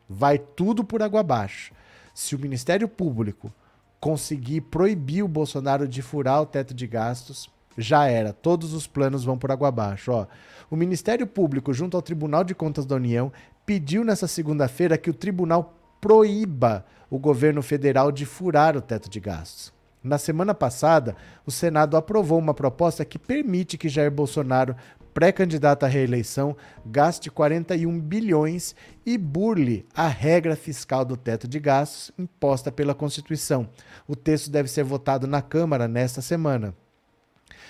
vai 0.07 0.37
tudo 0.37 0.85
por 0.85 1.03
água 1.03 1.19
abaixo. 1.19 1.73
Se 2.13 2.33
o 2.33 2.39
Ministério 2.39 2.87
Público 2.87 3.51
conseguir 3.99 4.61
proibir 4.61 5.21
o 5.21 5.27
Bolsonaro 5.27 5.85
de 5.85 6.01
furar 6.01 6.41
o 6.41 6.45
teto 6.45 6.73
de 6.73 6.87
gastos, 6.87 7.49
já 7.77 8.05
era. 8.05 8.31
Todos 8.31 8.73
os 8.73 8.87
planos 8.87 9.25
vão 9.25 9.37
por 9.37 9.51
água 9.51 9.67
abaixo. 9.67 10.11
Ó, 10.11 10.25
o 10.71 10.77
Ministério 10.77 11.27
Público, 11.27 11.73
junto 11.73 11.97
ao 11.97 12.01
Tribunal 12.01 12.43
de 12.45 12.55
Contas 12.55 12.85
da 12.85 12.95
União, 12.95 13.33
pediu 13.65 14.05
nessa 14.05 14.27
segunda-feira 14.27 14.97
que 14.97 15.09
o 15.09 15.13
tribunal 15.13 15.77
proíba 15.99 16.85
o 17.09 17.19
governo 17.19 17.61
federal 17.61 18.11
de 18.11 18.25
furar 18.25 18.77
o 18.77 18.81
teto 18.81 19.09
de 19.09 19.19
gastos. 19.19 19.72
Na 20.03 20.17
semana 20.17 20.53
passada, 20.53 21.15
o 21.45 21.51
Senado 21.51 21.95
aprovou 21.95 22.37
uma 22.37 22.53
proposta 22.53 23.05
que 23.05 23.17
permite 23.17 23.77
que 23.77 23.87
Jair 23.87 24.11
Bolsonaro, 24.11 24.75
pré-candidato 25.13 25.85
à 25.85 25.87
reeleição, 25.87 26.57
gaste 26.85 27.31
41 27.31 28.01
bilhões 28.01 28.75
e 29.05 29.17
burle 29.17 29.85
a 29.95 30.07
regra 30.07 30.57
fiscal 30.57 31.05
do 31.05 31.15
teto 31.15 31.47
de 31.47 31.59
gastos 31.59 32.11
imposta 32.17 32.71
pela 32.71 32.93
Constituição. 32.93 33.69
O 34.05 34.15
texto 34.15 34.51
deve 34.51 34.67
ser 34.67 34.83
votado 34.83 35.25
na 35.25 35.41
Câmara 35.41 35.87
nesta 35.87 36.21
semana. 36.21 36.75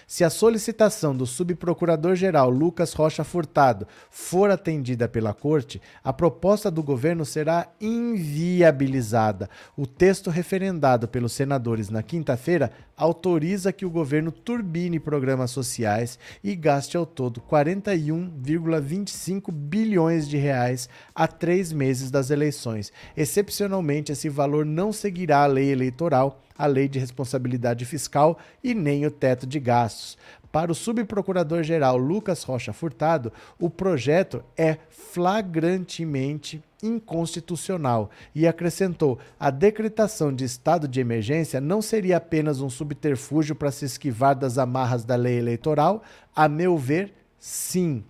Se 0.08 0.24
a 0.24 0.30
solicitação 0.30 1.16
do 1.16 1.26
subprocurador-geral 1.26 2.50
Lucas 2.50 2.94
Rocha 2.94 3.24
Furtado 3.24 3.88
for 4.10 4.52
atendida 4.52 5.08
pela 5.08 5.34
Corte, 5.34 5.82
a 6.04 6.12
proposta 6.12 6.70
do 6.70 6.84
governo 6.84 7.24
será 7.26 7.70
inviabilizada. 7.80 9.50
O 9.78 9.88
texto 9.88 10.30
referendado 10.30 11.08
pelos 11.08 11.32
senadores 11.34 11.90
na 11.90 12.04
quinta-feira 12.04 12.72
autoriza 12.96 13.74
que 13.74 13.86
o 13.86 13.90
governo 13.90 14.32
turbine 14.32 15.00
programas 15.00 15.50
sociais 15.52 16.20
e 16.44 16.56
gaste 16.56 16.98
ao 16.98 17.06
todo 17.06 17.42
41,25 17.42 19.52
bilhões 19.52 20.28
de 20.28 20.38
reais 20.38 20.90
a 21.16 21.28
três 21.28 21.72
meses 21.72 22.12
das 22.12 22.30
eleições. 22.30 22.92
Excepcionalmente, 23.16 24.12
esse 24.12 24.28
valor 24.30 24.66
não 24.66 24.92
seguirá 24.94 25.44
a 25.44 25.48
lei 25.48 25.72
eleitoral 25.72 26.42
a 26.58 26.66
lei 26.66 26.88
de 26.88 27.00
responsabilidade 27.00 27.86
fiscal 27.86 28.38
e 28.64 28.74
nem 28.74 29.06
o 29.06 29.12
teto 29.12 29.46
de 29.46 29.60
gastos. 29.60 30.18
Para 30.54 30.72
o 30.72 30.76
subprocurador-geral 30.76 31.98
Lucas 31.98 32.44
Rocha 32.44 32.72
Furtado, 32.72 33.34
o 33.60 33.72
projeto 33.72 34.44
é 34.56 34.78
flagrantemente 34.90 36.64
inconstitucional 36.84 38.12
e 38.36 38.46
acrescentou: 38.46 39.18
a 39.40 39.50
decretação 39.50 40.32
de 40.32 40.44
estado 40.44 40.88
de 40.88 41.00
emergência 41.00 41.60
não 41.60 41.82
seria 41.82 42.18
apenas 42.18 42.62
um 42.62 42.70
subterfúgio 42.70 43.56
para 43.56 43.72
se 43.72 43.86
esquivar 43.86 44.36
das 44.36 44.60
amarras 44.60 45.04
da 45.04 45.16
lei 45.16 45.40
eleitoral? 45.40 46.04
A 46.36 46.48
meu 46.48 46.78
ver, 46.78 47.14
sim. 47.40 48.04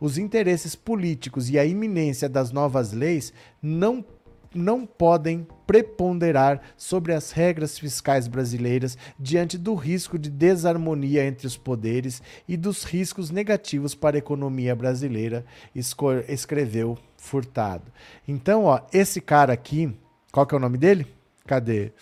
Os 0.00 0.18
interesses 0.18 0.74
políticos 0.74 1.48
e 1.48 1.58
a 1.58 1.64
iminência 1.64 2.28
das 2.28 2.50
novas 2.50 2.92
leis 2.92 3.32
não 3.62 4.04
não 4.54 4.86
podem 4.86 5.46
preponderar 5.66 6.60
sobre 6.76 7.12
as 7.12 7.32
regras 7.32 7.78
fiscais 7.78 8.28
brasileiras 8.28 8.96
diante 9.18 9.58
do 9.58 9.74
risco 9.74 10.18
de 10.18 10.30
desarmonia 10.30 11.24
entre 11.26 11.46
os 11.46 11.56
poderes 11.56 12.22
e 12.48 12.56
dos 12.56 12.84
riscos 12.84 13.30
negativos 13.30 13.94
para 13.94 14.16
a 14.16 14.18
economia 14.18 14.74
brasileira, 14.74 15.44
escreveu 16.28 16.98
Furtado. 17.16 17.90
Então, 18.28 18.64
ó, 18.64 18.80
esse 18.92 19.20
cara 19.20 19.52
aqui, 19.52 19.96
qual 20.30 20.46
que 20.46 20.54
é 20.54 20.58
o 20.58 20.60
nome 20.60 20.76
dele? 20.76 21.06
Cadê? 21.46 21.92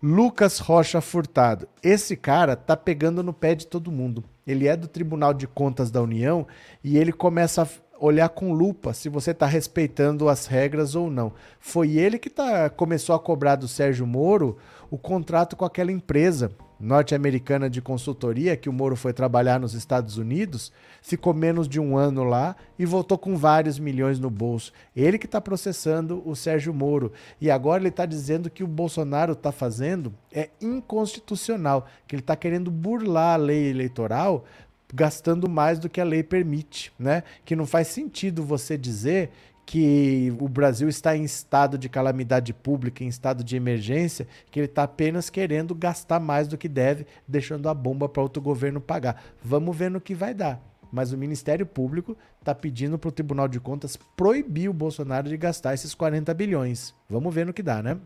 Lucas 0.00 0.60
Rocha 0.60 1.00
Furtado. 1.00 1.68
Esse 1.82 2.16
cara 2.16 2.54
tá 2.54 2.76
pegando 2.76 3.20
no 3.20 3.32
pé 3.32 3.56
de 3.56 3.66
todo 3.66 3.90
mundo. 3.90 4.22
Ele 4.46 4.68
é 4.68 4.76
do 4.76 4.86
Tribunal 4.86 5.34
de 5.34 5.48
Contas 5.48 5.90
da 5.90 6.00
União 6.00 6.46
e 6.84 6.96
ele 6.96 7.12
começa 7.12 7.62
a 7.62 7.68
olhar 8.00 8.28
com 8.28 8.52
lupa 8.52 8.92
se 8.92 9.08
você 9.08 9.32
está 9.32 9.46
respeitando 9.46 10.28
as 10.28 10.46
regras 10.46 10.94
ou 10.94 11.10
não. 11.10 11.32
Foi 11.60 11.96
ele 11.96 12.18
que 12.18 12.30
tá, 12.30 12.70
começou 12.70 13.14
a 13.14 13.20
cobrar 13.20 13.56
do 13.56 13.68
Sérgio 13.68 14.06
Moro 14.06 14.56
o 14.90 14.96
contrato 14.96 15.56
com 15.56 15.64
aquela 15.64 15.92
empresa 15.92 16.50
norte-americana 16.80 17.68
de 17.68 17.82
consultoria 17.82 18.56
que 18.56 18.68
o 18.68 18.72
Moro 18.72 18.94
foi 18.94 19.12
trabalhar 19.12 19.58
nos 19.58 19.74
Estados 19.74 20.16
Unidos, 20.16 20.72
ficou 21.02 21.34
menos 21.34 21.68
de 21.68 21.80
um 21.80 21.96
ano 21.96 22.22
lá 22.22 22.54
e 22.78 22.86
voltou 22.86 23.18
com 23.18 23.36
vários 23.36 23.78
milhões 23.78 24.20
no 24.20 24.30
bolso. 24.30 24.72
Ele 24.94 25.18
que 25.18 25.26
está 25.26 25.40
processando 25.40 26.22
o 26.24 26.36
Sérgio 26.36 26.72
Moro. 26.72 27.12
E 27.40 27.50
agora 27.50 27.82
ele 27.82 27.88
está 27.88 28.06
dizendo 28.06 28.48
que 28.48 28.62
o 28.62 28.68
Bolsonaro 28.68 29.32
está 29.32 29.50
fazendo 29.50 30.14
é 30.32 30.50
inconstitucional, 30.60 31.86
que 32.06 32.14
ele 32.14 32.22
está 32.22 32.36
querendo 32.36 32.70
burlar 32.70 33.34
a 33.34 33.42
lei 33.42 33.70
eleitoral 33.70 34.44
gastando 34.92 35.48
mais 35.48 35.78
do 35.78 35.88
que 35.88 36.00
a 36.00 36.04
lei 36.04 36.22
permite, 36.22 36.92
né? 36.98 37.22
Que 37.44 37.56
não 37.56 37.66
faz 37.66 37.88
sentido 37.88 38.42
você 38.42 38.76
dizer 38.76 39.30
que 39.68 40.34
o 40.40 40.48
Brasil 40.48 40.88
está 40.88 41.14
em 41.14 41.24
estado 41.24 41.76
de 41.76 41.90
calamidade 41.90 42.54
pública, 42.54 43.04
em 43.04 43.08
estado 43.08 43.44
de 43.44 43.54
emergência, 43.54 44.26
que 44.50 44.58
ele 44.58 44.66
está 44.66 44.84
apenas 44.84 45.28
querendo 45.28 45.74
gastar 45.74 46.18
mais 46.18 46.48
do 46.48 46.56
que 46.56 46.68
deve, 46.68 47.06
deixando 47.26 47.68
a 47.68 47.74
bomba 47.74 48.08
para 48.08 48.22
outro 48.22 48.40
governo 48.40 48.80
pagar. 48.80 49.22
Vamos 49.42 49.76
ver 49.76 49.90
no 49.90 50.00
que 50.00 50.14
vai 50.14 50.32
dar. 50.32 50.58
Mas 50.90 51.12
o 51.12 51.18
Ministério 51.18 51.66
Público 51.66 52.16
está 52.40 52.54
pedindo 52.54 52.98
para 52.98 53.08
o 53.08 53.12
Tribunal 53.12 53.46
de 53.46 53.60
Contas 53.60 53.94
proibir 54.16 54.70
o 54.70 54.72
Bolsonaro 54.72 55.28
de 55.28 55.36
gastar 55.36 55.74
esses 55.74 55.94
40 55.94 56.32
bilhões. 56.32 56.94
Vamos 57.06 57.34
ver 57.34 57.44
no 57.44 57.52
que 57.52 57.62
dá, 57.62 57.82
né? 57.82 57.98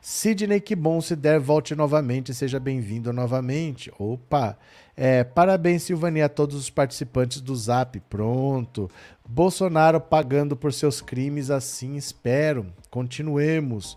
Sidney, 0.00 0.60
que 0.60 0.76
bom 0.76 1.00
se 1.00 1.16
der, 1.16 1.38
volte 1.40 1.74
novamente, 1.74 2.32
seja 2.32 2.60
bem-vindo 2.60 3.12
novamente. 3.12 3.92
Opa! 3.98 4.56
É, 4.96 5.22
parabéns, 5.22 5.84
Silvania, 5.84 6.24
a 6.24 6.28
todos 6.28 6.56
os 6.56 6.70
participantes 6.70 7.40
do 7.40 7.54
Zap. 7.54 8.00
Pronto. 8.10 8.90
Bolsonaro 9.28 10.00
pagando 10.00 10.56
por 10.56 10.72
seus 10.72 11.00
crimes, 11.00 11.50
assim 11.50 11.94
espero. 11.96 12.66
Continuemos. 12.90 13.96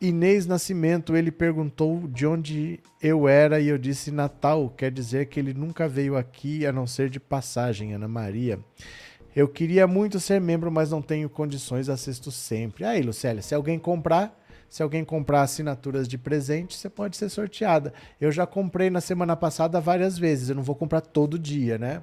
Inês 0.00 0.46
Nascimento, 0.46 1.16
ele 1.16 1.32
perguntou 1.32 2.06
de 2.06 2.26
onde 2.26 2.78
eu 3.02 3.26
era 3.26 3.58
e 3.58 3.68
eu 3.68 3.78
disse 3.78 4.10
Natal. 4.10 4.68
Quer 4.76 4.92
dizer 4.92 5.26
que 5.26 5.40
ele 5.40 5.54
nunca 5.54 5.88
veio 5.88 6.16
aqui 6.16 6.66
a 6.66 6.70
não 6.70 6.86
ser 6.86 7.08
de 7.08 7.18
passagem, 7.18 7.94
Ana 7.94 8.06
Maria. 8.06 8.60
Eu 9.34 9.48
queria 9.48 9.86
muito 9.86 10.20
ser 10.20 10.40
membro, 10.40 10.70
mas 10.70 10.90
não 10.90 11.02
tenho 11.02 11.28
condições, 11.28 11.88
assisto 11.88 12.30
sempre. 12.30 12.84
Aí, 12.84 13.02
Lucélia, 13.02 13.42
se 13.42 13.54
alguém 13.54 13.78
comprar, 13.78 14.45
se 14.68 14.82
alguém 14.82 15.04
comprar 15.04 15.42
assinaturas 15.42 16.08
de 16.08 16.18
presente, 16.18 16.76
você 16.76 16.88
pode 16.88 17.16
ser 17.16 17.28
sorteada. 17.28 17.92
Eu 18.20 18.30
já 18.32 18.46
comprei 18.46 18.90
na 18.90 19.00
semana 19.00 19.36
passada 19.36 19.80
várias 19.80 20.18
vezes. 20.18 20.48
Eu 20.48 20.56
não 20.56 20.62
vou 20.62 20.74
comprar 20.74 21.00
todo 21.00 21.38
dia, 21.38 21.78
né? 21.78 22.02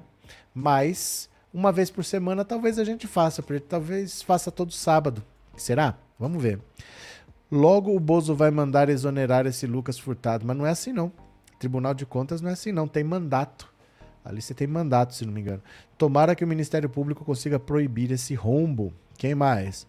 Mas 0.54 1.28
uma 1.52 1.70
vez 1.70 1.90
por 1.90 2.04
semana 2.04 2.44
talvez 2.44 2.78
a 2.78 2.84
gente 2.84 3.06
faça, 3.06 3.42
porque 3.42 3.60
talvez 3.60 4.22
faça 4.22 4.50
todo 4.50 4.72
sábado. 4.72 5.22
Será? 5.56 5.96
Vamos 6.18 6.42
ver. 6.42 6.60
Logo 7.50 7.94
o 7.94 8.00
Bozo 8.00 8.34
vai 8.34 8.50
mandar 8.50 8.88
exonerar 8.88 9.46
esse 9.46 9.66
Lucas 9.66 9.98
Furtado, 9.98 10.44
mas 10.46 10.56
não 10.56 10.66
é 10.66 10.70
assim 10.70 10.92
não. 10.92 11.12
Tribunal 11.58 11.94
de 11.94 12.04
Contas 12.04 12.40
não 12.40 12.50
é 12.50 12.54
assim 12.54 12.72
não, 12.72 12.88
tem 12.88 13.04
mandato. 13.04 13.72
Ali 14.24 14.40
você 14.40 14.54
tem 14.54 14.66
mandato, 14.66 15.14
se 15.14 15.24
não 15.26 15.32
me 15.32 15.40
engano. 15.40 15.62
Tomara 15.98 16.34
que 16.34 16.42
o 16.42 16.48
Ministério 16.48 16.88
Público 16.88 17.24
consiga 17.24 17.58
proibir 17.60 18.10
esse 18.10 18.34
rombo. 18.34 18.92
Quem 19.16 19.34
mais? 19.34 19.86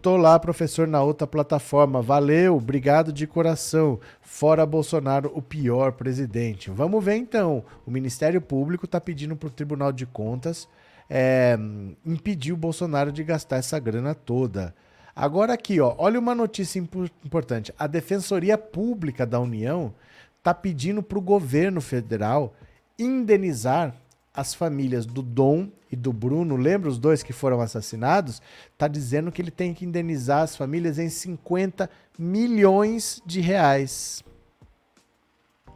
Tô 0.00 0.16
lá, 0.16 0.38
professor, 0.38 0.86
na 0.86 1.02
outra 1.02 1.26
plataforma. 1.26 2.00
Valeu, 2.00 2.56
obrigado 2.56 3.12
de 3.12 3.26
coração. 3.26 3.98
Fora 4.20 4.64
Bolsonaro, 4.64 5.32
o 5.34 5.42
pior 5.42 5.92
presidente. 5.92 6.70
Vamos 6.70 7.04
ver 7.04 7.16
então. 7.16 7.64
O 7.84 7.90
Ministério 7.90 8.40
Público 8.40 8.84
está 8.84 9.00
pedindo 9.00 9.34
para 9.34 9.48
o 9.48 9.50
Tribunal 9.50 9.92
de 9.92 10.06
Contas 10.06 10.68
é, 11.08 11.58
impedir 12.04 12.52
o 12.52 12.56
Bolsonaro 12.56 13.10
de 13.10 13.24
gastar 13.24 13.56
essa 13.56 13.78
grana 13.78 14.14
toda. 14.14 14.74
Agora 15.16 15.54
aqui, 15.54 15.80
ó, 15.80 15.94
olha 15.98 16.18
uma 16.18 16.34
notícia 16.34 16.78
importante. 16.78 17.74
A 17.78 17.86
Defensoria 17.86 18.56
Pública 18.56 19.26
da 19.26 19.40
União 19.40 19.92
está 20.38 20.54
pedindo 20.54 21.02
para 21.02 21.18
o 21.18 21.22
governo 21.22 21.80
federal 21.80 22.54
indenizar 22.98 23.94
as 24.38 24.54
famílias 24.54 25.04
do 25.04 25.20
Dom 25.20 25.68
e 25.90 25.96
do 25.96 26.12
Bruno, 26.12 26.54
lembra 26.54 26.88
os 26.88 26.96
dois 26.96 27.24
que 27.24 27.32
foram 27.32 27.60
assassinados? 27.60 28.40
Está 28.72 28.86
dizendo 28.86 29.32
que 29.32 29.42
ele 29.42 29.50
tem 29.50 29.74
que 29.74 29.84
indenizar 29.84 30.42
as 30.42 30.54
famílias 30.54 30.96
em 30.96 31.08
50 31.08 31.90
milhões 32.16 33.20
de 33.26 33.40
reais. 33.40 34.22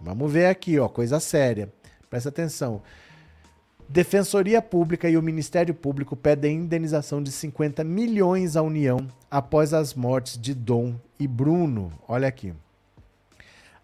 Vamos 0.00 0.32
ver 0.32 0.46
aqui, 0.46 0.78
ó, 0.78 0.88
coisa 0.88 1.18
séria. 1.18 1.72
Presta 2.08 2.28
atenção. 2.28 2.80
Defensoria 3.88 4.62
Pública 4.62 5.10
e 5.10 5.16
o 5.16 5.22
Ministério 5.22 5.74
Público 5.74 6.14
pedem 6.14 6.58
indenização 6.58 7.20
de 7.20 7.32
50 7.32 7.82
milhões 7.82 8.56
à 8.56 8.62
União 8.62 9.08
após 9.28 9.74
as 9.74 9.92
mortes 9.92 10.38
de 10.40 10.54
Dom 10.54 10.94
e 11.18 11.26
Bruno. 11.26 11.92
Olha 12.06 12.28
aqui. 12.28 12.54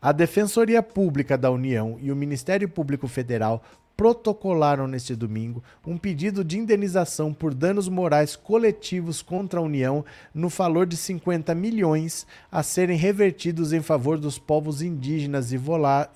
A 0.01 0.13
Defensoria 0.13 0.85
Pública 0.85 1.37
da 1.37 1.51
União 1.51 1.99
e 2.01 2.13
o 2.13 2.17
Ministério 2.17 2.69
Público 2.69 3.09
Federal 3.09 3.61
protocolaram 3.99 4.87
neste 4.87 5.17
domingo 5.17 5.61
um 5.85 5.99
pedido 5.99 6.45
de 6.45 6.57
indenização 6.57 7.35
por 7.35 7.53
danos 7.53 7.89
morais 7.89 8.37
coletivos 8.37 9.23
contra 9.23 9.59
a 9.59 9.63
União 9.63 10.05
no 10.33 10.49
valor 10.49 10.87
de 10.87 10.97
50 10.97 11.53
milhões 11.53 12.25
a 12.51 12.63
serem 12.63 12.97
revertidos 12.97 13.73
em 13.73 13.83
favor 13.83 14.17
dos 14.17 14.39
povos 14.39 14.83
indígenas 14.83 15.51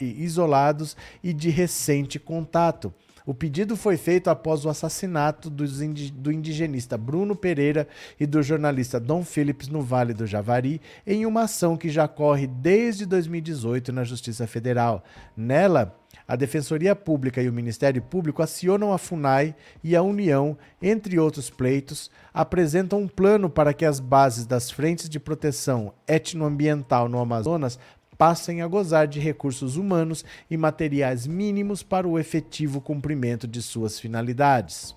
isolados 0.00 0.96
e 1.24 1.32
de 1.32 1.50
recente 1.50 2.20
contato. 2.20 2.94
O 3.26 3.34
pedido 3.34 3.76
foi 3.76 3.96
feito 3.96 4.28
após 4.30 4.64
o 4.64 4.68
assassinato 4.68 5.50
do 5.50 6.32
indigenista 6.32 6.96
Bruno 6.96 7.36
Pereira 7.36 7.86
e 8.18 8.26
do 8.26 8.42
jornalista 8.42 8.98
Dom 8.98 9.24
Phillips 9.24 9.68
no 9.68 9.80
Vale 9.80 10.12
do 10.12 10.26
Javari, 10.26 10.80
em 11.06 11.24
uma 11.24 11.42
ação 11.42 11.76
que 11.76 11.88
já 11.88 12.09
corre 12.09 12.46
desde 12.46 13.06
2018 13.06 13.92
na 13.92 14.02
Justiça 14.02 14.46
Federal. 14.46 15.04
Nela, 15.36 15.96
a 16.26 16.36
Defensoria 16.36 16.94
Pública 16.94 17.42
e 17.42 17.48
o 17.48 17.52
Ministério 17.52 18.00
Público 18.00 18.42
acionam 18.42 18.92
a 18.92 18.98
FUNAI 18.98 19.54
e 19.82 19.96
a 19.96 20.02
União, 20.02 20.56
entre 20.80 21.18
outros 21.18 21.50
pleitos, 21.50 22.10
apresentam 22.32 23.00
um 23.00 23.08
plano 23.08 23.50
para 23.50 23.72
que 23.72 23.84
as 23.84 24.00
bases 24.00 24.46
das 24.46 24.70
frentes 24.70 25.08
de 25.08 25.20
proteção 25.20 25.92
etnoambiental 26.06 27.08
no 27.08 27.18
Amazonas 27.18 27.78
passem 28.16 28.62
a 28.62 28.66
gozar 28.66 29.08
de 29.08 29.18
recursos 29.18 29.76
humanos 29.76 30.24
e 30.48 30.56
materiais 30.56 31.26
mínimos 31.26 31.82
para 31.82 32.06
o 32.06 32.18
efetivo 32.18 32.80
cumprimento 32.80 33.48
de 33.48 33.60
suas 33.60 33.98
finalidades. 33.98 34.94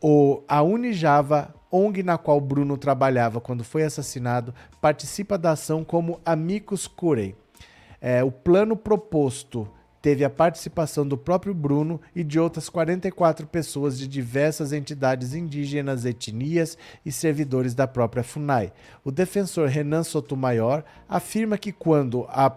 O, 0.00 0.42
a 0.46 0.62
Unijava, 0.62 1.54
ONG 1.70 2.02
na 2.02 2.16
qual 2.16 2.40
Bruno 2.40 2.76
trabalhava 2.76 3.40
quando 3.40 3.64
foi 3.64 3.82
assassinado, 3.82 4.54
participa 4.80 5.36
da 5.36 5.50
ação 5.50 5.84
como 5.84 6.20
Amicus 6.24 6.86
Curiae. 6.86 7.34
É, 8.00 8.22
o 8.22 8.30
plano 8.30 8.76
proposto 8.76 9.68
teve 10.06 10.24
a 10.24 10.30
participação 10.30 11.06
do 11.06 11.18
próprio 11.18 11.52
Bruno 11.52 12.00
e 12.14 12.22
de 12.22 12.38
outras 12.38 12.68
44 12.68 13.46
pessoas 13.46 13.98
de 13.98 14.06
diversas 14.06 14.72
entidades 14.72 15.34
indígenas, 15.34 16.04
etnias 16.04 16.78
e 17.04 17.10
servidores 17.10 17.74
da 17.74 17.88
própria 17.88 18.22
FUNAI. 18.22 18.72
O 19.02 19.10
defensor 19.10 19.68
Renan 19.68 20.04
Sotomayor 20.04 20.84
afirma 21.08 21.58
que 21.58 21.72
quando 21.72 22.24
a 22.28 22.50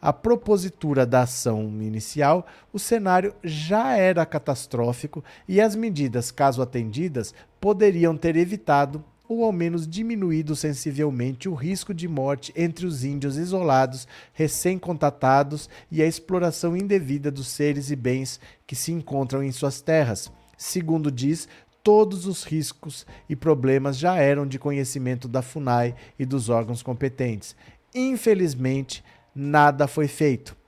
a 0.00 0.12
propositura 0.12 1.04
da 1.04 1.22
ação 1.22 1.64
inicial, 1.80 2.46
o 2.72 2.78
cenário 2.78 3.34
já 3.42 3.96
era 3.96 4.24
catastrófico 4.24 5.24
e 5.48 5.60
as 5.60 5.74
medidas, 5.74 6.30
caso 6.30 6.62
atendidas, 6.62 7.34
poderiam 7.60 8.16
ter 8.16 8.36
evitado 8.36 9.04
ou 9.30 9.44
ao 9.44 9.52
menos 9.52 9.86
diminuído 9.86 10.56
sensivelmente 10.56 11.48
o 11.48 11.54
risco 11.54 11.94
de 11.94 12.08
morte 12.08 12.52
entre 12.56 12.84
os 12.84 13.04
índios 13.04 13.36
isolados, 13.36 14.08
recém-contatados 14.32 15.70
e 15.88 16.02
a 16.02 16.06
exploração 16.06 16.76
indevida 16.76 17.30
dos 17.30 17.46
seres 17.46 17.92
e 17.92 17.96
bens 17.96 18.40
que 18.66 18.74
se 18.74 18.90
encontram 18.90 19.40
em 19.40 19.52
suas 19.52 19.80
terras. 19.80 20.32
Segundo 20.58 21.12
diz, 21.12 21.46
todos 21.80 22.26
os 22.26 22.42
riscos 22.42 23.06
e 23.28 23.36
problemas 23.36 23.96
já 23.96 24.16
eram 24.16 24.44
de 24.44 24.58
conhecimento 24.58 25.28
da 25.28 25.42
FUNAI 25.42 25.94
e 26.18 26.26
dos 26.26 26.48
órgãos 26.48 26.82
competentes. 26.82 27.54
Infelizmente, 27.94 29.04
nada 29.32 29.86
foi 29.86 30.08
feito. 30.08 30.59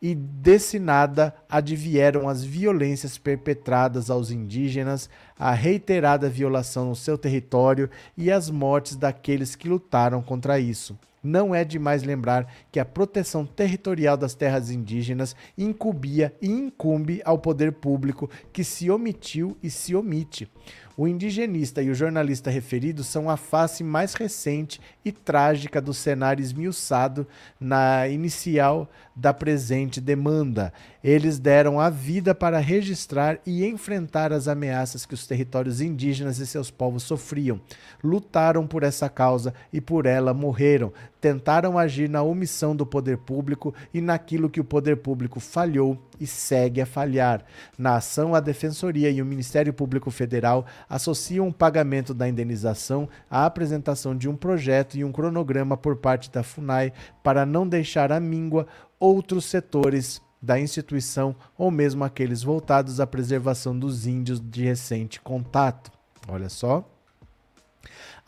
E 0.00 0.14
desse 0.14 0.78
nada 0.78 1.34
advieram 1.48 2.28
as 2.28 2.44
violências 2.44 3.18
perpetradas 3.18 4.10
aos 4.10 4.30
indígenas, 4.30 5.10
a 5.36 5.52
reiterada 5.52 6.30
violação 6.30 6.88
no 6.88 6.94
seu 6.94 7.18
território 7.18 7.90
e 8.16 8.30
as 8.30 8.48
mortes 8.48 8.94
daqueles 8.94 9.56
que 9.56 9.68
lutaram 9.68 10.22
contra 10.22 10.60
isso. 10.60 10.96
Não 11.22 11.52
é 11.52 11.64
demais 11.64 12.04
lembrar 12.04 12.46
que 12.70 12.78
a 12.78 12.84
proteção 12.84 13.44
territorial 13.44 14.16
das 14.16 14.34
terras 14.34 14.70
indígenas 14.70 15.34
incumbia 15.56 16.32
e 16.40 16.48
incumbe 16.48 17.20
ao 17.24 17.38
poder 17.38 17.72
público 17.72 18.30
que 18.52 18.62
se 18.62 18.88
omitiu 18.88 19.56
e 19.60 19.68
se 19.68 19.96
omite. 19.96 20.48
O 20.96 21.06
indigenista 21.06 21.80
e 21.82 21.90
o 21.90 21.94
jornalista 21.94 22.50
referidos 22.50 23.06
são 23.06 23.30
a 23.30 23.36
face 23.36 23.84
mais 23.84 24.14
recente 24.14 24.80
e 25.04 25.12
trágica 25.12 25.80
do 25.80 25.94
cenário 25.94 26.42
esmiuçado 26.42 27.26
na 27.60 28.08
inicial 28.08 28.90
da 29.18 29.34
presente 29.34 30.00
demanda. 30.00 30.72
Eles 31.02 31.38
deram 31.38 31.80
a 31.80 31.90
vida 31.90 32.34
para 32.34 32.58
registrar 32.58 33.38
e 33.44 33.66
enfrentar 33.66 34.32
as 34.32 34.46
ameaças 34.46 35.04
que 35.04 35.14
os 35.14 35.26
territórios 35.26 35.80
indígenas 35.80 36.38
e 36.38 36.46
seus 36.46 36.70
povos 36.70 37.02
sofriam. 37.02 37.60
Lutaram 38.02 38.66
por 38.66 38.82
essa 38.82 39.08
causa 39.08 39.52
e 39.72 39.80
por 39.80 40.06
ela 40.06 40.32
morreram. 40.32 40.92
Tentaram 41.20 41.76
agir 41.76 42.08
na 42.08 42.22
omissão 42.22 42.76
do 42.76 42.86
poder 42.86 43.18
público 43.18 43.74
e 43.92 44.00
naquilo 44.00 44.48
que 44.48 44.60
o 44.60 44.64
poder 44.64 44.98
público 44.98 45.40
falhou 45.40 45.98
e 46.20 46.26
segue 46.26 46.80
a 46.80 46.86
falhar. 46.86 47.44
Na 47.76 47.96
ação, 47.96 48.34
a 48.34 48.40
Defensoria 48.40 49.10
e 49.10 49.20
o 49.20 49.26
Ministério 49.26 49.72
Público 49.72 50.10
Federal 50.10 50.64
associam 50.88 51.48
o 51.48 51.52
pagamento 51.52 52.14
da 52.14 52.28
indenização 52.28 53.08
à 53.28 53.46
apresentação 53.46 54.16
de 54.16 54.28
um 54.28 54.36
projeto 54.36 54.96
e 54.96 55.04
um 55.04 55.10
cronograma 55.10 55.76
por 55.76 55.96
parte 55.96 56.30
da 56.30 56.42
FUNAI 56.42 56.92
para 57.22 57.44
não 57.44 57.66
deixar 57.66 58.12
à 58.12 58.20
míngua 58.20 58.66
outros 58.98 59.44
setores 59.44 60.20
da 60.40 60.58
instituição 60.58 61.34
ou 61.56 61.70
mesmo 61.70 62.04
aqueles 62.04 62.42
voltados 62.42 63.00
à 63.00 63.06
preservação 63.06 63.76
dos 63.78 64.06
índios 64.06 64.40
de 64.40 64.64
recente 64.64 65.20
contato. 65.20 65.90
Olha 66.28 66.48
só. 66.48 66.88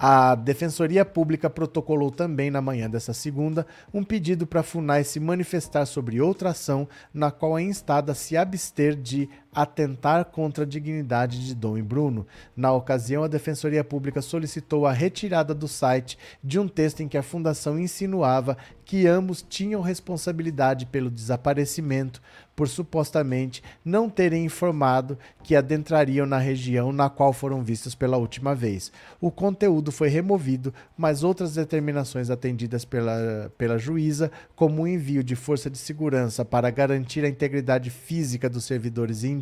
A 0.02 0.34
Defensoria 0.34 1.04
Pública 1.04 1.50
protocolou 1.50 2.10
também 2.10 2.50
na 2.50 2.62
manhã 2.62 2.88
dessa 2.88 3.12
segunda 3.12 3.66
um 3.92 4.02
pedido 4.02 4.46
para 4.46 4.60
a 4.60 4.62
FUNAI 4.62 5.04
se 5.04 5.20
manifestar 5.20 5.84
sobre 5.84 6.22
outra 6.22 6.50
ação 6.50 6.88
na 7.12 7.30
qual 7.30 7.58
é 7.58 7.62
instada 7.62 8.12
a 8.12 8.14
se 8.14 8.34
abster 8.34 8.96
de 8.96 9.28
atentar 9.52 10.26
contra 10.26 10.64
a 10.64 10.66
dignidade 10.66 11.44
de 11.44 11.54
Dom 11.54 11.76
e 11.76 11.82
Bruno. 11.82 12.26
Na 12.56 12.72
ocasião, 12.72 13.24
a 13.24 13.28
Defensoria 13.28 13.82
Pública 13.82 14.22
solicitou 14.22 14.86
a 14.86 14.92
retirada 14.92 15.54
do 15.54 15.66
site 15.66 16.18
de 16.42 16.58
um 16.58 16.68
texto 16.68 17.00
em 17.00 17.08
que 17.08 17.18
a 17.18 17.22
Fundação 17.22 17.78
insinuava 17.78 18.56
que 18.84 19.06
ambos 19.06 19.40
tinham 19.48 19.80
responsabilidade 19.80 20.86
pelo 20.86 21.10
desaparecimento 21.10 22.20
por 22.60 22.68
supostamente 22.68 23.62
não 23.82 24.10
terem 24.10 24.44
informado 24.44 25.16
que 25.42 25.56
adentrariam 25.56 26.26
na 26.26 26.36
região 26.36 26.92
na 26.92 27.08
qual 27.08 27.32
foram 27.32 27.62
vistos 27.62 27.94
pela 27.94 28.18
última 28.18 28.54
vez. 28.54 28.92
O 29.18 29.30
conteúdo 29.30 29.90
foi 29.90 30.08
removido, 30.08 30.74
mas 30.94 31.22
outras 31.22 31.54
determinações 31.54 32.28
atendidas 32.28 32.84
pela, 32.84 33.50
pela 33.56 33.78
juíza, 33.78 34.30
como 34.54 34.82
o 34.82 34.88
envio 34.88 35.24
de 35.24 35.34
força 35.34 35.70
de 35.70 35.78
segurança 35.78 36.44
para 36.44 36.68
garantir 36.68 37.24
a 37.24 37.28
integridade 37.28 37.88
física 37.88 38.46
dos 38.46 38.64
servidores 38.64 39.24
indígenas, 39.24 39.39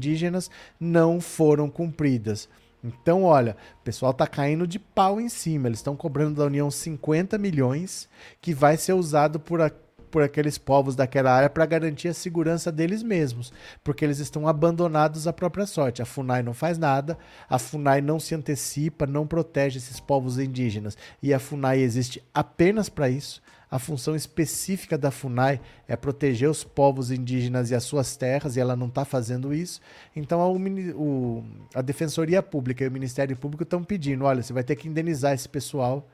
não 0.78 1.20
foram 1.20 1.68
cumpridas. 1.68 2.48
Então, 2.82 3.24
olha, 3.24 3.56
o 3.80 3.84
pessoal 3.84 4.14
tá 4.14 4.26
caindo 4.26 4.66
de 4.66 4.78
pau 4.78 5.20
em 5.20 5.28
cima. 5.28 5.68
Eles 5.68 5.80
estão 5.80 5.96
cobrando 5.96 6.36
da 6.36 6.46
União 6.46 6.70
50 6.70 7.36
milhões 7.36 8.08
que 8.40 8.54
vai 8.54 8.76
ser 8.76 8.92
usado 8.92 9.40
por, 9.40 9.60
a, 9.60 9.70
por 10.10 10.22
aqueles 10.22 10.56
povos 10.56 10.94
daquela 10.94 11.32
área 11.32 11.50
para 11.50 11.66
garantir 11.66 12.08
a 12.08 12.14
segurança 12.14 12.70
deles 12.70 13.02
mesmos, 13.02 13.52
porque 13.82 14.04
eles 14.04 14.20
estão 14.20 14.46
abandonados 14.46 15.26
à 15.26 15.32
própria 15.32 15.66
sorte. 15.66 16.00
A 16.00 16.06
FUNAI 16.06 16.42
não 16.42 16.54
faz 16.54 16.78
nada, 16.78 17.18
a 17.50 17.58
FUNAI 17.58 18.00
não 18.00 18.20
se 18.20 18.34
antecipa, 18.34 19.06
não 19.06 19.26
protege 19.26 19.78
esses 19.78 19.98
povos 19.98 20.38
indígenas. 20.38 20.96
E 21.20 21.34
a 21.34 21.40
FUNAI 21.40 21.80
existe 21.80 22.22
apenas 22.32 22.88
para 22.88 23.08
isso. 23.08 23.42
A 23.70 23.78
função 23.78 24.16
específica 24.16 24.96
da 24.96 25.10
FUNAI 25.10 25.60
é 25.86 25.94
proteger 25.94 26.48
os 26.48 26.64
povos 26.64 27.10
indígenas 27.10 27.70
e 27.70 27.74
as 27.74 27.84
suas 27.84 28.16
terras, 28.16 28.56
e 28.56 28.60
ela 28.60 28.74
não 28.74 28.86
está 28.86 29.04
fazendo 29.04 29.52
isso. 29.52 29.80
Então, 30.16 30.40
a, 30.40 30.48
o, 30.48 31.44
a 31.74 31.82
Defensoria 31.82 32.42
Pública 32.42 32.82
e 32.82 32.88
o 32.88 32.90
Ministério 32.90 33.36
Público 33.36 33.64
estão 33.64 33.84
pedindo: 33.84 34.24
olha, 34.24 34.42
você 34.42 34.52
vai 34.52 34.64
ter 34.64 34.76
que 34.76 34.88
indenizar 34.88 35.34
esse 35.34 35.48
pessoal. 35.48 36.08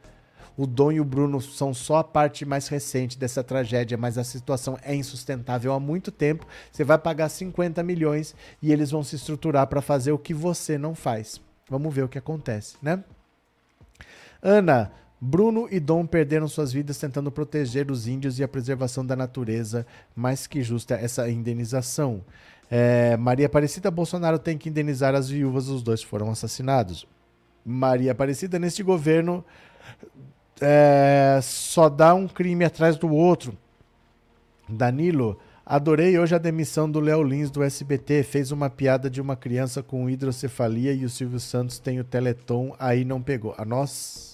O 0.57 0.67
Dom 0.67 0.93
e 0.93 1.01
o 1.01 1.05
Bruno 1.05 1.41
são 1.41 1.75
só 1.75 1.97
a 1.97 2.05
parte 2.05 2.45
mais 2.45 2.69
recente 2.69 3.19
dessa 3.19 3.43
tragédia, 3.43 3.99
mas 3.99 4.17
a 4.17 4.23
situação 4.23 4.79
é 4.85 4.95
insustentável 4.95 5.73
há 5.73 5.81
muito 5.81 6.13
tempo. 6.13 6.47
Você 6.71 6.85
vai 6.85 6.97
pagar 6.97 7.29
50 7.29 7.83
milhões 7.83 8.37
e 8.63 8.73
eles 8.73 8.93
vão 8.93 9.03
se 9.03 9.17
estruturar 9.17 9.67
para 9.67 9.83
fazer 9.83 10.13
o 10.13 10.19
que 10.19 10.33
você 10.33 10.79
não 10.79 10.95
faz. 10.95 11.41
Vamos 11.69 11.93
ver 11.93 12.05
o 12.05 12.09
que 12.09 12.19
acontece, 12.19 12.77
né? 12.81 13.03
Ana, 14.41 14.93
Bruno 15.27 15.67
e 15.71 15.81
Dom 15.81 16.05
perderam 16.05 16.47
suas 16.47 16.71
vidas 16.71 16.99
tentando 16.99 17.33
proteger 17.33 17.91
os 17.91 18.07
índios 18.07 18.39
e 18.39 18.45
a 18.45 18.49
preservação 18.49 19.07
da 19.07 19.17
natureza, 19.17 19.87
mais 20.15 20.47
que 20.47 20.63
justa 20.63 20.97
essa 20.97 21.31
indenização. 21.31 22.21
É, 22.71 23.17
Maria 23.17 23.47
Aparecida 23.47 23.91
Bolsonaro 23.91 24.39
tem 24.39 24.59
que 24.59 24.69
indenizar 24.69 25.15
as 25.15 25.27
viúvas, 25.27 25.69
os 25.69 25.83
dois 25.83 26.03
foram 26.03 26.31
assassinados. 26.31 27.07
Maria 27.65 28.13
Aparecida, 28.13 28.59
neste 28.59 28.83
governo, 28.83 29.43
é, 30.61 31.41
só 31.43 31.89
dá 31.89 32.15
um 32.15 32.29
crime 32.29 32.67
atrás 32.67 32.99
do 32.99 33.11
outro. 33.11 33.57
Danilo, 34.69 35.39
adorei 35.65 36.19
hoje 36.19 36.35
a 36.35 36.39
demissão 36.39 36.91
do 36.91 37.01
Léo 37.01 37.23
Lins 37.23 37.51
do 37.51 37.63
SBT. 37.63 38.25
Fez 38.25 38.53
uma 38.53 38.69
piada 38.69 39.09
de 39.09 39.23
uma 39.23 39.37
criança 39.37 39.83
com 39.83 40.11
hidrocefalia 40.11 40.93
e 40.93 41.07
o 41.07 41.09
Silvio 41.09 41.41
Santos 41.41 41.79
tem 41.79 41.99
o 41.99 42.05
Teleton, 42.05 42.77
aí 42.79 43.07
não 43.07 43.23
pegou. 43.23 43.55
A 43.57 43.65
nós 43.65 44.34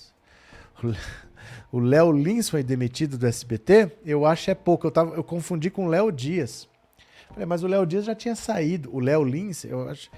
o 1.72 1.78
Léo 1.78 2.12
Lins 2.12 2.48
foi 2.48 2.62
demitido 2.62 3.18
do 3.18 3.26
SBT, 3.26 3.92
eu 4.04 4.26
acho 4.26 4.50
é 4.50 4.54
pouco. 4.54 4.86
Eu, 4.86 4.90
tava, 4.90 5.14
eu 5.14 5.24
confundi 5.24 5.70
com 5.70 5.86
o 5.86 5.88
Léo 5.88 6.10
Dias. 6.10 6.68
Falei, 7.28 7.46
mas 7.46 7.62
o 7.62 7.66
Léo 7.66 7.86
Dias 7.86 8.04
já 8.04 8.14
tinha 8.14 8.34
saído. 8.34 8.94
O 8.94 9.00
Léo 9.00 9.22
Lins, 9.24 9.64
eu 9.64 9.88
acho. 9.88 10.10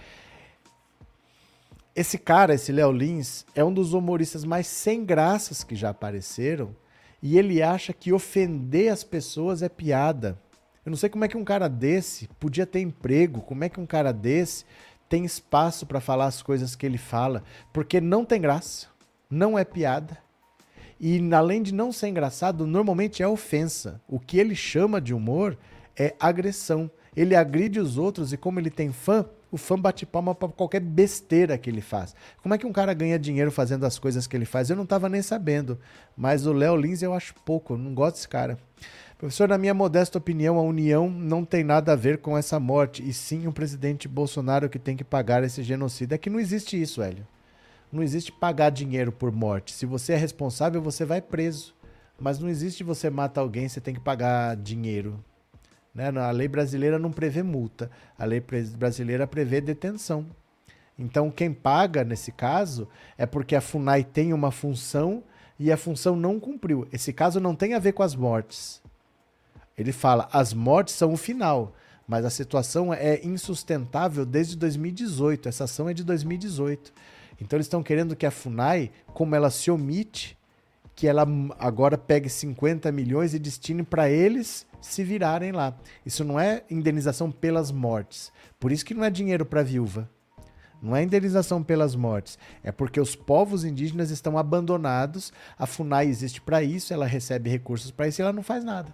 Esse 1.94 2.16
cara, 2.16 2.54
esse 2.54 2.72
Léo 2.72 2.90
Lins, 2.90 3.44
é 3.54 3.62
um 3.62 3.72
dos 3.72 3.92
humoristas 3.92 4.44
mais 4.44 4.66
sem 4.66 5.04
graças 5.04 5.62
que 5.62 5.76
já 5.76 5.90
apareceram. 5.90 6.74
E 7.22 7.38
ele 7.38 7.62
acha 7.62 7.92
que 7.92 8.12
ofender 8.12 8.90
as 8.90 9.04
pessoas 9.04 9.62
é 9.62 9.68
piada. 9.68 10.40
Eu 10.84 10.90
não 10.90 10.96
sei 10.96 11.08
como 11.08 11.24
é 11.24 11.28
que 11.28 11.36
um 11.36 11.44
cara 11.44 11.68
desse 11.68 12.26
podia 12.40 12.66
ter 12.66 12.80
emprego, 12.80 13.42
como 13.42 13.62
é 13.62 13.68
que 13.68 13.78
um 13.78 13.86
cara 13.86 14.12
desse 14.12 14.64
tem 15.08 15.24
espaço 15.24 15.86
para 15.86 16.00
falar 16.00 16.24
as 16.24 16.42
coisas 16.42 16.74
que 16.74 16.86
ele 16.86 16.96
fala, 16.96 17.44
porque 17.70 18.00
não 18.00 18.24
tem 18.24 18.40
graça, 18.40 18.88
não 19.30 19.58
é 19.58 19.64
piada 19.64 20.16
e 21.02 21.34
além 21.34 21.60
de 21.60 21.74
não 21.74 21.90
ser 21.90 22.08
engraçado, 22.08 22.64
normalmente 22.64 23.24
é 23.24 23.26
ofensa. 23.26 24.00
O 24.06 24.20
que 24.20 24.38
ele 24.38 24.54
chama 24.54 25.00
de 25.00 25.12
humor 25.12 25.58
é 25.96 26.14
agressão. 26.20 26.88
Ele 27.16 27.34
agride 27.34 27.80
os 27.80 27.98
outros 27.98 28.32
e 28.32 28.36
como 28.36 28.60
ele 28.60 28.70
tem 28.70 28.92
fã, 28.92 29.26
O 29.52 29.58
fã 29.58 29.78
bate 29.78 30.06
palma 30.06 30.34
pra 30.34 30.48
qualquer 30.48 30.80
besteira 30.80 31.58
que 31.58 31.68
ele 31.68 31.82
faz. 31.82 32.14
Como 32.42 32.54
é 32.54 32.58
que 32.58 32.66
um 32.66 32.72
cara 32.72 32.94
ganha 32.94 33.18
dinheiro 33.18 33.52
fazendo 33.52 33.84
as 33.84 33.98
coisas 33.98 34.26
que 34.26 34.34
ele 34.34 34.46
faz? 34.46 34.70
Eu 34.70 34.76
não 34.76 34.86
tava 34.86 35.10
nem 35.10 35.20
sabendo. 35.20 35.78
Mas 36.16 36.46
o 36.46 36.54
Léo 36.54 36.74
Lins 36.74 37.02
eu 37.02 37.12
acho 37.12 37.34
pouco, 37.44 37.74
eu 37.74 37.78
não 37.78 37.92
gosto 37.92 38.14
desse 38.14 38.28
cara. 38.28 38.58
Professor, 39.18 39.46
na 39.46 39.58
minha 39.58 39.74
modesta 39.74 40.16
opinião, 40.16 40.58
a 40.58 40.62
União 40.62 41.10
não 41.10 41.44
tem 41.44 41.62
nada 41.62 41.92
a 41.92 41.96
ver 41.96 42.18
com 42.18 42.36
essa 42.36 42.58
morte, 42.58 43.06
e 43.06 43.12
sim 43.12 43.46
o 43.46 43.52
presidente 43.52 44.08
Bolsonaro 44.08 44.70
que 44.70 44.78
tem 44.78 44.96
que 44.96 45.04
pagar 45.04 45.44
esse 45.44 45.62
genocídio. 45.62 46.14
É 46.14 46.18
que 46.18 46.30
não 46.30 46.40
existe 46.40 46.80
isso, 46.80 47.02
Hélio. 47.02 47.26
Não 47.92 48.02
existe 48.02 48.32
pagar 48.32 48.70
dinheiro 48.70 49.12
por 49.12 49.30
morte. 49.30 49.72
Se 49.72 49.84
você 49.84 50.14
é 50.14 50.16
responsável, 50.16 50.80
você 50.80 51.04
vai 51.04 51.20
preso. 51.20 51.74
Mas 52.18 52.38
não 52.38 52.48
existe 52.48 52.82
você 52.82 53.10
mata 53.10 53.40
alguém, 53.40 53.68
você 53.68 53.80
tem 53.80 53.92
que 53.92 54.00
pagar 54.00 54.56
dinheiro. 54.56 55.22
Né? 55.94 56.08
A 56.08 56.30
lei 56.30 56.48
brasileira 56.48 56.98
não 56.98 57.12
prevê 57.12 57.42
multa. 57.42 57.90
A 58.18 58.24
lei 58.24 58.42
brasileira 58.78 59.26
prevê 59.26 59.60
detenção. 59.60 60.26
Então, 60.98 61.30
quem 61.30 61.52
paga 61.52 62.04
nesse 62.04 62.32
caso 62.32 62.88
é 63.18 63.26
porque 63.26 63.54
a 63.54 63.60
FUNAI 63.60 64.04
tem 64.04 64.32
uma 64.32 64.50
função 64.50 65.22
e 65.58 65.70
a 65.70 65.76
função 65.76 66.16
não 66.16 66.40
cumpriu. 66.40 66.86
Esse 66.92 67.12
caso 67.12 67.40
não 67.40 67.54
tem 67.54 67.74
a 67.74 67.78
ver 67.78 67.92
com 67.92 68.02
as 68.02 68.14
mortes. 68.14 68.82
Ele 69.76 69.92
fala: 69.92 70.28
as 70.32 70.52
mortes 70.52 70.94
são 70.94 71.12
o 71.12 71.16
final, 71.16 71.74
mas 72.06 72.24
a 72.24 72.30
situação 72.30 72.92
é 72.92 73.20
insustentável 73.24 74.24
desde 74.24 74.56
2018. 74.56 75.48
Essa 75.48 75.64
ação 75.64 75.88
é 75.88 75.94
de 75.94 76.04
2018. 76.04 76.92
Então 77.40 77.56
eles 77.56 77.66
estão 77.66 77.82
querendo 77.82 78.16
que 78.16 78.26
a 78.26 78.30
FUNAI, 78.30 78.90
como 79.06 79.34
ela 79.34 79.50
se 79.50 79.70
omite, 79.70 80.38
que 80.94 81.06
ela 81.06 81.26
agora 81.58 81.96
pegue 81.96 82.28
50 82.28 82.90
milhões 82.92 83.34
e 83.34 83.38
destine 83.38 83.82
para 83.82 84.10
eles 84.10 84.66
se 84.80 85.02
virarem 85.02 85.52
lá. 85.52 85.74
Isso 86.04 86.24
não 86.24 86.38
é 86.38 86.64
indenização 86.70 87.30
pelas 87.30 87.70
mortes. 87.70 88.32
Por 88.58 88.72
isso 88.72 88.84
que 88.84 88.94
não 88.94 89.04
é 89.04 89.10
dinheiro 89.10 89.46
para 89.46 89.62
viúva. 89.62 90.08
Não 90.82 90.96
é 90.96 91.02
indenização 91.02 91.62
pelas 91.62 91.94
mortes. 91.94 92.38
É 92.62 92.72
porque 92.72 93.00
os 93.00 93.14
povos 93.14 93.64
indígenas 93.64 94.10
estão 94.10 94.36
abandonados. 94.36 95.32
A 95.56 95.66
FUNAI 95.66 96.08
existe 96.08 96.40
para 96.40 96.62
isso, 96.62 96.92
ela 96.92 97.06
recebe 97.06 97.48
recursos 97.48 97.90
para 97.92 98.08
isso 98.08 98.20
e 98.20 98.22
ela 98.22 98.32
não 98.32 98.42
faz 98.42 98.64
nada. 98.64 98.92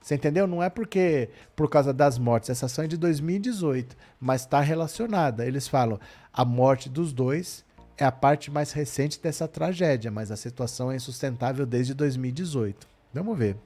Você 0.00 0.14
entendeu? 0.14 0.46
Não 0.46 0.62
é 0.62 0.70
porque 0.70 1.28
por 1.54 1.68
causa 1.68 1.92
das 1.92 2.18
mortes. 2.18 2.48
Essa 2.48 2.66
ação 2.66 2.84
é 2.84 2.88
de 2.88 2.96
2018, 2.96 3.96
mas 4.18 4.42
está 4.42 4.60
relacionada. 4.60 5.44
Eles 5.44 5.68
falam 5.68 6.00
a 6.32 6.44
morte 6.44 6.88
dos 6.88 7.12
dois 7.12 7.64
é 7.98 8.04
a 8.04 8.12
parte 8.12 8.50
mais 8.50 8.72
recente 8.72 9.20
dessa 9.20 9.48
tragédia, 9.48 10.10
mas 10.10 10.30
a 10.30 10.36
situação 10.36 10.90
é 10.90 10.96
insustentável 10.96 11.66
desde 11.66 11.92
2018. 11.94 12.86
Vamos 13.12 13.36
ver. 13.36 13.56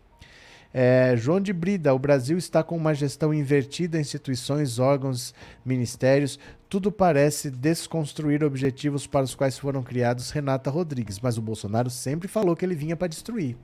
É, 0.74 1.14
João 1.18 1.38
de 1.38 1.52
Brida, 1.52 1.92
o 1.92 1.98
Brasil 1.98 2.38
está 2.38 2.62
com 2.62 2.74
uma 2.74 2.94
gestão 2.94 3.34
invertida, 3.34 4.00
instituições, 4.00 4.78
órgãos, 4.78 5.34
ministérios, 5.64 6.38
tudo 6.66 6.90
parece 6.90 7.50
desconstruir 7.50 8.42
objetivos 8.42 9.06
para 9.06 9.24
os 9.24 9.34
quais 9.34 9.58
foram 9.58 9.82
criados 9.82 10.30
Renata 10.30 10.70
Rodrigues, 10.70 11.20
mas 11.20 11.36
o 11.36 11.42
Bolsonaro 11.42 11.90
sempre 11.90 12.26
falou 12.26 12.56
que 12.56 12.64
ele 12.64 12.74
vinha 12.74 12.96
para 12.96 13.08
destruir. 13.08 13.54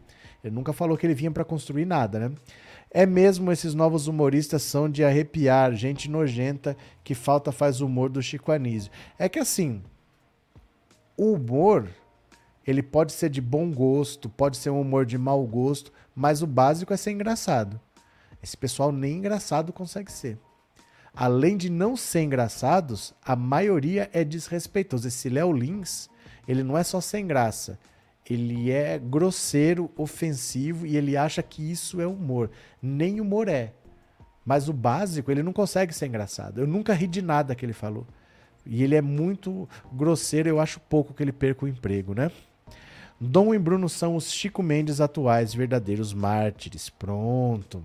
Ele 0.44 0.54
nunca 0.54 0.74
falou 0.74 0.98
que 0.98 1.06
ele 1.06 1.14
vinha 1.14 1.30
para 1.30 1.44
construir 1.44 1.86
nada, 1.86 2.18
né? 2.18 2.32
É 2.90 3.06
mesmo 3.06 3.50
esses 3.50 3.74
novos 3.74 4.06
humoristas 4.06 4.62
são 4.62 4.88
de 4.88 5.02
arrepiar, 5.02 5.74
gente 5.74 6.10
nojenta 6.10 6.76
que 7.02 7.14
falta 7.14 7.50
faz 7.50 7.80
humor 7.80 8.10
do 8.10 8.22
Chico 8.22 8.52
Anísio. 8.52 8.92
É 9.18 9.28
que 9.28 9.38
assim, 9.38 9.82
o 11.18 11.32
humor 11.32 11.88
ele 12.68 12.82
pode 12.82 13.12
ser 13.12 13.30
de 13.30 13.40
bom 13.40 13.72
gosto, 13.72 14.28
pode 14.28 14.58
ser 14.58 14.68
um 14.68 14.80
humor 14.80 15.06
de 15.06 15.16
mau 15.16 15.44
gosto, 15.46 15.90
mas 16.14 16.42
o 16.42 16.46
básico 16.46 16.92
é 16.92 16.98
ser 16.98 17.12
engraçado. 17.12 17.80
Esse 18.42 18.56
pessoal 18.56 18.92
nem 18.92 19.16
engraçado 19.16 19.72
consegue 19.72 20.12
ser. 20.12 20.38
Além 21.14 21.56
de 21.56 21.70
não 21.70 21.96
ser 21.96 22.20
engraçados, 22.20 23.14
a 23.24 23.34
maioria 23.34 24.08
é 24.12 24.22
desrespeitoso. 24.22 25.08
Esse 25.08 25.30
Léo 25.30 25.50
Lins, 25.50 26.10
ele 26.46 26.62
não 26.62 26.76
é 26.76 26.84
só 26.84 27.00
sem 27.00 27.26
graça. 27.26 27.78
Ele 28.28 28.70
é 28.70 28.98
grosseiro, 28.98 29.90
ofensivo 29.96 30.86
e 30.86 30.94
ele 30.94 31.16
acha 31.16 31.42
que 31.42 31.68
isso 31.72 32.02
é 32.02 32.06
humor. 32.06 32.50
Nem 32.82 33.18
humor 33.18 33.48
é. 33.48 33.72
Mas 34.44 34.68
o 34.68 34.74
básico, 34.74 35.30
ele 35.30 35.42
não 35.42 35.54
consegue 35.54 35.94
ser 35.94 36.06
engraçado. 36.06 36.60
Eu 36.60 36.66
nunca 36.66 36.92
ri 36.92 37.06
de 37.06 37.22
nada 37.22 37.54
que 37.54 37.64
ele 37.64 37.72
falou. 37.72 38.06
E 38.68 38.84
ele 38.84 38.94
é 38.94 39.00
muito 39.00 39.66
grosseiro, 39.90 40.48
eu 40.48 40.60
acho 40.60 40.78
pouco 40.78 41.14
que 41.14 41.22
ele 41.22 41.32
perca 41.32 41.64
o 41.64 41.68
emprego, 41.68 42.14
né? 42.14 42.30
Dom 43.18 43.54
e 43.54 43.58
Bruno 43.58 43.88
são 43.88 44.14
os 44.14 44.30
Chico 44.30 44.62
Mendes 44.62 45.00
atuais, 45.00 45.54
verdadeiros 45.54 46.12
mártires. 46.12 46.90
Pronto. 46.90 47.82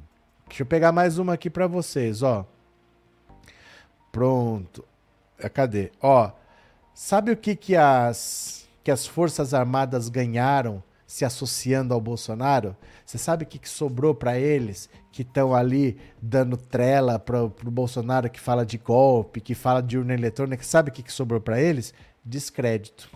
Deixa 0.47 0.61
eu 0.61 0.67
pegar 0.67 0.91
mais 0.91 1.17
uma 1.17 1.33
aqui 1.33 1.49
para 1.49 1.65
vocês, 1.65 2.21
ó. 2.21 2.45
Pronto. 4.11 4.85
É, 5.39 5.47
cadê? 5.47 5.91
Ó, 6.01 6.29
sabe 6.93 7.31
o 7.31 7.37
que 7.37 7.55
que 7.55 7.75
as 7.75 8.67
que 8.83 8.91
as 8.91 9.07
Forças 9.07 9.53
Armadas 9.53 10.09
ganharam 10.09 10.83
se 11.13 11.23
associando 11.23 11.93
ao 11.93 12.01
Bolsonaro? 12.01 12.75
Você 13.05 13.19
sabe 13.19 13.43
o 13.43 13.47
que, 13.47 13.59
que 13.59 13.69
sobrou 13.69 14.15
para 14.15 14.39
eles 14.39 14.89
que 15.11 15.21
estão 15.21 15.53
ali 15.53 15.95
dando 16.19 16.57
trela 16.57 17.19
para 17.19 17.43
o 17.43 17.49
Bolsonaro 17.49 18.31
que 18.31 18.39
fala 18.39 18.65
de 18.65 18.79
golpe, 18.79 19.39
que 19.39 19.53
fala 19.53 19.79
de 19.79 19.95
urna 19.95 20.15
eletrônica? 20.15 20.63
Sabe 20.63 20.89
o 20.89 20.91
que, 20.91 21.03
que 21.03 21.13
sobrou 21.13 21.39
para 21.39 21.61
eles? 21.61 21.93
Descrédito. 22.25 23.11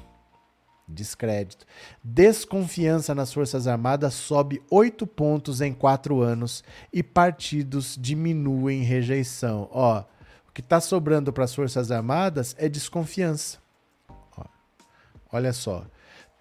Descrédito. 0.87 1.65
Desconfiança 2.03 3.15
nas 3.15 3.33
Forças 3.33 3.65
Armadas 3.65 4.13
sobe 4.13 4.61
oito 4.69 5.07
pontos 5.07 5.59
em 5.59 5.73
quatro 5.73 6.21
anos 6.21 6.63
e 6.93 7.01
partidos 7.01 7.97
diminuem 7.99 8.83
rejeição. 8.83 9.67
Ó, 9.71 10.03
o 10.47 10.51
que 10.51 10.61
está 10.61 10.79
sobrando 10.79 11.33
para 11.33 11.45
as 11.45 11.55
Forças 11.55 11.89
Armadas 11.89 12.55
é 12.59 12.69
desconfiança. 12.69 13.57
Ó, 14.37 14.45
olha 15.31 15.51
só 15.51 15.83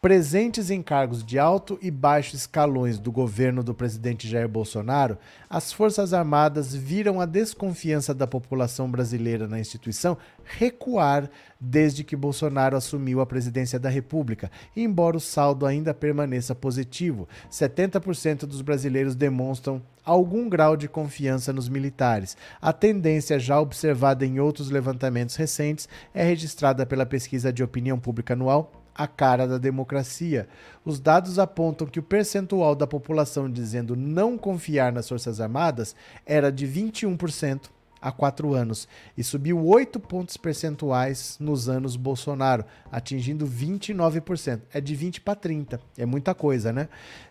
presentes 0.00 0.70
em 0.70 0.82
cargos 0.82 1.24
de 1.24 1.38
alto 1.38 1.78
e 1.80 1.90
baixo 1.90 2.36
escalões 2.36 2.98
do 2.98 3.10
governo 3.10 3.62
do 3.62 3.74
presidente 3.74 4.28
Jair 4.28 4.48
Bolsonaro, 4.48 5.18
as 5.48 5.72
Forças 5.72 6.12
Armadas 6.12 6.74
viram 6.74 7.20
a 7.20 7.26
desconfiança 7.26 8.14
da 8.14 8.26
população 8.26 8.90
brasileira 8.90 9.48
na 9.48 9.58
instituição 9.58 10.16
recuar 10.44 11.30
desde 11.58 12.04
que 12.04 12.14
Bolsonaro 12.14 12.76
assumiu 12.76 13.20
a 13.20 13.26
presidência 13.26 13.78
da 13.78 13.88
República, 13.88 14.50
embora 14.76 15.16
o 15.16 15.20
saldo 15.20 15.64
ainda 15.64 15.94
permaneça 15.94 16.54
positivo. 16.54 17.26
70% 17.50 18.40
dos 18.40 18.60
brasileiros 18.60 19.14
demonstram 19.14 19.82
algum 20.04 20.48
grau 20.48 20.76
de 20.76 20.88
confiança 20.88 21.52
nos 21.52 21.68
militares. 21.68 22.36
A 22.60 22.72
tendência 22.72 23.40
já 23.40 23.58
observada 23.58 24.24
em 24.24 24.38
outros 24.38 24.70
levantamentos 24.70 25.34
recentes 25.36 25.88
é 26.14 26.22
registrada 26.22 26.84
pela 26.84 27.06
pesquisa 27.06 27.52
de 27.52 27.64
opinião 27.64 27.98
pública 27.98 28.34
anual 28.34 28.85
a 28.96 29.06
cara 29.06 29.46
da 29.46 29.58
democracia. 29.58 30.48
Os 30.84 30.98
dados 30.98 31.38
apontam 31.38 31.86
que 31.86 32.00
o 32.00 32.02
percentual 32.02 32.74
da 32.74 32.86
população 32.86 33.50
dizendo 33.50 33.94
não 33.94 34.38
confiar 34.38 34.92
nas 34.92 35.08
Forças 35.08 35.40
Armadas 35.40 35.94
era 36.24 36.50
de 36.50 36.66
21% 36.66 37.68
há 38.00 38.12
quatro 38.12 38.54
anos 38.54 38.86
e 39.16 39.24
subiu 39.24 39.64
8 39.66 39.98
pontos 39.98 40.36
percentuais 40.36 41.36
nos 41.40 41.68
anos 41.68 41.96
Bolsonaro, 41.96 42.64
atingindo 42.90 43.46
29%. 43.46 44.60
É 44.72 44.80
de 44.80 44.94
20 44.94 45.20
para 45.20 45.34
30, 45.34 45.80
é 45.98 46.06
muita 46.06 46.34
coisa, 46.34 46.72
né? 46.72 46.88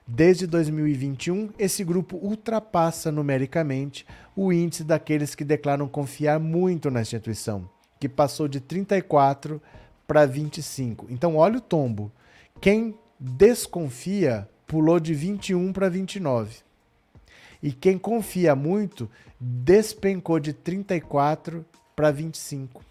Desde 0.08 0.46
2021, 0.46 1.50
esse 1.58 1.84
grupo 1.84 2.18
ultrapassa 2.18 3.12
numericamente 3.12 4.06
o 4.36 4.52
índice 4.52 4.84
daqueles 4.84 5.34
que 5.34 5.44
declaram 5.44 5.88
confiar 5.88 6.40
muito 6.40 6.92
na 6.92 7.02
instituição, 7.02 7.68
que 8.00 8.10
passou 8.10 8.48
de 8.48 8.60
34 8.60 9.62
para 10.08 10.26
25. 10.26 11.08
Então, 11.10 11.36
olha 11.36 11.58
o 11.58 11.62
tombo. 11.62 12.12
Quem 12.62 12.96
desconfia 13.20 14.48
pulou 14.68 15.00
de 15.00 15.14
21 15.14 15.72
para 15.74 15.90
29. 15.90 16.58
E 17.62 17.72
quem 17.72 17.98
confia 17.98 18.56
muito 18.56 19.10
despencou 19.40 20.40
de 20.40 20.54
34 20.54 21.66
para 21.96 22.12
25. 22.12 22.84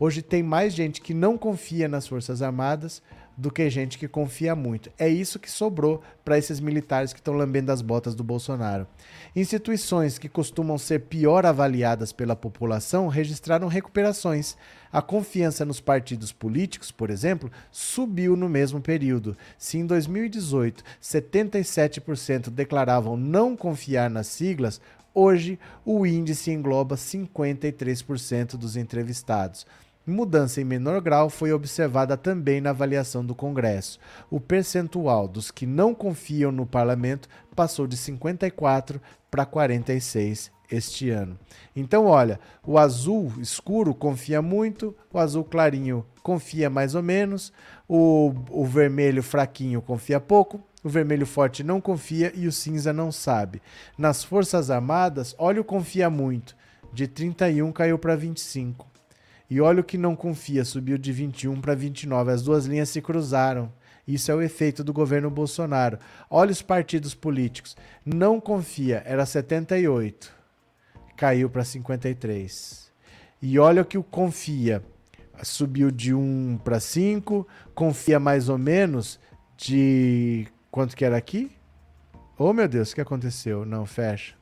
Hoje 0.00 0.22
tem 0.22 0.42
mais 0.42 0.72
gente 0.74 1.00
que 1.00 1.12
não 1.12 1.36
confia 1.36 1.88
nas 1.88 2.06
Forças 2.06 2.40
Armadas 2.40 3.02
do 3.36 3.50
que 3.50 3.68
gente 3.70 3.98
que 3.98 4.08
confia 4.08 4.54
muito. 4.54 4.90
É 4.98 5.08
isso 5.08 5.38
que 5.38 5.50
sobrou 5.50 6.02
para 6.24 6.36
esses 6.36 6.58
militares 6.58 7.12
que 7.12 7.20
estão 7.20 7.34
lambendo 7.34 7.70
as 7.70 7.80
botas 7.80 8.14
do 8.14 8.24
Bolsonaro. 8.24 8.86
Instituições 9.34 10.18
que 10.18 10.28
costumam 10.28 10.76
ser 10.76 11.02
pior 11.02 11.46
avaliadas 11.46 12.12
pela 12.12 12.34
população 12.34 13.06
registraram 13.06 13.68
recuperações. 13.68 14.56
A 14.92 15.02
confiança 15.02 15.64
nos 15.64 15.80
partidos 15.80 16.32
políticos, 16.32 16.90
por 16.90 17.10
exemplo, 17.10 17.50
subiu 17.70 18.36
no 18.36 18.48
mesmo 18.48 18.80
período. 18.80 19.36
Se 19.58 19.78
em 19.78 19.86
2018 19.86 20.82
77% 21.02 22.50
declaravam 22.50 23.16
não 23.16 23.56
confiar 23.56 24.08
nas 24.08 24.26
siglas, 24.28 24.80
hoje 25.14 25.58
o 25.84 26.06
índice 26.06 26.50
engloba 26.50 26.96
53% 26.96 28.56
dos 28.56 28.76
entrevistados. 28.76 29.66
Mudança 30.06 30.58
em 30.62 30.64
menor 30.64 31.02
grau 31.02 31.28
foi 31.28 31.52
observada 31.52 32.16
também 32.16 32.62
na 32.62 32.70
avaliação 32.70 33.22
do 33.22 33.34
Congresso. 33.34 34.00
O 34.30 34.40
percentual 34.40 35.28
dos 35.28 35.50
que 35.50 35.66
não 35.66 35.94
confiam 35.94 36.50
no 36.50 36.64
parlamento 36.64 37.28
passou 37.54 37.86
de 37.86 37.94
54 37.94 39.02
para 39.30 39.44
46 39.44 40.50
este 40.70 41.10
ano. 41.10 41.38
Então, 41.74 42.06
olha, 42.06 42.38
o 42.66 42.78
azul 42.78 43.32
escuro 43.40 43.94
confia 43.94 44.42
muito, 44.42 44.94
o 45.12 45.18
azul 45.18 45.44
clarinho 45.44 46.04
confia 46.22 46.68
mais 46.68 46.94
ou 46.94 47.02
menos, 47.02 47.52
o, 47.88 48.34
o 48.50 48.64
vermelho 48.64 49.22
fraquinho 49.22 49.80
confia 49.80 50.20
pouco, 50.20 50.62
o 50.84 50.88
vermelho 50.88 51.26
forte 51.26 51.64
não 51.64 51.80
confia 51.80 52.32
e 52.34 52.46
o 52.46 52.52
cinza 52.52 52.92
não 52.92 53.10
sabe. 53.10 53.62
Nas 53.96 54.22
Forças 54.22 54.70
Armadas, 54.70 55.34
olha 55.38 55.60
o 55.60 55.64
confia 55.64 56.08
muito, 56.08 56.54
de 56.92 57.06
31 57.06 57.72
caiu 57.72 57.98
para 57.98 58.14
25. 58.14 58.86
E 59.50 59.60
olha 59.60 59.80
o 59.80 59.84
que 59.84 59.96
não 59.96 60.14
confia, 60.14 60.64
subiu 60.64 60.98
de 60.98 61.10
21 61.10 61.60
para 61.60 61.74
29. 61.74 62.30
As 62.30 62.42
duas 62.42 62.66
linhas 62.66 62.90
se 62.90 63.00
cruzaram. 63.00 63.72
Isso 64.06 64.30
é 64.30 64.34
o 64.34 64.42
efeito 64.42 64.84
do 64.84 64.92
governo 64.92 65.30
Bolsonaro. 65.30 65.98
Olha 66.30 66.50
os 66.50 66.60
partidos 66.60 67.14
políticos. 67.14 67.76
Não 68.04 68.40
confia, 68.40 69.02
era 69.06 69.24
78. 69.24 70.37
Caiu 71.18 71.50
para 71.50 71.64
53. 71.64 72.92
E 73.42 73.58
olha 73.58 73.82
o 73.82 73.84
que 73.84 73.98
o 73.98 74.04
confia. 74.04 74.84
Subiu 75.42 75.90
de 75.90 76.14
1 76.14 76.60
para 76.62 76.78
5. 76.78 77.44
Confia 77.74 78.20
mais 78.20 78.48
ou 78.48 78.56
menos 78.56 79.18
de. 79.56 80.46
Quanto 80.70 80.96
que 80.96 81.04
era 81.04 81.16
aqui? 81.16 81.50
Oh, 82.38 82.52
meu 82.52 82.68
Deus, 82.68 82.92
o 82.92 82.94
que 82.94 83.00
aconteceu? 83.00 83.64
Não, 83.64 83.84
fecha. 83.84 84.36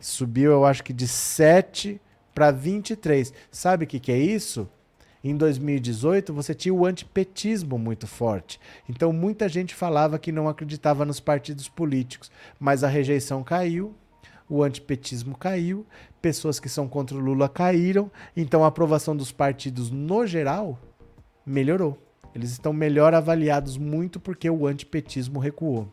Subiu, 0.00 0.50
eu 0.50 0.64
acho 0.66 0.82
que 0.82 0.92
de 0.92 1.06
7 1.06 2.00
para 2.34 2.50
23. 2.50 3.32
Sabe 3.48 3.84
o 3.84 3.86
que, 3.86 4.00
que 4.00 4.10
é 4.10 4.18
isso? 4.18 4.68
em 5.28 5.36
2018 5.36 6.32
você 6.32 6.54
tinha 6.54 6.72
o 6.72 6.86
antipetismo 6.86 7.76
muito 7.78 8.06
forte. 8.06 8.60
Então 8.88 9.12
muita 9.12 9.48
gente 9.48 9.74
falava 9.74 10.20
que 10.20 10.30
não 10.30 10.48
acreditava 10.48 11.04
nos 11.04 11.18
partidos 11.18 11.68
políticos, 11.68 12.30
mas 12.60 12.84
a 12.84 12.88
rejeição 12.88 13.42
caiu, 13.42 13.92
o 14.48 14.62
antipetismo 14.62 15.36
caiu, 15.36 15.86
pessoas 16.20 16.60
que 16.60 16.68
são 16.68 16.88
contra 16.88 17.16
o 17.16 17.20
Lula 17.20 17.48
caíram, 17.48 18.10
então 18.36 18.64
a 18.64 18.68
aprovação 18.68 19.16
dos 19.16 19.32
partidos 19.32 19.90
no 19.90 20.26
geral 20.26 20.78
melhorou. 21.44 21.98
Eles 22.34 22.50
estão 22.50 22.72
melhor 22.72 23.14
avaliados 23.14 23.78
muito 23.78 24.20
porque 24.20 24.48
o 24.50 24.66
antipetismo 24.66 25.38
recuou. 25.38 25.88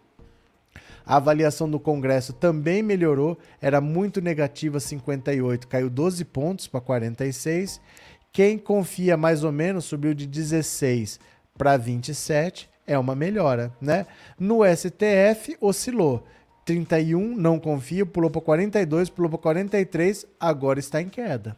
A 1.05 1.17
avaliação 1.17 1.69
do 1.69 1.79
Congresso 1.79 2.31
também 2.33 2.81
melhorou, 2.81 3.37
era 3.61 3.81
muito 3.81 4.21
negativa, 4.21 4.79
58, 4.79 5.67
caiu 5.67 5.89
12 5.89 6.23
pontos 6.25 6.67
para 6.67 6.79
46. 6.79 7.81
Quem 8.31 8.57
confia 8.57 9.17
mais 9.17 9.43
ou 9.43 9.51
menos 9.51 9.85
subiu 9.85 10.13
de 10.13 10.25
16 10.25 11.19
para 11.57 11.77
27, 11.77 12.69
é 12.87 12.97
uma 12.97 13.15
melhora, 13.15 13.71
né? 13.79 14.05
No 14.39 14.61
STF 14.65 15.57
oscilou. 15.61 16.25
31 16.65 17.35
não 17.35 17.59
confia, 17.59 18.05
pulou 18.05 18.29
para 18.29 18.41
42, 18.41 19.09
pulou 19.09 19.29
para 19.29 19.39
43, 19.39 20.25
agora 20.39 20.79
está 20.79 21.01
em 21.01 21.09
queda. 21.09 21.55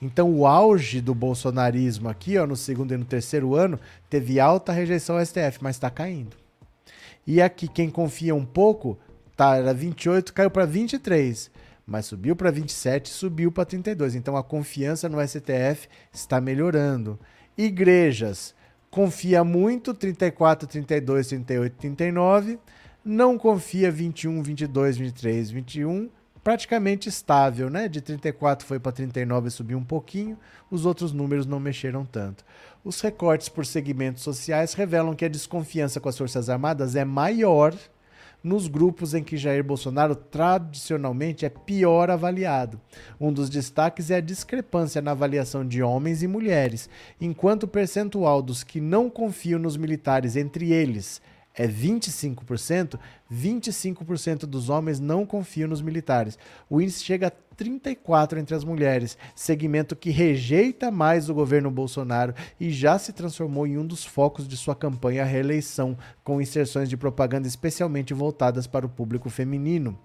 Então 0.00 0.32
o 0.32 0.46
auge 0.46 1.00
do 1.00 1.14
bolsonarismo 1.14 2.08
aqui, 2.08 2.36
ó, 2.36 2.46
no 2.46 2.56
segundo 2.56 2.92
e 2.92 2.96
no 2.96 3.04
terceiro 3.04 3.54
ano, 3.54 3.78
teve 4.10 4.38
alta 4.38 4.72
rejeição 4.72 5.16
ao 5.16 5.24
STF, 5.24 5.58
mas 5.60 5.76
está 5.76 5.88
caindo. 5.88 6.36
E 7.26 7.40
aqui 7.40 7.66
quem 7.66 7.88
confia 7.88 8.34
um 8.34 8.44
pouco, 8.44 8.98
tá, 9.34 9.56
era 9.56 9.72
28, 9.72 10.32
caiu 10.32 10.50
para 10.50 10.66
23 10.66 11.50
mas 11.86 12.06
subiu 12.06 12.34
para 12.34 12.50
27, 12.50 13.10
subiu 13.10 13.52
para 13.52 13.64
32. 13.64 14.14
Então 14.14 14.36
a 14.36 14.42
confiança 14.42 15.08
no 15.08 15.20
STF 15.26 15.88
está 16.12 16.40
melhorando. 16.40 17.18
Igrejas, 17.56 18.54
confia 18.90 19.44
muito, 19.44 19.92
34, 19.92 20.66
32, 20.66 21.28
38, 21.28 21.76
39. 21.76 22.58
Não 23.04 23.36
confia 23.36 23.90
21, 23.90 24.42
22, 24.42 24.96
23, 24.96 25.50
21. 25.50 26.08
Praticamente 26.42 27.06
estável, 27.06 27.68
né? 27.68 27.86
De 27.86 28.00
34 28.00 28.66
foi 28.66 28.78
para 28.78 28.92
39 28.92 29.48
e 29.48 29.50
subiu 29.50 29.76
um 29.76 29.84
pouquinho. 29.84 30.38
Os 30.70 30.86
outros 30.86 31.12
números 31.12 31.44
não 31.44 31.60
mexeram 31.60 32.06
tanto. 32.06 32.42
Os 32.82 33.02
recortes 33.02 33.50
por 33.50 33.66
segmentos 33.66 34.22
sociais 34.22 34.72
revelam 34.72 35.14
que 35.14 35.26
a 35.26 35.28
desconfiança 35.28 36.00
com 36.00 36.08
as 36.08 36.16
Forças 36.16 36.48
Armadas 36.48 36.96
é 36.96 37.04
maior 37.04 37.74
nos 38.42 38.68
grupos 38.68 39.12
em 39.12 39.22
que 39.22 39.36
Jair 39.36 39.62
Bolsonaro 39.62 40.14
tradicionalmente 40.14 41.44
é 41.44 41.50
pior 41.50 42.10
avaliado. 42.10 42.80
Um 43.20 43.30
dos 43.30 43.50
destaques 43.50 44.10
é 44.10 44.16
a 44.16 44.20
discrepância 44.20 45.02
na 45.02 45.10
avaliação 45.10 45.66
de 45.66 45.82
homens 45.82 46.22
e 46.22 46.26
mulheres, 46.26 46.88
enquanto 47.20 47.64
o 47.64 47.68
percentual 47.68 48.40
dos 48.40 48.64
que 48.64 48.80
não 48.80 49.10
confiam 49.10 49.58
nos 49.58 49.76
militares 49.76 50.36
entre 50.36 50.72
eles 50.72 51.20
é 51.56 51.68
25%, 51.68 52.98
25% 53.32 54.40
dos 54.40 54.68
homens 54.68 54.98
não 54.98 55.24
confiam 55.24 55.68
nos 55.68 55.80
militares. 55.80 56.38
O 56.68 56.80
índice 56.80 57.04
chega 57.04 57.28
a 57.28 57.32
34 57.54 58.40
entre 58.40 58.54
as 58.54 58.64
mulheres, 58.64 59.16
segmento 59.34 59.94
que 59.94 60.10
rejeita 60.10 60.90
mais 60.90 61.28
o 61.30 61.34
governo 61.34 61.70
Bolsonaro 61.70 62.34
e 62.58 62.70
já 62.70 62.98
se 62.98 63.12
transformou 63.12 63.66
em 63.66 63.78
um 63.78 63.86
dos 63.86 64.04
focos 64.04 64.48
de 64.48 64.56
sua 64.56 64.74
campanha 64.74 65.22
à 65.22 65.24
reeleição, 65.24 65.96
com 66.24 66.40
inserções 66.40 66.88
de 66.88 66.96
propaganda 66.96 67.46
especialmente 67.46 68.12
voltadas 68.12 68.66
para 68.66 68.86
o 68.86 68.88
público 68.88 69.30
feminino. 69.30 69.96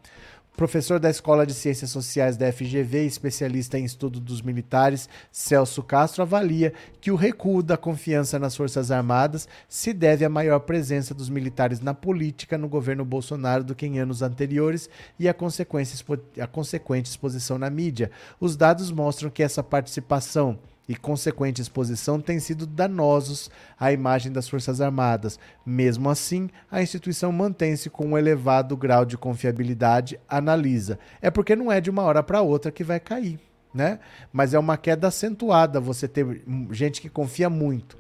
Professor 0.60 1.00
da 1.00 1.10
Escola 1.10 1.46
de 1.46 1.54
Ciências 1.54 1.90
Sociais 1.90 2.36
da 2.36 2.52
FGV 2.52 3.06
e 3.06 3.08
especialista 3.08 3.80
em 3.80 3.86
estudo 3.86 4.20
dos 4.20 4.42
militares, 4.42 5.08
Celso 5.32 5.82
Castro 5.82 6.22
avalia 6.22 6.74
que 7.00 7.12
o 7.12 7.16
recuo 7.16 7.64
da 7.64 7.78
confiança 7.78 8.38
nas 8.38 8.58
Forças 8.58 8.92
Armadas 8.92 9.48
se 9.70 9.94
deve 9.94 10.26
à 10.26 10.30
maior 10.30 10.60
presença 10.60 11.14
dos 11.14 11.30
militares 11.30 11.80
na 11.80 11.94
política 11.94 12.58
no 12.58 12.68
governo 12.68 13.06
Bolsonaro 13.06 13.64
do 13.64 13.74
que 13.74 13.86
em 13.86 14.00
anos 14.00 14.22
anteriores 14.22 14.90
e 15.18 15.30
a 15.30 15.34
consequente 15.34 17.10
exposição 17.10 17.58
na 17.58 17.70
mídia. 17.70 18.12
Os 18.38 18.58
dados 18.58 18.92
mostram 18.92 19.30
que 19.30 19.42
essa 19.42 19.64
participação 19.64 20.60
e 20.90 20.96
consequente 20.96 21.62
exposição 21.62 22.20
têm 22.20 22.40
sido 22.40 22.66
danosos 22.66 23.52
à 23.80 23.94
imagem 23.94 24.32
das 24.32 24.50
Forças 24.50 24.82
Armadas. 24.82 25.38
Mesmo 25.64 26.10
assim, 26.10 26.50
a 26.70 26.82
instituição 26.82 27.32
mantém-se 27.32 27.92
com 27.92 28.08
um 28.08 28.18
elevado 28.18 28.76
grau 28.76 29.06
de 29.06 29.16
confiabilidade, 29.16 30.20
analisa. 30.28 30.98
É 31.22 31.30
porque 31.30 31.56
não 31.56 31.72
é 31.72 31.80
de 31.80 31.92
uma 31.92 32.02
hora 32.02 32.24
para 32.24 32.42
outra 32.42 32.72
que 32.72 32.84
vai 32.84 33.00
cair, 33.00 33.40
né? 33.72 34.00
Mas 34.34 34.56
é 34.56 34.58
uma 34.58 34.78
queda 34.78 35.08
acentuada 35.08 35.80
você 35.80 36.08
ter 36.08 36.42
gente 36.72 37.02
que 37.02 37.10
confia 37.10 37.52
muito. 37.52 37.96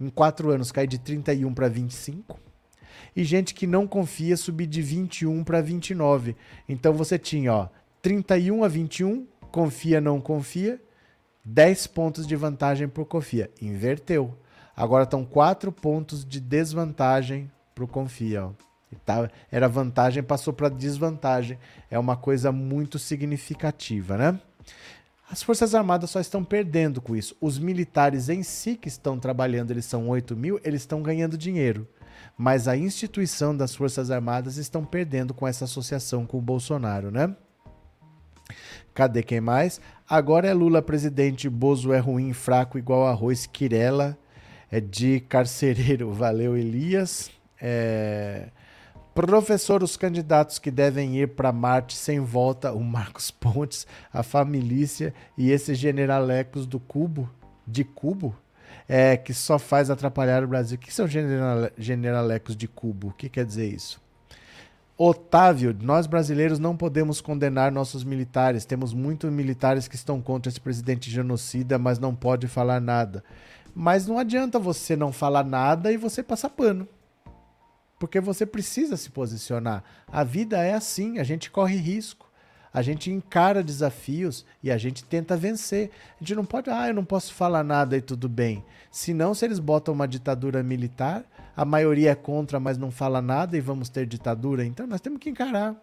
Em 0.00 0.10
quatro 0.10 0.50
anos 0.50 0.72
cair 0.72 0.88
de 0.88 0.98
31 0.98 1.54
para 1.54 1.68
25 1.68 2.40
e 3.14 3.22
gente 3.22 3.54
que 3.54 3.68
não 3.68 3.86
confia 3.86 4.36
subir 4.36 4.66
de 4.66 4.82
21 4.82 5.44
para 5.44 5.60
29. 5.60 6.34
Então 6.68 6.92
você 6.92 7.16
tinha, 7.16 7.52
ó, 7.52 7.68
31 8.00 8.64
a 8.64 8.68
21, 8.68 9.28
confia, 9.52 10.00
não 10.00 10.20
confia, 10.20 10.80
10 11.44 11.86
pontos 11.88 12.26
de 12.26 12.36
vantagem 12.36 12.88
para 12.88 13.02
o 13.02 13.06
Confia. 13.06 13.50
Inverteu. 13.60 14.36
Agora 14.76 15.04
estão 15.04 15.24
4 15.24 15.70
pontos 15.72 16.24
de 16.24 16.40
desvantagem 16.40 17.50
para 17.74 17.84
o 17.84 17.88
Confia. 17.88 18.50
Tá, 19.04 19.30
era 19.50 19.68
vantagem, 19.68 20.22
passou 20.22 20.52
para 20.52 20.68
desvantagem. 20.68 21.58
É 21.90 21.98
uma 21.98 22.16
coisa 22.16 22.52
muito 22.52 22.98
significativa, 22.98 24.16
né? 24.16 24.40
As 25.30 25.42
Forças 25.42 25.74
Armadas 25.74 26.10
só 26.10 26.20
estão 26.20 26.44
perdendo 26.44 27.00
com 27.00 27.16
isso. 27.16 27.34
Os 27.40 27.58
militares 27.58 28.28
em 28.28 28.42
si 28.42 28.76
que 28.76 28.88
estão 28.88 29.18
trabalhando, 29.18 29.70
eles 29.70 29.86
são 29.86 30.08
8 30.08 30.36
mil, 30.36 30.60
eles 30.62 30.82
estão 30.82 31.02
ganhando 31.02 31.38
dinheiro. 31.38 31.88
Mas 32.36 32.68
a 32.68 32.76
instituição 32.76 33.56
das 33.56 33.74
Forças 33.74 34.10
Armadas 34.10 34.58
estão 34.58 34.84
perdendo 34.84 35.32
com 35.32 35.48
essa 35.48 35.64
associação 35.64 36.26
com 36.26 36.38
o 36.38 36.42
Bolsonaro, 36.42 37.10
né? 37.10 37.34
Cadê 38.94 39.22
quem 39.22 39.40
mais? 39.40 39.80
Agora 40.08 40.46
é 40.46 40.52
Lula 40.52 40.82
presidente, 40.82 41.48
Bozo 41.48 41.92
é 41.92 41.98
ruim, 41.98 42.32
fraco, 42.32 42.78
igual 42.78 43.06
arroz, 43.06 43.46
Quirela, 43.46 44.18
é 44.70 44.80
de 44.80 45.20
carcereiro. 45.20 46.12
Valeu, 46.14 46.56
Elias. 46.56 47.30
É... 47.60 48.48
Professor, 49.14 49.82
os 49.82 49.96
candidatos 49.96 50.58
que 50.58 50.70
devem 50.70 51.18
ir 51.18 51.28
para 51.28 51.52
Marte 51.52 51.96
sem 51.96 52.18
volta, 52.18 52.72
o 52.72 52.82
Marcos 52.82 53.30
Pontes, 53.32 53.86
a 54.12 54.22
família 54.22 55.12
e 55.36 55.50
esse 55.50 55.74
generalecos 55.74 56.66
do 56.66 56.80
Cubo, 56.80 57.28
de 57.66 57.84
Cubo, 57.84 58.34
é, 58.88 59.16
que 59.16 59.34
só 59.34 59.58
faz 59.58 59.90
atrapalhar 59.90 60.42
o 60.42 60.48
Brasil. 60.48 60.76
O 60.76 60.80
que 60.80 60.92
são 60.92 61.06
generalecos 61.76 62.56
de 62.56 62.66
Cubo? 62.66 63.08
O 63.08 63.12
que 63.12 63.28
quer 63.28 63.44
dizer 63.44 63.68
isso? 63.68 64.00
Otávio, 64.96 65.76
nós 65.80 66.06
brasileiros 66.06 66.58
não 66.58 66.76
podemos 66.76 67.20
condenar 67.20 67.72
nossos 67.72 68.04
militares. 68.04 68.64
Temos 68.64 68.92
muitos 68.92 69.30
militares 69.32 69.88
que 69.88 69.96
estão 69.96 70.20
contra 70.20 70.50
esse 70.50 70.60
presidente 70.60 71.10
genocida, 71.10 71.78
mas 71.78 71.98
não 71.98 72.14
pode 72.14 72.46
falar 72.46 72.80
nada. 72.80 73.24
Mas 73.74 74.06
não 74.06 74.18
adianta 74.18 74.58
você 74.58 74.94
não 74.94 75.10
falar 75.10 75.44
nada 75.44 75.90
e 75.90 75.96
você 75.96 76.22
passar 76.22 76.50
pano. 76.50 76.86
Porque 77.98 78.20
você 78.20 78.44
precisa 78.44 78.96
se 78.96 79.10
posicionar. 79.10 79.82
A 80.06 80.22
vida 80.24 80.58
é 80.58 80.74
assim, 80.74 81.18
a 81.18 81.24
gente 81.24 81.50
corre 81.50 81.76
risco. 81.76 82.30
A 82.74 82.80
gente 82.80 83.10
encara 83.10 83.62
desafios 83.62 84.46
e 84.62 84.70
a 84.70 84.78
gente 84.78 85.04
tenta 85.04 85.36
vencer. 85.36 85.90
A 86.16 86.18
gente 86.20 86.34
não 86.34 86.44
pode, 86.44 86.70
ah, 86.70 86.88
eu 86.88 86.94
não 86.94 87.04
posso 87.04 87.34
falar 87.34 87.62
nada 87.62 87.96
e 87.96 88.00
tudo 88.00 88.28
bem. 88.28 88.64
Senão, 88.90 89.34
se 89.34 89.44
eles 89.44 89.58
botam 89.58 89.92
uma 89.92 90.08
ditadura 90.08 90.62
militar, 90.62 91.24
a 91.56 91.64
maioria 91.64 92.10
é 92.10 92.14
contra, 92.14 92.58
mas 92.58 92.78
não 92.78 92.90
fala 92.90 93.20
nada 93.20 93.56
e 93.56 93.60
vamos 93.60 93.88
ter 93.88 94.06
ditadura. 94.06 94.64
Então, 94.64 94.86
nós 94.86 95.00
temos 95.00 95.18
que 95.18 95.30
encarar. 95.30 95.76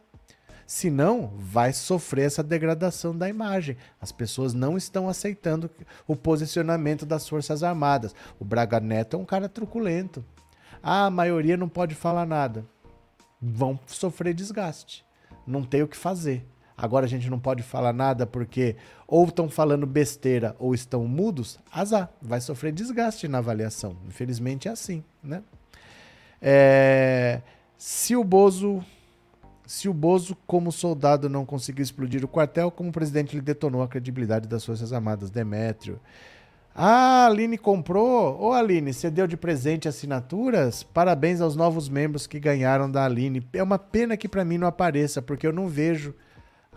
Senão, 0.66 1.34
vai 1.36 1.74
sofrer 1.74 2.28
essa 2.28 2.44
degradação 2.44 3.18
da 3.18 3.28
imagem. 3.28 3.76
As 4.00 4.12
pessoas 4.12 4.54
não 4.54 4.78
estão 4.78 5.10
aceitando 5.10 5.70
o 6.08 6.16
posicionamento 6.16 7.06
das 7.06 7.28
Forças 7.28 7.64
Armadas. 7.64 8.14
O 8.40 8.46
Braga 8.46 8.80
Neto 8.80 9.18
é 9.18 9.20
um 9.20 9.26
cara 9.26 9.50
truculento. 9.50 10.24
Ah, 10.82 11.08
a 11.08 11.10
maioria 11.10 11.58
não 11.58 11.68
pode 11.68 11.96
falar 11.96 12.26
nada. 12.26 12.66
Vão 13.42 13.80
sofrer 13.88 14.34
desgaste. 14.34 15.04
Não 15.46 15.64
tem 15.64 15.82
o 15.82 15.88
que 15.88 15.98
fazer. 15.98 16.46
Agora 16.78 17.06
a 17.06 17.10
gente 17.10 17.30
não 17.30 17.40
pode 17.40 17.62
falar 17.62 17.92
nada 17.92 18.26
porque 18.26 18.76
ou 19.08 19.26
estão 19.26 19.50
falando 19.50 19.86
besteira 19.86 20.56
ou 20.60 20.74
estão 20.74 21.06
mudos. 21.06 21.60
Azar, 21.72 22.10
vai 22.22 22.40
sofrer 22.40 22.72
desgaste 22.72 23.28
na 23.28 23.40
avaliação. 23.40 23.98
Infelizmente 24.08 24.68
é 24.68 24.72
assim, 24.72 25.04
né? 25.22 25.44
É... 26.42 27.42
Se 27.78 28.16
o 28.16 28.24
Bozo 28.24 28.84
se 29.70 29.88
o 29.88 29.94
Bozo, 29.94 30.36
como 30.48 30.72
soldado, 30.72 31.30
não 31.30 31.46
conseguiu 31.46 31.84
explodir 31.84 32.26
o 32.26 32.28
quartel, 32.28 32.72
como 32.72 32.92
presidente, 32.92 33.36
ele 33.36 33.42
detonou 33.44 33.84
a 33.84 33.88
credibilidade 33.88 34.48
das 34.48 34.66
Forças 34.66 34.92
Armadas. 34.92 35.30
Demétrio. 35.30 36.00
Ah, 36.74 37.26
a 37.26 37.28
Aline 37.28 37.56
comprou. 37.56 38.42
Ô, 38.42 38.52
Aline, 38.52 38.92
você 38.92 39.12
deu 39.12 39.28
de 39.28 39.38
presente 39.38 39.88
assinaturas? 39.88 40.82
Parabéns 40.82 41.40
aos 41.40 41.56
novos 41.56 41.88
membros 41.88 42.26
que 42.26 42.40
ganharam 42.40 42.90
da 42.90 43.06
Aline. 43.06 43.46
É 43.54 43.62
uma 43.62 43.78
pena 43.78 44.18
que 44.18 44.28
para 44.28 44.44
mim 44.44 44.58
não 44.58 44.68
apareça, 44.68 45.22
porque 45.22 45.46
eu 45.46 45.54
não 45.54 45.68
vejo 45.68 46.16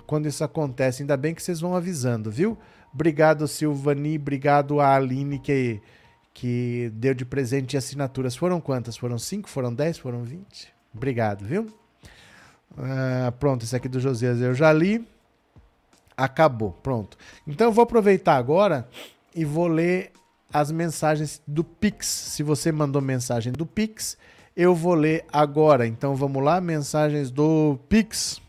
quando 0.06 0.26
isso 0.26 0.44
acontece. 0.44 1.02
Ainda 1.02 1.16
bem 1.16 1.34
que 1.34 1.42
vocês 1.42 1.60
vão 1.60 1.74
avisando, 1.74 2.30
viu? 2.30 2.58
Obrigado, 2.92 3.48
Silvani. 3.48 4.18
Obrigado 4.18 4.80
a 4.80 4.94
Aline 4.94 5.38
que, 5.38 5.80
que 6.34 6.90
deu 6.94 7.14
de 7.14 7.24
presente 7.24 7.76
assinaturas. 7.76 8.34
Foram 8.34 8.60
quantas? 8.60 8.96
Foram 8.96 9.18
cinco? 9.18 9.48
Foram 9.48 9.74
dez? 9.74 9.98
Foram 9.98 10.22
vinte? 10.24 10.72
Obrigado, 10.94 11.44
viu? 11.44 11.66
Ah, 12.76 13.32
pronto, 13.38 13.64
esse 13.64 13.76
aqui 13.76 13.88
do 13.88 14.00
Josias 14.00 14.40
eu 14.40 14.54
já 14.54 14.72
li. 14.72 15.06
Acabou, 16.16 16.72
pronto. 16.82 17.16
Então 17.46 17.68
eu 17.68 17.72
vou 17.72 17.82
aproveitar 17.82 18.36
agora 18.36 18.88
e 19.34 19.44
vou 19.44 19.66
ler 19.66 20.12
as 20.52 20.70
mensagens 20.70 21.42
do 21.46 21.64
Pix. 21.64 22.06
Se 22.06 22.42
você 22.42 22.70
mandou 22.70 23.00
mensagem 23.00 23.52
do 23.52 23.64
Pix, 23.64 24.18
eu 24.54 24.74
vou 24.74 24.94
ler 24.94 25.24
agora. 25.32 25.86
Então 25.86 26.14
vamos 26.14 26.42
lá, 26.42 26.60
mensagens 26.60 27.30
do 27.30 27.78
Pix. 27.88 28.40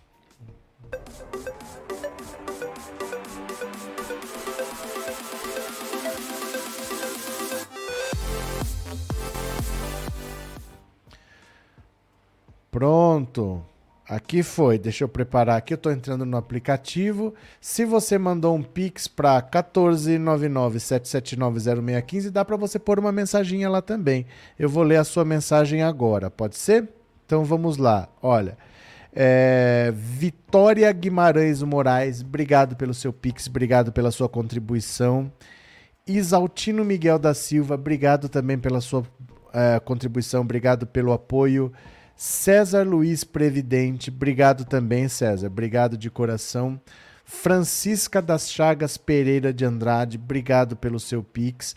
Pronto. 12.74 13.64
Aqui 14.10 14.42
foi, 14.42 14.80
deixa 14.80 15.04
eu 15.04 15.08
preparar 15.08 15.58
aqui, 15.58 15.74
eu 15.74 15.76
estou 15.76 15.92
entrando 15.92 16.26
no 16.26 16.36
aplicativo. 16.36 17.36
Se 17.62 17.86
você 17.86 18.18
mandou 18.18 18.56
um 18.56 18.64
Pix 18.64 19.08
para 19.08 19.40
14997790615, 19.44 22.32
dá 22.32 22.44
para 22.44 22.58
você 22.58 22.80
pôr 22.80 22.98
uma 22.98 23.12
mensaginha 23.12 23.70
lá 23.70 23.80
também. 23.80 24.26
Eu 24.58 24.68
vou 24.68 24.82
ler 24.82 24.98
a 24.98 25.04
sua 25.04 25.24
mensagem 25.24 25.84
agora, 25.84 26.32
pode 26.32 26.58
ser? 26.58 26.90
Então 27.24 27.46
vamos 27.46 27.78
lá, 27.78 28.10
olha. 28.24 28.58
É, 29.16 29.94
Vitória 29.96 30.92
Guimarães 30.92 31.62
Moraes, 31.62 32.22
obrigado 32.22 32.76
pelo 32.76 32.96
seu 32.96 33.14
Pix, 33.14 33.46
obrigado 33.48 33.92
pela 33.92 34.10
sua 34.10 34.28
contribuição. 34.28 35.32
Isaltino 36.08 36.84
Miguel 36.84 37.20
da 37.20 37.36
Silva, 37.36 37.76
obrigado 37.76 38.28
também 38.28 38.58
pela 38.58 38.82
sua 38.82 39.04
é, 39.54 39.80
contribuição, 39.80 40.42
obrigado 40.42 40.88
pelo 40.88 41.14
apoio. 41.14 41.72
César 42.16 42.88
Luiz 42.88 43.24
Previdente, 43.24 44.10
obrigado 44.10 44.66
também, 44.66 45.08
César, 45.08 45.48
obrigado 45.48 45.98
de 45.98 46.10
coração. 46.10 46.80
Francisca 47.26 48.22
das 48.22 48.52
Chagas 48.52 48.98
Pereira 48.98 49.54
de 49.54 49.66
Andrade, 49.66 50.18
obrigado 50.18 50.76
pelo 50.76 51.00
seu 51.00 51.24
Pix. 51.24 51.76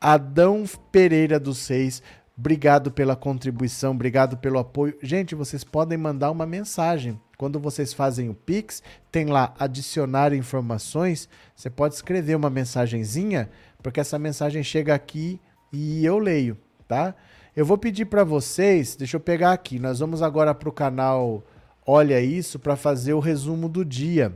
Adão 0.00 0.64
Pereira 0.90 1.40
dos 1.40 1.58
Seis, 1.58 2.02
obrigado 2.36 2.90
pela 2.90 3.16
contribuição, 3.16 3.92
obrigado 3.92 4.36
pelo 4.36 4.58
apoio. 4.58 4.96
Gente, 5.02 5.34
vocês 5.34 5.64
podem 5.64 5.96
mandar 5.96 6.30
uma 6.30 6.44
mensagem. 6.44 7.18
Quando 7.38 7.58
vocês 7.58 7.92
fazem 7.92 8.28
o 8.28 8.34
Pix, 8.34 8.82
tem 9.10 9.26
lá 9.26 9.54
adicionar 9.58 10.32
informações. 10.32 11.28
Você 11.56 11.70
pode 11.70 11.94
escrever 11.94 12.36
uma 12.36 12.50
mensagenzinha, 12.50 13.48
porque 13.82 14.00
essa 14.00 14.18
mensagem 14.18 14.62
chega 14.62 14.94
aqui 14.94 15.40
e 15.72 16.04
eu 16.04 16.18
leio, 16.18 16.58
tá? 16.86 17.14
Eu 17.54 17.66
vou 17.66 17.76
pedir 17.76 18.06
para 18.06 18.24
vocês, 18.24 18.96
deixa 18.96 19.18
eu 19.18 19.20
pegar 19.20 19.52
aqui. 19.52 19.78
Nós 19.78 19.98
vamos 19.98 20.22
agora 20.22 20.54
para 20.54 20.70
o 20.70 20.72
canal 20.72 21.42
Olha 21.86 22.18
Isso 22.18 22.58
para 22.58 22.76
fazer 22.76 23.12
o 23.12 23.20
resumo 23.20 23.68
do 23.68 23.84
dia. 23.84 24.34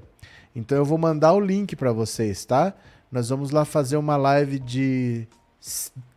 Então 0.54 0.76
eu 0.76 0.84
vou 0.84 0.98
mandar 0.98 1.32
o 1.32 1.40
link 1.40 1.74
para 1.76 1.92
vocês, 1.92 2.44
tá? 2.44 2.74
Nós 3.10 3.30
vamos 3.30 3.50
lá 3.50 3.64
fazer 3.64 3.96
uma 3.96 4.18
live 4.18 4.58
de 4.58 5.26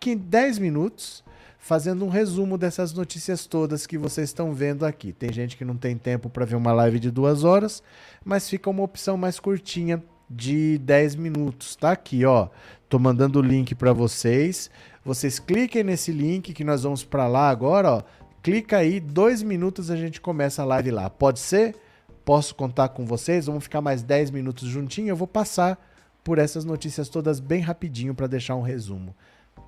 10 0.04 0.60
minutos 0.60 1.24
fazendo 1.58 2.04
um 2.04 2.10
resumo 2.10 2.58
dessas 2.58 2.92
notícias 2.92 3.46
todas 3.46 3.88
que 3.88 3.98
vocês 3.98 4.28
estão 4.28 4.54
vendo 4.54 4.86
aqui. 4.86 5.14
Tem 5.14 5.32
gente 5.32 5.56
que 5.56 5.64
não 5.64 5.78
tem 5.78 5.98
tempo 5.98 6.30
para 6.30 6.44
ver 6.44 6.56
uma 6.56 6.74
live 6.74 7.00
de 7.00 7.12
duas 7.12 7.46
horas, 7.46 7.82
mas 8.26 8.50
fica 8.50 8.70
uma 8.70 8.84
opção 8.84 9.16
mais 9.16 9.40
curtinha 9.40 10.04
de 10.30 10.78
10 10.80 11.16
minutos. 11.16 11.78
Tá 11.78 11.92
aqui, 11.92 12.26
ó. 12.26 12.50
Tô 12.90 13.00
mandando 13.00 13.40
o 13.40 13.42
link 13.42 13.74
para 13.76 13.94
vocês. 13.94 14.70
Vocês 15.04 15.40
cliquem 15.40 15.84
nesse 15.84 16.12
link 16.12 16.54
que 16.54 16.64
nós 16.64 16.84
vamos 16.84 17.04
para 17.04 17.28
lá 17.28 17.50
agora, 17.50 17.92
ó. 17.92 18.04
Clica 18.42 18.78
aí, 18.78 19.00
dois 19.00 19.44
minutos 19.44 19.92
a 19.92 19.96
gente 19.96 20.22
começa 20.22 20.62
a 20.62 20.66
live 20.66 20.92
lá. 20.92 21.10
Pode 21.10 21.40
ser? 21.40 21.76
Posso 22.24 22.54
contar 22.54 22.90
com 22.90 23.06
vocês? 23.06 23.48
Vamos 23.48 23.64
ficar 23.64 23.82
mais 23.82 24.04
10 24.04 24.32
minutos 24.32 24.68
juntinho. 24.68 25.10
Eu 25.10 25.16
vou 25.16 25.28
passar 25.28 25.80
por 26.24 26.38
essas 26.38 26.64
notícias 26.64 27.10
todas 27.10 27.40
bem 27.40 27.62
rapidinho 27.62 28.14
para 28.14 28.28
deixar 28.28 28.56
um 28.56 28.62
resumo. 28.62 29.16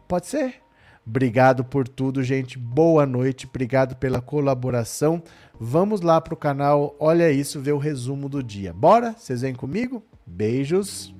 Pode 0.07 0.27
ser? 0.27 0.55
Obrigado 1.05 1.63
por 1.63 1.87
tudo, 1.87 2.23
gente. 2.23 2.59
Boa 2.59 3.05
noite. 3.05 3.47
Obrigado 3.47 3.95
pela 3.95 4.21
colaboração. 4.21 5.23
Vamos 5.59 6.01
lá 6.01 6.21
pro 6.21 6.37
canal. 6.37 6.95
Olha 6.99 7.31
isso, 7.31 7.59
ver 7.59 7.71
o 7.71 7.79
resumo 7.79 8.29
do 8.29 8.43
dia. 8.43 8.71
Bora? 8.71 9.15
Vocês 9.17 9.41
vêm 9.41 9.55
comigo? 9.55 10.03
Beijos. 10.25 11.13